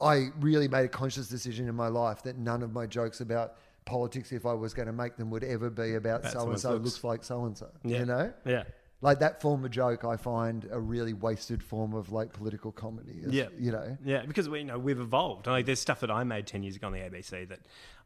I 0.00 0.28
really 0.40 0.66
made 0.68 0.86
a 0.86 0.88
conscious 0.88 1.28
decision 1.28 1.68
in 1.68 1.74
my 1.74 1.88
life 1.88 2.22
that 2.22 2.38
none 2.38 2.62
of 2.62 2.72
my 2.72 2.86
jokes 2.86 3.20
about 3.20 3.56
politics 3.84 4.32
if 4.32 4.46
I 4.46 4.54
was 4.54 4.72
going 4.72 4.86
to 4.86 4.92
make 4.94 5.16
them 5.16 5.28
would 5.30 5.44
ever 5.44 5.68
be 5.68 5.96
about 5.96 6.24
so 6.30 6.48
and 6.50 6.58
so 6.58 6.72
looks. 6.72 6.84
looks 6.84 7.04
like 7.04 7.24
so 7.24 7.44
and 7.44 7.58
so, 7.58 7.68
you 7.84 8.06
know? 8.06 8.32
yeah. 8.46 8.62
Like 9.02 9.18
that 9.18 9.42
form 9.42 9.64
of 9.64 9.70
joke 9.70 10.04
i 10.04 10.16
find 10.16 10.66
a 10.70 10.80
really 10.80 11.12
wasted 11.12 11.62
form 11.62 11.92
of 11.92 12.10
like 12.12 12.32
political 12.32 12.72
comedy 12.72 13.20
is, 13.22 13.32
Yeah. 13.34 13.48
you 13.58 13.70
know 13.72 13.98
Yeah, 14.04 14.24
because 14.24 14.48
we 14.48 14.60
you 14.60 14.64
know 14.64 14.78
we've 14.78 15.00
evolved. 15.00 15.46
Like 15.46 15.66
there's 15.66 15.80
stuff 15.80 16.00
that 16.00 16.10
I 16.10 16.24
made 16.24 16.46
ten 16.46 16.62
years 16.62 16.76
ago 16.76 16.86
on 16.86 16.92
the 16.94 17.00
ABC 17.00 17.48
that 17.48 17.58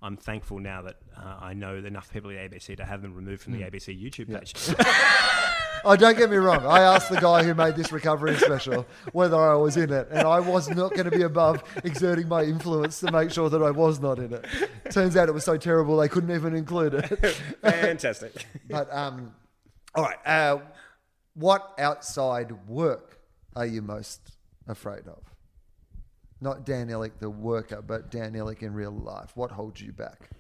I'm 0.02 0.16
thankful 0.16 0.59
now 0.59 0.82
that 0.82 0.97
uh, 1.16 1.36
I 1.40 1.52
know 1.55 1.77
enough 1.77 2.10
people 2.12 2.31
at 2.31 2.51
the 2.51 2.59
ABC 2.59 2.77
to 2.78 2.85
have 2.85 3.01
them 3.02 3.14
removed 3.14 3.43
from 3.43 3.52
the 3.52 3.60
ABC 3.62 3.89
YouTube 4.02 4.28
page. 4.35 4.55
oh 5.85 5.94
don't 5.94 6.16
get 6.16 6.31
me 6.31 6.36
wrong 6.36 6.64
i 6.66 6.81
asked 6.81 7.10
the 7.10 7.20
guy 7.20 7.44
who 7.44 7.55
made 7.55 7.77
this 7.77 7.93
recovery 7.93 8.35
special 8.36 8.86
whether 9.12 9.36
i 9.36 9.55
was 9.55 9.77
in 9.77 9.93
it 9.93 10.09
and 10.10 10.27
i 10.27 10.40
was 10.40 10.68
not 10.70 10.90
going 10.94 11.05
to 11.05 11.10
be 11.16 11.23
above 11.23 11.62
exerting 11.85 12.27
my 12.27 12.43
influence 12.43 12.98
to 12.98 13.12
make 13.12 13.31
sure 13.31 13.48
that 13.51 13.62
i 13.62 13.70
was 13.70 14.01
not 14.01 14.18
in 14.18 14.32
it 14.32 14.44
turns 14.90 15.16
out 15.16 15.28
it 15.28 15.32
was 15.32 15.44
so 15.44 15.56
terrible 15.56 15.97
they 15.98 16.09
couldn't 16.09 16.35
even 16.35 16.55
include 16.55 16.94
it 16.94 17.05
Fantastic. 17.62 18.47
but 18.68 18.93
um 18.93 19.32
all 19.94 20.02
right 20.05 20.16
uh 20.27 20.59
what 21.38 21.72
outside 21.78 22.50
work 22.66 23.18
are 23.54 23.66
you 23.66 23.82
most 23.82 24.20
afraid 24.66 25.06
of 25.06 25.22
not 26.40 26.64
dan 26.66 26.88
Ellick, 26.88 27.18
the 27.20 27.30
worker 27.30 27.80
but 27.82 28.10
dan 28.10 28.32
Ellick 28.34 28.62
in 28.62 28.72
real 28.72 28.90
life 28.90 29.30
what 29.36 29.50
holds 29.52 29.80
you 29.80 29.92
back 29.92 30.30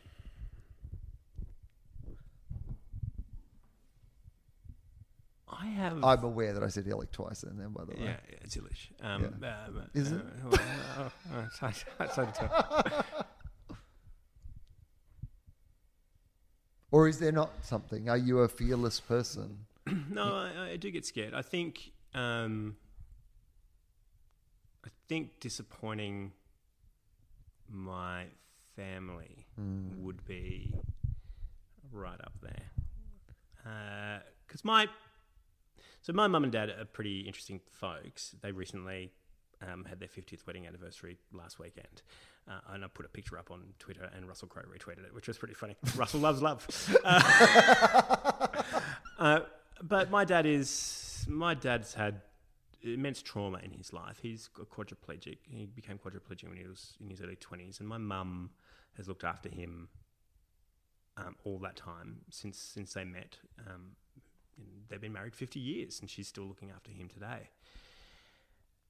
I 5.48 5.66
have. 5.66 6.02
I'm 6.04 6.24
aware 6.24 6.52
that 6.52 6.62
I 6.62 6.68
said 6.68 6.84
Ellick 6.86 7.12
twice 7.12 7.42
in 7.44 7.56
there, 7.56 7.68
by 7.68 7.84
the 7.84 7.92
way. 7.92 8.04
yeah, 8.06 8.16
it's 8.42 8.56
Ilic. 8.56 8.88
Um, 9.00 9.36
Yeah. 9.40 9.64
um, 9.66 9.82
Is 9.94 10.12
uh, 10.12 10.16
it? 10.16 10.22
well, 10.44 10.60
oh, 10.98 11.12
oh, 11.34 11.40
it's 11.46 11.58
hard- 11.58 11.74
it's 12.00 12.14
hard 12.16 12.34
to 12.34 12.40
tell. 12.40 13.76
Or 16.90 17.08
is 17.08 17.18
there 17.18 17.32
not 17.32 17.50
something? 17.64 18.08
Are 18.08 18.16
you 18.16 18.40
a 18.40 18.48
fearless 18.48 19.00
person? 19.00 19.66
no, 20.10 20.34
I, 20.34 20.70
I 20.72 20.76
do 20.76 20.90
get 20.90 21.06
scared. 21.06 21.34
I 21.34 21.42
think 21.42 21.92
um, 22.14 22.76
I 24.84 24.88
think 25.08 25.40
disappointing 25.40 26.32
my 27.68 28.26
family 28.76 29.46
would 29.98 30.24
be 30.26 30.74
right 31.92 32.20
up 32.20 32.34
there. 32.42 34.22
Because 34.46 34.64
my 34.64 34.88
so 36.02 36.12
my 36.12 36.28
mum 36.28 36.44
and 36.44 36.52
dad 36.52 36.70
are 36.70 36.84
pretty 36.84 37.20
interesting 37.20 37.60
folks. 37.72 38.36
They 38.40 38.52
recently 38.52 39.10
um, 39.60 39.84
had 39.84 39.98
their 39.98 40.08
50th 40.08 40.46
wedding 40.46 40.66
anniversary 40.66 41.18
last 41.32 41.58
weekend. 41.58 42.02
Uh, 42.48 42.60
and 42.70 42.84
I 42.84 42.88
put 42.88 43.04
a 43.04 43.08
picture 43.08 43.38
up 43.38 43.50
on 43.50 43.74
Twitter, 43.80 44.08
and 44.14 44.28
Russell 44.28 44.46
Crowe 44.46 44.62
retweeted 44.62 45.04
it, 45.04 45.12
which 45.12 45.26
was 45.26 45.36
pretty 45.36 45.54
funny. 45.54 45.76
Russell 45.96 46.20
loves 46.20 46.40
love. 46.40 46.64
Uh, 47.04 48.46
uh, 49.18 49.40
but 49.82 50.10
my 50.10 50.24
dad 50.24 50.46
is 50.46 51.24
my 51.28 51.54
dad's 51.54 51.94
had 51.94 52.22
immense 52.82 53.22
trauma 53.22 53.58
in 53.62 53.72
his 53.72 53.92
life. 53.92 54.18
He's 54.22 54.48
quadriplegic. 54.54 55.38
He 55.48 55.66
became 55.66 55.98
quadriplegic 55.98 56.48
when 56.48 56.56
he 56.56 56.66
was 56.66 56.96
in 57.00 57.10
his 57.10 57.20
early 57.20 57.36
twenties, 57.36 57.80
and 57.80 57.88
my 57.88 57.98
mum 57.98 58.50
has 58.96 59.08
looked 59.08 59.24
after 59.24 59.48
him 59.48 59.88
um, 61.16 61.36
all 61.44 61.58
that 61.58 61.76
time 61.76 62.18
since 62.30 62.58
since 62.58 62.94
they 62.94 63.04
met. 63.04 63.38
Um, 63.66 63.92
they've 64.88 65.00
been 65.00 65.12
married 65.12 65.34
fifty 65.34 65.60
years, 65.60 66.00
and 66.00 66.08
she's 66.08 66.28
still 66.28 66.44
looking 66.44 66.70
after 66.70 66.90
him 66.90 67.08
today. 67.08 67.50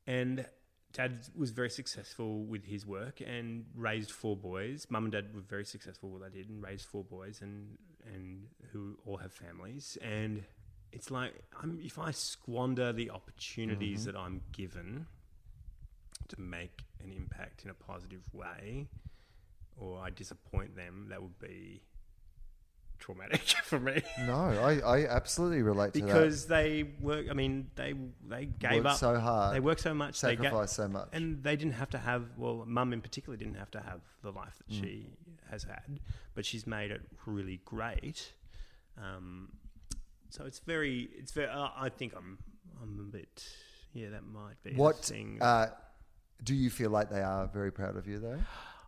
And 0.07 0.47
dad 0.93 1.27
was 1.35 1.51
very 1.51 1.69
successful 1.69 2.45
with 2.45 2.65
his 2.65 2.87
work 2.87 3.21
and 3.21 3.67
raised 3.75 4.11
four 4.11 4.37
boys. 4.37 4.87
Mum 4.89 5.05
and 5.05 5.13
dad 5.13 5.35
were 5.35 5.41
very 5.41 5.65
successful 5.65 6.11
with 6.11 6.23
what 6.23 6.33
they 6.33 6.39
did 6.39 6.49
and 6.49 6.63
raised 6.63 6.87
four 6.87 7.05
boys 7.05 7.41
and 7.43 7.77
and 8.15 8.47
who 8.73 8.97
all 9.05 9.17
have 9.17 9.33
families. 9.33 9.99
And 10.01 10.45
it's 10.97 11.11
like 11.11 11.33
I'm, 11.63 11.79
if 11.83 11.99
I 11.99 12.11
squander 12.11 12.93
the 12.93 13.11
opportunities 13.11 14.05
that 14.07 14.17
I'm 14.17 14.41
given 14.53 15.07
to 16.29 16.41
make 16.41 16.83
an 17.03 17.13
impact 17.13 17.65
in 17.65 17.71
a 17.71 17.75
positive 17.75 18.23
way, 18.33 18.89
or 19.77 20.01
I 20.01 20.11
disappoint 20.11 20.75
them, 20.75 21.07
that 21.11 21.23
would 21.23 21.39
be 21.39 21.83
traumatic 22.99 23.41
for 23.65 23.79
me. 23.79 24.03
No, 24.27 24.35
I, 24.35 24.79
I 24.81 25.07
absolutely 25.07 25.63
relate 25.63 25.93
to 25.95 26.01
that. 26.01 26.07
because 26.07 26.47
they 26.47 26.85
work. 27.01 27.27
I 27.31 27.35
mean, 27.35 27.71
they 27.77 27.95
they 28.27 28.47
gave 28.47 28.73
Worked 28.85 28.87
up 28.87 28.97
so 28.97 29.19
hard, 29.21 29.55
They 29.55 29.61
work 29.61 29.79
so 29.79 29.95
much. 29.95 30.21
They 30.21 30.35
ga- 30.37 30.45
sacrifice 30.45 30.73
so 30.73 30.89
much. 30.89 31.09
and 31.13 31.43
they 31.43 31.57
didn't 31.57 31.75
have 31.75 31.91
to 31.91 31.99
have. 31.99 32.25
Well, 32.37 32.65
mum 32.67 32.93
in 32.93 33.01
particular 33.03 33.37
didn't 33.37 33.57
have 33.57 33.71
to 33.73 33.81
have 33.81 34.01
the 34.23 34.33
life 34.33 34.57
that 34.59 34.69
Mm. 34.75 34.81
she 34.81 35.07
has 35.51 35.63
had, 35.65 36.01
but 36.35 36.45
she's 36.47 36.67
made 36.67 36.91
it 36.91 37.03
really 37.27 37.61
great. 37.65 38.33
Um, 38.99 39.51
so 40.31 40.45
it's 40.45 40.59
very. 40.61 41.09
It's 41.19 41.33
very. 41.33 41.49
Uh, 41.49 41.69
I 41.77 41.89
think 41.89 42.15
I'm. 42.17 42.39
I'm 42.83 42.99
a 43.01 43.03
bit. 43.17 43.45
Yeah, 43.95 44.11
that 44.11 44.25
might 44.25 44.63
be 44.63 44.75
what 44.75 44.97
thing. 45.05 45.39
uh, 45.41 45.69
do 46.45 46.55
you 46.55 46.69
feel 46.71 46.91
like 46.91 47.09
they 47.11 47.23
are 47.23 47.47
very 47.47 47.73
proud 47.73 47.97
of 47.97 48.07
you, 48.07 48.19
though? 48.19 48.39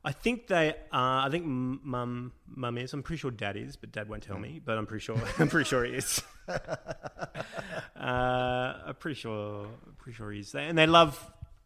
I 0.04 0.12
think 0.12 0.46
they 0.46 0.74
are. 0.92 1.26
I 1.26 1.30
think 1.30 1.44
mum 1.46 2.32
mum 2.46 2.78
is. 2.78 2.92
I'm 2.92 3.02
pretty 3.02 3.20
sure 3.20 3.30
dad 3.30 3.56
is, 3.56 3.76
but 3.76 3.90
dad 3.92 4.08
won't 4.08 4.22
tell 4.22 4.38
me. 4.38 4.60
But 4.64 4.78
I'm 4.78 4.86
pretty 4.86 5.02
sure. 5.04 5.20
I'm 5.38 5.48
pretty 5.48 5.68
sure 5.68 5.84
he 5.84 5.92
is. 5.94 6.22
uh, 6.48 6.58
I'm 7.96 8.94
pretty 8.98 9.18
sure. 9.18 9.64
I'm 9.64 9.94
Pretty 9.98 10.16
sure 10.16 10.30
he 10.30 10.40
is. 10.40 10.54
And 10.54 10.76
they 10.78 10.86
love. 10.86 11.18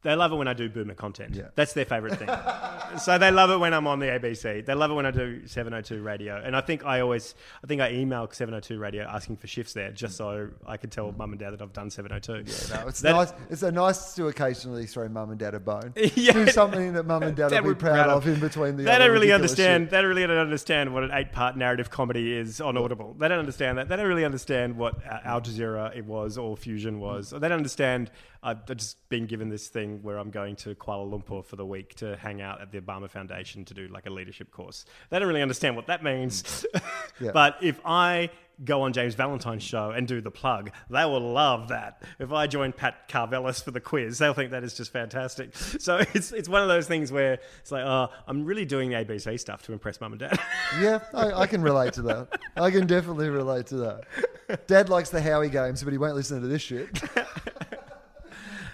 They 0.03 0.15
love 0.17 0.33
it 0.33 0.35
when 0.37 0.49
I 0.49 0.53
do 0.53 0.69
boomer 0.69 0.95
content. 0.95 1.37
Yeah. 1.37 1.49
That's 1.55 1.75
their 1.75 1.85
favorite 1.85 2.19
thing. 2.19 2.29
so 2.99 3.19
they 3.19 3.31
love 3.31 3.51
it 3.51 3.59
when 3.59 3.73
I'm 3.73 3.87
on 3.87 4.01
the 4.01 4.07
ABC. 4.07 4.67
They 4.67 4.75
love 4.75 4.91
it 4.91 4.95
when 4.95 5.07
I 5.07 5.13
do 5.13 5.47
702 5.47 6.03
radio. 6.03 6.43
And 6.45 6.57
I 6.57 6.61
think 6.61 6.85
I 6.85 7.01
always, 7.01 7.37
I 7.63 7.69
think 7.69 7.81
I 7.81 7.93
email 7.93 8.29
702 8.31 8.79
radio 8.81 9.05
asking 9.05 9.37
for 9.37 9.47
shifts 9.47 9.75
there 9.75 9.93
just 9.93 10.17
so 10.17 10.49
I 10.67 10.77
could 10.77 10.91
tell 10.91 11.13
mum 11.13 11.31
and 11.31 11.39
dad 11.39 11.51
that 11.53 11.63
I've 11.63 11.73
done 11.73 11.89
702. 11.89 12.33
Yeah, 12.73 12.81
no, 12.83 12.89
it's 12.89 13.01
That- 13.01 13.13
nice. 13.13 13.33
It's 13.49 13.61
so 13.61 13.71
nice 13.71 14.15
to 14.15 14.27
occasionally 14.27 14.87
throw 14.87 15.09
mum 15.09 15.31
and 15.31 15.39
dad 15.39 15.55
a 15.55 15.61
bone. 15.61 15.93
Yeah. 16.15 16.33
Do 16.33 16.47
something 16.49 16.93
that 16.95 17.05
mum 17.05 17.23
and 17.23 17.37
dad 17.37 17.53
will 17.53 17.75
be 17.75 17.79
proud, 17.79 18.09
of 18.09 18.27
in 18.27 18.39
between 18.41 18.77
the. 18.77 18.83
They 18.85 18.99
don't 18.99 19.11
really 19.11 19.33
understand. 19.33 19.85
shit. 19.85 19.91
They 19.93 20.05
really 20.05 20.27
don't 20.27 20.37
understand 20.37 20.93
what 20.93 21.05
an 21.05 21.11
eight-part 21.13 21.57
narrative 21.57 21.91
comedy 21.91 22.37
is 22.37 22.61
on 22.61 22.77
Audible. 22.77 23.15
They 23.19 23.29
don't 23.29 23.39
understand 23.39 23.79
that. 23.79 23.89
They 23.89 23.97
don't 23.97 24.07
really 24.09 24.25
understand 24.25 24.77
what 24.77 24.97
uh, 25.07 25.19
Al 25.25 25.41
Jazeera 25.41 25.97
it 25.97 26.05
was 26.05 26.39
or 26.39 26.57
Fusion 26.57 26.99
was. 27.01 27.31
They 27.31 27.39
don't 27.39 27.53
understand. 27.53 28.11
I've 28.43 28.67
just 28.77 28.97
been 29.09 29.27
given 29.27 29.49
this 29.49 29.69
thing 29.69 29.92
where 30.03 30.19
I'm 30.19 30.31
going 30.31 30.57
to 30.57 30.75
Kuala 30.75 31.11
Lumpur 31.11 31.45
for 31.45 31.57
the 31.57 31.67
week 31.67 31.95
to 31.97 32.17
hang 32.17 32.41
out 32.41 32.61
at 32.61 32.71
the 32.73 32.81
Obama 32.81 33.09
Foundation 33.11 33.65
to 33.67 33.75
do 33.75 33.89
like 33.89 34.07
a 34.07 34.11
leadership 34.11 34.51
course. 34.51 34.85
They 35.11 35.19
don't 35.19 35.29
really 35.29 35.43
understand 35.43 35.77
what 35.77 35.87
that 35.89 36.03
means. 36.03 36.43
Mm. 36.75 36.83
Yeah. 37.21 37.31
but 37.33 37.57
if 37.63 37.79
I 37.85 38.31
go 38.65 38.83
on 38.83 38.93
James 38.93 39.15
Valentine's 39.15 39.63
show 39.63 39.91
and 39.91 40.09
do 40.09 40.21
the 40.21 40.31
plug, 40.31 40.71
they 40.91 41.05
will 41.05 41.21
love 41.33 41.69
that. 41.69 42.03
If 42.19 42.33
I 42.33 42.47
join 42.47 42.73
Pat 42.73 43.09
Karvelas 43.09 43.63
for 43.63 43.71
the 43.71 43.81
quiz, 43.81 44.19
they'll 44.19 44.35
think 44.35 44.51
that 44.53 44.65
is 44.65 44.75
just 44.75 44.93
fantastic. 44.93 45.55
So 45.83 45.99
it's 46.15 46.33
it's 46.33 46.49
one 46.49 46.63
of 46.63 46.69
those 46.69 46.87
things 46.87 47.11
where 47.11 47.39
it's 47.61 47.73
like, 47.73 47.85
oh, 47.85 48.09
I'm 48.27 48.45
really 48.45 48.65
doing 48.65 48.91
the 48.91 48.97
ABC 48.97 49.39
stuff 49.39 49.63
to 49.65 49.73
impress 49.73 50.01
mum 50.01 50.13
and 50.13 50.21
dad. 50.21 50.39
Yeah, 50.81 51.01
I, 51.13 51.33
I 51.33 51.47
can 51.47 51.61
relate 51.61 51.93
to 51.95 52.03
that. 52.03 52.41
I 52.57 52.71
can 52.71 52.87
definitely 52.87 53.29
relate 53.29 53.67
to 53.67 53.77
that. 53.77 54.67
Dad 54.67 54.89
likes 54.89 55.11
the 55.11 55.21
Howie 55.21 55.49
games, 55.49 55.83
but 55.83 55.93
he 55.93 55.99
won't 55.99 56.15
listen 56.15 56.41
to 56.41 56.47
this 56.47 56.63
shit. 56.63 56.89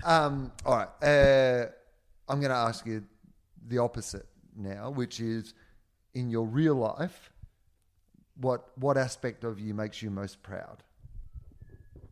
Um, 0.04 0.52
all 0.64 0.76
right. 0.76 0.88
Uh, 1.02 1.66
I'm 2.28 2.40
going 2.40 2.50
to 2.50 2.56
ask 2.56 2.86
you 2.86 3.04
the 3.66 3.78
opposite 3.78 4.26
now, 4.56 4.90
which 4.90 5.20
is 5.20 5.54
in 6.14 6.30
your 6.30 6.46
real 6.46 6.74
life, 6.74 7.30
what 8.40 8.70
what 8.76 8.96
aspect 8.96 9.44
of 9.44 9.58
you 9.58 9.74
makes 9.74 10.02
you 10.02 10.10
most 10.10 10.42
proud? 10.42 10.82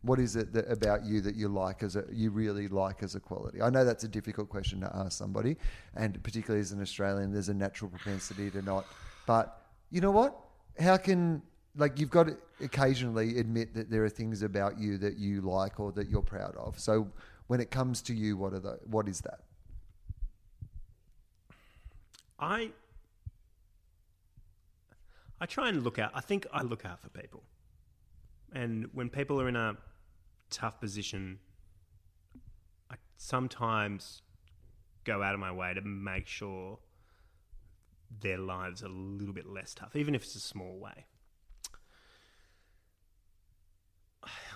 What 0.01 0.19
is 0.19 0.35
it 0.35 0.53
that, 0.53 0.69
about 0.71 1.05
you 1.05 1.21
that 1.21 1.35
you 1.35 1.47
like 1.47 1.83
as 1.83 1.95
a 1.95 2.05
you 2.11 2.29
really 2.31 2.67
like 2.67 3.03
as 3.03 3.15
a 3.15 3.19
quality? 3.19 3.61
I 3.61 3.69
know 3.69 3.85
that's 3.85 4.03
a 4.03 4.07
difficult 4.07 4.49
question 4.49 4.81
to 4.81 4.95
ask 4.95 5.17
somebody, 5.17 5.57
and 5.95 6.21
particularly 6.23 6.61
as 6.61 6.71
an 6.71 6.81
Australian, 6.81 7.31
there's 7.31 7.49
a 7.49 7.53
natural 7.53 7.89
propensity 7.89 8.49
to 8.51 8.61
not. 8.61 8.85
But 9.25 9.61
you 9.89 10.01
know 10.01 10.11
what? 10.11 10.37
How 10.79 10.97
can 10.97 11.41
like 11.75 11.99
you've 11.99 12.09
got 12.09 12.27
to 12.27 12.37
occasionally 12.61 13.39
admit 13.39 13.73
that 13.75 13.89
there 13.89 14.03
are 14.03 14.09
things 14.09 14.41
about 14.41 14.79
you 14.79 14.97
that 14.97 15.17
you 15.17 15.41
like 15.41 15.79
or 15.79 15.91
that 15.93 16.09
you're 16.09 16.21
proud 16.21 16.55
of. 16.57 16.79
So 16.79 17.07
when 17.47 17.59
it 17.59 17.71
comes 17.71 18.01
to 18.03 18.13
you, 18.13 18.37
what 18.37 18.53
are 18.53 18.59
the 18.59 18.79
what 18.85 19.07
is 19.07 19.21
that? 19.21 19.41
I 22.39 22.71
I 25.39 25.45
try 25.45 25.69
and 25.69 25.83
look 25.83 25.99
out. 25.99 26.11
I 26.13 26.21
think 26.21 26.45
I 26.51 26.61
look 26.61 26.85
out 26.85 26.99
for 26.99 27.09
people, 27.09 27.43
and 28.53 28.89
when 28.93 29.09
people 29.09 29.41
are 29.41 29.47
in 29.47 29.55
a 29.55 29.77
tough 30.49 30.79
position, 30.79 31.39
I 32.91 32.95
sometimes 33.17 34.21
go 35.03 35.23
out 35.23 35.33
of 35.33 35.39
my 35.39 35.51
way 35.51 35.73
to 35.73 35.81
make 35.81 36.27
sure 36.27 36.79
their 38.21 38.37
lives 38.37 38.83
are 38.83 38.87
a 38.87 38.89
little 38.89 39.33
bit 39.33 39.47
less 39.47 39.73
tough, 39.73 39.95
even 39.95 40.15
if 40.15 40.23
it's 40.23 40.35
a 40.35 40.39
small 40.39 40.77
way. 40.77 41.05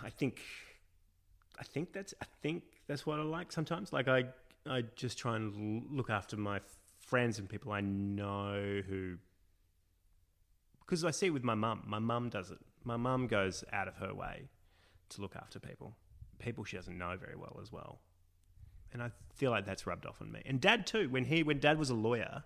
I 0.03 0.09
think, 0.09 0.41
I 1.59 1.63
think 1.63 1.93
that's, 1.93 2.13
I 2.21 2.25
think 2.41 2.63
that's 2.91 3.05
what 3.05 3.19
I 3.19 3.23
like 3.23 3.53
sometimes. 3.53 3.93
Like 3.93 4.09
I, 4.09 4.25
I 4.69 4.83
just 4.97 5.17
try 5.17 5.37
and 5.37 5.85
look 5.91 6.09
after 6.09 6.35
my 6.35 6.59
friends 6.99 7.39
and 7.39 7.47
people 7.47 7.71
I 7.71 7.79
know 7.79 8.81
who, 8.85 9.15
because 10.81 11.05
I 11.05 11.11
see 11.11 11.27
it 11.27 11.29
with 11.29 11.45
my 11.45 11.55
mum. 11.55 11.83
My 11.85 11.99
mum 11.99 12.27
does 12.27 12.51
it. 12.51 12.57
My 12.83 12.97
mum 12.97 13.27
goes 13.27 13.63
out 13.71 13.87
of 13.87 13.95
her 13.95 14.13
way 14.13 14.49
to 15.09 15.21
look 15.21 15.37
after 15.37 15.57
people, 15.57 15.95
people 16.39 16.65
she 16.65 16.75
doesn't 16.75 16.97
know 16.97 17.15
very 17.17 17.37
well 17.37 17.57
as 17.61 17.71
well. 17.71 17.99
And 18.91 19.01
I 19.01 19.11
feel 19.33 19.51
like 19.51 19.65
that's 19.65 19.87
rubbed 19.87 20.05
off 20.05 20.21
on 20.21 20.29
me. 20.29 20.41
And 20.45 20.59
dad 20.59 20.85
too. 20.85 21.07
When 21.09 21.23
he, 21.23 21.43
when 21.43 21.59
dad 21.59 21.79
was 21.79 21.91
a 21.91 21.95
lawyer, 21.95 22.43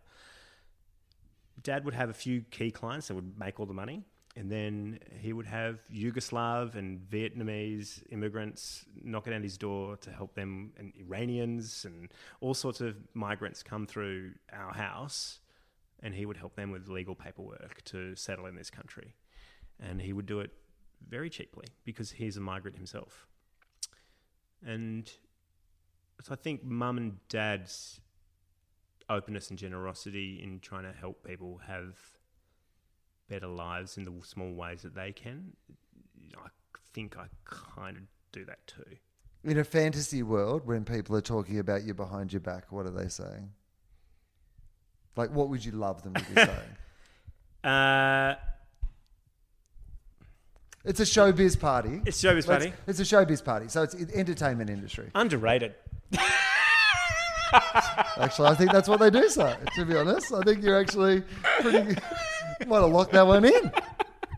dad 1.63 1.85
would 1.85 1.95
have 1.95 2.11
a 2.11 2.13
few 2.13 2.41
key 2.51 2.69
clients 2.69 3.07
that 3.07 3.15
would 3.15 3.39
make 3.39 3.59
all 3.59 3.65
the 3.65 3.73
money. 3.73 4.03
And 4.37 4.51
then 4.51 4.99
he 5.21 5.31
would 5.31 5.45
have 5.45 5.79
Yugoslav 5.93 6.75
and 6.75 6.99
Vietnamese 6.99 8.03
immigrants 8.11 8.85
knocking 9.01 9.31
at 9.31 9.41
his 9.41 9.57
door 9.57 9.95
to 9.97 10.11
help 10.11 10.35
them, 10.35 10.73
and 10.77 10.91
Iranians 10.99 11.85
and 11.85 12.11
all 12.41 12.53
sorts 12.53 12.81
of 12.81 12.97
migrants 13.13 13.63
come 13.63 13.87
through 13.87 14.33
our 14.51 14.73
house. 14.73 15.39
And 16.03 16.13
he 16.13 16.25
would 16.25 16.37
help 16.37 16.55
them 16.55 16.71
with 16.71 16.89
legal 16.89 17.15
paperwork 17.15 17.81
to 17.85 18.15
settle 18.15 18.45
in 18.45 18.55
this 18.55 18.69
country. 18.69 19.15
And 19.79 20.01
he 20.01 20.11
would 20.11 20.25
do 20.25 20.41
it 20.41 20.51
very 21.07 21.29
cheaply 21.29 21.65
because 21.85 22.11
he's 22.11 22.35
a 22.35 22.41
migrant 22.41 22.75
himself. 22.75 23.27
And 24.65 25.09
so 26.21 26.33
I 26.33 26.35
think 26.35 26.63
mum 26.63 26.97
and 26.97 27.27
dad's 27.29 28.01
openness 29.09 29.49
and 29.49 29.59
generosity 29.59 30.41
in 30.43 30.59
trying 30.59 30.83
to 30.83 30.91
help 30.91 31.23
people 31.23 31.61
have 31.67 31.95
better 33.29 33.47
lives 33.47 33.97
in 33.97 34.05
the 34.05 34.11
small 34.23 34.53
ways 34.53 34.81
that 34.83 34.95
they 34.95 35.11
can, 35.11 35.53
I 36.35 36.47
think 36.93 37.17
I 37.17 37.25
kind 37.45 37.97
of 37.97 38.03
do 38.31 38.45
that 38.45 38.65
too. 38.67 38.83
In 39.43 39.57
a 39.59 39.63
fantasy 39.63 40.23
world, 40.23 40.65
when 40.65 40.83
people 40.85 41.15
are 41.15 41.21
talking 41.21 41.59
about 41.59 41.83
you 41.83 41.93
behind 41.93 42.33
your 42.33 42.39
back, 42.39 42.71
what 42.71 42.85
are 42.85 42.91
they 42.91 43.07
saying? 43.09 43.51
Like, 45.15 45.29
what 45.31 45.49
would 45.49 45.63
you 45.63 45.71
love 45.71 46.01
them 46.03 46.13
to 46.15 46.23
be 46.23 46.33
saying? 46.35 46.59
Uh, 47.63 48.35
It's 50.83 50.99
a 50.99 51.03
showbiz 51.03 51.59
party. 51.59 52.01
it's 52.05 52.23
a 52.23 52.27
showbiz 52.27 52.45
party. 52.45 52.73
It's 52.87 52.99
a 52.99 53.03
showbiz 53.03 53.43
party, 53.43 53.67
so 53.69 53.83
it's 53.83 53.95
entertainment 53.95 54.69
industry. 54.69 55.09
Underrated. 55.15 55.73
Actually, 58.17 58.49
I 58.49 58.55
think 58.55 58.71
that's 58.71 58.89
what 58.89 58.99
they 58.99 59.09
do 59.09 59.27
say. 59.29 59.55
To 59.75 59.85
be 59.85 59.95
honest, 59.95 60.33
I 60.33 60.41
think 60.41 60.61
you're 60.63 60.79
actually 60.79 61.23
pretty. 61.61 61.95
Might 62.67 62.81
have 62.81 62.91
locked 62.91 63.11
that 63.13 63.27
one 63.27 63.45
in. 63.45 63.71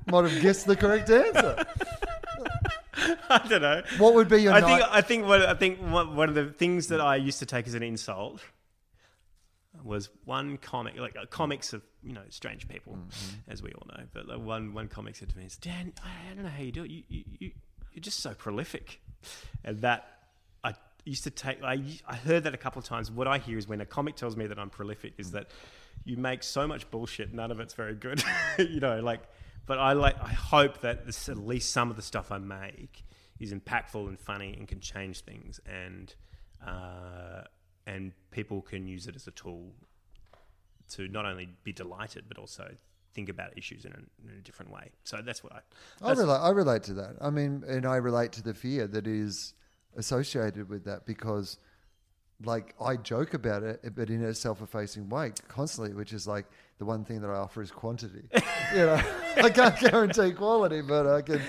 Might 0.08 0.30
have 0.30 0.42
guessed 0.42 0.66
the 0.66 0.76
correct 0.76 1.10
answer. 1.10 1.66
I 3.30 3.46
don't 3.48 3.62
know. 3.62 3.82
What 3.98 4.14
would 4.16 4.28
be 4.30 4.42
your 4.44 4.54
I 4.54 4.60
night? 4.62 4.80
think 4.80 4.90
I 4.92 5.02
think 5.02 5.26
what 5.26 5.42
I 5.44 5.54
think 5.54 5.80
one 5.80 6.16
one 6.16 6.30
of 6.30 6.36
the 6.36 6.46
things 6.46 6.88
that 6.88 7.02
I 7.02 7.16
used 7.18 7.40
to 7.40 7.46
take 7.46 7.68
as 7.68 7.74
an 7.74 7.84
insult 7.84 8.42
was 9.84 10.10
one 10.26 10.58
comic 10.58 10.98
like 10.98 11.16
uh, 11.16 11.26
comics 11.30 11.74
of 11.74 11.84
you 12.04 12.14
know 12.14 12.24
strange 12.30 12.68
people 12.68 12.94
Mm-hmm. 12.94 13.52
as 13.52 13.62
we 13.62 13.72
all 13.74 13.86
know 13.88 14.04
but 14.14 14.28
like, 14.28 14.40
one 14.40 14.74
one 14.74 14.88
comic 14.88 15.16
said 15.16 15.30
to 15.30 15.38
me 15.38 15.48
Dan 15.62 15.94
I 16.04 16.34
don't 16.34 16.44
know 16.44 16.50
how 16.50 16.64
you 16.64 16.72
do 16.72 16.84
it 16.84 16.90
you, 16.90 17.04
you, 17.08 17.24
you 17.40 17.52
you're 17.94 18.02
just 18.02 18.20
so 18.22 18.34
prolific 18.34 19.00
and 19.64 19.82
that 19.82 20.08
I 20.64 20.74
used 21.06 21.24
to 21.26 21.30
take 21.30 21.62
I, 21.64 21.82
I 22.08 22.16
heard 22.16 22.44
that 22.46 22.54
a 22.56 22.58
couple 22.58 22.80
of 22.80 22.86
times 22.86 23.12
what 23.12 23.28
I 23.28 23.38
hear 23.38 23.58
is 23.58 23.68
when 23.68 23.80
a 23.82 23.86
comic 23.86 24.16
tells 24.16 24.36
me 24.36 24.48
that 24.48 24.58
I'm 24.58 24.70
prolific 24.72 25.14
is 25.20 25.32
that 25.32 25.48
you 26.04 26.18
make 26.18 26.44
so 26.44 26.68
much 26.68 26.90
bullshit 26.90 27.34
none 27.34 27.52
of 27.52 27.60
it's 27.60 27.74
very 27.74 27.96
good 27.96 28.24
you 28.60 28.80
know 28.80 29.00
like 29.00 29.22
but 29.66 29.80
I 29.80 29.94
like 29.94 30.16
I 30.22 30.30
hope 30.30 30.82
that 30.82 31.06
this, 31.06 31.28
at 31.30 31.38
least 31.38 31.72
some 31.72 31.90
of 31.90 31.96
the 31.96 32.02
stuff 32.02 32.32
I 32.32 32.38
make 32.38 33.06
is 33.40 33.54
impactful 33.54 34.08
and 34.08 34.20
funny 34.20 34.56
and 34.58 34.68
can 34.68 34.80
change 34.80 35.22
things 35.22 35.60
and 35.66 36.14
uh, 36.66 37.44
and 37.86 38.14
people 38.32 38.62
can 38.62 38.88
use 38.88 39.08
it 39.08 39.16
as 39.16 39.28
a 39.28 39.32
tool 39.32 39.74
to 40.92 41.08
not 41.10 41.26
only 41.26 41.50
be 41.64 41.74
delighted 41.74 42.26
but 42.28 42.38
also 42.38 42.70
think 43.18 43.30
about 43.30 43.58
issues 43.58 43.84
in 43.84 43.92
a, 43.92 44.30
in 44.30 44.38
a 44.38 44.42
different 44.42 44.72
way. 44.72 44.92
So 45.04 45.18
that's 45.26 45.44
what 45.44 45.52
I. 45.52 46.08
I 46.08 46.14
relate. 46.14 46.38
I 46.38 46.50
relate 46.50 46.84
to 46.84 46.94
that. 46.94 47.16
I 47.20 47.32
mean, 47.32 47.64
and 47.68 47.86
I 47.86 47.96
relate 47.96 48.32
to 48.34 48.44
the 48.44 48.54
fear 48.54 48.86
that 48.88 49.08
is 49.08 49.56
associated 49.96 50.70
with 50.70 50.86
that 50.86 51.08
because, 51.08 51.58
like, 52.44 52.76
I 52.80 52.98
joke 52.98 53.34
about 53.34 53.64
it, 53.64 53.82
but 53.96 54.10
in 54.10 54.24
a 54.24 54.34
self-effacing 54.34 55.10
way 55.10 55.32
constantly, 55.48 55.94
which 55.94 56.14
is 56.14 56.28
like 56.28 56.46
the 56.78 56.86
one 56.86 57.04
thing 57.04 57.22
that 57.22 57.30
I 57.30 57.36
offer 57.36 57.62
is 57.62 57.72
quantity. 57.72 58.30
you 58.74 58.78
know, 58.78 59.02
I 59.38 59.50
can't 59.50 59.78
guarantee 59.80 60.32
quality, 60.32 60.82
but 60.82 61.08
I 61.08 61.22
can. 61.22 61.42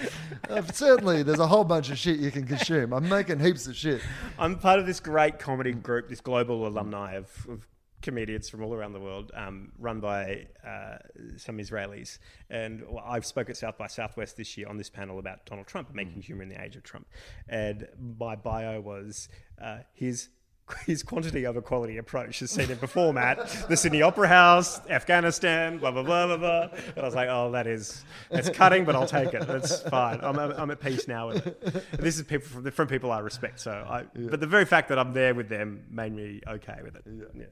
Uh, 0.48 0.62
certainly, 0.72 1.22
there's 1.22 1.40
a 1.40 1.46
whole 1.46 1.64
bunch 1.64 1.90
of 1.90 1.98
shit 1.98 2.18
you 2.18 2.30
can 2.30 2.46
consume. 2.46 2.94
I'm 2.94 3.08
making 3.08 3.40
heaps 3.40 3.66
of 3.66 3.76
shit. 3.76 4.00
I'm 4.38 4.58
part 4.58 4.78
of 4.78 4.86
this 4.86 5.00
great 5.00 5.38
comedy 5.38 5.72
group, 5.72 6.08
this 6.08 6.22
global 6.22 6.66
alumni 6.66 7.14
of, 7.14 7.46
of 7.50 7.66
comedians 8.00 8.48
from 8.48 8.62
all 8.62 8.72
around 8.72 8.92
the 8.92 9.00
world, 9.00 9.32
um, 9.34 9.72
run 9.78 10.00
by 10.00 10.46
uh, 10.66 10.96
some 11.36 11.58
Israelis. 11.58 12.18
And 12.48 12.82
well, 12.88 13.04
I've 13.06 13.26
spoke 13.26 13.50
at 13.50 13.56
South 13.56 13.76
by 13.76 13.88
Southwest 13.88 14.36
this 14.36 14.56
year 14.56 14.68
on 14.68 14.76
this 14.76 14.88
panel 14.88 15.18
about 15.18 15.44
Donald 15.46 15.66
Trump, 15.66 15.94
making 15.94 16.22
humour 16.22 16.42
in 16.42 16.48
the 16.48 16.62
age 16.62 16.76
of 16.76 16.82
Trump. 16.82 17.06
And 17.48 17.88
my 18.18 18.36
bio 18.36 18.80
was 18.80 19.28
uh, 19.60 19.78
his 19.92 20.28
his 20.86 21.02
quantity 21.02 21.46
over 21.46 21.60
quality 21.60 21.96
approach 21.98 22.40
has 22.40 22.50
seen 22.50 22.66
him 22.66 22.78
perform 22.78 23.16
at 23.18 23.48
the 23.68 23.76
Sydney 23.76 24.02
Opera 24.02 24.28
House, 24.28 24.80
Afghanistan, 24.88 25.78
blah 25.78 25.90
blah 25.90 26.02
blah 26.02 26.26
blah 26.26 26.36
blah. 26.36 26.62
And 26.94 26.98
I 26.98 27.02
was 27.02 27.14
like, 27.14 27.28
oh, 27.30 27.50
that 27.52 27.66
is 27.66 28.04
that's 28.30 28.50
cutting, 28.50 28.84
but 28.84 28.94
I'll 28.94 29.06
take 29.06 29.34
it. 29.34 29.46
That's 29.46 29.80
fine. 29.82 30.20
I'm, 30.22 30.38
I'm 30.38 30.70
at 30.70 30.80
peace 30.80 31.08
now 31.08 31.28
with 31.28 31.46
it. 31.46 31.62
And 31.92 32.02
this 32.02 32.16
is 32.16 32.22
people 32.24 32.48
from, 32.48 32.70
from 32.70 32.88
people 32.88 33.10
I 33.12 33.20
respect. 33.20 33.60
So, 33.60 33.70
I, 33.72 34.04
but 34.14 34.40
the 34.40 34.46
very 34.46 34.64
fact 34.64 34.88
that 34.90 34.98
I'm 34.98 35.12
there 35.12 35.34
with 35.34 35.48
them 35.48 35.84
made 35.90 36.12
me 36.14 36.40
okay 36.46 36.80
with 36.82 36.96
it. 36.96 37.02
Yeah. 37.34 37.44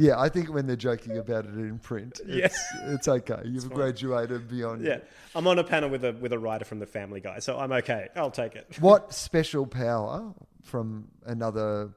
Yeah, 0.00 0.20
I 0.20 0.28
think 0.28 0.48
when 0.54 0.68
they're 0.68 0.76
joking 0.76 1.18
about 1.18 1.44
it 1.44 1.54
in 1.54 1.80
print, 1.80 2.20
Yeah. 2.24 2.44
it's, 2.44 2.64
it's 2.84 3.08
okay. 3.08 3.40
You've 3.44 3.68
graduated 3.68 4.48
beyond. 4.48 4.84
Yeah, 4.84 4.98
I'm 5.34 5.48
on 5.48 5.58
a 5.58 5.64
panel 5.64 5.90
with 5.90 6.04
a 6.04 6.12
with 6.12 6.32
a 6.32 6.38
writer 6.38 6.64
from 6.64 6.78
the 6.78 6.86
Family 6.86 7.20
Guy, 7.20 7.40
so 7.40 7.58
I'm 7.58 7.72
okay. 7.72 8.06
I'll 8.14 8.30
take 8.30 8.54
it. 8.54 8.76
What 8.78 9.12
special 9.12 9.66
power 9.66 10.32
from 10.62 11.08
another 11.26 11.90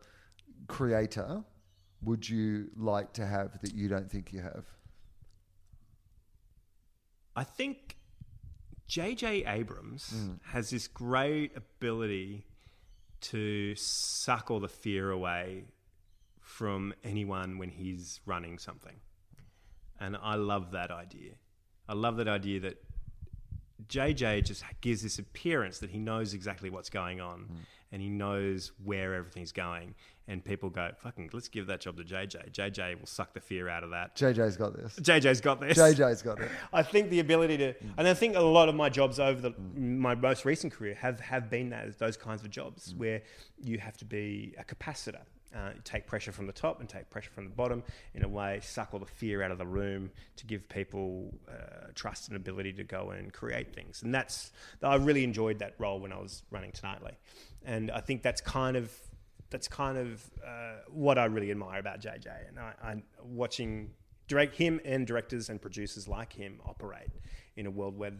creator 0.71 1.43
would 2.01 2.27
you 2.27 2.69
like 2.75 3.13
to 3.13 3.25
have 3.25 3.61
that 3.61 3.75
you 3.75 3.87
don't 3.87 4.09
think 4.09 4.31
you 4.31 4.41
have? 4.41 4.65
I 7.35 7.43
think 7.43 7.97
J.J. 8.87 9.45
Abrams 9.45 10.09
hmm. 10.11 10.33
has 10.51 10.69
this 10.69 10.87
great 10.87 11.55
ability 11.55 12.45
to 13.21 13.75
suck 13.75 14.49
all 14.49 14.59
the 14.59 14.67
fear 14.67 15.11
away 15.11 15.65
from 16.39 16.93
anyone 17.03 17.57
when 17.57 17.69
he's 17.69 18.19
running 18.25 18.57
something. 18.57 18.95
And 19.99 20.17
I 20.21 20.35
love 20.35 20.71
that 20.71 20.89
idea. 20.89 21.33
I 21.87 21.93
love 21.93 22.17
that 22.17 22.27
idea 22.27 22.59
that 22.61 22.83
JJ 23.87 24.45
just 24.45 24.63
gives 24.81 25.03
this 25.03 25.19
appearance 25.19 25.79
that 25.79 25.91
he 25.91 25.99
knows 25.99 26.33
exactly 26.33 26.69
what's 26.69 26.89
going 26.89 27.21
on 27.21 27.41
hmm. 27.41 27.55
And 27.91 28.01
he 28.01 28.09
knows 28.09 28.71
where 28.83 29.13
everything's 29.13 29.51
going. 29.51 29.95
And 30.27 30.45
people 30.45 30.69
go, 30.69 30.91
fucking, 30.97 31.31
let's 31.33 31.49
give 31.49 31.67
that 31.67 31.81
job 31.81 31.97
to 31.97 32.03
JJ. 32.03 32.53
JJ 32.53 32.99
will 32.99 33.07
suck 33.07 33.33
the 33.33 33.41
fear 33.41 33.67
out 33.67 33.83
of 33.83 33.89
that. 33.89 34.15
JJ's 34.15 34.55
got 34.55 34.77
this. 34.77 34.97
JJ's 34.99 35.41
got 35.41 35.59
this. 35.59 35.77
JJ's 35.77 36.21
got 36.21 36.39
it. 36.39 36.49
I 36.73 36.83
think 36.83 37.09
the 37.09 37.19
ability 37.19 37.57
to, 37.57 37.73
and 37.97 38.07
I 38.07 38.13
think 38.13 38.35
a 38.35 38.39
lot 38.39 38.69
of 38.69 38.75
my 38.75 38.87
jobs 38.87 39.19
over 39.19 39.41
the 39.41 39.53
my 39.75 40.15
most 40.15 40.45
recent 40.45 40.71
career 40.71 40.95
have 40.95 41.19
have 41.19 41.49
been 41.49 41.69
that 41.71 41.97
those 41.99 42.15
kinds 42.15 42.43
of 42.43 42.49
jobs 42.49 42.93
mm. 42.93 42.97
where 42.97 43.23
you 43.61 43.79
have 43.79 43.97
to 43.97 44.05
be 44.05 44.53
a 44.57 44.63
capacitor 44.63 45.23
uh, 45.55 45.71
take 45.83 46.07
pressure 46.07 46.31
from 46.31 46.47
the 46.47 46.53
top 46.53 46.79
and 46.79 46.87
take 46.87 47.09
pressure 47.09 47.31
from 47.31 47.45
the 47.45 47.55
bottom 47.55 47.83
in 48.13 48.23
a 48.23 48.27
way, 48.27 48.59
suck 48.63 48.89
all 48.93 48.99
the 48.99 49.05
fear 49.05 49.43
out 49.43 49.51
of 49.51 49.57
the 49.57 49.65
room 49.65 50.11
to 50.37 50.45
give 50.45 50.67
people 50.69 51.33
uh, 51.49 51.87
trust 51.95 52.27
and 52.27 52.37
ability 52.37 52.73
to 52.73 52.83
go 52.83 53.11
and 53.11 53.33
create 53.33 53.73
things. 53.73 54.01
And 54.03 54.13
that's, 54.13 54.51
I 54.81 54.95
really 54.95 55.23
enjoyed 55.23 55.59
that 55.59 55.75
role 55.77 55.99
when 55.99 56.11
I 56.11 56.19
was 56.19 56.43
running 56.51 56.71
Tonightly. 56.71 57.13
And 57.65 57.91
I 57.91 57.99
think 57.99 58.23
that's 58.23 58.41
kind 58.41 58.77
of, 58.77 58.91
that's 59.49 59.67
kind 59.67 59.97
of 59.97 60.29
uh, 60.45 60.75
what 60.89 61.17
I 61.17 61.25
really 61.25 61.51
admire 61.51 61.79
about 61.79 61.99
JJ. 62.01 62.47
And 62.47 62.59
I, 62.59 62.73
I 62.81 63.03
watching 63.21 63.91
direct 64.27 64.55
him 64.55 64.79
and 64.85 65.05
directors 65.05 65.49
and 65.49 65.61
producers 65.61 66.07
like 66.07 66.31
him 66.31 66.59
operate 66.65 67.09
in 67.57 67.65
a 67.65 67.71
world 67.71 67.97
where 67.97 68.13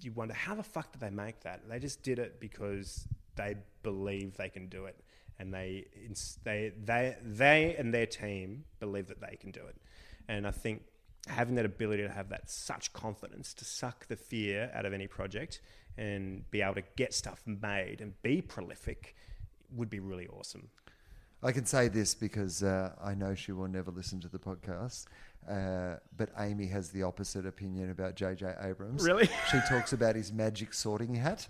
you 0.00 0.12
wonder 0.12 0.34
how 0.34 0.54
the 0.54 0.62
fuck 0.62 0.92
did 0.92 1.00
they 1.00 1.10
make 1.10 1.40
that? 1.40 1.68
They 1.68 1.78
just 1.78 2.02
did 2.02 2.18
it 2.18 2.40
because 2.40 3.06
they 3.36 3.56
believe 3.82 4.36
they 4.36 4.48
can 4.48 4.68
do 4.68 4.86
it 4.86 5.03
and 5.38 5.52
they 5.52 5.86
they 6.44 6.72
they 6.82 7.16
they 7.22 7.76
and 7.76 7.92
their 7.92 8.06
team 8.06 8.64
believe 8.80 9.08
that 9.08 9.20
they 9.20 9.36
can 9.36 9.50
do 9.50 9.60
it. 9.66 9.76
And 10.28 10.46
I 10.46 10.50
think 10.50 10.82
having 11.28 11.54
that 11.56 11.64
ability 11.64 12.02
to 12.02 12.08
have 12.08 12.28
that 12.28 12.50
such 12.50 12.92
confidence 12.92 13.54
to 13.54 13.64
suck 13.64 14.06
the 14.06 14.16
fear 14.16 14.70
out 14.74 14.84
of 14.84 14.92
any 14.92 15.06
project 15.06 15.60
and 15.96 16.48
be 16.50 16.60
able 16.60 16.74
to 16.74 16.82
get 16.96 17.14
stuff 17.14 17.42
made 17.46 18.00
and 18.00 18.20
be 18.22 18.42
prolific 18.42 19.14
would 19.74 19.90
be 19.90 20.00
really 20.00 20.26
awesome. 20.28 20.68
I 21.42 21.52
can 21.52 21.66
say 21.66 21.88
this 21.88 22.14
because 22.14 22.62
uh, 22.62 22.92
I 23.02 23.14
know 23.14 23.34
she 23.34 23.52
will 23.52 23.68
never 23.68 23.90
listen 23.90 24.20
to 24.20 24.28
the 24.28 24.38
podcast. 24.38 25.04
Uh, 25.48 25.96
but 26.16 26.30
Amy 26.38 26.66
has 26.66 26.88
the 26.88 27.02
opposite 27.02 27.44
opinion 27.44 27.90
about 27.90 28.14
J.J. 28.14 28.54
Abrams. 28.62 29.04
Really? 29.04 29.28
She 29.50 29.60
talks 29.68 29.92
about 29.92 30.16
his 30.16 30.32
magic 30.32 30.72
sorting 30.72 31.14
hat, 31.14 31.46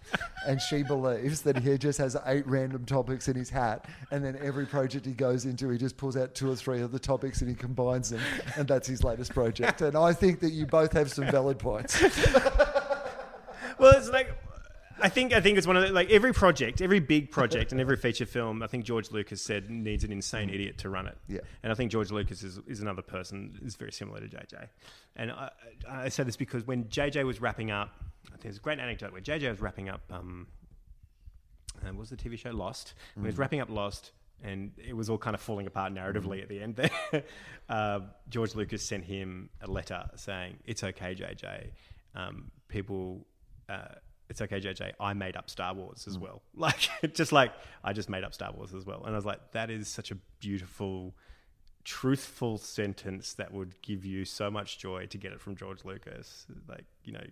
and 0.47 0.61
she 0.61 0.83
believes 0.83 1.43
that 1.43 1.59
he 1.59 1.79
just 1.79 1.99
has 1.99 2.17
eight 2.27 2.47
random 2.47 2.85
topics 2.85 3.29
in 3.29 3.37
his 3.37 3.49
hat, 3.51 3.87
and 4.11 4.25
then 4.25 4.37
every 4.43 4.67
project 4.67 5.07
he 5.07 5.13
goes 5.13 5.45
into, 5.45 5.71
he 5.71 5.79
just 5.79 5.97
pulls 5.97 6.17
out 6.17 6.35
two 6.35 6.51
or 6.51 6.57
three 6.57 6.81
of 6.81 6.91
the 6.93 6.99
topics 6.99 7.41
and 7.41 7.49
he 7.49 7.55
combines 7.55 8.11
them, 8.11 8.21
and 8.57 8.67
that's 8.67 8.89
his 8.89 9.05
latest 9.05 9.33
project. 9.33 9.81
And 9.81 9.97
I 9.97 10.13
think 10.13 10.41
that 10.41 10.51
you 10.51 10.67
both 10.67 10.93
have 10.93 11.11
some 11.11 11.31
valid 11.31 11.59
points. 11.59 12.01
well, 13.79 13.93
it's 13.97 14.11
like 14.11 14.44
I 15.05 15.11
think 15.11 15.35
I 15.35 15.41
think 15.43 15.59
it's 15.59 15.67
one 15.67 15.77
of 15.77 15.87
the, 15.87 15.93
like 15.93 16.11
every 16.11 16.33
project, 16.33 16.81
every 16.81 16.99
big 16.99 17.31
project, 17.31 17.73
and 17.73 17.81
every 17.81 17.99
feature 17.99 18.25
film. 18.25 18.63
I 18.63 18.67
think 18.69 18.87
George 18.87 19.11
Lucas 19.11 19.43
said 19.43 19.69
needs 19.69 20.03
an 20.03 20.11
insane 20.11 20.49
idiot 20.49 20.79
to 20.79 20.89
run 20.89 21.07
it. 21.07 21.19
Yeah, 21.29 21.41
and 21.63 21.71
I 21.71 21.75
think 21.75 21.93
George 21.93 22.11
Lucas 22.11 22.43
is, 22.43 22.59
is 22.67 22.81
another 22.81 23.03
person 23.03 23.61
is 23.63 23.77
very 23.77 23.93
similar 23.93 24.21
to 24.21 24.27
JJ. 24.27 24.67
And 25.17 25.31
I, 25.31 25.51
I 25.87 26.09
say 26.09 26.23
this 26.23 26.39
because 26.39 26.67
when 26.67 26.85
JJ 26.85 27.27
was 27.27 27.39
wrapping 27.39 27.71
up, 27.71 27.91
there's 28.41 28.57
a 28.57 28.61
great 28.61 28.79
anecdote 28.79 29.13
where 29.13 29.21
JJ 29.21 29.51
was 29.51 29.61
wrapping 29.61 29.91
up. 29.91 30.01
Um, 30.11 30.47
uh, 31.83 31.89
what 31.89 31.99
was 31.99 32.09
the 32.09 32.17
TV 32.17 32.39
show 32.39 32.53
Lost? 32.53 32.95
When 33.13 33.25
he 33.25 33.27
was 33.27 33.35
mm. 33.35 33.41
wrapping 33.41 33.61
up 33.61 33.69
Lost, 33.69 34.13
and 34.43 34.73
it 34.79 34.97
was 34.97 35.11
all 35.11 35.19
kind 35.19 35.35
of 35.35 35.43
falling 35.43 35.67
apart 35.67 35.93
narratively 35.93 36.39
mm. 36.39 36.43
at 36.43 36.49
the 36.49 36.63
end 36.63 36.77
there. 36.77 37.25
uh, 37.69 38.01
George 38.31 38.55
Lucas 38.55 38.83
sent 38.83 39.05
him 39.05 39.51
a 39.61 39.71
letter 39.71 40.07
saying, 40.17 40.61
"It's 40.65 40.83
okay, 40.83 41.15
JJ. 41.15 41.73
Um, 42.15 42.51
people." 42.69 43.27
Uh, 43.69 43.97
it's 44.29 44.41
okay, 44.41 44.61
JJ. 44.61 44.93
I 44.99 45.13
made 45.15 45.37
up 45.37 45.51
Star 45.51 45.75
Wars 45.75 46.07
as 46.07 46.17
mm. 46.17 46.23
well. 46.23 46.43
Like, 46.57 46.89
just 47.13 47.33
like 47.33 47.53
I 47.83 47.93
just 47.93 48.09
made 48.09 48.25
up 48.25 48.33
Star 48.33 48.53
Wars 48.53 48.73
as 48.75 48.87
well. 48.87 49.03
And 49.05 49.15
I 49.15 49.17
was 49.17 49.27
like, 49.27 49.53
that 49.53 49.71
is 49.71 49.89
such 49.89 50.11
a 50.11 50.15
beautiful, 50.41 51.15
truthful 51.85 52.59
sentence 52.59 53.35
that 53.35 53.53
would 53.53 53.81
give 53.83 54.05
you 54.05 54.25
so 54.25 54.51
much 54.51 54.79
joy 54.79 55.07
to 55.07 55.19
get 55.19 55.33
it 55.33 55.41
from 55.41 55.57
George 55.57 55.85
Lucas. 55.85 56.47
Like, 56.69 56.85
you 57.05 57.13
know. 57.13 57.25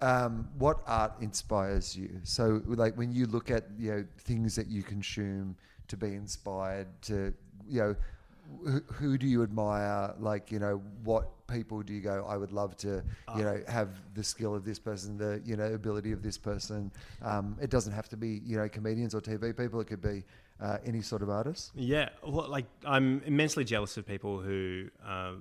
Um, 0.00 0.48
what 0.56 0.80
art 0.86 1.14
inspires 1.20 1.96
you? 1.96 2.20
So, 2.22 2.62
like, 2.66 2.96
when 2.96 3.12
you 3.12 3.26
look 3.26 3.50
at 3.50 3.66
you 3.76 3.90
know 3.90 4.04
things 4.18 4.54
that 4.54 4.68
you 4.68 4.82
consume 4.82 5.56
to 5.88 5.96
be 5.96 6.14
inspired 6.14 6.86
to, 7.02 7.34
you 7.66 7.80
know, 7.80 7.96
who, 8.64 8.80
who 8.92 9.18
do 9.18 9.26
you 9.26 9.42
admire? 9.42 10.14
Like, 10.18 10.50
you 10.50 10.58
know, 10.58 10.82
what 11.04 11.46
people 11.48 11.82
do 11.82 11.92
you 11.92 12.00
go, 12.00 12.26
I 12.28 12.36
would 12.36 12.52
love 12.52 12.76
to, 12.78 13.02
you 13.36 13.42
know, 13.42 13.60
have 13.68 13.88
the 14.14 14.22
skill 14.22 14.54
of 14.54 14.64
this 14.64 14.78
person, 14.78 15.16
the, 15.16 15.40
you 15.44 15.56
know, 15.56 15.72
ability 15.72 16.12
of 16.12 16.22
this 16.22 16.38
person. 16.38 16.92
Um, 17.22 17.56
it 17.60 17.70
doesn't 17.70 17.92
have 17.92 18.08
to 18.10 18.16
be, 18.16 18.40
you 18.44 18.56
know, 18.56 18.68
comedians 18.68 19.14
or 19.14 19.20
TV 19.20 19.56
people. 19.56 19.80
It 19.80 19.86
could 19.86 20.02
be 20.02 20.24
uh, 20.60 20.78
any 20.84 21.02
sort 21.02 21.22
of 21.22 21.30
artist. 21.30 21.72
Yeah. 21.74 22.10
Well, 22.26 22.48
like, 22.48 22.66
I'm 22.84 23.22
immensely 23.24 23.64
jealous 23.64 23.96
of 23.96 24.06
people 24.06 24.40
who, 24.40 24.88
uh, 25.04 25.32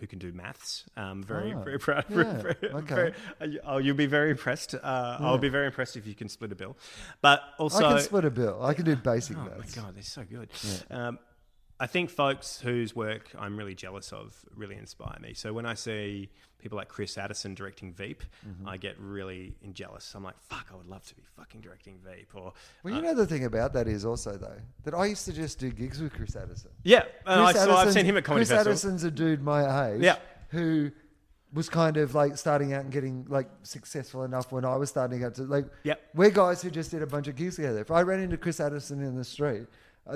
who 0.00 0.06
can 0.06 0.18
do 0.18 0.32
maths. 0.32 0.84
Um, 0.96 1.22
very, 1.22 1.54
oh, 1.54 1.62
very 1.62 1.78
proud. 1.78 2.04
Yeah, 2.08 2.16
very, 2.42 2.56
okay. 2.62 2.94
Very, 2.94 3.12
uh, 3.40 3.46
oh, 3.64 3.78
you'll 3.78 3.96
be 3.96 4.06
very 4.06 4.30
impressed. 4.30 4.74
Uh, 4.74 4.78
yeah. 5.20 5.26
I'll 5.26 5.38
be 5.38 5.48
very 5.48 5.66
impressed 5.66 5.96
if 5.96 6.06
you 6.06 6.14
can 6.14 6.28
split 6.28 6.52
a 6.52 6.54
bill. 6.54 6.76
But 7.22 7.42
also, 7.58 7.84
I 7.84 7.94
can 7.94 8.02
split 8.02 8.24
a 8.24 8.30
bill. 8.30 8.62
I 8.62 8.74
can 8.74 8.84
do 8.84 8.96
basic 8.96 9.36
oh 9.36 9.44
maths. 9.44 9.76
my 9.76 9.82
god, 9.82 9.94
they're 9.94 10.02
so 10.02 10.24
good. 10.24 10.50
Yeah. 10.64 11.08
Um, 11.08 11.18
I 11.78 11.86
think 11.86 12.10
folks 12.10 12.60
whose 12.60 12.96
work 12.96 13.30
I'm 13.38 13.56
really 13.56 13.74
jealous 13.74 14.12
of 14.12 14.34
really 14.54 14.76
inspire 14.76 15.18
me. 15.20 15.34
So 15.34 15.52
when 15.52 15.66
I 15.66 15.74
see 15.74 16.30
people 16.58 16.76
like 16.76 16.88
Chris 16.88 17.18
Addison 17.18 17.54
directing 17.54 17.92
Veep, 17.92 18.22
mm-hmm. 18.46 18.66
I 18.66 18.78
get 18.78 18.98
really 18.98 19.54
jealous. 19.72 20.14
I'm 20.14 20.24
like, 20.24 20.38
fuck, 20.40 20.68
I 20.72 20.76
would 20.76 20.88
love 20.88 21.04
to 21.06 21.14
be 21.14 21.22
fucking 21.36 21.60
directing 21.60 21.98
Veep. 22.02 22.28
Or 22.34 22.52
well, 22.82 22.94
you 22.94 23.00
uh, 23.00 23.02
know 23.02 23.14
the 23.14 23.26
thing 23.26 23.44
about 23.44 23.74
that 23.74 23.88
is 23.88 24.04
also 24.06 24.36
though 24.36 24.58
that 24.84 24.94
I 24.94 25.06
used 25.06 25.26
to 25.26 25.32
just 25.32 25.58
do 25.58 25.70
gigs 25.70 26.00
with 26.00 26.14
Chris 26.14 26.34
Addison. 26.34 26.70
Yeah, 26.82 27.04
uh, 27.26 27.44
I, 27.44 27.52
so 27.52 27.74
I've 27.74 27.92
seen 27.92 28.06
him 28.06 28.16
at 28.16 28.24
comedy 28.24 28.46
Chris 28.46 28.50
Festival. 28.50 28.72
Addison's 28.72 29.04
a 29.04 29.10
dude 29.10 29.42
my 29.42 29.90
age. 29.90 30.02
Yeah. 30.02 30.16
who 30.48 30.90
was 31.52 31.68
kind 31.68 31.96
of 31.96 32.14
like 32.14 32.36
starting 32.36 32.72
out 32.72 32.82
and 32.82 32.92
getting 32.92 33.24
like 33.28 33.48
successful 33.62 34.24
enough 34.24 34.50
when 34.50 34.64
I 34.64 34.76
was 34.76 34.88
starting 34.88 35.24
out 35.24 35.34
to 35.36 35.42
like. 35.42 35.66
Yep. 35.84 36.00
We're 36.14 36.30
guys 36.30 36.62
who 36.62 36.70
just 36.70 36.90
did 36.90 37.02
a 37.02 37.06
bunch 37.06 37.28
of 37.28 37.36
gigs 37.36 37.56
together. 37.56 37.80
If 37.80 37.90
I 37.90 38.02
ran 38.02 38.20
into 38.20 38.36
Chris 38.36 38.60
Addison 38.60 39.02
in 39.02 39.14
the 39.14 39.24
street 39.24 39.66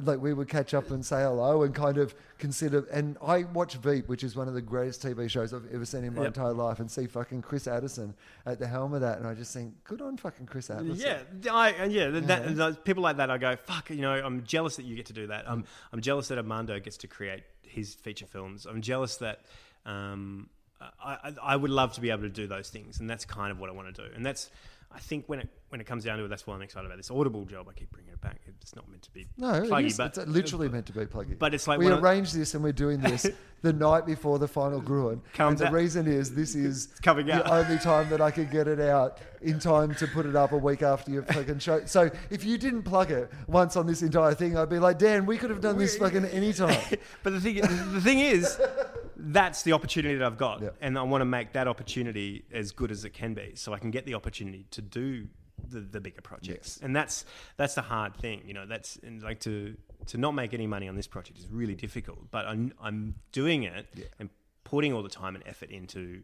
like 0.03 0.21
we 0.21 0.33
would 0.33 0.49
catch 0.49 0.73
up 0.75 0.91
and 0.91 1.05
say 1.05 1.23
hello 1.23 1.62
and 1.62 1.75
kind 1.75 1.99
of 1.99 2.15
consider. 2.39 2.87
And 2.93 3.17
I 3.23 3.45
watch 3.45 3.75
Veep, 3.75 4.09
which 4.09 4.23
is 4.23 4.37
one 4.37 4.49
of 4.49 4.55
the 4.55 4.62
greatest 4.62 5.03
TV 5.03 5.29
shows 5.29 5.53
I've 5.53 5.67
ever 5.73 5.85
seen 5.85 6.05
in 6.05 6.15
my 6.15 6.23
yep. 6.23 6.37
entire 6.37 6.53
life, 6.53 6.81
and 6.81 6.91
see 6.91 7.07
fucking 7.07 7.43
Chris 7.43 7.67
Addison 7.67 8.15
at 8.47 8.59
the 8.59 8.67
helm 8.67 8.95
of 8.95 9.01
that, 9.01 9.19
and 9.19 9.27
I 9.27 9.35
just 9.35 9.53
think, 9.53 9.83
good 9.85 10.01
on 10.01 10.17
fucking 10.17 10.47
Chris 10.47 10.71
Addison. 10.71 10.97
Yeah, 11.43 11.53
I 11.53 11.85
yeah, 11.85 12.09
that, 12.11 12.57
that, 12.57 12.85
people 12.85 13.03
like 13.03 13.17
that, 13.17 13.31
I 13.31 13.39
go, 13.39 13.57
fuck, 13.57 13.91
you 13.91 14.03
know, 14.03 14.12
I'm 14.12 14.45
jealous 14.45 14.77
that 14.77 14.85
you 14.85 14.97
get 14.97 15.07
to 15.07 15.12
do 15.12 15.27
that. 15.29 15.51
I'm 15.51 15.65
I'm 15.93 16.01
jealous 16.01 16.29
that 16.29 16.39
Armando 16.39 16.79
gets 16.79 16.99
to 16.99 17.09
create 17.09 17.43
his 17.62 17.95
feature 17.95 18.27
films. 18.27 18.67
I'm 18.67 18.83
jealous 18.83 19.17
that. 19.17 19.41
Um, 19.87 20.51
I, 20.99 21.35
I 21.43 21.57
would 21.57 21.71
love 21.71 21.93
to 21.95 22.01
be 22.01 22.09
able 22.09 22.23
to 22.23 22.31
do 22.31 22.47
those 22.47 22.71
things, 22.71 23.01
and 23.01 23.11
that's 23.11 23.27
kind 23.27 23.53
of 23.53 23.61
what 23.61 23.69
I 23.69 23.73
want 23.75 23.95
to 23.95 24.03
do. 24.03 24.15
And 24.15 24.25
that's, 24.25 24.49
I 24.93 24.99
think, 24.99 25.25
when 25.27 25.41
it 25.41 25.49
when 25.71 25.81
it 25.81 25.87
comes 25.87 26.05
down 26.05 26.19
to 26.19 26.25
it, 26.25 26.29
that's 26.29 26.47
why 26.47 26.55
I'm 26.55 26.62
excited 26.62 26.87
about 26.87 26.97
this 26.97 27.12
Audible 27.12 27.45
job. 27.45 27.69
I 27.69 27.73
keep 27.73 27.93
bringing 27.93 28.12
it 28.12 28.21
back. 28.21 28.41
It's 28.61 28.75
not 28.75 28.89
meant 28.89 29.03
to 29.03 29.11
be 29.12 29.29
no, 29.37 29.62
pluggy, 29.62 29.85
it 29.85 29.87
is, 29.87 29.97
but 29.97 30.07
it's 30.09 30.19
uh, 30.19 30.25
literally 30.27 30.69
meant 30.69 30.87
to 30.87 30.93
be 30.93 31.07
pluggy. 31.07 31.39
But 31.39 31.55
it's 31.55 31.69
like 31.69 31.79
we 31.79 31.89
arranged 31.89 32.35
this 32.35 32.55
and 32.55 32.65
we're 32.65 32.73
doing 32.73 33.01
this 33.01 33.27
the 33.62 33.73
night 33.73 34.05
before 34.05 34.41
the 34.41 34.49
final 34.49 34.81
Gruen. 34.81 35.23
And 35.39 35.57
the 35.57 35.69
out. 35.69 35.73
reason 35.73 36.09
is 36.09 36.35
this 36.35 36.57
is 36.57 36.89
coming 37.03 37.31
out. 37.31 37.45
the 37.45 37.55
only 37.55 37.79
time 37.79 38.11
that 38.11 38.21
I 38.21 38.33
could 38.33 38.51
get 38.51 38.67
it 38.67 38.81
out 38.81 39.19
in 39.43 39.61
time 39.61 39.95
to 39.95 40.09
put 40.09 40.27
it 40.27 40.35
up 40.35 40.51
a 40.51 40.59
week 40.59 40.83
after 40.83 41.12
your 41.12 41.23
fucking 41.23 41.61
show. 41.61 41.85
So 41.85 42.11
if 42.31 42.45
you 42.45 42.59
didn't 42.59 42.83
plug 42.83 43.12
it 43.12 43.31
once 43.47 43.77
on 43.77 43.87
this 43.87 44.03
entire 44.03 44.35
thing, 44.35 44.57
I'd 44.57 44.69
be 44.69 44.81
like, 44.81 44.99
Dan, 44.99 45.25
we 45.25 45.39
could 45.39 45.51
have 45.51 45.61
done 45.61 45.79
this 45.79 45.97
fucking 45.97 46.25
any 46.27 46.53
time. 46.53 46.81
but 47.23 47.33
the 47.33 47.41
thing, 47.41 47.61
the 47.61 48.01
thing 48.01 48.19
is, 48.19 48.61
that's 49.20 49.62
the 49.62 49.72
opportunity 49.72 50.16
that 50.16 50.26
I've 50.26 50.38
got, 50.38 50.62
yeah. 50.62 50.70
and 50.80 50.98
I 50.98 51.02
want 51.02 51.22
to 51.22 51.26
make 51.26 51.52
that 51.52 51.68
opportunity 51.68 52.44
as 52.52 52.72
good 52.72 52.90
as 52.90 53.05
it 53.05 53.10
can 53.10 53.34
be, 53.34 53.52
so 53.55 53.72
I 53.72 53.78
can 53.78 53.90
get 53.90 54.06
the 54.06 54.14
opportunity 54.14 54.66
to 54.70 54.82
do 54.82 55.28
the, 55.68 55.80
the 55.80 56.01
bigger 56.01 56.20
projects, 56.22 56.76
yes. 56.76 56.80
and 56.82 56.94
that's 56.94 57.24
that's 57.56 57.74
the 57.74 57.82
hard 57.82 58.16
thing. 58.16 58.42
You 58.47 58.55
know, 58.55 58.66
that's 58.66 58.97
and 59.02 59.22
like 59.22 59.40
to 59.40 59.76
to 60.06 60.18
not 60.18 60.32
make 60.32 60.55
any 60.55 60.66
money 60.66 60.88
on 60.88 60.97
this 60.97 61.06
project 61.06 61.38
is 61.38 61.47
really 61.48 61.74
difficult. 61.74 62.30
But 62.30 62.47
I'm 62.47 62.72
I'm 62.80 63.14
doing 63.32 63.64
it 63.64 63.86
yeah. 63.94 64.05
and 64.18 64.30
putting 64.64 64.92
all 64.92 65.02
the 65.02 65.09
time 65.09 65.34
and 65.34 65.47
effort 65.47 65.70
into 65.70 66.22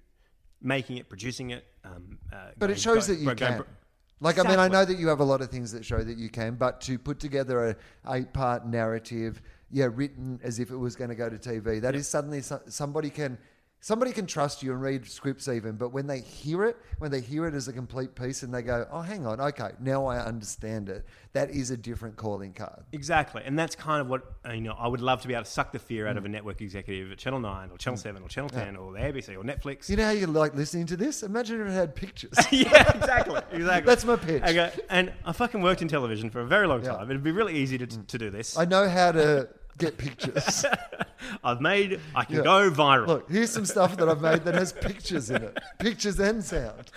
making 0.62 0.96
it, 0.96 1.08
producing 1.08 1.50
it. 1.50 1.64
Um, 1.84 2.18
uh, 2.32 2.50
but 2.58 2.70
it 2.70 2.78
shows 2.78 3.06
go, 3.06 3.14
that 3.14 3.20
you 3.20 3.26
go, 3.26 3.34
can. 3.34 3.58
Go, 3.58 3.64
like, 4.20 4.36
exactly. 4.36 4.54
I 4.54 4.56
mean, 4.56 4.64
I 4.64 4.78
know 4.78 4.84
that 4.86 4.98
you 4.98 5.08
have 5.08 5.20
a 5.20 5.24
lot 5.24 5.42
of 5.42 5.50
things 5.50 5.72
that 5.72 5.84
show 5.84 6.02
that 6.02 6.16
you 6.16 6.30
can, 6.30 6.54
but 6.54 6.80
to 6.82 6.98
put 6.98 7.20
together 7.20 7.68
a 7.68 7.76
eight 8.14 8.32
part 8.32 8.66
narrative, 8.66 9.42
yeah, 9.70 9.88
written 9.92 10.40
as 10.42 10.58
if 10.58 10.70
it 10.70 10.76
was 10.76 10.96
going 10.96 11.10
to 11.10 11.16
go 11.16 11.28
to 11.28 11.36
TV, 11.36 11.80
that 11.80 11.94
yep. 11.94 12.00
is 12.00 12.08
suddenly 12.08 12.40
so- 12.40 12.62
somebody 12.68 13.10
can 13.10 13.38
somebody 13.80 14.12
can 14.12 14.26
trust 14.26 14.62
you 14.62 14.72
and 14.72 14.80
read 14.80 15.06
scripts 15.06 15.48
even, 15.48 15.76
but 15.76 15.90
when 15.90 16.06
they 16.06 16.20
hear 16.20 16.64
it, 16.64 16.76
when 16.98 17.10
they 17.10 17.20
hear 17.20 17.46
it 17.46 17.54
as 17.54 17.68
a 17.68 17.72
complete 17.72 18.14
piece 18.14 18.42
and 18.42 18.52
they 18.52 18.62
go, 18.62 18.86
oh, 18.90 19.00
hang 19.00 19.26
on, 19.26 19.40
okay, 19.40 19.70
now 19.80 20.06
I 20.06 20.18
understand 20.18 20.88
it, 20.88 21.06
that 21.34 21.50
is 21.50 21.70
a 21.70 21.76
different 21.76 22.16
calling 22.16 22.52
card. 22.52 22.82
Exactly. 22.92 23.42
And 23.44 23.58
that's 23.58 23.76
kind 23.76 24.00
of 24.00 24.08
what, 24.08 24.34
uh, 24.46 24.52
you 24.52 24.62
know, 24.62 24.74
I 24.78 24.88
would 24.88 25.00
love 25.00 25.22
to 25.22 25.28
be 25.28 25.34
able 25.34 25.44
to 25.44 25.50
suck 25.50 25.72
the 25.72 25.78
fear 25.78 26.06
out 26.06 26.14
mm. 26.14 26.18
of 26.18 26.24
a 26.24 26.28
network 26.28 26.60
executive 26.60 27.12
at 27.12 27.18
Channel 27.18 27.40
9 27.40 27.70
or 27.70 27.78
Channel 27.78 27.98
mm. 27.98 28.02
7 28.02 28.22
or 28.22 28.28
Channel 28.28 28.50
10 28.50 28.74
yeah. 28.74 28.80
or 28.80 28.92
the 28.92 28.98
ABC 28.98 29.36
or 29.36 29.44
Netflix. 29.44 29.88
You 29.88 29.96
know 29.96 30.04
how 30.04 30.10
you 30.10 30.26
like 30.26 30.54
listening 30.54 30.86
to 30.86 30.96
this? 30.96 31.22
Imagine 31.22 31.60
if 31.60 31.68
it 31.68 31.72
had 31.72 31.94
pictures. 31.94 32.36
yeah, 32.50 32.92
exactly. 32.96 33.40
Exactly. 33.56 33.86
that's 33.88 34.04
my 34.04 34.16
pitch. 34.16 34.42
Okay. 34.42 34.70
And 34.90 35.12
I 35.24 35.32
fucking 35.32 35.62
worked 35.62 35.82
in 35.82 35.88
television 35.88 36.30
for 36.30 36.40
a 36.40 36.46
very 36.46 36.66
long 36.66 36.82
time. 36.82 37.00
Yeah. 37.00 37.10
It'd 37.10 37.22
be 37.22 37.32
really 37.32 37.56
easy 37.56 37.78
to, 37.78 37.86
mm. 37.86 38.06
to 38.06 38.18
do 38.18 38.30
this. 38.30 38.56
I 38.56 38.64
know 38.64 38.88
how 38.88 39.12
to 39.12 39.48
get 39.78 39.98
pictures. 39.98 40.64
I've 41.46 41.60
made. 41.60 42.00
I 42.14 42.24
can 42.24 42.36
Yeah. 42.36 42.42
go 42.42 42.70
viral, 42.70 43.06
Look, 43.06 43.30
here's 43.30 43.50
some 43.50 43.64
stuff 43.64 43.96
that 43.98 44.08
I've 44.08 44.20
made 44.20 44.42
that 44.44 44.54
has 44.54 44.72
pictures 44.72 45.30
in 45.30 45.42
it, 45.42 45.58
pictures 45.78 46.18
and 46.18 46.42
sound. 46.44 46.90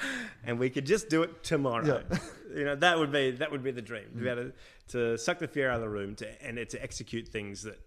and 0.43 0.57
we 0.59 0.69
could 0.69 0.85
just 0.85 1.07
do 1.09 1.23
it 1.23 1.43
tomorrow. 1.43 2.03
Yeah. 2.11 2.17
you 2.55 2.65
know 2.65 2.75
that 2.75 2.97
would 2.97 3.11
be 3.11 3.31
that 3.31 3.51
would 3.51 3.63
be 3.63 3.71
the 3.71 3.81
dream 3.81 4.05
to 4.17 4.23
be 4.23 4.27
able 4.29 4.43
to, 4.45 4.53
to 4.89 5.17
suck 5.17 5.37
the 5.39 5.47
fear 5.47 5.69
out 5.69 5.75
of 5.75 5.81
the 5.81 5.89
room 5.89 6.15
to 6.15 6.27
and 6.45 6.57
to 6.69 6.81
execute 6.81 7.27
things 7.27 7.61
that 7.63 7.79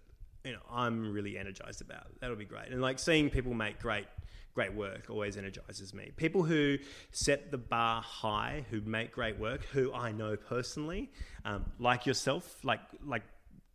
you 0.45 0.53
know 0.53 0.59
I'm 0.71 1.11
really 1.11 1.37
energized 1.37 1.81
about. 1.81 2.05
That 2.21 2.29
would 2.29 2.39
be 2.39 2.45
great. 2.45 2.69
And 2.71 2.81
like 2.81 2.97
seeing 2.99 3.29
people 3.29 3.53
make 3.53 3.79
great 3.79 4.07
great 4.55 4.73
work 4.73 5.07
always 5.09 5.35
energizes 5.35 5.93
me. 5.95 6.11
People 6.15 6.43
who 6.43 6.77
set 7.11 7.49
the 7.49 7.57
bar 7.57 8.01
high, 8.03 8.63
who 8.69 8.81
make 8.81 9.11
great 9.11 9.37
work, 9.39 9.63
who 9.73 9.91
I 9.91 10.11
know 10.11 10.35
personally, 10.37 11.11
um, 11.43 11.65
like 11.79 12.05
yourself, 12.05 12.63
like 12.63 12.81
like 13.05 13.23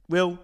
Wil. 0.08 0.38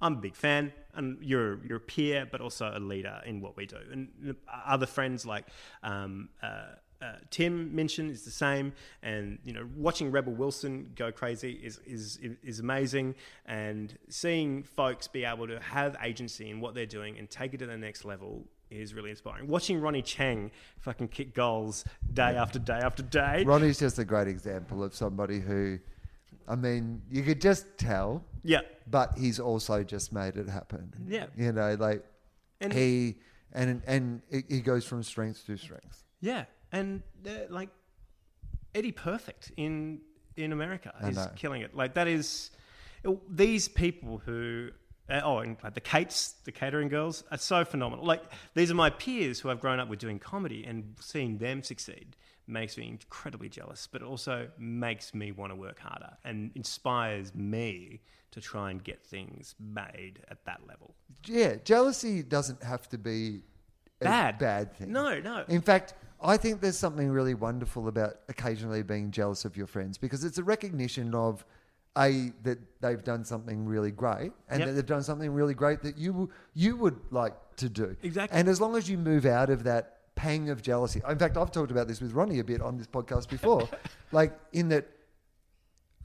I'm 0.00 0.14
a 0.14 0.16
big 0.16 0.34
fan, 0.36 0.72
and 0.96 1.18
you're 1.20 1.64
you're 1.64 1.78
a 1.78 1.80
peer, 1.80 2.26
but 2.30 2.40
also 2.40 2.72
a 2.74 2.80
leader 2.80 3.20
in 3.24 3.40
what 3.40 3.56
we 3.56 3.66
do. 3.66 3.78
And 3.92 4.36
other 4.66 4.86
friends 4.86 5.26
like 5.26 5.46
um, 5.82 6.28
uh, 6.42 6.76
uh, 7.02 7.12
Tim 7.30 7.74
Minchin 7.74 8.10
is 8.10 8.24
the 8.24 8.30
same, 8.30 8.72
and 9.02 9.38
you 9.44 9.52
know, 9.52 9.68
watching 9.76 10.10
Rebel 10.10 10.32
Wilson 10.32 10.92
go 10.94 11.12
crazy 11.12 11.52
is 11.52 11.78
is 11.86 12.18
is 12.42 12.60
amazing, 12.60 13.14
and 13.44 13.96
seeing 14.08 14.62
folks 14.62 15.06
be 15.06 15.24
able 15.24 15.46
to 15.46 15.60
have 15.60 15.96
agency 16.02 16.50
in 16.50 16.60
what 16.60 16.74
they're 16.74 16.86
doing 16.86 17.18
and 17.18 17.28
take 17.28 17.54
it 17.54 17.58
to 17.58 17.66
the 17.66 17.76
next 17.76 18.04
level 18.04 18.44
is 18.70 18.94
really 18.94 19.10
inspiring. 19.10 19.46
Watching 19.46 19.80
Ronny 19.80 20.02
Chieng 20.02 20.50
fucking 20.78 21.08
kick 21.08 21.34
goals 21.34 21.84
day 22.12 22.36
after 22.36 22.58
day 22.58 22.78
after 22.78 23.02
day. 23.02 23.44
Ronny's 23.44 23.78
just 23.78 23.98
a 23.98 24.04
great 24.04 24.28
example 24.28 24.82
of 24.82 24.94
somebody 24.94 25.40
who, 25.40 25.78
I 26.48 26.54
mean, 26.56 27.02
you 27.10 27.22
could 27.22 27.40
just 27.40 27.66
tell, 27.78 28.24
Yeah, 28.44 28.60
but 28.86 29.18
he's 29.18 29.40
also 29.40 29.82
just 29.82 30.12
made 30.12 30.36
it 30.36 30.48
happen. 30.48 30.92
Yeah. 31.08 31.26
You 31.36 31.52
know, 31.52 31.74
like 31.78 32.04
And- 32.60 32.72
he 32.72 33.16
and 33.52 33.82
and 33.86 34.22
he 34.48 34.60
goes 34.60 34.84
from 34.84 35.02
strength 35.02 35.44
to 35.46 35.56
strength. 35.56 36.04
Yeah, 36.20 36.44
and 36.72 37.02
uh, 37.26 37.30
like 37.50 37.70
Eddie 38.74 38.92
Perfect 38.92 39.52
in 39.56 40.00
in 40.36 40.52
America 40.52 40.92
I 41.00 41.08
is 41.08 41.16
know. 41.16 41.30
killing 41.36 41.62
it. 41.62 41.74
Like 41.74 41.94
that 41.94 42.08
is 42.08 42.50
these 43.28 43.68
people 43.68 44.18
who. 44.18 44.70
Uh, 45.08 45.20
oh, 45.22 45.38
and 45.38 45.56
like 45.62 45.74
the 45.74 45.80
Kates, 45.80 46.34
the 46.44 46.50
Katering 46.50 46.90
girls, 46.90 47.22
are 47.30 47.38
so 47.38 47.64
phenomenal. 47.64 48.04
Like 48.04 48.24
these 48.54 48.72
are 48.72 48.74
my 48.74 48.90
peers 48.90 49.38
who 49.38 49.50
I've 49.50 49.60
grown 49.60 49.78
up 49.78 49.88
with 49.88 50.00
doing 50.00 50.18
comedy, 50.18 50.64
and 50.64 50.96
seeing 51.00 51.38
them 51.38 51.62
succeed 51.62 52.16
makes 52.46 52.76
me 52.76 52.88
incredibly 52.88 53.48
jealous. 53.48 53.88
But 53.90 54.02
also 54.02 54.48
makes 54.58 55.14
me 55.14 55.32
want 55.32 55.52
to 55.52 55.56
work 55.56 55.78
harder 55.78 56.16
and 56.24 56.50
inspires 56.54 57.34
me 57.34 58.00
to 58.32 58.40
try 58.40 58.70
and 58.70 58.82
get 58.82 59.02
things 59.04 59.54
made 59.58 60.20
at 60.28 60.44
that 60.44 60.60
level. 60.68 60.94
Yeah, 61.24 61.56
jealousy 61.64 62.22
doesn't 62.22 62.62
have 62.62 62.88
to 62.90 62.98
be 62.98 63.40
a 64.00 64.04
Bad, 64.04 64.38
bad 64.38 64.74
thing. 64.76 64.92
No, 64.92 65.18
no. 65.20 65.44
In 65.48 65.62
fact, 65.62 65.94
I 66.20 66.36
think 66.36 66.60
there's 66.60 66.78
something 66.78 67.08
really 67.10 67.34
wonderful 67.34 67.88
about 67.88 68.16
occasionally 68.28 68.82
being 68.82 69.10
jealous 69.10 69.44
of 69.44 69.56
your 69.56 69.66
friends 69.66 69.96
because 69.96 70.22
it's 70.24 70.38
a 70.38 70.44
recognition 70.44 71.14
of 71.14 71.44
a 71.98 72.30
that 72.42 72.58
they've 72.82 73.02
done 73.02 73.24
something 73.24 73.64
really 73.64 73.90
great 73.90 74.32
and 74.50 74.60
Yep. 74.60 74.68
that 74.68 74.72
they've 74.74 74.86
done 74.86 75.02
something 75.02 75.32
really 75.32 75.54
great 75.54 75.82
that 75.82 75.96
you 75.96 76.28
you 76.52 76.76
would 76.76 76.98
like 77.10 77.32
to 77.56 77.70
do. 77.70 77.96
Exactly. 78.02 78.38
And 78.38 78.48
as 78.48 78.60
long 78.60 78.76
as 78.76 78.88
you 78.90 78.98
move 78.98 79.24
out 79.24 79.48
of 79.48 79.64
that 79.64 79.95
pang 80.16 80.50
of 80.50 80.60
jealousy. 80.62 81.00
In 81.08 81.18
fact, 81.18 81.36
I've 81.36 81.52
talked 81.52 81.70
about 81.70 81.86
this 81.86 82.00
with 82.00 82.12
Ronny 82.12 82.40
a 82.40 82.44
bit 82.44 82.60
on 82.60 82.76
this 82.76 82.88
podcast 82.88 83.28
before. 83.28 83.68
like 84.12 84.36
in 84.52 84.68
that 84.70 84.88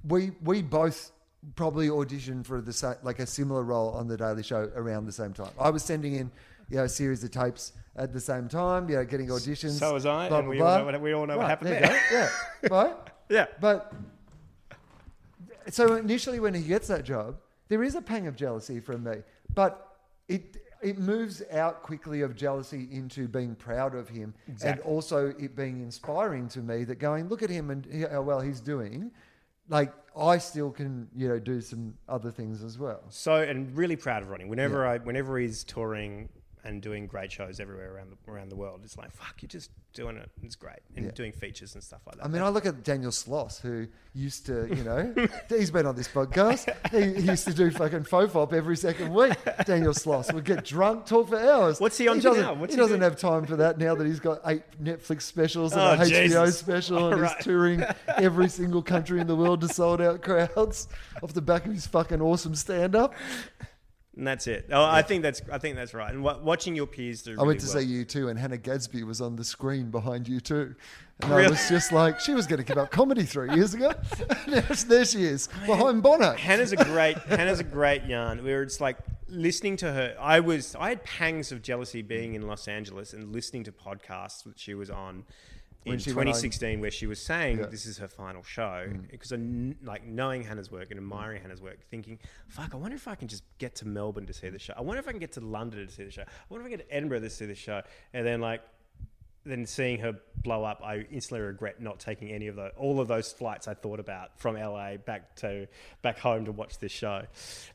we 0.08 0.32
we 0.44 0.62
both 0.62 1.12
probably 1.56 1.88
auditioned 1.90 2.46
for 2.46 2.62
the 2.62 2.72
sa- 2.74 2.96
like 3.02 3.18
a 3.20 3.26
similar 3.26 3.64
role 3.64 3.90
on 3.92 4.08
the 4.08 4.18
Daily 4.18 4.44
Show 4.44 4.70
around 4.76 5.06
the 5.06 5.12
same 5.12 5.34
time. 5.34 5.50
I 5.60 5.72
was 5.72 5.84
sending 5.84 6.14
in 6.14 6.30
you 6.70 6.78
know 6.78 6.84
a 6.84 6.90
series 6.90 7.24
of 7.24 7.32
tapes 7.32 7.74
at 7.96 8.14
the 8.14 8.20
same 8.20 8.48
time, 8.48 8.88
you 8.90 8.96
know, 8.96 9.04
getting 9.06 9.28
auditions. 9.28 9.80
So 9.80 9.94
was 9.94 10.06
I, 10.06 10.30
blah, 10.30 10.40
and 10.40 10.48
blah, 10.48 10.52
we 10.52 10.62
all 10.62 10.78
know 10.78 10.86
what- 10.86 11.02
we 11.02 11.14
all 11.14 11.26
know 11.26 11.38
what 11.38 11.48
happened 11.48 11.72
there. 11.72 11.82
there. 11.82 12.32
Yeah, 12.64 12.70
right. 12.70 12.96
Yeah. 13.30 13.46
But 13.62 13.94
so 15.70 15.96
initially, 15.96 16.40
when 16.40 16.54
he 16.54 16.64
gets 16.64 16.88
that 16.90 17.04
job, 17.06 17.38
there 17.70 17.82
is 17.84 17.96
a 17.96 18.02
pang 18.02 18.28
of 18.28 18.36
jealousy 18.36 18.80
from 18.82 19.04
me, 19.04 19.18
but 19.54 19.96
it 20.28 20.58
it 20.82 20.98
moves 20.98 21.44
out 21.52 21.84
quickly 21.84 22.22
of 22.22 22.36
jealousy 22.36 22.88
into 22.92 23.28
being 23.28 23.56
proud 23.56 23.96
of 23.96 24.10
him, 24.10 24.34
and 24.64 24.80
also 24.82 25.34
it 25.40 25.56
being 25.56 25.82
inspiring 25.82 26.48
to 26.50 26.60
me 26.60 26.84
that 26.86 27.00
going, 27.00 27.28
look 27.30 27.44
at 27.44 27.50
him 27.50 27.70
and 27.70 28.08
how 28.12 28.22
well 28.22 28.40
he's 28.40 28.60
doing. 28.62 29.12
Like 29.70 29.94
I 30.18 30.38
still 30.38 30.72
can, 30.72 31.08
you 31.16 31.30
know, 31.30 31.40
do 31.40 31.62
some 31.62 31.94
other 32.10 32.32
things 32.32 32.64
as 32.64 32.78
well. 32.78 33.04
So 33.10 33.36
and 33.36 33.76
really 33.76 33.96
proud 33.96 34.24
of 34.24 34.30
Ronny. 34.30 34.46
Whenever 34.46 34.86
I 34.86 34.98
whenever 34.98 35.38
he's 35.38 35.64
touring 35.64 36.30
and 36.64 36.82
doing 36.82 37.08
great 37.08 37.32
shows 37.32 37.60
everywhere 37.60 37.94
around 37.94 38.12
the, 38.12 38.32
around 38.32 38.50
the 38.50 38.56
world, 38.56 38.82
it's 38.84 38.98
like 38.98 39.12
fuck, 39.12 39.42
you're 39.42 39.48
just 39.50 39.72
doing 39.94 40.16
it. 40.18 40.30
It's 40.44 40.56
great 40.56 40.80
and 40.96 41.06
Yeah. 41.06 41.12
doing 41.12 41.32
features 41.32 41.74
and 41.76 41.84
stuff 41.84 42.02
like 42.06 42.18
that. 42.18 42.26
I 42.26 42.28
mean, 42.28 42.42
I 42.42 42.50
look 42.50 42.66
at 42.66 42.84
Daniel 42.84 43.12
Sloss, 43.12 43.60
who 43.62 43.88
used 44.14 44.46
to, 44.46 44.68
you 44.74 44.84
know, 44.84 45.14
he's 45.50 45.72
been 45.72 45.86
on 45.86 45.96
this 45.96 46.08
podcast. 46.08 46.70
He, 46.92 47.22
he 47.22 47.28
used 47.28 47.46
to 47.48 47.54
do 47.54 47.72
fucking 47.72 48.04
fofop 48.06 48.54
every 48.54 48.78
second 48.78 49.14
week. 49.14 49.34
Daniel 49.66 49.94
Sloss 49.94 50.32
would 50.34 50.46
get 50.46 50.64
drunk, 50.64 51.06
talk 51.06 51.30
for 51.30 51.40
hours. 51.40 51.80
What's 51.80 51.98
he 51.98 52.08
on 52.08 52.18
to 52.18 52.22
doesn't, 52.22 52.42
now? 52.44 52.54
What's 52.54 52.74
he 52.74 52.78
he 52.78 52.82
doesn't 52.82 53.00
doing? 53.00 53.10
have 53.12 53.20
time 53.20 53.46
for 53.46 53.56
that 53.58 53.78
now 53.80 53.96
that 53.96 54.06
he's 54.08 54.20
got 54.20 54.40
eight 54.46 54.64
Netflix 54.82 55.24
specials 55.24 55.74
and 55.74 55.82
Oh, 55.82 55.94
a 55.94 55.98
HBO 55.98 56.08
Jesus. 56.46 56.60
special, 56.60 56.98
and 57.08 57.16
All 57.16 57.22
right. 57.22 57.36
he's 57.36 57.44
touring 57.46 57.84
every 58.18 58.48
single 58.50 58.82
country 58.82 59.20
in 59.20 59.28
the 59.28 59.36
world 59.36 59.62
to 59.62 59.68
sold 59.68 60.00
out 60.02 60.22
crowds 60.22 60.88
off 61.24 61.34
the 61.34 61.42
back 61.42 61.66
of 61.66 61.74
his 61.74 61.88
fucking 61.88 62.22
awesome 62.22 62.56
stand 62.56 62.96
up. 62.96 63.14
And 64.18 64.28
that's 64.28 64.48
it. 64.48 64.68
Oh, 64.72 64.84
I 64.84 65.02
think 65.02 65.24
that's 65.24 65.42
I 65.52 65.58
think 65.58 65.76
that's 65.76 65.94
right. 65.94 66.14
And 66.14 66.24
wa 66.24 66.38
watching 66.38 66.76
your 66.76 66.88
peers 66.88 67.22
do. 67.22 67.32
I 67.32 67.34
really 67.36 67.48
went 67.48 67.60
to 67.62 67.68
well. 67.68 67.80
see 67.80 67.86
you 67.86 68.04
too, 68.04 68.28
and 68.28 68.38
Hannah 68.38 68.58
Gadsby 68.58 69.04
was 69.04 69.22
on 69.22 69.36
the 69.36 69.44
screen 69.44 69.90
behind 69.90 70.28
you 70.28 70.40
too. 70.42 70.76
And 71.22 71.34
I 71.34 71.50
was 71.50 71.70
just 71.70 71.92
like, 71.92 72.20
she 72.20 72.34
was 72.34 72.48
going 72.48 72.58
to 72.58 72.66
give 72.66 72.80
up 72.80 72.90
comedy 72.90 73.24
three 73.24 73.54
years 73.54 73.74
ago. 73.74 73.94
There 74.88 75.06
she 75.06 75.24
is, 75.24 75.48
behind 75.66 76.02
Bono. 76.02 76.34
Hannah's 76.34 76.74
a 76.74 76.78
great 76.78 77.18
Hannah's 77.20 77.60
a 77.60 77.64
great 77.64 78.06
yarn. 78.06 78.44
Where 78.44 78.64
it's 78.64 78.82
like 78.82 78.98
listening 79.30 79.78
to 79.78 79.92
her. 79.94 80.16
I 80.20 80.42
was 80.42 80.76
I 80.76 80.90
had 80.90 81.04
pangs 81.06 81.52
of 81.52 81.62
jealousy 81.62 82.02
being 82.02 82.34
in 82.34 82.48
Los 82.48 82.68
Angeles 82.68 83.14
and 83.14 83.32
listening 83.32 83.64
to 83.66 83.72
podcasts 83.72 84.44
that 84.44 84.60
she 84.60 84.74
was 84.74 84.90
on 84.90 85.24
in 85.86 85.98
she 86.00 86.10
went 86.14 86.30
on- 86.30 86.34
2016, 86.34 86.80
where 86.80 86.92
she 86.92 87.08
was 87.08 87.20
saying 87.20 87.58
Yeah. 87.60 87.66
Mm. 87.66 87.72
this 87.72 87.86
is 87.86 87.98
her 87.98 88.08
final 88.08 88.44
show. 88.44 88.88
Because 89.10 89.32
I 89.32 89.38
kn- 89.38 89.78
like 89.84 90.06
knowing 90.06 90.44
Hannah's 90.44 90.72
work 90.72 90.92
and 90.92 91.00
admiring 91.00 91.42
Hannah's 91.42 91.62
work, 91.62 91.80
thinking, 91.90 92.20
"Fuck, 92.48 92.74
I 92.74 92.78
wonder 92.78 92.96
if 92.96 93.08
I 93.08 93.16
can 93.16 93.28
just 93.28 93.44
get 93.58 93.76
to 93.76 93.88
Melbourne 93.88 94.26
to 94.28 94.34
see 94.34 94.50
the 94.50 94.60
show. 94.60 94.74
I 94.78 94.82
wonder 94.82 95.00
if 95.00 95.08
I 95.08 95.12
can 95.12 95.20
get 95.20 95.32
to 95.34 95.42
London 95.42 95.86
to 95.88 95.92
see 95.92 96.04
the 96.04 96.12
show. 96.12 96.22
I 96.24 96.26
wonder 96.50 96.62
if 96.62 96.68
I 96.68 96.70
can 96.72 96.78
get 96.80 96.88
to 96.90 96.96
Edinburgh 96.96 97.22
to 97.22 97.30
see 97.30 97.46
the 97.46 97.56
show." 97.56 97.82
And 98.14 98.26
then 98.26 98.42
like. 98.42 98.62
Then 99.44 99.66
seeing 99.66 99.98
her 100.02 100.20
blow 100.44 100.64
up, 100.64 100.84
I 100.86 100.98
instantly 101.10 101.44
regret 101.44 101.82
not 101.82 102.00
taking 102.00 102.30
any 102.30 102.46
of 102.46 102.56
the 102.56 102.68
all 102.78 103.00
of 103.00 103.08
those 103.08 103.34
flights 103.34 103.68
I 103.68 103.74
thought 103.74 104.00
about 104.00 104.38
from 104.40 104.56
LA 104.56 104.98
back 104.98 105.36
to 105.38 105.68
back 106.04 106.20
home 106.20 106.46
to 106.46 106.52
watch 106.52 106.78
this 106.78 106.92
show. 106.92 107.24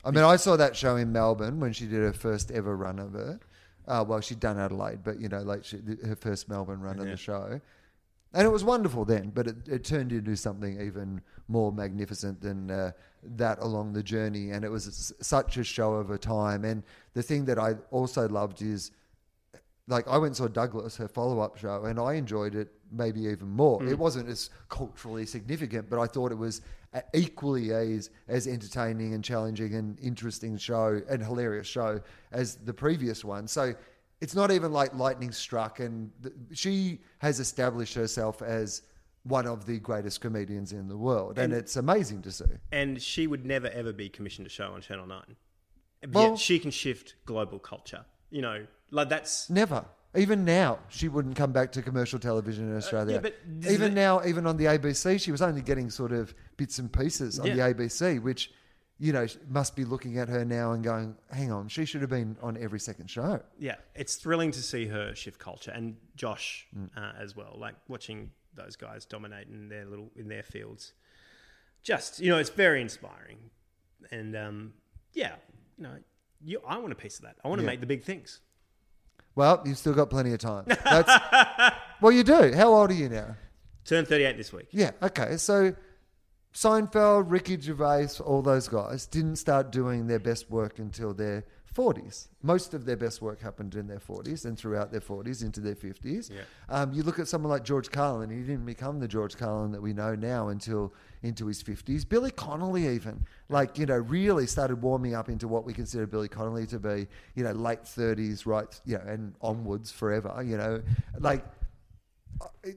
I 0.04 0.12
mean, 0.12 0.22
I 0.22 0.36
saw 0.36 0.54
that 0.56 0.76
show 0.76 0.94
in 0.94 1.10
Melbourne 1.10 1.58
when 1.58 1.72
she 1.72 1.86
did 1.86 2.02
her 2.02 2.12
first 2.12 2.52
ever 2.52 2.76
run 2.76 3.00
of 3.00 3.16
it. 3.16 3.40
Uh, 3.84 4.04
well, 4.06 4.20
she'd 4.20 4.38
done 4.38 4.60
Adelaide, 4.60 5.02
but 5.02 5.18
you 5.18 5.28
know, 5.28 5.40
like 5.42 5.64
she, 5.64 5.78
her 6.04 6.14
first 6.14 6.48
Melbourne 6.48 6.80
run 6.80 7.00
of 7.00 7.06
the 7.06 7.16
show, 7.16 7.60
and 8.36 8.46
it 8.46 8.50
was 8.50 8.64
wonderful 8.64 9.04
then. 9.04 9.30
But 9.34 9.46
it, 9.48 9.56
it 9.66 9.84
turned 9.84 10.12
into 10.12 10.36
something 10.36 10.80
even 10.80 11.22
more 11.48 11.72
magnificent 11.72 12.40
than 12.40 12.70
uh, 12.70 12.92
that 13.36 13.58
along 13.60 13.94
the 13.94 14.02
journey, 14.02 14.50
and 14.50 14.64
it 14.64 14.70
was 14.70 15.12
such 15.20 15.56
a 15.56 15.64
show 15.64 15.94
of 15.94 16.10
a 16.10 16.18
time. 16.18 16.64
And 16.64 16.82
the 17.14 17.22
thing 17.22 17.46
that 17.46 17.58
I 17.58 17.76
also 17.90 18.28
loved 18.28 18.60
is 18.60 18.90
like 19.88 20.06
I 20.06 20.18
went 20.18 20.30
and 20.30 20.36
saw 20.36 20.48
Douglas, 20.48 20.96
her 20.96 21.08
follow 21.08 21.40
up 21.40 21.56
show, 21.56 21.84
and 21.84 21.98
I 21.98 22.14
enjoyed 22.14 22.54
it 22.54 22.68
maybe 22.92 23.22
even 23.22 23.48
more. 23.48 23.82
It 23.84 23.98
wasn't 23.98 24.28
as 24.28 24.50
culturally 24.68 25.26
significant, 25.26 25.88
but 25.88 25.98
I 25.98 26.06
thought 26.06 26.30
it 26.30 26.38
was 26.38 26.60
equally 27.14 27.72
as 27.72 28.10
as 28.28 28.46
entertaining 28.46 29.14
and 29.14 29.24
challenging 29.24 29.74
and 29.74 29.98
interesting 30.00 30.58
show 30.58 31.00
and 31.08 31.22
hilarious 31.22 31.66
show 31.66 32.00
as 32.32 32.56
the 32.56 32.74
previous 32.74 33.24
one. 33.24 33.48
So 33.48 33.74
it's 34.20 34.34
not 34.34 34.51
even 34.51 34.72
like 34.72 34.94
lightning 34.94 35.32
struck, 35.32 35.80
and 35.80 36.10
th- 36.22 36.34
she 36.52 37.01
has 37.18 37.40
established 37.40 37.94
herself 37.94 38.43
as 38.43 38.82
one 39.24 39.47
of 39.47 39.66
the 39.66 39.78
greatest 39.80 40.20
comedians 40.20 40.72
in 40.72 40.88
the 40.88 40.97
world, 40.97 41.38
and, 41.38 41.52
And- 41.52 41.60
it's 41.60 41.76
amazing 41.76 42.22
to 42.22 42.32
see. 42.32 42.44
and 42.72 43.01
she 43.02 43.26
would 43.26 43.44
never 43.44 43.68
ever 43.68 43.93
be 43.93 44.09
commissioned 44.09 44.47
a 44.47 44.51
show 44.51 44.72
on 44.72 44.80
Channel 44.80 45.06
Nine. 45.06 45.36
Well- 46.12 46.30
yet 46.30 46.38
she 46.38 46.59
can 46.59 46.70
shift 46.70 47.14
global 47.26 47.59
culture. 47.59 48.05
You 48.30 48.43
know, 48.43 48.66
like 48.90 49.09
that's 49.09 49.48
Never. 49.51 49.84
Even 50.16 50.47
now, 50.47 50.78
she 50.88 51.09
wouldn't 51.09 51.36
come 51.36 51.52
back 51.52 51.70
to 51.72 51.82
commercial 51.82 52.18
television 52.18 52.70
in 52.70 52.76
Australia. 52.76 53.18
Uh, 53.18 53.20
but 53.20 53.34
even 53.68 53.88
is- 53.90 53.94
now, 53.94 54.24
even 54.24 54.47
on 54.47 54.56
the 54.56 54.64
ABC, 54.64 55.18
she 55.20 55.30
was 55.30 55.43
only 55.43 55.60
getting 55.60 55.90
sort 55.90 56.10
of 56.12 56.34
bits 56.56 56.78
and 56.78 56.90
pieces 56.90 57.38
on 57.38 57.47
the 57.47 57.60
ABC, 57.62 58.18
which, 58.22 58.51
you 58.98 59.12
know, 59.12 59.27
must 59.48 59.77
be 59.77 59.85
looking 59.85 60.18
at 60.18 60.28
her 60.28 60.44
now 60.44 60.73
and 60.73 60.82
going, 60.82 61.14
hang 61.31 61.52
on, 61.52 61.68
she 61.68 61.85
should 61.85 62.01
have 62.01 62.09
been 62.10 62.36
on 62.43 62.56
every 62.56 62.81
second 62.81 63.10
show. 63.10 63.40
yeah, 63.59 63.74
it's 63.94 64.16
thrilling 64.16 64.51
to 64.52 64.62
see 64.62 64.86
her 64.86 65.14
shift 65.14 65.39
culture 65.39 65.70
and 65.70 65.97
Josh 66.16 66.66
Mm. 66.77 66.89
uh, 66.97 67.12
as 67.23 67.36
well. 67.36 67.56
Like 67.59 67.74
watching 67.89 68.31
those 68.55 68.74
guys 68.77 69.05
dominate 69.05 69.48
in 69.48 69.68
their 69.68 69.85
little 69.85 70.10
in 70.16 70.28
their 70.28 70.43
fields. 70.43 70.93
Just 71.82 72.20
you 72.20 72.31
know, 72.31 72.39
it's 72.39 72.51
very 72.51 72.81
inspiring, 72.81 73.39
and 74.10 74.35
um, 74.35 74.73
yeah, 75.12 75.35
you 75.77 75.85
know, 75.85 75.97
you, 76.43 76.60
I 76.66 76.78
want 76.78 76.93
a 76.93 76.97
piece 76.97 77.18
of 77.18 77.24
that. 77.27 77.36
I 77.44 77.48
want 77.48 77.59
to 77.60 77.64
Yeah. 77.64 77.70
make 77.73 77.81
the 77.81 77.86
big 77.86 78.02
things. 78.02 78.40
Well, 79.35 79.62
you've 79.66 79.77
still 79.78 79.93
got 79.93 80.09
plenty 80.09 80.32
of 80.32 80.39
time. 80.39 80.64
That's, 80.66 81.12
well, 82.01 82.10
you 82.10 82.24
do. 82.24 82.52
How 82.55 82.73
old 82.73 82.90
are 82.90 82.94
you 82.94 83.10
now? 83.10 83.36
Turn 83.85 84.05
38 84.06 84.36
this 84.39 84.51
week. 84.52 84.68
Yeah, 84.73 84.93
okay. 85.02 85.36
So 85.36 85.74
Seinfeld, 86.56 87.26
Ricky 87.30 87.60
Gervais, 87.60 88.18
all 88.24 88.40
those 88.40 88.66
guys 88.66 89.06
didn't 89.06 89.36
start 89.36 89.70
doing 89.70 90.06
their 90.06 90.18
best 90.18 90.50
work 90.50 90.78
until 90.78 91.12
their 91.12 91.44
40s. 91.76 92.28
Most 92.42 92.72
of 92.72 92.86
their 92.86 92.96
best 92.96 93.20
work 93.20 93.42
happened 93.42 93.74
in 93.74 93.86
their 93.86 93.98
40s 93.98 94.46
and 94.46 94.56
throughout 94.56 94.90
their 94.90 95.02
40s 95.02 95.42
into 95.42 95.60
their 95.60 95.74
50s. 95.74 96.30
Yeah. 96.30 96.40
Um, 96.70 96.94
you 96.94 97.02
look 97.02 97.18
at 97.18 97.28
someone 97.28 97.50
like 97.50 97.62
George 97.62 97.90
Carlin, 97.90 98.30
he 98.30 98.38
didn't 98.38 98.64
become 98.64 99.00
the 99.00 99.06
George 99.06 99.36
Carlin 99.36 99.70
that 99.72 99.82
we 99.82 99.92
know 99.92 100.14
now 100.14 100.48
until 100.48 100.94
into 101.22 101.44
his 101.46 101.62
50s. 101.62 102.08
Billy 102.08 102.30
Connolly, 102.30 102.88
even, 102.88 103.26
like, 103.50 103.76
you 103.76 103.84
know, 103.84 103.98
really 103.98 104.46
started 104.46 104.80
warming 104.80 105.14
up 105.14 105.28
into 105.28 105.48
what 105.48 105.66
we 105.66 105.74
consider 105.74 106.06
Billy 106.06 106.28
Connolly 106.28 106.66
to 106.68 106.78
be, 106.78 107.06
you 107.34 107.44
know, 107.44 107.52
late 107.52 107.82
30s, 107.82 108.46
right, 108.46 108.80
you 108.86 108.96
know, 108.96 109.04
and 109.06 109.34
onwards 109.42 109.92
forever, 109.92 110.42
you 110.42 110.56
know. 110.56 110.80
Like, 111.18 111.44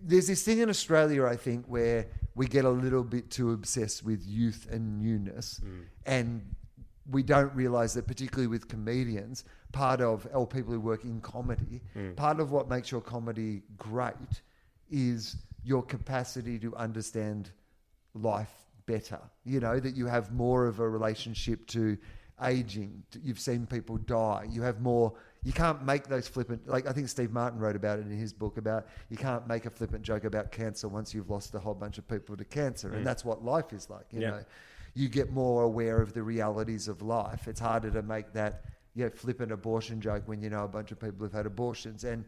there's 0.03 0.27
this 0.27 0.43
thing 0.43 0.59
in 0.59 0.69
Australia, 0.69 1.25
I 1.25 1.35
think, 1.35 1.65
where 1.65 2.07
we 2.35 2.47
get 2.47 2.65
a 2.65 2.69
little 2.69 3.03
bit 3.03 3.29
too 3.29 3.51
obsessed 3.51 4.03
with 4.03 4.25
youth 4.25 4.67
and 4.71 4.99
newness, 5.01 5.59
mm. 5.63 5.83
and 6.05 6.41
we 7.09 7.23
don't 7.23 7.53
realize 7.55 7.93
that, 7.95 8.07
particularly 8.07 8.47
with 8.47 8.67
comedians, 8.67 9.43
part 9.71 10.01
of 10.01 10.27
or 10.33 10.45
people 10.47 10.73
who 10.73 10.79
work 10.79 11.03
in 11.03 11.21
comedy, 11.21 11.81
mm. 11.95 12.15
part 12.15 12.39
of 12.39 12.51
what 12.51 12.69
makes 12.69 12.91
your 12.91 13.01
comedy 13.01 13.63
great 13.77 14.41
is 14.91 15.37
your 15.63 15.83
capacity 15.83 16.57
to 16.59 16.75
understand 16.75 17.51
life 18.13 18.51
better. 18.85 19.19
You 19.43 19.59
know 19.59 19.79
that 19.79 19.95
you 19.95 20.05
have 20.07 20.31
more 20.31 20.65
of 20.65 20.79
a 20.79 20.87
relationship 20.87 21.67
to 21.67 21.97
aging. 22.41 23.03
You've 23.21 23.39
seen 23.39 23.65
people 23.65 23.97
die. 23.97 24.47
You 24.49 24.61
have 24.61 24.81
more. 24.81 25.13
You 25.43 25.53
can't 25.53 25.85
make 25.85 26.07
those 26.07 26.27
flippant. 26.27 26.67
Like 26.67 26.87
I 26.87 26.91
think 26.91 27.07
Steve 27.07 27.31
Martin 27.31 27.59
wrote 27.59 27.75
about 27.75 27.99
it 27.99 28.05
in 28.05 28.17
his 28.17 28.33
book 28.33 28.57
about 28.57 28.87
you 29.09 29.17
can't 29.17 29.47
make 29.47 29.65
a 29.65 29.69
flippant 29.69 30.03
joke 30.03 30.25
about 30.25 30.51
cancer 30.51 30.87
once 30.87 31.13
you've 31.13 31.29
lost 31.29 31.55
a 31.55 31.59
whole 31.59 31.73
bunch 31.73 31.97
of 31.97 32.07
people 32.07 32.35
to 32.35 32.43
cancer, 32.43 32.89
and 32.89 33.01
mm. 33.01 33.05
that's 33.05 33.23
what 33.23 33.43
life 33.43 33.71
is 33.71 33.89
like. 33.89 34.05
You 34.11 34.21
Yeah. 34.21 34.29
know, 34.31 34.43
you 34.95 35.07
get 35.07 35.31
more 35.31 35.63
aware 35.63 36.01
of 36.01 36.13
the 36.13 36.23
realities 36.23 36.87
of 36.87 37.01
life. 37.01 37.47
It's 37.47 37.59
harder 37.59 37.89
to 37.91 38.01
make 38.01 38.33
that 38.33 38.65
you 38.95 39.05
know, 39.05 39.09
flippant 39.11 39.51
abortion 39.51 40.01
joke 40.01 40.23
when 40.27 40.41
you 40.41 40.49
know 40.49 40.65
a 40.65 40.67
bunch 40.67 40.91
of 40.91 40.99
people 40.99 41.25
have 41.25 41.33
had 41.33 41.45
abortions 41.45 42.03
and 42.03 42.25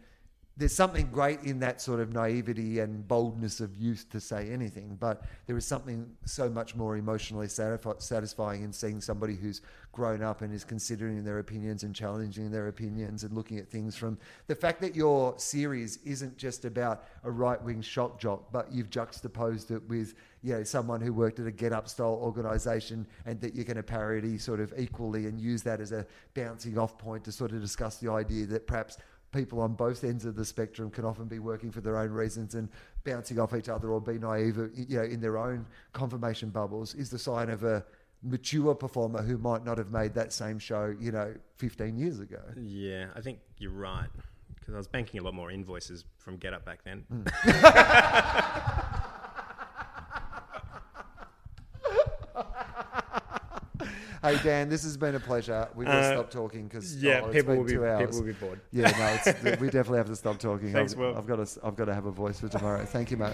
there's 0.58 0.76
something 0.76 1.10
great 1.12 1.42
in 1.44 1.60
that 1.60 1.82
sort 1.82 2.00
of 2.00 2.14
naivety 2.14 2.80
and 2.80 3.08
boldness 3.08 3.62
of 3.62 3.76
youth 3.76 4.06
to 4.12 4.20
say 4.20 4.50
anything, 4.50 4.98
but 5.00 5.24
there 5.48 5.58
is 5.58 5.66
something 5.66 6.10
so 6.26 6.50
much 6.50 6.76
more 6.76 6.98
emotionally 6.98 7.48
satisfying 7.48 8.64
in 8.64 8.74
seeing 8.74 9.00
somebody 9.00 9.36
who's 9.36 9.62
grown 9.94 10.22
up 10.22 10.42
and 10.42 10.54
is 10.54 10.64
considering 10.64 11.24
their 11.24 11.40
opinions 11.40 11.84
and 11.84 11.96
challenging 11.96 12.52
their 12.52 12.68
opinions 12.68 13.24
and 13.24 13.34
looking 13.34 13.60
at 13.60 13.68
things 13.70 13.96
from 13.96 14.18
the 14.48 14.56
fact 14.56 14.82
that 14.82 14.96
your 14.96 15.38
series 15.38 15.98
isn't 16.06 16.38
just 16.38 16.66
about 16.66 17.06
a 17.24 17.32
right 17.32 17.62
wing 17.64 17.82
shock 17.82 18.20
jock, 18.20 18.52
but 18.52 18.72
you've 18.72 18.90
juxtaposed 18.90 19.72
it 19.72 19.82
with 19.90 20.16
you 20.44 20.54
know 20.54 20.64
someone 20.64 21.02
who 21.02 21.14
worked 21.14 21.40
at 21.40 21.48
a 21.48 21.52
GetUp 21.52 21.88
style 21.88 22.20
organization 22.22 23.06
and 23.26 23.40
that 23.42 23.56
you're 23.56 23.66
going 23.66 23.78
to 23.78 23.84
parody 23.84 24.38
sort 24.38 24.60
of 24.60 24.74
equally 24.78 25.28
and 25.28 25.40
use 25.40 25.62
that 25.64 25.80
as 25.80 25.92
a 25.92 26.06
bouncing 26.34 26.78
off 26.78 26.98
point 26.98 27.24
to 27.26 27.32
sort 27.32 27.52
of 27.52 27.62
discuss 27.62 27.98
the 27.98 28.12
idea 28.12 28.46
that 28.46 28.68
perhaps 28.68 28.98
people 29.32 29.62
on 29.62 29.74
both 29.74 30.04
ends 30.04 30.26
of 30.26 30.36
the 30.36 30.46
spectrum 30.46 30.90
can 30.90 31.06
often 31.06 31.26
be 31.26 31.40
working 31.40 31.72
for 31.72 31.82
their 31.82 31.98
own 31.98 32.12
reasons 32.12 32.56
and 32.56 32.70
bouncing 33.04 33.40
off 33.40 33.56
each 33.56 33.70
other 33.70 33.92
or 33.92 34.02
be 34.02 34.18
naive, 34.18 34.60
uh, 34.60 34.68
you 34.74 34.98
know, 34.98 35.04
in 35.04 35.22
their 35.22 35.38
own 35.38 35.66
confirmation 35.94 36.50
bubbles 36.50 36.94
is 36.96 37.10
the 37.10 37.20
sign 37.20 37.50
of 37.50 37.64
a 37.64 37.84
mature 38.24 38.76
performer 38.76 39.22
who 39.22 39.38
might 39.38 39.66
not 39.66 39.78
have 39.78 39.92
made 39.92 40.14
that 40.14 40.32
same 40.32 40.60
show, 40.60 40.96
you 41.00 41.12
know, 41.12 41.34
15 41.58 41.98
years 41.98 42.20
ago. 42.20 42.42
Yeah, 42.58 43.08
I 43.16 43.22
think 43.22 43.40
you're 43.58 43.72
right. 43.72 44.10
Because 44.60 44.76
I 44.76 44.78
was 44.78 44.88
banking 44.88 45.20
a 45.20 45.24
lot 45.24 45.34
more 45.34 45.50
invoices 45.50 46.06
from 46.18 46.38
GetUp 46.38 46.64
back 46.66 46.84
then. 46.84 47.04
Hmm. 47.10 47.24
Hey 54.22 54.38
Dan, 54.44 54.70
this 54.70 54.84
has 54.84 54.98
been 54.98 55.16
a 55.16 55.20
pleasure. 55.20 55.68
We've 55.74 55.88
got 55.88 55.94
to 55.94 56.00
Uh, 56.00 56.14
stop 56.14 56.30
talking 56.30 56.68
because 56.68 56.96
Yeah, 57.02 57.26
it's 57.26 57.34
people 57.34 57.54
been 57.54 57.58
will 57.58 57.66
be 57.66 57.74
two 57.74 57.86
hours. 57.88 58.06
people 58.06 58.20
will 58.20 58.28
be 58.28 58.34
bored. 58.34 58.60
Yeah, 58.72 58.92
no, 58.92 59.18
it's, 59.32 59.60
we 59.60 59.68
definitely 59.68 59.98
have 59.98 60.08
to 60.08 60.16
stop 60.16 60.38
talking. 60.38 60.72
Thanks, 60.74 60.94
I've, 60.94 61.00
Wil. 61.00 61.18
I've 61.18 61.26
got 61.26 61.46
to, 61.46 61.60
I've 61.66 61.76
got 61.76 61.86
to 61.86 61.94
have 61.96 62.06
a 62.06 62.12
voice 62.12 62.40
for 62.40 62.48
tomorrow. 62.48 62.86
Thank 62.86 63.10
you, 63.10 63.18
mate. 63.18 63.34